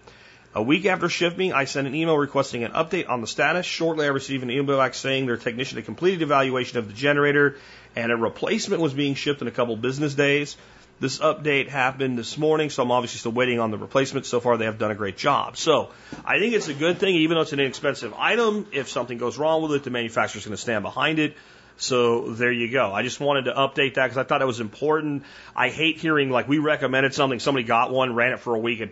A 0.55 0.63
week 0.63 0.85
after 0.85 1.09
shipping, 1.09 1.53
I 1.53 1.65
sent 1.65 1.87
an 1.87 1.93
email 1.93 2.17
requesting 2.17 2.63
an 2.63 2.71
update 2.71 3.09
on 3.09 3.21
the 3.21 3.27
status. 3.27 3.65
Shortly, 3.65 4.05
I 4.05 4.09
received 4.09 4.43
an 4.43 4.49
email 4.49 4.77
back 4.77 4.93
saying 4.93 5.25
their 5.25 5.37
technician 5.37 5.77
had 5.77 5.85
completed 5.85 6.21
evaluation 6.21 6.79
of 6.79 6.87
the 6.87 6.93
generator 6.93 7.57
and 7.95 8.11
a 8.11 8.15
replacement 8.15 8.81
was 8.81 8.93
being 8.93 9.13
shipped 9.15 9.41
in 9.41 9.47
a 9.47 9.51
couple 9.51 9.75
business 9.75 10.15
days. 10.15 10.55
This 10.99 11.19
update 11.19 11.67
happened 11.67 12.17
this 12.17 12.37
morning, 12.37 12.71
so 12.71 12.81
I'm 12.81 12.91
obviously 12.91 13.19
still 13.19 13.31
waiting 13.31 13.59
on 13.59 13.69
the 13.69 13.77
replacement. 13.77 14.25
So 14.25 14.39
far, 14.39 14.57
they 14.57 14.65
have 14.65 14.79
done 14.79 14.89
a 14.89 14.95
great 14.95 15.15
job. 15.15 15.55
So 15.55 15.91
I 16.25 16.39
think 16.39 16.55
it's 16.55 16.69
a 16.69 16.73
good 16.73 16.97
thing, 16.97 17.15
even 17.15 17.35
though 17.35 17.41
it's 17.41 17.53
an 17.53 17.59
inexpensive 17.59 18.13
item. 18.17 18.65
If 18.71 18.89
something 18.89 19.19
goes 19.19 19.37
wrong 19.37 19.61
with 19.61 19.73
it, 19.73 19.83
the 19.83 19.91
manufacturer's 19.91 20.45
going 20.45 20.55
to 20.55 20.61
stand 20.61 20.83
behind 20.83 21.19
it. 21.19 21.35
So 21.77 22.31
there 22.31 22.51
you 22.51 22.71
go. 22.71 22.91
I 22.91 23.03
just 23.03 23.19
wanted 23.19 23.45
to 23.45 23.53
update 23.53 23.93
that 23.93 24.05
because 24.05 24.17
I 24.17 24.23
thought 24.23 24.41
it 24.41 24.45
was 24.45 24.59
important. 24.59 25.23
I 25.55 25.69
hate 25.69 25.99
hearing 25.99 26.31
like 26.31 26.47
we 26.47 26.57
recommended 26.57 27.13
something, 27.13 27.39
somebody 27.39 27.65
got 27.65 27.91
one, 27.91 28.15
ran 28.15 28.33
it 28.33 28.39
for 28.39 28.55
a 28.55 28.59
week, 28.59 28.79
and 28.79 28.91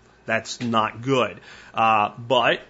that's 0.26 0.60
not 0.60 1.02
good. 1.02 1.40
Uh, 1.74 2.12
but 2.16 2.60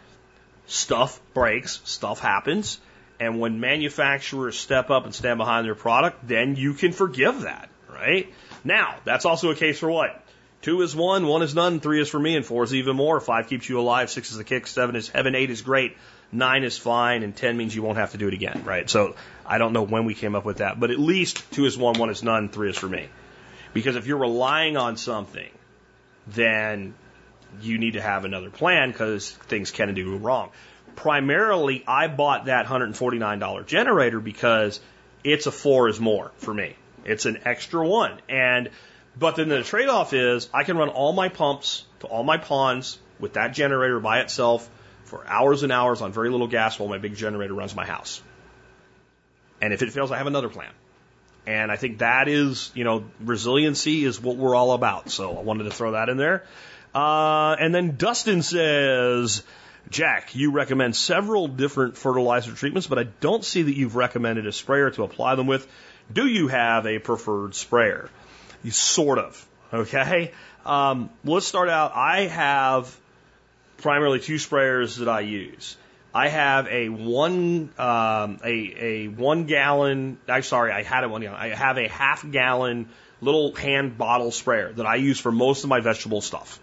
stuff 0.67 1.21
breaks, 1.35 1.81
stuff 1.85 2.21
happens, 2.21 2.81
and 3.19 3.39
when 3.39 3.61
manufacturers 3.61 4.59
step 4.59 4.89
up 4.89 5.05
and 5.05 5.15
stand 5.15 5.37
behind 5.37 5.67
their 5.67 5.75
product, 5.75 6.27
then 6.27 6.57
you 6.57 6.73
can 6.73 6.93
forgive 6.93 7.43
that, 7.43 7.69
right? 7.93 8.33
Now, 8.65 8.97
that's 9.05 9.25
also 9.25 9.51
a 9.51 9.55
case 9.55 9.79
for 9.79 9.91
what? 9.91 10.25
Two 10.63 10.83
is 10.83 10.95
one, 10.95 11.27
one 11.27 11.43
is 11.43 11.55
none, 11.55 11.81
three 11.81 12.01
is 12.03 12.09
for 12.09 12.21
me, 12.21 12.37
and 12.37 12.45
four 12.45 12.65
is 12.65 12.75
even 12.75 12.95
more. 12.95 13.19
Five 13.19 13.49
keeps 13.49 13.69
you 13.69 13.81
alive, 13.81 14.11
six 14.11 14.31
is 14.31 14.37
the 14.37 14.45
kick, 14.45 14.67
seven 14.67 14.95
is 14.95 15.09
heaven, 15.09 15.35
eight 15.35 15.51
is 15.51 15.63
great, 15.63 15.97
nine 16.31 16.65
is 16.65 16.77
fine, 16.77 17.23
and 17.23 17.35
ten 17.35 17.57
means 17.57 17.75
you 17.75 17.83
won't 17.83 17.97
have 17.97 18.13
to 18.13 18.19
do 18.19 18.29
it 18.29 18.35
again, 18.35 18.63
right? 18.65 18.89
So 18.89 19.17
I 19.47 19.57
don't 19.57 19.73
know 19.73 19.83
when 19.83 20.05
we 20.05 20.15
came 20.15 20.35
up 20.35 20.45
with 20.45 20.59
that, 20.59 20.79
but 20.79 20.91
at 20.91 20.99
least 20.99 21.51
two 21.53 21.65
is 21.65 21.79
one, 21.79 21.99
one 21.99 22.11
is 22.11 22.23
none, 22.23 22.51
three 22.51 22.69
is 22.69 22.77
for 22.77 22.89
me. 22.89 23.09
Because 23.73 23.97
if 23.97 24.07
you're 24.07 24.19
relying 24.19 24.77
on 24.77 24.99
something, 24.99 25.51
then 26.27 26.95
you 27.63 27.79
need 27.79 27.95
to 27.95 28.03
have 28.03 28.27
another 28.27 28.51
plan 28.51 28.91
because 28.91 29.31
things 29.31 29.71
can 29.71 29.95
do 29.95 30.17
wrong. 30.17 30.51
Primarily, 30.95 31.85
I 31.87 32.09
bought 32.09 32.47
that 32.47 32.67
$149 32.67 33.67
generator 33.67 34.21
because 34.21 34.81
it's 35.25 35.47
a 35.47 35.53
four 35.53 35.89
is 35.89 35.99
more 35.99 36.33
for 36.37 36.53
me. 36.53 36.77
It's 37.05 37.27
an 37.27 37.41
extra 37.45 37.87
one. 37.87 38.21
And, 38.29 38.71
but 39.19 39.37
then 39.37 39.49
the 39.49 39.63
trade 39.63 39.89
off 39.89 40.13
is 40.13 40.49
I 40.53 40.65
can 40.65 40.77
run 40.77 40.89
all 40.89 41.13
my 41.13 41.29
pumps 41.29 41.85
to 42.01 42.07
all 42.07 42.23
my 42.23 42.37
ponds 42.37 42.99
with 43.19 43.35
that 43.35 43.53
generator 43.53 44.01
by 44.01 44.21
itself 44.21 44.69
for 45.05 45.27
hours 45.27 45.63
and 45.63 45.73
hours 45.73 46.03
on 46.03 46.13
very 46.13 46.31
little 46.31 46.47
gas 46.47 46.79
while 46.79 46.89
my 46.89 46.99
big 46.99 47.15
generator 47.17 47.55
runs 47.55 47.75
my 47.75 47.85
house. 47.85 48.23
And 49.61 49.73
if 49.73 49.83
it 49.83 49.93
fails, 49.93 50.11
I 50.11 50.19
have 50.19 50.27
another 50.27 50.49
plan. 50.49 50.71
And 51.47 51.73
I 51.73 51.77
think 51.77 51.99
that 51.99 52.29
is, 52.29 52.71
you 52.75 52.85
know, 52.85 53.05
resiliency 53.21 54.05
is 54.05 54.21
what 54.21 54.37
we're 54.37 54.55
all 54.55 54.73
about. 54.73 55.11
So 55.11 55.37
I 55.37 55.41
wanted 55.43 55.65
to 55.65 55.71
throw 55.71 55.93
that 55.93 56.09
in 56.09 56.17
there. 56.17 56.45
Uh, 56.95 57.57
and 57.59 57.75
then 57.75 57.97
Dustin 57.97 58.43
says, 58.43 59.43
Jack, 59.89 60.35
you 60.35 60.53
recommend 60.53 60.95
several 60.95 61.49
different 61.49 61.97
fertilizer 61.97 62.53
treatments, 62.53 62.87
but 62.87 62.99
I 62.99 63.05
don't 63.05 63.45
see 63.45 63.63
that 63.63 63.77
you've 63.77 63.97
recommended 63.97 64.47
a 64.47 64.53
sprayer 64.53 64.91
to 64.91 65.03
apply 65.03 65.35
them 65.35 65.47
with. 65.47 65.67
Do 66.13 66.27
you 66.27 66.49
have 66.49 66.87
a 66.87 66.99
preferred 66.99 67.55
sprayer? 67.55 68.11
You 68.63 68.71
sort 68.71 69.19
of. 69.19 69.49
Okay. 69.73 70.33
Um, 70.67 71.11
let's 71.25 71.47
start 71.47 71.69
out. 71.69 71.93
I 71.95 72.23
have 72.27 72.95
primarily 73.79 74.21
two 74.21 74.35
sprayers 74.35 74.99
that 74.99 75.09
I 75.09 75.21
use. 75.21 75.77
I 76.13 76.29
have 76.29 76.67
a 76.67 76.89
one 76.89 77.71
um, 77.79 78.41
a 78.45 78.75
a 78.79 79.09
one 79.09 79.45
gallon. 79.45 80.19
I'm 80.29 80.43
sorry, 80.43 80.73
I 80.73 80.83
had 80.83 81.05
a 81.05 81.09
one 81.09 81.21
gallon. 81.23 81.39
I 81.39 81.55
have 81.55 81.79
a 81.79 81.89
half 81.89 82.29
gallon 82.29 82.89
little 83.21 83.55
hand 83.55 83.97
bottle 83.97 84.33
sprayer 84.33 84.73
that 84.73 84.87
I 84.87 84.97
use 84.97 85.21
for 85.21 85.31
most 85.31 85.63
of 85.63 85.71
my 85.71 85.81
vegetable 85.81 86.21
stuff, 86.21 86.59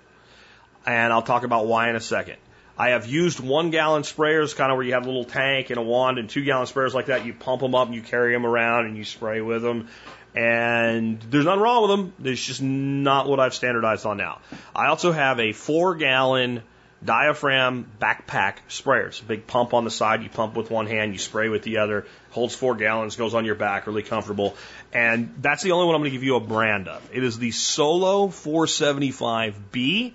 and 0.86 1.14
I'll 1.14 1.22
talk 1.22 1.44
about 1.44 1.66
why 1.66 1.90
in 1.90 1.96
a 1.96 2.02
second. 2.02 2.38
I 2.78 2.90
have 2.90 3.08
used 3.08 3.40
one 3.40 3.72
gallon 3.72 4.04
sprayers, 4.04 4.56
kind 4.56 4.72
of 4.72 4.78
where 4.78 4.86
you 4.86 4.94
have 4.94 5.04
a 5.04 5.08
little 5.08 5.26
tank 5.26 5.72
and 5.72 5.80
a 5.80 5.82
wand, 5.82 6.20
and 6.20 6.30
two 6.30 6.44
gallon 6.44 6.68
sprayers 6.68 6.94
like 6.94 7.08
that. 7.08 7.26
You 7.26 7.34
pump 7.34 7.62
them 7.62 7.74
up 7.74 7.88
and 7.88 7.96
you 7.96 8.04
carry 8.04 8.34
them 8.34 8.46
around 8.46 8.86
and 8.86 8.96
you 8.96 9.04
spray 9.04 9.42
with 9.42 9.64
them. 9.64 9.88
And 10.36 11.20
there's 11.20 11.46
nothing 11.46 11.62
wrong 11.62 11.82
with 11.82 11.92
them. 11.92 12.14
It's 12.32 12.44
just 12.44 12.62
not 12.62 13.28
what 13.28 13.40
I've 13.40 13.56
standardized 13.56 14.06
on 14.06 14.18
now. 14.18 14.40
I 14.76 14.88
also 14.88 15.12
have 15.12 15.40
a 15.40 15.54
four 15.54 15.96
gallon 15.96 16.62
diaphragm 17.04 17.90
backpack 18.00 18.58
sprayer. 18.68 19.08
It's 19.08 19.20
a 19.20 19.24
big 19.24 19.48
pump 19.48 19.74
on 19.74 19.84
the 19.84 19.92
side. 19.92 20.22
You 20.22 20.30
pump 20.30 20.56
with 20.56 20.70
one 20.70 20.86
hand, 20.86 21.14
you 21.14 21.20
spray 21.20 21.50
with 21.50 21.64
the 21.64 21.80
other. 21.80 22.06
Holds 22.32 22.54
four 22.56 22.76
gallons, 22.76 23.16
goes 23.16 23.34
on 23.34 23.46
your 23.46 23.56
back, 23.56 23.88
really 23.88 24.04
comfortable. 24.04 24.56
And 24.94 25.34
that's 25.42 25.64
the 25.64 25.72
only 25.72 25.88
one 25.88 25.96
I'm 25.96 26.02
going 26.02 26.12
to 26.12 26.16
give 26.16 26.24
you 26.24 26.36
a 26.36 26.40
brand 26.40 26.88
of. 26.88 27.10
It 27.12 27.24
is 27.24 27.40
the 27.40 27.52
Solo 27.52 28.28
475B. 28.28 30.14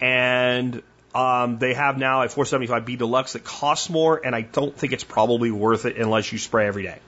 And 0.00 0.82
um, 1.16 1.58
they 1.58 1.72
have 1.72 1.96
now 1.96 2.22
a 2.22 2.26
475B 2.26 2.98
Deluxe 2.98 3.32
that 3.32 3.42
costs 3.42 3.88
more, 3.88 4.20
and 4.22 4.36
I 4.36 4.42
don't 4.42 4.76
think 4.76 4.92
it's 4.92 5.02
probably 5.02 5.50
worth 5.50 5.86
it 5.86 5.96
unless 5.96 6.30
you 6.30 6.38
spray 6.38 6.66
every 6.66 6.82
day. 6.82 6.98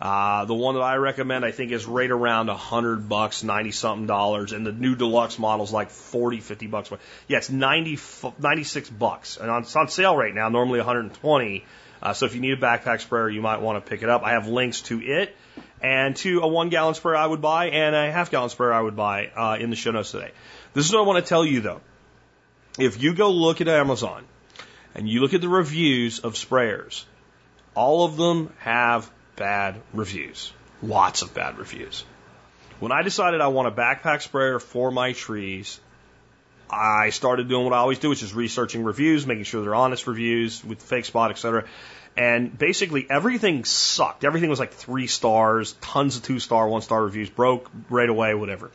Uh, 0.00 0.46
the 0.46 0.54
one 0.54 0.74
that 0.74 0.80
I 0.80 0.96
recommend, 0.96 1.44
I 1.44 1.50
think, 1.50 1.70
is 1.70 1.84
right 1.84 2.10
around 2.10 2.48
a 2.48 2.56
hundred 2.56 3.10
bucks, 3.10 3.42
ninety 3.42 3.72
something 3.72 4.06
dollars, 4.06 4.52
and 4.52 4.66
the 4.66 4.72
new 4.72 4.96
deluxe 4.96 5.38
model's 5.38 5.70
like 5.70 5.90
40, 5.90 6.40
50 6.40 6.66
bucks. 6.68 6.90
Yeah, 7.28 7.36
it's 7.36 7.50
90, 7.50 7.98
96 8.38 8.88
bucks, 8.88 9.36
and 9.36 9.50
it's 9.62 9.76
on 9.76 9.88
sale 9.88 10.16
right 10.16 10.34
now. 10.34 10.48
Normally 10.48 10.78
120. 10.78 11.64
Uh, 12.02 12.12
so 12.14 12.24
if 12.24 12.34
you 12.34 12.40
need 12.40 12.52
a 12.52 12.56
backpack 12.56 13.02
sprayer, 13.02 13.28
you 13.28 13.42
might 13.42 13.60
want 13.60 13.84
to 13.84 13.90
pick 13.90 14.02
it 14.02 14.08
up. 14.08 14.22
I 14.22 14.32
have 14.32 14.48
links 14.48 14.80
to 14.82 15.02
it 15.02 15.36
and 15.82 16.16
to 16.16 16.40
a 16.40 16.46
one 16.46 16.70
gallon 16.70 16.94
sprayer 16.94 17.16
I 17.16 17.26
would 17.26 17.42
buy 17.42 17.66
and 17.68 17.94
a 17.94 18.10
half 18.10 18.30
gallon 18.30 18.48
sprayer 18.48 18.72
I 18.72 18.80
would 18.80 18.96
buy 18.96 19.26
uh, 19.26 19.56
in 19.60 19.68
the 19.68 19.76
show 19.76 19.90
notes 19.90 20.10
today. 20.10 20.30
This 20.72 20.86
is 20.86 20.92
what 20.92 21.00
I 21.00 21.06
want 21.06 21.24
to 21.24 21.28
tell 21.28 21.44
you 21.44 21.60
though 21.60 21.80
if 22.78 23.02
you 23.02 23.14
go 23.14 23.30
look 23.30 23.60
at 23.60 23.68
Amazon 23.68 24.24
and 24.94 25.08
you 25.08 25.20
look 25.20 25.34
at 25.34 25.40
the 25.40 25.48
reviews 25.48 26.20
of 26.20 26.34
sprayers, 26.34 27.04
all 27.74 28.04
of 28.04 28.16
them 28.16 28.52
have 28.58 29.10
bad 29.36 29.80
reviews. 29.92 30.52
Lots 30.82 31.22
of 31.22 31.34
bad 31.34 31.58
reviews. 31.58 32.04
When 32.80 32.92
I 32.92 33.02
decided 33.02 33.40
I 33.40 33.48
want 33.48 33.68
a 33.68 33.70
backpack 33.70 34.22
sprayer 34.22 34.58
for 34.58 34.90
my 34.90 35.12
trees, 35.12 35.80
I 36.68 37.10
started 37.10 37.48
doing 37.48 37.64
what 37.64 37.72
I 37.72 37.78
always 37.78 37.98
do, 37.98 38.10
which 38.10 38.22
is 38.22 38.34
researching 38.34 38.84
reviews, 38.84 39.26
making 39.26 39.44
sure 39.44 39.62
they're 39.62 39.74
honest 39.74 40.06
reviews 40.06 40.64
with 40.64 40.82
Fakespot, 40.82 41.30
etc. 41.30 41.64
And 42.16 42.56
basically 42.56 43.06
everything 43.08 43.64
sucked. 43.64 44.24
Everything 44.24 44.50
was 44.50 44.58
like 44.58 44.72
three 44.72 45.06
stars, 45.06 45.74
tons 45.80 46.16
of 46.16 46.22
two 46.22 46.38
star, 46.38 46.68
one 46.68 46.82
star 46.82 47.02
reviews, 47.02 47.30
broke 47.30 47.70
right 47.88 48.08
away, 48.08 48.34
whatever. 48.34 48.70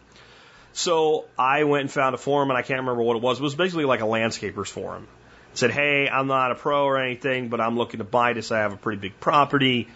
So 0.73 1.26
I 1.38 1.64
went 1.64 1.81
and 1.81 1.91
found 1.91 2.15
a 2.15 2.18
forum, 2.18 2.49
and 2.49 2.57
I 2.57 2.61
can't 2.61 2.80
remember 2.80 3.03
what 3.03 3.18
it 3.18 3.22
was. 3.22 3.39
It 3.39 3.43
was 3.43 3.56
basically 3.56 3.85
like 3.85 4.02
a 4.02 4.06
landscapers 4.06 4.68
forum. 4.68 5.07
It 5.52 5.57
said, 5.57 5.72
"Hey, 5.72 6.07
I'm 6.10 6.27
not 6.27 6.52
a 6.52 6.56
pro 6.56 6.85
or 6.85 6.98
anything, 6.98 7.49
but 7.49 7.60
I'm 7.60 7.77
looking 7.77 7.98
to 7.98 8.03
buy 8.03 8.34
this. 8.34 8.52
I 8.52 8.60
have 8.60 8.73
a 8.73 8.77
pretty 8.77 8.99
big 8.99 9.19
property." 9.19 9.88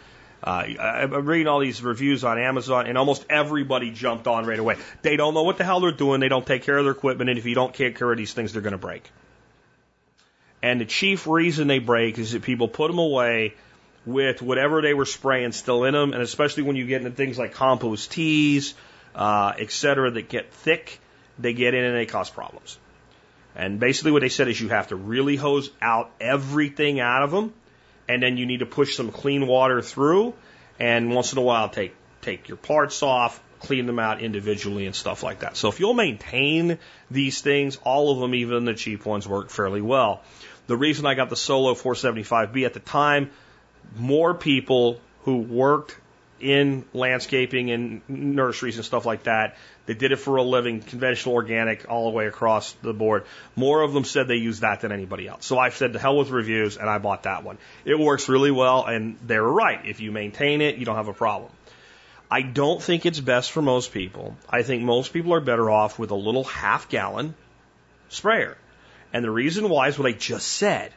Uh, 0.43 0.65
I'm 0.79 1.25
reading 1.25 1.47
all 1.47 1.59
these 1.59 1.81
reviews 1.81 2.23
on 2.23 2.37
Amazon, 2.37 2.85
and 2.85 2.97
almost 2.97 3.25
everybody 3.29 3.89
jumped 3.89 4.27
on 4.27 4.45
right 4.45 4.59
away. 4.59 4.75
They 5.01 5.15
don't 5.15 5.33
know 5.33 5.41
what 5.41 5.57
the 5.57 5.63
hell 5.63 5.79
they're 5.79 5.91
doing. 5.91 6.19
They 6.19 6.27
don't 6.29 6.45
take 6.45 6.63
care 6.63 6.77
of 6.77 6.85
their 6.85 6.91
equipment, 6.91 7.31
and 7.31 7.39
if 7.39 7.45
you 7.45 7.55
don't 7.55 7.73
take 7.73 7.97
care 7.97 8.11
of 8.11 8.17
these 8.17 8.33
things, 8.33 8.53
they're 8.53 8.61
going 8.61 8.73
to 8.73 8.77
break. 8.77 9.09
And 10.61 10.79
the 10.79 10.85
chief 10.85 11.25
reason 11.25 11.67
they 11.67 11.79
break 11.79 12.19
is 12.19 12.33
that 12.33 12.43
people 12.43 12.67
put 12.67 12.89
them 12.89 12.99
away 12.99 13.55
with 14.05 14.41
whatever 14.41 14.81
they 14.81 14.93
were 14.93 15.05
spraying 15.05 15.51
still 15.51 15.83
in 15.83 15.93
them, 15.93 16.13
and 16.13 16.21
especially 16.21 16.63
when 16.63 16.75
you 16.75 16.85
get 16.85 17.01
into 17.01 17.11
things 17.11 17.39
like 17.39 17.53
compost 17.53 18.11
teas, 18.11 18.75
uh, 19.15 19.53
et 19.57 19.71
cetera, 19.71 20.11
that 20.11 20.29
get 20.29 20.53
thick, 20.53 20.99
they 21.39 21.53
get 21.53 21.73
in 21.73 21.83
and 21.83 21.95
they 21.95 22.05
cause 22.05 22.29
problems. 22.29 22.77
And 23.55 23.79
basically 23.79 24.11
what 24.11 24.21
they 24.21 24.29
said 24.29 24.49
is 24.49 24.59
you 24.59 24.69
have 24.69 24.89
to 24.89 24.95
really 24.95 25.37
hose 25.37 25.69
out 25.81 26.11
everything 26.19 26.99
out 26.99 27.23
of 27.23 27.31
them, 27.31 27.53
and 28.07 28.21
then 28.21 28.37
you 28.37 28.45
need 28.45 28.59
to 28.59 28.65
push 28.65 28.95
some 28.95 29.11
clean 29.11 29.47
water 29.47 29.81
through, 29.81 30.33
and 30.79 31.13
once 31.13 31.31
in 31.31 31.37
a 31.37 31.41
while 31.41 31.69
take 31.69 31.95
take 32.21 32.49
your 32.49 32.57
parts 32.57 33.01
off, 33.03 33.41
clean 33.59 33.85
them 33.85 33.99
out 33.99 34.19
individually 34.19 34.85
and 34.85 34.95
stuff 34.95 35.23
like 35.23 35.39
that. 35.39 35.55
So 35.55 35.69
if 35.69 35.79
you'll 35.79 35.93
maintain 35.93 36.79
these 37.09 37.41
things, 37.41 37.77
all 37.83 38.11
of 38.11 38.19
them, 38.19 38.35
even 38.35 38.65
the 38.65 38.73
cheap 38.73 39.05
ones, 39.05 39.27
work 39.27 39.49
fairly 39.49 39.81
well. 39.81 40.23
The 40.67 40.75
reason 40.75 41.05
I 41.05 41.13
got 41.13 41.29
the 41.29 41.35
Solo 41.35 41.75
475B 41.75 42.65
at 42.65 42.73
the 42.73 42.79
time, 42.79 43.29
more 43.95 44.33
people 44.33 44.99
who 45.23 45.37
worked 45.37 45.95
in 46.39 46.85
landscaping 46.93 47.71
and 47.71 48.01
nurseries 48.09 48.75
and 48.75 48.85
stuff 48.85 49.05
like 49.05 49.23
that 49.23 49.55
They 49.85 49.93
did 49.93 50.11
it 50.11 50.17
for 50.17 50.37
a 50.37 50.43
living, 50.43 50.81
conventional 50.81 51.35
organic, 51.35 51.89
all 51.89 52.09
the 52.09 52.15
way 52.15 52.27
across 52.27 52.71
the 52.81 52.93
board. 52.93 53.25
More 53.55 53.81
of 53.81 53.93
them 53.93 54.03
said 54.03 54.27
they 54.27 54.35
use 54.35 54.61
that 54.61 54.81
than 54.81 54.91
anybody 54.91 55.27
else. 55.27 55.45
So 55.45 55.59
I 55.59 55.69
said 55.69 55.93
to 55.93 55.99
hell 55.99 56.17
with 56.17 56.29
reviews, 56.29 56.77
and 56.77 56.89
I 56.89 56.97
bought 56.97 57.23
that 57.23 57.43
one. 57.43 57.57
It 57.85 57.99
works 57.99 58.27
really 58.27 58.51
well, 58.51 58.85
and 58.85 59.17
they 59.25 59.39
were 59.39 59.51
right. 59.51 59.85
If 59.85 59.99
you 59.99 60.11
maintain 60.11 60.61
it, 60.61 60.77
you 60.77 60.85
don't 60.85 60.95
have 60.95 61.07
a 61.07 61.13
problem. 61.13 61.51
I 62.29 62.41
don't 62.41 62.81
think 62.81 63.05
it's 63.05 63.19
best 63.19 63.51
for 63.51 63.61
most 63.61 63.91
people. 63.93 64.35
I 64.49 64.63
think 64.63 64.81
most 64.81 65.13
people 65.13 65.33
are 65.35 65.41
better 65.41 65.69
off 65.69 65.99
with 65.99 66.09
a 66.09 66.15
little 66.15 66.43
half 66.43 66.89
gallon 66.89 67.35
sprayer. 68.09 68.57
And 69.13 69.23
the 69.23 69.31
reason 69.31 69.69
why 69.69 69.87
is 69.89 69.99
what 69.99 70.07
I 70.07 70.13
just 70.13 70.47
said. 70.47 70.91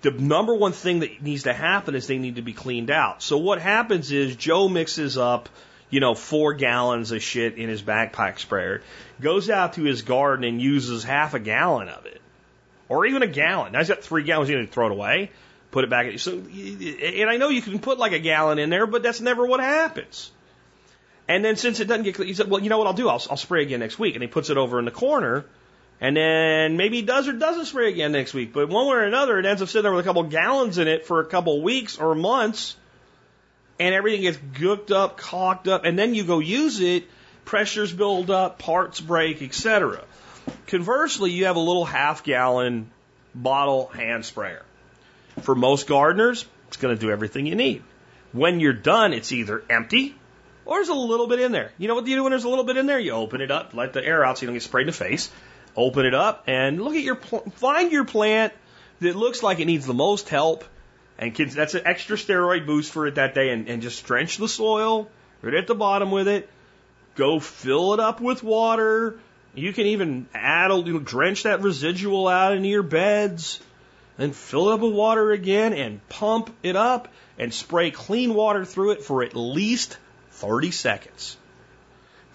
The 0.00 0.10
number 0.10 0.54
one 0.54 0.72
thing 0.72 1.00
that 1.00 1.22
needs 1.22 1.44
to 1.44 1.52
happen 1.52 1.94
is 1.94 2.06
they 2.06 2.18
need 2.18 2.36
to 2.36 2.42
be 2.42 2.52
cleaned 2.52 2.90
out. 2.90 3.22
So 3.22 3.38
what 3.38 3.60
happens 3.60 4.12
is 4.12 4.36
Joe 4.36 4.68
mixes 4.68 5.18
up, 5.18 5.48
you 5.90 6.00
know, 6.00 6.14
four 6.14 6.54
gallons 6.54 7.10
of 7.12 7.22
shit 7.22 7.58
in 7.58 7.68
his 7.68 7.82
backpack 7.82 8.38
sprayer, 8.38 8.82
goes 9.20 9.50
out 9.50 9.74
to 9.74 9.82
his 9.82 10.02
garden 10.02 10.44
and 10.44 10.60
uses 10.62 11.04
half 11.04 11.34
a 11.34 11.40
gallon 11.40 11.88
of 11.88 12.06
it. 12.06 12.20
Or 12.88 13.06
even 13.06 13.22
a 13.22 13.26
gallon. 13.26 13.72
Now 13.72 13.80
he's 13.80 13.88
got 13.88 14.02
three 14.02 14.22
gallons, 14.22 14.48
he's 14.48 14.56
going 14.56 14.66
to 14.66 14.72
throw 14.72 14.86
it 14.86 14.92
away 14.92 15.30
put 15.70 15.84
it 15.84 15.90
back. 15.90 16.06
In 16.06 16.18
so, 16.18 16.32
and 16.32 17.30
I 17.30 17.36
know 17.36 17.48
you 17.48 17.62
can 17.62 17.78
put 17.78 17.98
like 17.98 18.12
a 18.12 18.18
gallon 18.18 18.58
in 18.58 18.70
there, 18.70 18.86
but 18.86 19.02
that's 19.02 19.20
never 19.20 19.46
what 19.46 19.60
happens. 19.60 20.30
And 21.26 21.44
then 21.44 21.56
since 21.56 21.80
it 21.80 21.86
doesn't 21.86 22.04
get, 22.04 22.16
he 22.16 22.32
said, 22.34 22.48
well, 22.48 22.62
you 22.62 22.70
know 22.70 22.78
what 22.78 22.86
I'll 22.86 22.94
do? 22.94 23.08
I'll, 23.08 23.22
I'll 23.30 23.36
spray 23.36 23.62
again 23.62 23.80
next 23.80 23.98
week. 23.98 24.14
And 24.14 24.22
he 24.22 24.28
puts 24.28 24.48
it 24.50 24.56
over 24.56 24.78
in 24.78 24.86
the 24.86 24.90
corner. 24.90 25.44
And 26.00 26.16
then 26.16 26.76
maybe 26.76 26.96
he 26.96 27.02
does 27.02 27.26
or 27.26 27.32
doesn't 27.32 27.66
spray 27.66 27.90
again 27.90 28.12
next 28.12 28.32
week. 28.32 28.52
But 28.52 28.68
one 28.68 28.86
way 28.86 28.96
or 28.96 29.04
another, 29.04 29.38
it 29.38 29.46
ends 29.46 29.62
up 29.62 29.68
sitting 29.68 29.82
there 29.82 29.92
with 29.92 30.04
a 30.04 30.08
couple 30.08 30.22
gallons 30.24 30.78
in 30.78 30.86
it 30.86 31.06
for 31.06 31.20
a 31.20 31.24
couple 31.24 31.60
weeks 31.60 31.98
or 31.98 32.14
months. 32.14 32.76
And 33.80 33.94
everything 33.94 34.22
gets 34.22 34.38
gooked 34.38 34.90
up, 34.90 35.18
caulked 35.18 35.66
up. 35.66 35.84
And 35.84 35.98
then 35.98 36.14
you 36.14 36.24
go 36.24 36.38
use 36.38 36.80
it, 36.80 37.04
pressures 37.44 37.92
build 37.92 38.30
up, 38.30 38.58
parts 38.58 39.00
break, 39.00 39.42
etc. 39.42 40.04
Conversely, 40.68 41.32
you 41.32 41.46
have 41.46 41.56
a 41.56 41.60
little 41.60 41.84
half 41.84 42.22
gallon 42.22 42.90
bottle 43.34 43.88
hand 43.88 44.24
sprayer. 44.24 44.64
For 45.40 45.54
most 45.54 45.86
gardeners, 45.86 46.44
it's 46.68 46.76
going 46.76 46.94
to 46.94 47.00
do 47.00 47.10
everything 47.10 47.46
you 47.46 47.54
need. 47.54 47.82
When 48.32 48.60
you're 48.60 48.72
done, 48.72 49.12
it's 49.12 49.32
either 49.32 49.64
empty 49.70 50.14
or 50.68 50.76
there's 50.76 50.90
a 50.90 50.94
little 50.94 51.26
bit 51.26 51.40
in 51.40 51.50
there. 51.50 51.72
You 51.78 51.88
know 51.88 51.94
what 51.94 52.06
you 52.06 52.14
do 52.14 52.22
when 52.22 52.30
there's 52.30 52.44
a 52.44 52.48
little 52.48 52.64
bit 52.64 52.76
in 52.76 52.86
there? 52.86 53.00
You 53.00 53.12
open 53.12 53.40
it 53.40 53.50
up, 53.50 53.72
let 53.72 53.94
the 53.94 54.04
air 54.04 54.22
out 54.22 54.38
so 54.38 54.42
you 54.42 54.48
don't 54.48 54.54
get 54.54 54.62
sprayed 54.62 54.82
in 54.82 54.88
the 54.88 54.92
face. 54.92 55.30
Open 55.78 56.04
it 56.04 56.14
up 56.14 56.44
and 56.46 56.82
look 56.82 56.94
at 56.94 57.02
your 57.02 57.16
find 57.16 57.92
your 57.92 58.04
plant 58.04 58.52
that 59.00 59.16
looks 59.16 59.42
like 59.42 59.60
it 59.60 59.64
needs 59.64 59.86
the 59.86 59.94
most 59.94 60.28
help, 60.28 60.64
and 61.18 61.34
kids, 61.34 61.54
that's 61.54 61.74
an 61.74 61.82
extra 61.86 62.16
steroid 62.16 62.66
boost 62.66 62.92
for 62.92 63.06
it 63.06 63.14
that 63.14 63.34
day, 63.34 63.50
and, 63.50 63.68
and 63.68 63.80
just 63.80 64.04
drench 64.04 64.36
the 64.36 64.48
soil 64.48 65.08
right 65.40 65.54
at 65.54 65.66
the 65.66 65.74
bottom 65.74 66.10
with 66.10 66.28
it. 66.28 66.50
Go 67.14 67.40
fill 67.40 67.94
it 67.94 68.00
up 68.00 68.20
with 68.20 68.42
water. 68.42 69.18
You 69.54 69.72
can 69.72 69.86
even 69.86 70.28
add, 70.34 70.70
you 70.86 70.92
know, 70.92 70.98
drench 70.98 71.44
that 71.44 71.62
residual 71.62 72.28
out 72.28 72.52
into 72.52 72.68
your 72.68 72.82
beds 72.82 73.60
then 74.18 74.32
fill 74.32 74.68
it 74.68 74.74
up 74.74 74.80
with 74.80 74.92
water 74.92 75.30
again 75.30 75.72
and 75.72 76.06
pump 76.08 76.54
it 76.62 76.76
up 76.76 77.08
and 77.38 77.54
spray 77.54 77.90
clean 77.90 78.34
water 78.34 78.64
through 78.64 78.90
it 78.90 79.02
for 79.02 79.22
at 79.22 79.34
least 79.34 79.96
30 80.32 80.72
seconds. 80.72 81.36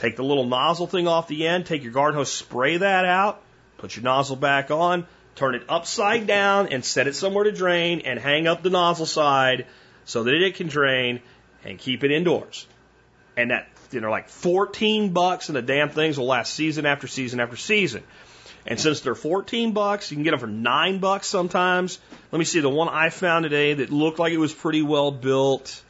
Take 0.03 0.17
the 0.17 0.23
little 0.25 0.45
nozzle 0.45 0.85
thing 0.85 1.07
off 1.07 1.29
the 1.29 1.47
end, 1.47 1.65
take 1.65 1.81
your 1.81 1.93
garden 1.93 2.17
hose, 2.17 2.29
spray 2.29 2.75
that 2.75 3.05
out, 3.05 3.41
put 3.77 3.95
your 3.95 4.03
nozzle 4.03 4.35
back 4.35 4.69
on, 4.69 5.07
turn 5.35 5.55
it 5.55 5.63
upside 5.69 6.27
down 6.27 6.73
and 6.73 6.83
set 6.83 7.07
it 7.07 7.15
somewhere 7.15 7.45
to 7.45 7.53
drain 7.53 8.01
and 8.01 8.19
hang 8.19 8.45
up 8.45 8.63
the 8.63 8.69
nozzle 8.69 9.05
side 9.05 9.65
so 10.03 10.23
that 10.23 10.33
it 10.33 10.55
can 10.55 10.67
drain 10.67 11.21
and 11.63 11.79
keep 11.79 12.03
it 12.03 12.11
indoors. 12.11 12.67
And 13.37 13.51
that, 13.51 13.69
you 13.91 14.01
know, 14.01 14.11
like 14.11 14.27
14 14.27 15.13
bucks 15.13 15.47
and 15.47 15.55
the 15.55 15.61
damn 15.61 15.87
things 15.87 16.17
will 16.17 16.25
last 16.25 16.53
season 16.53 16.85
after 16.85 17.07
season 17.07 17.39
after 17.39 17.55
season. 17.55 18.03
And 18.67 18.77
since 18.77 18.99
they're 18.99 19.15
14 19.15 19.71
bucks, 19.71 20.11
you 20.11 20.17
can 20.17 20.25
get 20.25 20.31
them 20.31 20.39
for 20.41 20.47
9 20.47 20.99
bucks 20.99 21.27
sometimes. 21.27 21.97
Let 22.29 22.39
me 22.39 22.43
see, 22.43 22.59
the 22.59 22.67
one 22.67 22.89
I 22.89 23.09
found 23.09 23.43
today 23.43 23.75
that 23.75 23.89
looked 23.89 24.19
like 24.19 24.33
it 24.33 24.37
was 24.37 24.51
pretty 24.51 24.81
well 24.81 25.11
built 25.11 25.81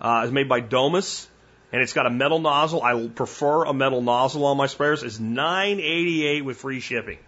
uh, 0.00 0.24
is 0.26 0.32
made 0.32 0.48
by 0.48 0.58
Domus. 0.58 1.28
And 1.72 1.80
it's 1.80 1.94
got 1.94 2.06
a 2.06 2.10
metal 2.10 2.38
nozzle. 2.38 2.82
I 2.82 3.08
prefer 3.08 3.64
a 3.64 3.72
metal 3.72 4.02
nozzle 4.02 4.44
on 4.44 4.56
my 4.58 4.66
sprayers. 4.66 5.02
It's 5.02 5.18
9.88 5.18 6.42
with 6.44 6.58
free 6.58 6.80
shipping. 6.80 7.18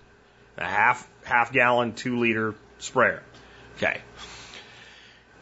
A 0.59 0.65
half 0.65 1.09
half 1.25 1.53
gallon, 1.53 1.95
two 1.95 2.19
liter 2.19 2.55
sprayer. 2.79 3.23
Okay. 3.77 4.01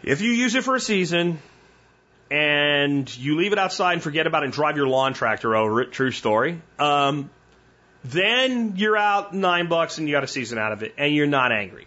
If 0.03 0.21
you 0.21 0.31
use 0.31 0.55
it 0.55 0.65
for 0.65 0.77
a 0.77 0.81
season 0.81 1.39
and 2.31 3.15
you 3.17 3.37
leave 3.37 3.53
it 3.53 3.59
outside 3.59 3.95
and 3.95 4.03
forget 4.03 4.27
about 4.27 4.43
it 4.43 4.47
and 4.47 4.53
drive 4.55 4.77
your 4.77 4.89
lawn 4.89 5.15
tractor 5.15 5.55
over 5.55 5.83
it, 5.83 5.93
true 5.93 6.13
story, 6.13 6.63
um, 6.79 7.29
then 8.05 8.75
you're 8.77 8.97
out 8.97 9.35
nine 9.35 9.69
bucks 9.69 9.99
and 9.99 10.09
you 10.09 10.15
got 10.15 10.25
a 10.25 10.29
season 10.29 10.59
out 10.59 10.73
of 10.73 10.83
it 10.83 10.95
and 10.97 11.15
you're 11.15 11.27
not 11.27 11.53
angry. 11.53 11.87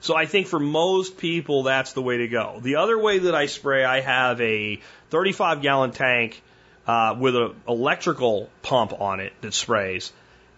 So 0.00 0.14
I 0.14 0.26
think 0.26 0.46
for 0.46 0.60
most 0.60 1.18
people, 1.18 1.64
that's 1.64 1.92
the 1.92 2.02
way 2.02 2.18
to 2.18 2.28
go. 2.28 2.60
The 2.60 2.76
other 2.76 2.98
way 2.98 3.18
that 3.20 3.34
I 3.34 3.46
spray, 3.46 3.84
I 3.84 4.00
have 4.00 4.40
a 4.40 4.80
35 5.10 5.62
gallon 5.62 5.92
tank 5.92 6.42
uh, 6.86 7.16
with 7.18 7.34
an 7.34 7.54
electrical 7.66 8.48
pump 8.62 9.00
on 9.00 9.20
it 9.20 9.32
that 9.40 9.54
sprays. 9.54 10.12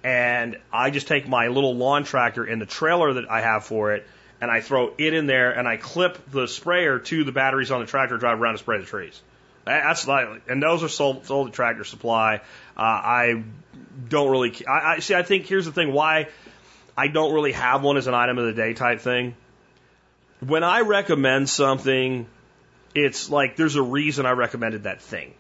And 0.04 0.58
I 0.72 0.90
just 0.90 1.08
take 1.08 1.28
my 1.28 1.48
little 1.48 1.74
lawn 1.74 2.04
tractor 2.04 2.44
and 2.44 2.60
the 2.60 2.66
trailer 2.66 3.14
that 3.14 3.30
I 3.30 3.40
have 3.40 3.64
for 3.64 3.94
it, 3.94 4.06
and 4.40 4.50
I 4.50 4.60
throw 4.60 4.92
it 4.96 5.14
in 5.14 5.26
there, 5.26 5.50
and 5.50 5.66
I 5.66 5.76
clip 5.76 6.30
the 6.30 6.46
sprayer 6.46 6.98
to 6.98 7.24
the 7.24 7.32
batteries 7.32 7.70
on 7.70 7.80
the 7.80 7.86
tractor, 7.86 8.16
drive 8.16 8.40
around 8.40 8.52
and 8.52 8.60
spray 8.60 8.78
the 8.78 8.86
trees. 8.86 9.20
That's 9.64 10.06
like, 10.06 10.42
and 10.48 10.62
those 10.62 10.82
are 10.82 10.88
sold, 10.88 11.26
sold 11.26 11.48
at 11.48 11.52
Tractor 11.52 11.84
Supply. 11.84 12.36
Uh, 12.76 12.80
I 12.80 13.42
don't 14.08 14.30
really. 14.30 14.54
I, 14.66 14.94
I 14.94 14.98
see. 15.00 15.14
I 15.14 15.22
think 15.22 15.46
here's 15.46 15.66
the 15.66 15.72
thing: 15.72 15.92
why 15.92 16.28
I 16.98 17.06
don't 17.06 17.32
really 17.32 17.52
have 17.52 17.84
one 17.84 17.96
as 17.96 18.08
an 18.08 18.14
item 18.14 18.38
of 18.38 18.46
the 18.46 18.52
day 18.52 18.74
type 18.74 19.00
thing. 19.00 19.36
When 20.40 20.64
I 20.64 20.80
recommend 20.80 21.48
something, 21.48 22.26
it's 22.92 23.30
like 23.30 23.54
there's 23.54 23.76
a 23.76 23.82
reason 23.82 24.26
I 24.26 24.32
recommended 24.32 24.82
that 24.82 25.00
thing. 25.00 25.34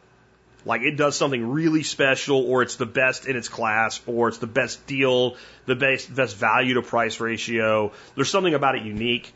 Like 0.64 0.82
it 0.82 0.96
does 0.96 1.16
something 1.16 1.50
really 1.50 1.82
special, 1.82 2.48
or 2.48 2.62
it's 2.62 2.76
the 2.76 2.86
best 2.86 3.26
in 3.26 3.36
its 3.36 3.48
class, 3.48 4.00
or 4.06 4.28
it's 4.28 4.38
the 4.38 4.46
best 4.46 4.86
deal, 4.86 5.36
the 5.66 5.74
best 5.74 6.14
best 6.14 6.36
value 6.36 6.74
to 6.74 6.82
price 6.82 7.18
ratio. 7.18 7.90
There's 8.14 8.30
something 8.30 8.54
about 8.54 8.76
it 8.76 8.84
unique. 8.84 9.34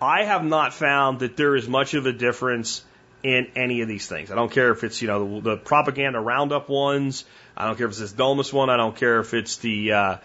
I 0.00 0.24
have 0.24 0.44
not 0.44 0.74
found 0.74 1.20
that 1.20 1.36
there 1.36 1.54
is 1.54 1.68
much 1.68 1.94
of 1.94 2.06
a 2.06 2.12
difference 2.12 2.84
in 3.22 3.52
any 3.54 3.82
of 3.82 3.88
these 3.88 4.08
things. 4.08 4.32
I 4.32 4.34
don't 4.34 4.50
care 4.50 4.72
if 4.72 4.82
it's 4.82 5.00
you 5.00 5.06
know 5.06 5.40
the, 5.40 5.50
the 5.50 5.56
propaganda 5.56 6.18
roundup 6.18 6.68
ones. 6.68 7.24
I 7.56 7.66
don't 7.66 7.76
care 7.76 7.86
if 7.86 7.92
it's 7.92 8.00
this 8.00 8.12
Domus 8.12 8.52
one. 8.52 8.68
I 8.68 8.76
don't 8.76 8.96
care 8.96 9.20
if 9.20 9.32
it's 9.32 9.58
the 9.58 9.92
uh, 9.92 10.16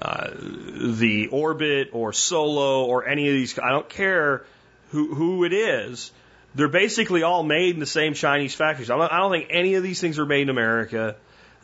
uh, 0.00 0.30
the 0.34 1.28
Orbit 1.28 1.90
or 1.92 2.12
Solo 2.12 2.84
or 2.84 3.06
any 3.06 3.28
of 3.28 3.34
these. 3.34 3.58
I 3.58 3.70
don't 3.70 3.88
care 3.88 4.44
who 4.90 5.14
who 5.14 5.44
it 5.44 5.52
is. 5.52 6.10
They're 6.54 6.68
basically 6.68 7.22
all 7.22 7.42
made 7.42 7.74
in 7.74 7.80
the 7.80 7.86
same 7.86 8.14
Chinese 8.14 8.54
factories. 8.54 8.90
I 8.90 8.98
don't, 8.98 9.12
I 9.12 9.18
don't 9.18 9.32
think 9.32 9.46
any 9.50 9.74
of 9.74 9.82
these 9.82 10.00
things 10.00 10.18
are 10.18 10.26
made 10.26 10.42
in 10.42 10.48
America. 10.50 11.16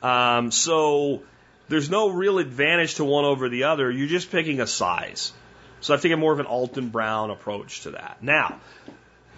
Um, 0.03 0.51
so 0.51 1.23
there's 1.69 1.91
no 1.91 2.09
real 2.09 2.39
advantage 2.39 2.95
to 2.95 3.05
one 3.05 3.25
over 3.25 3.49
the 3.49 3.65
other. 3.65 3.91
You're 3.91 4.09
just 4.09 4.31
picking 4.31 4.61
a 4.61 4.67
size. 4.67 5.33
So 5.81 5.95
I've 5.95 6.03
taken 6.03 6.19
more 6.19 6.33
of 6.33 6.41
an 6.41 6.47
Alton 6.47 6.89
Brown 6.89 7.31
approach 7.31 7.83
to 7.83 7.93
that. 7.93 8.23
Now, 8.23 8.61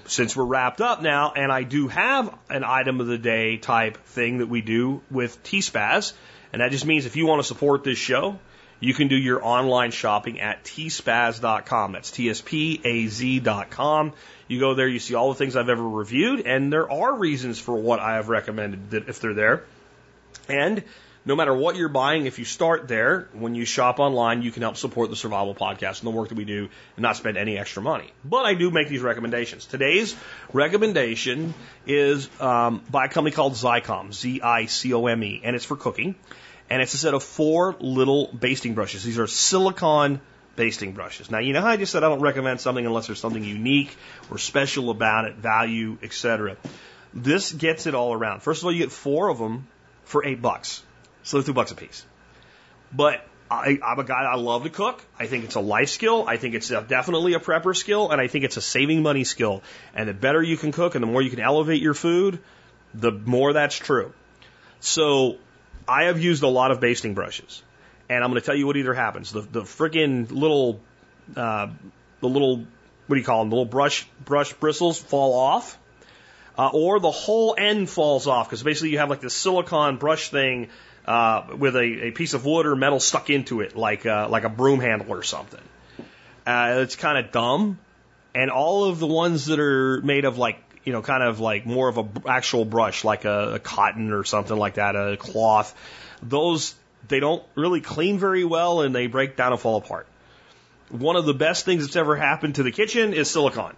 since 0.07 0.37
we're 0.37 0.45
wrapped 0.45 0.81
up 0.81 1.03
now, 1.03 1.33
and 1.33 1.53
I 1.53 1.65
do 1.65 1.89
have 1.89 2.35
an 2.49 2.65
item 2.65 3.01
of 3.01 3.07
the 3.07 3.19
day 3.19 3.57
type 3.57 3.99
thing 4.07 4.39
that 4.39 4.49
we 4.49 4.61
do 4.61 5.03
with 5.11 5.43
T-Spaz, 5.43 6.13
and 6.53 6.63
that 6.63 6.71
just 6.71 6.87
means 6.87 7.07
if 7.07 7.17
you 7.17 7.27
want 7.27 7.41
to 7.41 7.47
support 7.47 7.85
this 7.85 7.99
show, 7.99 8.39
you 8.81 8.95
can 8.95 9.09
do 9.09 9.17
your 9.17 9.45
online 9.45 9.91
shopping 9.91 10.41
at 10.41 10.65
tspaz.com. 10.65 11.93
That's 11.93 12.11
T-S-P-A-Z.com. 12.11 12.53
You 14.49 14.59
go 14.59 14.75
there, 14.75 14.89
you 14.89 14.99
see 14.99 15.15
all 15.15 15.29
the 15.29 15.37
things 15.37 15.55
I've 15.55 15.69
ever 15.69 15.89
reviewed, 15.89 16.41
and 16.47 16.73
there 16.73 16.91
are 16.91 17.15
reasons 17.15 17.61
for 17.61 17.77
what 17.77 18.01
I 18.01 18.15
have 18.17 18.29
recommended 18.29 18.91
that 18.91 19.09
if 19.09 19.21
they're 19.21 19.35
there. 19.35 19.63
And 20.49 20.83
no 21.25 21.37
matter 21.37 21.55
what 21.55 21.77
you're 21.77 21.91
buying, 21.91 22.25
if 22.27 22.39
you 22.39 22.45
start 22.45 22.89
there, 22.89 23.29
when 23.35 23.55
you 23.55 23.65
shop 23.67 23.99
online, 23.99 24.43
you 24.43 24.51
can 24.51 24.63
help 24.63 24.77
support 24.77 25.11
the 25.11 25.17
Survival 25.17 25.55
Podcast 25.55 26.01
and 26.01 26.07
the 26.07 26.11
work 26.11 26.31
that 26.31 26.39
we 26.39 26.47
do 26.47 26.69
and 26.97 27.03
not 27.03 27.17
spend 27.17 27.37
any 27.37 27.59
extra 27.59 27.83
money. 27.83 28.11
But 28.25 28.47
I 28.47 28.55
do 28.55 28.71
make 28.71 28.89
these 28.89 29.03
recommendations. 29.03 29.67
Today's 29.67 30.17
recommendation 30.53 31.53
is 31.87 32.29
um, 32.41 32.83
by 32.91 33.05
a 33.05 33.09
company 33.09 33.35
called 33.35 33.53
Zicome, 33.53 34.15
Z-I-C-O-M-E, 34.15 35.43
and 35.45 35.55
it's 35.55 35.67
for 35.67 35.77
cooking. 35.77 36.15
And 36.71 36.81
it's 36.81 36.95
a 36.95 36.99
set 36.99 37.15
of 37.15 37.23
four 37.23 37.75
little 37.81 38.29
basting 38.33 38.75
brushes. 38.75 39.03
These 39.03 39.19
are 39.19 39.27
silicone 39.27 40.21
basting 40.57 40.93
brushes. 40.93 41.31
Now, 41.31 41.39
you 41.39 41.53
know 41.53 41.61
how 41.61 41.69
I 41.69 41.77
just 41.77 41.93
said 41.93 42.05
I 42.05 42.09
don't 42.09 42.21
recommend 42.21 42.61
something 42.61 42.87
unless 42.87 43.09
there's 43.09 43.19
something 43.19 43.43
unique 43.43 43.97
or 44.31 44.39
special 44.39 44.91
about 44.91 45.25
it, 45.25 45.37
value, 45.37 45.99
etc. 46.03 46.57
This 47.13 47.53
gets 47.53 47.87
it 47.87 47.95
all 47.95 48.13
around. 48.13 48.41
First 48.41 48.63
of 48.63 48.67
all, 48.67 48.73
you 48.73 48.79
get 48.79 48.93
four 48.93 49.29
of 49.29 49.39
them 49.39 49.67
for 50.05 50.25
eight 50.25 50.41
bucks. 50.41 50.83
So 51.23 51.39
they're 51.39 51.47
two 51.47 51.53
bucks 51.53 51.73
a 51.73 51.75
piece. 51.75 52.05
But 52.93 53.27
I, 53.51 53.79
I'm 53.85 53.99
a 53.99 54.05
guy 54.05 54.23
I 54.23 54.37
love 54.37 54.63
to 54.63 54.71
cook. 54.71 55.05
I 55.19 55.27
think 55.27 55.45
it's 55.45 55.57
a 55.57 55.61
life 55.61 55.89
skill. 55.89 56.25
I 56.27 56.37
think 56.37 56.55
it's 56.55 56.71
a, 56.71 56.83
definitely 56.83 57.35
a 57.35 57.41
prepper 57.41 57.77
skill, 57.77 58.11
and 58.11 58.21
I 58.21 58.29
think 58.29 58.45
it's 58.45 58.57
a 58.57 58.61
saving 58.61 59.03
money 59.03 59.25
skill. 59.25 59.63
And 59.95 60.09
the 60.09 60.15
better 60.15 60.41
you 60.41 60.57
can 60.57 60.71
cook, 60.71 60.95
and 60.95 61.03
the 61.03 61.07
more 61.07 61.21
you 61.21 61.31
can 61.31 61.41
elevate 61.41 61.83
your 61.83 61.95
food, 61.95 62.39
the 62.95 63.11
more 63.11 63.53
that's 63.53 63.77
true. 63.77 64.13
So 64.79 65.39
I 65.91 66.05
have 66.05 66.21
used 66.21 66.45
a 66.45 66.49
lot 66.49 66.71
of 66.71 66.81
basting 66.81 67.15
brushes, 67.15 67.65
and 68.09 68.23
I'm 68.23 68.31
going 68.31 68.41
to 68.41 68.47
tell 68.47 68.55
you 68.55 68.65
what 68.65 68.77
either 68.77 68.95
happens. 68.95 69.33
The 69.33 69.41
the 69.41 69.65
little 70.31 70.81
uh, 71.35 71.67
the 72.21 72.29
little 72.29 72.59
what 72.59 73.17
do 73.17 73.17
you 73.17 73.25
call 73.25 73.41
them? 73.41 73.51
The 73.51 73.57
little 73.57 73.71
brush 73.71 74.07
brush 74.25 74.53
bristles 74.53 75.01
fall 75.01 75.35
off. 75.35 75.77
Uh, 76.57 76.71
or 76.73 77.01
the 77.01 77.11
whole 77.11 77.57
end 77.59 77.89
falls 77.89 78.27
off 78.27 78.47
because 78.49 78.63
basically 78.63 78.91
you 78.91 78.99
have 78.99 79.11
like 79.11 79.21
this 79.21 79.35
silicon 79.35 79.97
brush 79.97 80.31
thing 80.31 80.69
uh, 81.07 81.47
with 81.57 81.75
a, 81.75 82.09
a 82.09 82.11
piece 82.13 82.35
of 82.35 82.45
wood 82.45 82.67
or 82.67 82.77
metal 82.77 83.01
stuck 83.01 83.31
into 83.31 83.61
it, 83.61 83.77
like 83.77 84.07
uh, 84.07 84.29
like 84.29 84.45
a 84.45 84.49
broom 84.49 84.79
handle 84.79 85.11
or 85.11 85.25
something. 85.25 85.61
Uh, 86.47 86.81
it's 86.83 86.95
kind 86.95 87.19
of 87.19 87.33
dumb, 87.33 87.79
and 88.33 88.51
all 88.51 88.85
of 88.85 89.01
the 89.01 89.07
ones 89.09 89.47
that 89.47 89.59
are 89.59 90.01
made 90.03 90.25
of 90.25 90.39
like 90.39 90.70
you 90.91 90.97
know 90.97 91.03
kind 91.03 91.23
of 91.23 91.39
like 91.39 91.67
more 91.67 91.89
of 91.89 91.99
a 91.99 92.07
actual 92.27 92.65
brush, 92.65 93.05
like 93.05 93.25
a, 93.25 93.55
a 93.55 93.59
cotton 93.61 94.13
or 94.13 94.25
something 94.25 94.57
like 94.57 94.75
that, 94.75 94.97
a 94.97 95.17
cloth, 95.17 95.73
those 96.21 96.75
they 97.07 97.21
don't 97.21 97.45
really 97.55 97.81
clean 97.81 98.19
very 98.19 98.43
well 98.43 98.81
and 98.81 98.93
they 98.93 99.07
break 99.07 99.37
down 99.37 99.53
and 99.53 99.61
fall 99.61 99.77
apart. 99.77 100.09
One 100.89 101.15
of 101.15 101.27
the 101.27 101.33
best 101.33 101.65
things 101.65 101.85
that's 101.85 101.95
ever 101.95 102.17
happened 102.17 102.57
to 102.57 102.65
the 102.65 102.73
kitchen 102.73 103.15
is 103.15 103.31
silicone. 103.31 103.77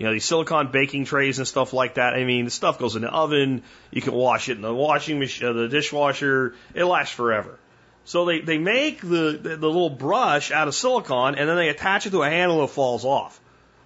You 0.00 0.06
know, 0.06 0.12
these 0.12 0.24
silicone 0.24 0.72
baking 0.72 1.04
trays 1.04 1.38
and 1.38 1.46
stuff 1.46 1.72
like 1.72 1.94
that. 1.94 2.14
I 2.14 2.24
mean, 2.24 2.46
the 2.46 2.50
stuff 2.50 2.80
goes 2.80 2.96
in 2.96 3.02
the 3.02 3.08
oven. 3.08 3.62
You 3.92 4.02
can 4.02 4.14
wash 4.14 4.48
it 4.48 4.56
in 4.56 4.62
the 4.62 4.74
washing 4.74 5.20
machine, 5.20 5.46
uh, 5.46 5.52
the 5.52 5.68
dishwasher. 5.68 6.56
It 6.74 6.84
lasts 6.84 7.14
forever. 7.14 7.56
So 8.04 8.24
they, 8.24 8.40
they 8.40 8.58
make 8.58 9.00
the, 9.00 9.38
the, 9.40 9.56
the 9.56 9.66
little 9.68 9.90
brush 9.90 10.50
out 10.50 10.66
of 10.66 10.74
silicone 10.74 11.36
and 11.36 11.48
then 11.48 11.56
they 11.56 11.68
attach 11.68 12.06
it 12.06 12.10
to 12.10 12.24
a 12.24 12.28
handle 12.28 12.62
that 12.62 12.70
falls 12.70 13.04
off. 13.04 13.40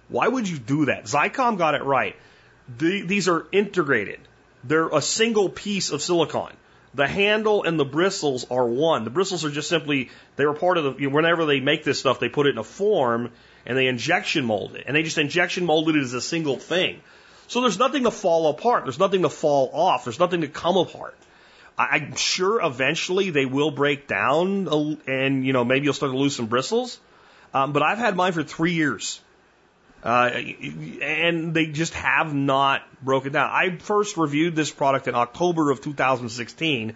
Why 0.09 0.27
would 0.27 0.49
you 0.49 0.57
do 0.57 0.85
that? 0.85 1.05
Zicome 1.05 1.57
got 1.59 1.75
it 1.75 1.83
right. 1.83 2.15
The, 2.77 3.01
these 3.01 3.27
are 3.27 3.45
integrated. 3.51 4.19
They're 4.63 4.89
a 4.89 5.01
single 5.01 5.49
piece 5.49 5.91
of 5.91 6.01
silicon. 6.01 6.53
The 6.95 7.07
handle 7.07 7.63
and 7.63 7.79
the 7.79 7.85
bristles 7.85 8.45
are 8.51 8.65
one. 8.65 9.03
The 9.03 9.09
bristles 9.09 9.43
are 9.43 9.49
just 9.49 9.67
simply, 9.67 10.11
they 10.35 10.45
were 10.45 10.53
part 10.53 10.77
of 10.77 10.83
the, 10.83 10.93
you 11.01 11.09
know, 11.09 11.15
whenever 11.15 11.45
they 11.45 11.59
make 11.59 11.83
this 11.83 11.99
stuff, 11.99 12.19
they 12.19 12.29
put 12.29 12.45
it 12.45 12.51
in 12.51 12.59
a 12.59 12.63
form 12.63 13.31
and 13.65 13.77
they 13.77 13.87
injection 13.87 14.45
mold 14.45 14.75
it. 14.75 14.83
And 14.85 14.95
they 14.95 15.03
just 15.03 15.17
injection 15.17 15.65
molded 15.65 15.95
it 15.95 16.03
as 16.03 16.13
a 16.13 16.21
single 16.21 16.57
thing. 16.57 17.01
So 17.47 17.61
there's 17.61 17.79
nothing 17.79 18.03
to 18.03 18.11
fall 18.11 18.47
apart. 18.49 18.83
There's 18.85 18.99
nothing 18.99 19.23
to 19.23 19.29
fall 19.29 19.71
off. 19.73 20.05
There's 20.05 20.19
nothing 20.19 20.41
to 20.41 20.47
come 20.47 20.77
apart. 20.77 21.15
I- 21.77 21.95
I'm 21.95 22.15
sure 22.15 22.61
eventually 22.63 23.31
they 23.31 23.45
will 23.45 23.71
break 23.71 24.07
down 24.07 24.99
and, 25.07 25.45
you 25.45 25.51
know, 25.51 25.65
maybe 25.65 25.85
you'll 25.85 25.93
start 25.93 26.11
to 26.11 26.17
lose 26.17 26.35
some 26.35 26.45
bristles. 26.45 26.99
Um, 27.53 27.73
but 27.73 27.81
I've 27.83 27.97
had 27.97 28.15
mine 28.15 28.33
for 28.33 28.43
three 28.43 28.73
years. 28.73 29.19
Uh, 30.03 30.29
and 31.01 31.53
they 31.53 31.67
just 31.67 31.93
have 31.93 32.33
not 32.33 32.81
broken 33.01 33.31
down. 33.31 33.49
I 33.49 33.77
first 33.77 34.17
reviewed 34.17 34.53
this 34.55 34.69
product 34.69 35.07
in 35.07 35.15
October 35.15 35.71
of 35.71 35.81
2016, 35.81 36.93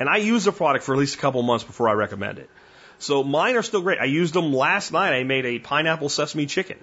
and 0.00 0.08
I 0.08 0.16
used 0.16 0.44
the 0.44 0.52
product 0.52 0.84
for 0.84 0.92
at 0.92 0.98
least 0.98 1.14
a 1.14 1.18
couple 1.18 1.40
months 1.42 1.64
before 1.64 1.88
I 1.88 1.92
recommend 1.92 2.38
it. 2.38 2.50
So 2.98 3.22
mine 3.22 3.56
are 3.56 3.62
still 3.62 3.82
great. 3.82 4.00
I 4.00 4.06
used 4.06 4.34
them 4.34 4.52
last 4.52 4.92
night. 4.92 5.12
I 5.12 5.22
made 5.22 5.46
a 5.46 5.60
pineapple 5.60 6.08
sesame 6.08 6.46
chicken. 6.46 6.78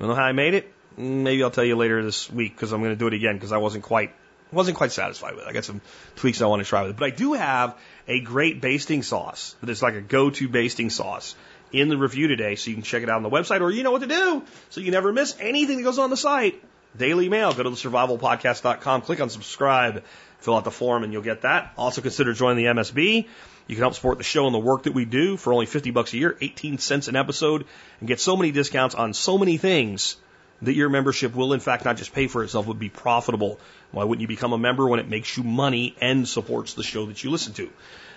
You 0.00 0.06
know 0.06 0.14
how 0.14 0.24
I 0.24 0.32
made 0.32 0.54
it? 0.54 0.72
Mm, 0.98 1.22
Maybe 1.22 1.42
I'll 1.42 1.50
tell 1.50 1.64
you 1.64 1.76
later 1.76 2.02
this 2.02 2.30
week 2.30 2.54
because 2.54 2.72
I'm 2.72 2.80
going 2.80 2.92
to 2.92 2.98
do 2.98 3.06
it 3.06 3.12
again 3.14 3.34
because 3.34 3.52
I 3.52 3.58
wasn't 3.58 3.84
quite 3.84 4.14
wasn't 4.52 4.76
quite 4.76 4.90
satisfied 4.90 5.34
with 5.34 5.44
it. 5.44 5.48
I 5.48 5.52
got 5.52 5.64
some 5.64 5.80
tweaks 6.16 6.42
I 6.42 6.46
want 6.46 6.62
to 6.62 6.68
try 6.68 6.82
with 6.82 6.92
it. 6.92 6.96
But 6.96 7.04
I 7.04 7.10
do 7.10 7.34
have 7.34 7.76
a 8.08 8.20
great 8.20 8.60
basting 8.60 9.02
sauce 9.02 9.54
that 9.60 9.70
is 9.70 9.82
like 9.82 9.94
a 9.94 10.00
go-to 10.00 10.48
basting 10.48 10.90
sauce 10.90 11.36
in 11.72 11.88
the 11.88 11.96
review 11.96 12.28
today, 12.28 12.54
so 12.56 12.70
you 12.70 12.76
can 12.76 12.82
check 12.82 13.02
it 13.02 13.10
out 13.10 13.16
on 13.16 13.22
the 13.22 13.30
website, 13.30 13.60
or 13.60 13.70
you 13.70 13.82
know 13.82 13.92
what 13.92 14.02
to 14.02 14.08
do, 14.08 14.42
so 14.70 14.80
you 14.80 14.90
never 14.90 15.12
miss 15.12 15.36
anything 15.40 15.78
that 15.78 15.84
goes 15.84 15.98
on 15.98 16.10
the 16.10 16.16
site. 16.16 16.62
Daily 16.96 17.28
Mail. 17.28 17.52
Go 17.52 17.62
to 17.62 17.70
the 17.70 17.76
survivalpodcast.com, 17.76 19.02
click 19.02 19.20
on 19.20 19.30
subscribe, 19.30 20.02
fill 20.40 20.56
out 20.56 20.64
the 20.64 20.70
form, 20.70 21.04
and 21.04 21.12
you'll 21.12 21.22
get 21.22 21.42
that. 21.42 21.72
Also 21.76 22.00
consider 22.00 22.32
joining 22.32 22.64
the 22.64 22.70
MSB. 22.70 23.26
You 23.66 23.76
can 23.76 23.82
help 23.82 23.94
support 23.94 24.18
the 24.18 24.24
show 24.24 24.46
and 24.46 24.54
the 24.54 24.58
work 24.58 24.84
that 24.84 24.94
we 24.94 25.04
do 25.04 25.36
for 25.36 25.52
only 25.52 25.66
50 25.66 25.92
bucks 25.92 26.12
a 26.12 26.16
year, 26.16 26.36
18 26.40 26.78
cents 26.78 27.06
an 27.06 27.14
episode, 27.14 27.66
and 28.00 28.08
get 28.08 28.18
so 28.18 28.36
many 28.36 28.50
discounts 28.50 28.94
on 28.94 29.14
so 29.14 29.38
many 29.38 29.58
things 29.58 30.16
that 30.62 30.74
your 30.74 30.88
membership 30.88 31.34
will 31.34 31.52
in 31.52 31.60
fact 31.60 31.84
not 31.84 31.96
just 31.96 32.12
pay 32.12 32.26
for 32.26 32.42
itself, 32.42 32.66
but 32.66 32.78
be 32.78 32.88
profitable. 32.88 33.58
Why 33.92 34.04
wouldn't 34.04 34.20
you 34.20 34.28
become 34.28 34.52
a 34.52 34.58
member 34.58 34.88
when 34.88 35.00
it 35.00 35.08
makes 35.08 35.36
you 35.36 35.44
money 35.44 35.96
and 36.00 36.28
supports 36.28 36.74
the 36.74 36.82
show 36.82 37.06
that 37.06 37.22
you 37.22 37.30
listen 37.30 37.52
to? 37.54 37.70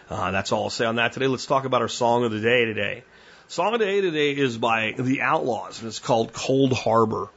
Uh, 0.09 0.31
that's 0.31 0.51
all 0.51 0.65
I'll 0.65 0.69
say 0.69 0.85
on 0.85 0.97
that 0.97 1.13
today. 1.13 1.27
Let's 1.27 1.45
talk 1.45 1.65
about 1.65 1.81
our 1.81 1.87
song 1.87 2.25
of 2.25 2.31
the 2.31 2.41
day 2.41 2.65
today. 2.65 3.03
Song 3.49 3.73
of 3.73 3.79
the 3.79 3.85
day 3.85 4.01
today 4.01 4.31
is 4.31 4.57
by 4.57 4.95
The 4.97 5.21
Outlaws, 5.21 5.79
and 5.79 5.87
it's 5.87 5.99
called 5.99 6.33
Cold 6.33 6.71
Harbor. 6.71 7.27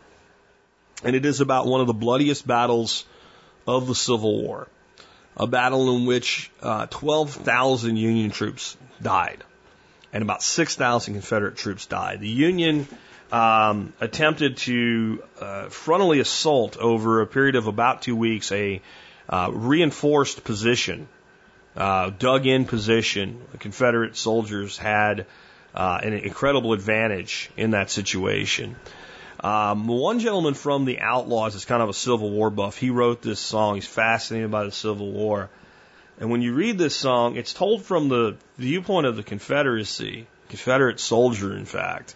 And 1.02 1.16
it 1.16 1.26
is 1.26 1.40
about 1.40 1.66
one 1.66 1.80
of 1.80 1.88
the 1.88 1.94
bloodiest 1.94 2.46
battles 2.46 3.04
of 3.66 3.86
the 3.86 3.94
Civil 3.94 4.42
War. 4.42 4.68
A 5.36 5.46
battle 5.46 5.94
in 5.96 6.06
which 6.06 6.50
uh, 6.62 6.86
12,000 6.86 7.96
Union 7.96 8.30
troops 8.30 8.76
died, 9.02 9.42
and 10.12 10.22
about 10.22 10.42
6,000 10.42 11.14
Confederate 11.14 11.56
troops 11.56 11.86
died. 11.86 12.20
The 12.20 12.28
Union 12.28 12.86
um, 13.30 13.92
attempted 14.00 14.58
to 14.58 15.22
uh, 15.38 15.64
frontally 15.66 16.20
assault 16.20 16.78
over 16.78 17.20
a 17.20 17.26
period 17.26 17.56
of 17.56 17.66
about 17.66 18.02
two 18.02 18.16
weeks 18.16 18.52
a 18.52 18.80
uh, 19.28 19.50
reinforced 19.52 20.44
position, 20.44 21.08
uh, 21.76 22.10
dug 22.10 22.46
in 22.46 22.64
position. 22.64 23.42
The 23.52 23.58
Confederate 23.58 24.16
soldiers 24.16 24.78
had 24.78 25.26
uh, 25.76 26.00
an 26.02 26.14
incredible 26.14 26.72
advantage 26.72 27.50
in 27.56 27.72
that 27.72 27.90
situation. 27.90 28.76
Um, 29.40 29.86
one 29.86 30.18
gentleman 30.18 30.54
from 30.54 30.86
the 30.86 31.00
Outlaws 31.00 31.54
is 31.54 31.66
kind 31.66 31.82
of 31.82 31.90
a 31.90 31.94
Civil 31.94 32.30
War 32.30 32.50
buff. 32.50 32.78
He 32.78 32.90
wrote 32.90 33.20
this 33.20 33.38
song. 33.38 33.74
He's 33.74 33.86
fascinated 33.86 34.50
by 34.50 34.64
the 34.64 34.72
Civil 34.72 35.12
War. 35.12 35.50
And 36.18 36.30
when 36.30 36.40
you 36.40 36.54
read 36.54 36.78
this 36.78 36.96
song, 36.96 37.36
it's 37.36 37.52
told 37.52 37.84
from 37.84 38.08
the 38.08 38.36
viewpoint 38.56 39.06
of 39.06 39.16
the 39.16 39.22
Confederacy, 39.22 40.26
Confederate 40.48 40.98
soldier, 40.98 41.54
in 41.54 41.66
fact. 41.66 42.14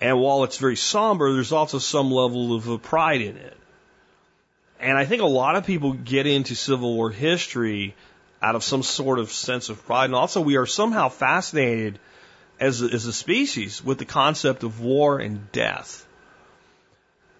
And 0.00 0.20
while 0.20 0.44
it's 0.44 0.58
very 0.58 0.76
somber, 0.76 1.32
there's 1.32 1.52
also 1.52 1.78
some 1.78 2.12
level 2.12 2.54
of 2.54 2.82
pride 2.82 3.20
in 3.20 3.36
it. 3.36 3.56
And 4.78 4.96
I 4.96 5.04
think 5.04 5.20
a 5.20 5.26
lot 5.26 5.56
of 5.56 5.66
people 5.66 5.92
get 5.92 6.26
into 6.26 6.54
Civil 6.54 6.94
War 6.94 7.10
history 7.10 7.96
out 8.40 8.54
of 8.54 8.62
some 8.62 8.82
sort 8.82 9.18
of 9.18 9.30
sense 9.30 9.68
of 9.68 9.84
pride. 9.84 10.06
And 10.06 10.14
also, 10.14 10.40
we 10.40 10.56
are 10.56 10.64
somehow 10.64 11.08
fascinated 11.08 11.98
as 12.60 12.82
a, 12.82 12.86
as 12.86 13.06
a 13.06 13.12
species 13.12 13.82
with 13.82 13.98
the 13.98 14.04
concept 14.04 14.62
of 14.62 14.80
war 14.80 15.18
and 15.18 15.50
death. 15.50 16.06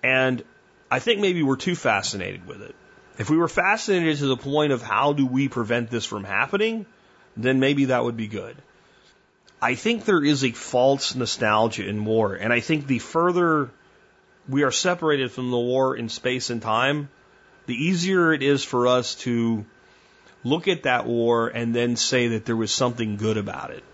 And 0.02 0.42
I 0.90 0.98
think 0.98 1.20
maybe 1.20 1.42
we're 1.42 1.56
too 1.56 1.76
fascinated 1.76 2.46
with 2.46 2.62
it. 2.62 2.74
If 3.18 3.28
we 3.28 3.36
were 3.36 3.48
fascinated 3.48 4.16
to 4.18 4.26
the 4.26 4.36
point 4.36 4.72
of 4.72 4.82
how 4.82 5.12
do 5.12 5.26
we 5.26 5.48
prevent 5.48 5.90
this 5.90 6.06
from 6.06 6.24
happening, 6.24 6.86
then 7.36 7.60
maybe 7.60 7.86
that 7.86 8.02
would 8.02 8.16
be 8.16 8.28
good. 8.28 8.56
I 9.60 9.74
think 9.74 10.06
there 10.06 10.24
is 10.24 10.42
a 10.42 10.52
false 10.52 11.14
nostalgia 11.14 11.86
in 11.86 12.06
war, 12.06 12.34
and 12.34 12.50
I 12.50 12.60
think 12.60 12.86
the 12.86 12.98
further 12.98 13.70
we 14.48 14.62
are 14.62 14.70
separated 14.70 15.30
from 15.32 15.50
the 15.50 15.58
war 15.58 15.94
in 15.94 16.08
space 16.08 16.48
and 16.48 16.62
time, 16.62 17.10
the 17.66 17.74
easier 17.74 18.32
it 18.32 18.42
is 18.42 18.64
for 18.64 18.86
us 18.86 19.16
to 19.16 19.66
look 20.42 20.66
at 20.66 20.84
that 20.84 21.04
war 21.06 21.48
and 21.48 21.74
then 21.74 21.96
say 21.96 22.28
that 22.28 22.46
there 22.46 22.56
was 22.56 22.72
something 22.72 23.16
good 23.18 23.36
about 23.36 23.70
it 23.70 23.84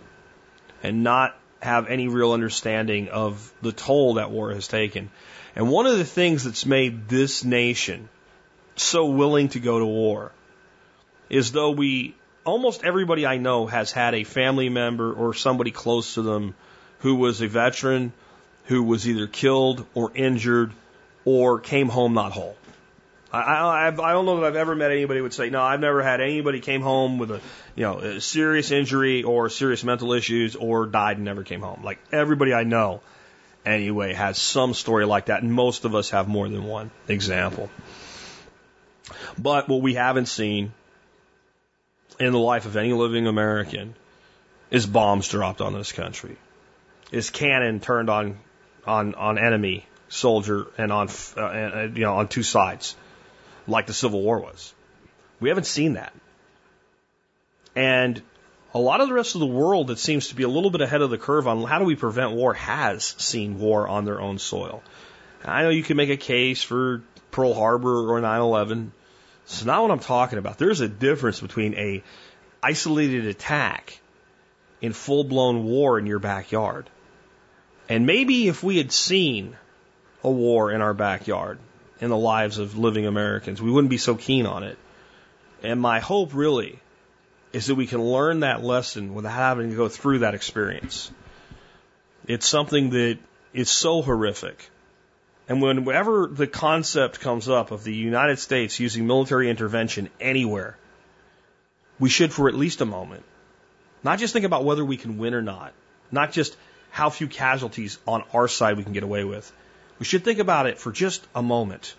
and 0.86 1.02
not 1.02 1.36
have 1.60 1.88
any 1.88 2.06
real 2.06 2.32
understanding 2.32 3.08
of 3.08 3.52
the 3.60 3.72
toll 3.72 4.14
that 4.14 4.30
war 4.30 4.52
has 4.52 4.68
taken. 4.68 5.10
And 5.56 5.68
one 5.68 5.86
of 5.86 5.98
the 5.98 6.04
things 6.04 6.44
that's 6.44 6.64
made 6.64 7.08
this 7.08 7.44
nation 7.44 8.08
so 8.76 9.06
willing 9.06 9.48
to 9.48 9.60
go 9.60 9.78
to 9.78 9.86
war 9.86 10.32
is 11.28 11.50
though 11.50 11.70
we 11.70 12.14
almost 12.44 12.84
everybody 12.84 13.26
I 13.26 13.38
know 13.38 13.66
has 13.66 13.90
had 13.90 14.14
a 14.14 14.22
family 14.22 14.68
member 14.68 15.12
or 15.12 15.34
somebody 15.34 15.72
close 15.72 16.14
to 16.14 16.22
them 16.22 16.54
who 17.00 17.16
was 17.16 17.40
a 17.40 17.48
veteran 17.48 18.12
who 18.66 18.82
was 18.82 19.08
either 19.08 19.26
killed 19.26 19.84
or 19.94 20.12
injured 20.14 20.72
or 21.24 21.58
came 21.58 21.88
home 21.88 22.14
not 22.14 22.32
whole. 22.32 22.56
I, 23.36 23.88
I, 23.88 23.88
I 23.88 24.12
don't 24.12 24.26
know 24.26 24.40
that 24.40 24.46
I've 24.46 24.56
ever 24.56 24.74
met 24.74 24.90
anybody 24.90 25.18
who 25.18 25.24
would 25.24 25.34
say, 25.34 25.50
no, 25.50 25.62
I've 25.62 25.80
never 25.80 26.02
had 26.02 26.20
anybody 26.20 26.60
came 26.60 26.82
home 26.82 27.18
with 27.18 27.30
a, 27.30 27.40
you 27.74 27.82
know, 27.82 27.98
a 27.98 28.20
serious 28.20 28.70
injury 28.70 29.22
or 29.22 29.48
serious 29.48 29.84
mental 29.84 30.12
issues 30.12 30.56
or 30.56 30.86
died 30.86 31.16
and 31.16 31.24
never 31.24 31.42
came 31.42 31.60
home. 31.60 31.82
Like 31.82 31.98
everybody 32.12 32.52
I 32.52 32.64
know, 32.64 33.00
anyway, 33.64 34.12
has 34.14 34.38
some 34.38 34.74
story 34.74 35.06
like 35.06 35.26
that, 35.26 35.42
and 35.42 35.52
most 35.52 35.84
of 35.84 35.94
us 35.94 36.10
have 36.10 36.28
more 36.28 36.48
than 36.48 36.64
one 36.64 36.90
example. 37.08 37.70
But 39.38 39.68
what 39.68 39.82
we 39.82 39.94
haven't 39.94 40.26
seen 40.26 40.72
in 42.18 42.32
the 42.32 42.38
life 42.38 42.66
of 42.66 42.76
any 42.76 42.92
living 42.92 43.26
American 43.26 43.94
is 44.70 44.86
bombs 44.86 45.28
dropped 45.28 45.60
on 45.60 45.74
this 45.74 45.92
country, 45.92 46.36
is 47.12 47.30
cannon 47.30 47.80
turned 47.80 48.10
on 48.10 48.38
on 48.86 49.14
on 49.14 49.38
enemy 49.38 49.86
soldier 50.08 50.66
and 50.78 50.92
on 50.92 51.08
uh, 51.36 51.40
uh, 51.40 51.88
you 51.94 52.02
know 52.02 52.16
on 52.16 52.28
two 52.28 52.42
sides. 52.42 52.96
Like 53.66 53.86
the 53.86 53.94
Civil 53.94 54.22
War 54.22 54.40
was. 54.40 54.74
We 55.40 55.48
haven't 55.48 55.66
seen 55.66 55.94
that. 55.94 56.12
And 57.74 58.22
a 58.74 58.78
lot 58.78 59.01
of 59.01 59.09
the 59.09 59.14
rest 59.14 59.34
of 59.34 59.40
the 59.40 59.47
world 59.47 59.88
that 59.88 59.98
seems 59.98 60.28
to 60.28 60.34
be 60.34 60.43
a 60.43 60.48
little 60.48 60.70
bit 60.70 60.80
ahead 60.80 61.02
of 61.02 61.10
the 61.10 61.18
curve 61.18 61.47
on 61.47 61.62
how 61.64 61.78
do 61.78 61.84
we 61.84 61.94
prevent 61.94 62.32
war 62.32 62.55
has 62.55 63.05
seen 63.05 63.59
war 63.59 63.86
on 63.86 64.05
their 64.05 64.20
own 64.20 64.38
soil. 64.38 64.82
I 65.44 65.62
know 65.62 65.68
you 65.70 65.82
can 65.82 65.97
make 65.97 66.10
a 66.10 66.16
case 66.16 66.62
for 66.62 67.02
Pearl 67.30 67.55
Harbor 67.55 68.10
or 68.10 68.20
9/11. 68.20 68.90
It's 69.44 69.64
not 69.64 69.82
what 69.82 69.90
I'm 69.90 70.01
talking 70.01 70.38
about. 70.38 70.59
There's 70.59 70.80
a 70.80 70.88
difference 70.88 71.40
between 71.40 71.74
a 71.74 72.02
isolated 72.62 73.26
attack 73.26 74.01
in 74.80 74.93
full-blown 74.93 75.64
war 75.64 75.98
in 75.98 76.06
your 76.06 76.18
backyard. 76.18 76.90
And 77.88 78.06
maybe 78.06 78.48
if 78.48 78.62
we 78.62 78.78
had 78.78 78.90
seen 78.90 79.56
a 80.24 80.30
war 80.30 80.72
in 80.72 80.80
our 80.80 80.94
backyard 80.94 81.59
in 82.01 82.10
the 82.10 82.16
lives 82.16 82.59
of 82.59 82.77
living 82.77 83.06
Americans, 83.06 83.60
we 83.60 83.70
wouldn't 83.70 83.90
be 83.90 83.98
so 83.98 84.14
keen 84.14 84.47
on 84.47 84.62
it. 84.62 84.78
And 85.62 85.81
my 85.81 86.01
hope 86.01 86.35
really 86.35 86.78
is 87.52 87.66
that 87.66 87.74
we 87.74 87.86
can 87.86 88.02
learn 88.02 88.40
that 88.40 88.62
lesson 88.62 89.14
without 89.14 89.32
having 89.32 89.70
to 89.70 89.77
go 89.77 89.89
through 89.89 90.20
that 90.20 90.35
experience. 90.35 91.10
It's 92.27 92.47
something 92.47 92.90
that 92.90 93.18
is 93.55 93.70
so 93.70 94.02
horrific. 94.02 94.68
And 95.48 95.62
whenever 95.62 96.27
the 96.27 96.47
concept 96.47 97.20
comes 97.20 97.48
up 97.48 97.70
of 97.70 97.85
the 97.85 97.94
United 97.94 98.39
States 98.39 98.81
using 98.81 99.06
military 99.06 99.48
intervention 99.48 100.10
anywhere, 100.20 100.77
we 101.98 102.09
should, 102.09 102.32
for 102.32 102.48
at 102.48 102.55
least 102.55 102.81
a 102.81 102.85
moment, 102.85 103.23
not 104.02 104.18
just 104.18 104.32
think 104.32 104.44
about 104.44 104.64
whether 104.64 104.85
we 104.85 104.97
can 104.97 105.18
win 105.18 105.35
or 105.35 105.43
not, 105.43 105.73
not 106.10 106.32
just 106.32 106.56
how 106.90 107.10
few 107.10 107.28
casualties 107.28 107.98
on 108.06 108.24
our 108.35 108.48
side 108.48 108.77
we 108.77 108.85
can 108.85 108.93
get 108.93 109.02
away 109.02 109.24
with. 109.24 109.51
We 109.98 110.05
should 110.05 110.24
think 110.24 110.39
about 110.39 110.66
it 110.66 110.78
for 110.78 110.93
just 110.93 111.27
a 111.35 111.43
moment. 111.43 111.94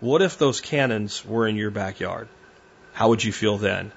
What 0.00 0.22
if 0.22 0.38
those 0.38 0.60
cannons 0.60 1.24
were 1.24 1.48
in 1.48 1.56
your 1.56 1.70
backyard? 1.70 2.28
How 2.92 3.08
would 3.08 3.24
you 3.24 3.32
feel 3.32 3.56
then? 3.56 3.92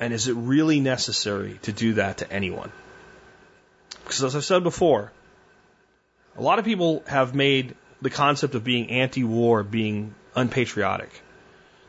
And 0.00 0.14
is 0.14 0.28
it 0.28 0.34
really 0.34 0.80
necessary 0.80 1.58
to 1.62 1.72
do 1.72 1.94
that 1.94 2.18
to 2.18 2.32
anyone? 2.32 2.72
Because 4.04 4.24
as 4.24 4.34
I've 4.34 4.44
said 4.44 4.62
before, 4.62 5.12
a 6.36 6.42
lot 6.42 6.58
of 6.58 6.64
people 6.64 7.02
have 7.06 7.34
made 7.34 7.74
the 8.00 8.10
concept 8.10 8.54
of 8.54 8.64
being 8.64 8.90
anti 8.90 9.24
war 9.24 9.62
being 9.62 10.14
unpatriotic. 10.34 11.10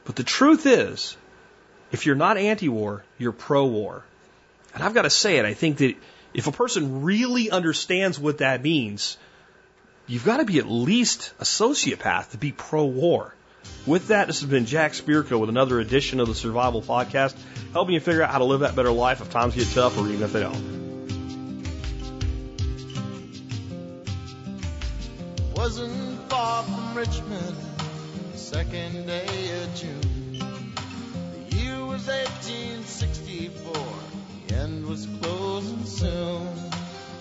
But 0.03 0.17
the 0.17 0.23
truth 0.23 0.65
is, 0.65 1.15
if 1.91 2.05
you're 2.05 2.15
not 2.15 2.37
anti 2.37 2.67
war, 2.67 3.03
you're 3.17 3.31
pro 3.31 3.65
war. 3.65 4.03
And 4.73 4.83
I've 4.83 4.93
got 4.93 5.03
to 5.03 5.09
say 5.09 5.37
it, 5.37 5.45
I 5.45 5.53
think 5.53 5.77
that 5.77 5.95
if 6.33 6.47
a 6.47 6.51
person 6.51 7.03
really 7.03 7.49
understands 7.49 8.19
what 8.19 8.39
that 8.39 8.61
means, 8.61 9.17
you've 10.11 10.25
got 10.25 10.37
to 10.37 10.45
be 10.45 10.59
at 10.59 10.69
least 10.69 11.33
a 11.39 11.45
sociopath 11.45 12.31
to 12.31 12.37
be 12.37 12.51
pro 12.51 12.83
war. 12.83 13.33
With 13.85 14.09
that, 14.09 14.27
this 14.27 14.41
has 14.41 14.49
been 14.49 14.65
Jack 14.65 14.91
Spirko 14.91 15.39
with 15.39 15.49
another 15.49 15.79
edition 15.79 16.19
of 16.19 16.27
the 16.27 16.35
Survival 16.35 16.81
Podcast, 16.81 17.33
helping 17.71 17.93
you 17.93 18.01
figure 18.01 18.21
out 18.21 18.29
how 18.29 18.39
to 18.39 18.43
live 18.43 18.59
that 18.59 18.75
better 18.75 18.91
life 18.91 19.21
if 19.21 19.29
times 19.29 19.55
get 19.55 19.67
tough 19.69 19.97
or 19.97 20.07
even 20.09 20.21
if 20.21 20.33
they 20.33 20.41
don't. 20.41 20.81
Wasn't 25.55 26.29
far 26.29 26.63
from 26.63 26.97
Richmond, 26.97 27.55
second 28.35 29.07
day 29.07 29.63
of 29.63 29.75
June. 29.75 30.41
The 31.49 31.55
year 31.55 31.85
was 31.85 32.07
1864, 32.07 33.73
the 34.47 34.55
end 34.55 34.85
was 34.85 35.07
closing 35.21 35.85
soon. 35.85 36.47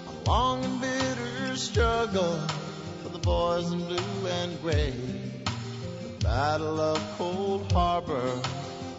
A 0.08 0.28
long 0.28 0.64
and 0.64 0.80
bitter 0.80 1.56
struggle 1.56 2.40
boys 3.22 3.70
in 3.72 3.84
blue 3.86 4.26
and 4.28 4.60
gray. 4.62 4.90
The 4.92 6.24
Battle 6.24 6.80
of 6.80 6.98
Cold 7.18 7.70
Harbor 7.72 8.40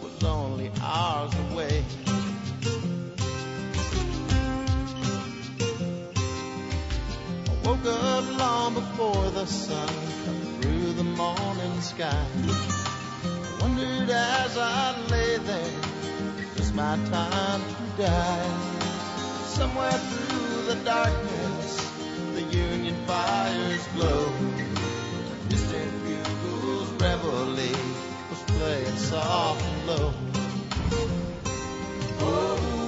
was 0.02 0.24
only 0.24 0.70
hours 0.80 1.32
away. 1.50 1.84
I 7.48 7.66
woke 7.66 7.86
up 7.86 8.38
long 8.38 8.74
before 8.74 9.30
the 9.30 9.46
sun 9.46 9.88
come 10.24 10.60
through 10.60 10.92
the 10.92 11.04
morning 11.04 11.80
sky. 11.80 12.26
I 12.44 13.58
wondered 13.60 14.10
as 14.10 14.56
I 14.56 15.06
lay 15.10 15.38
there, 15.38 15.72
is 16.56 16.72
my 16.72 16.96
time 17.10 17.60
to 17.60 18.02
die? 18.02 18.50
Somewhere 19.46 19.92
through 19.92 20.62
the 20.74 20.76
darkness, 20.84 21.41
Union 22.52 22.94
fires 23.06 23.86
glow. 23.94 24.30
Distant 25.48 25.92
bugles 26.04 26.90
reveille 27.00 27.72
was 28.30 28.42
playing 28.46 28.96
soft 28.96 29.64
and 29.64 29.86
low. 29.86 30.12
Oh, 32.20 32.81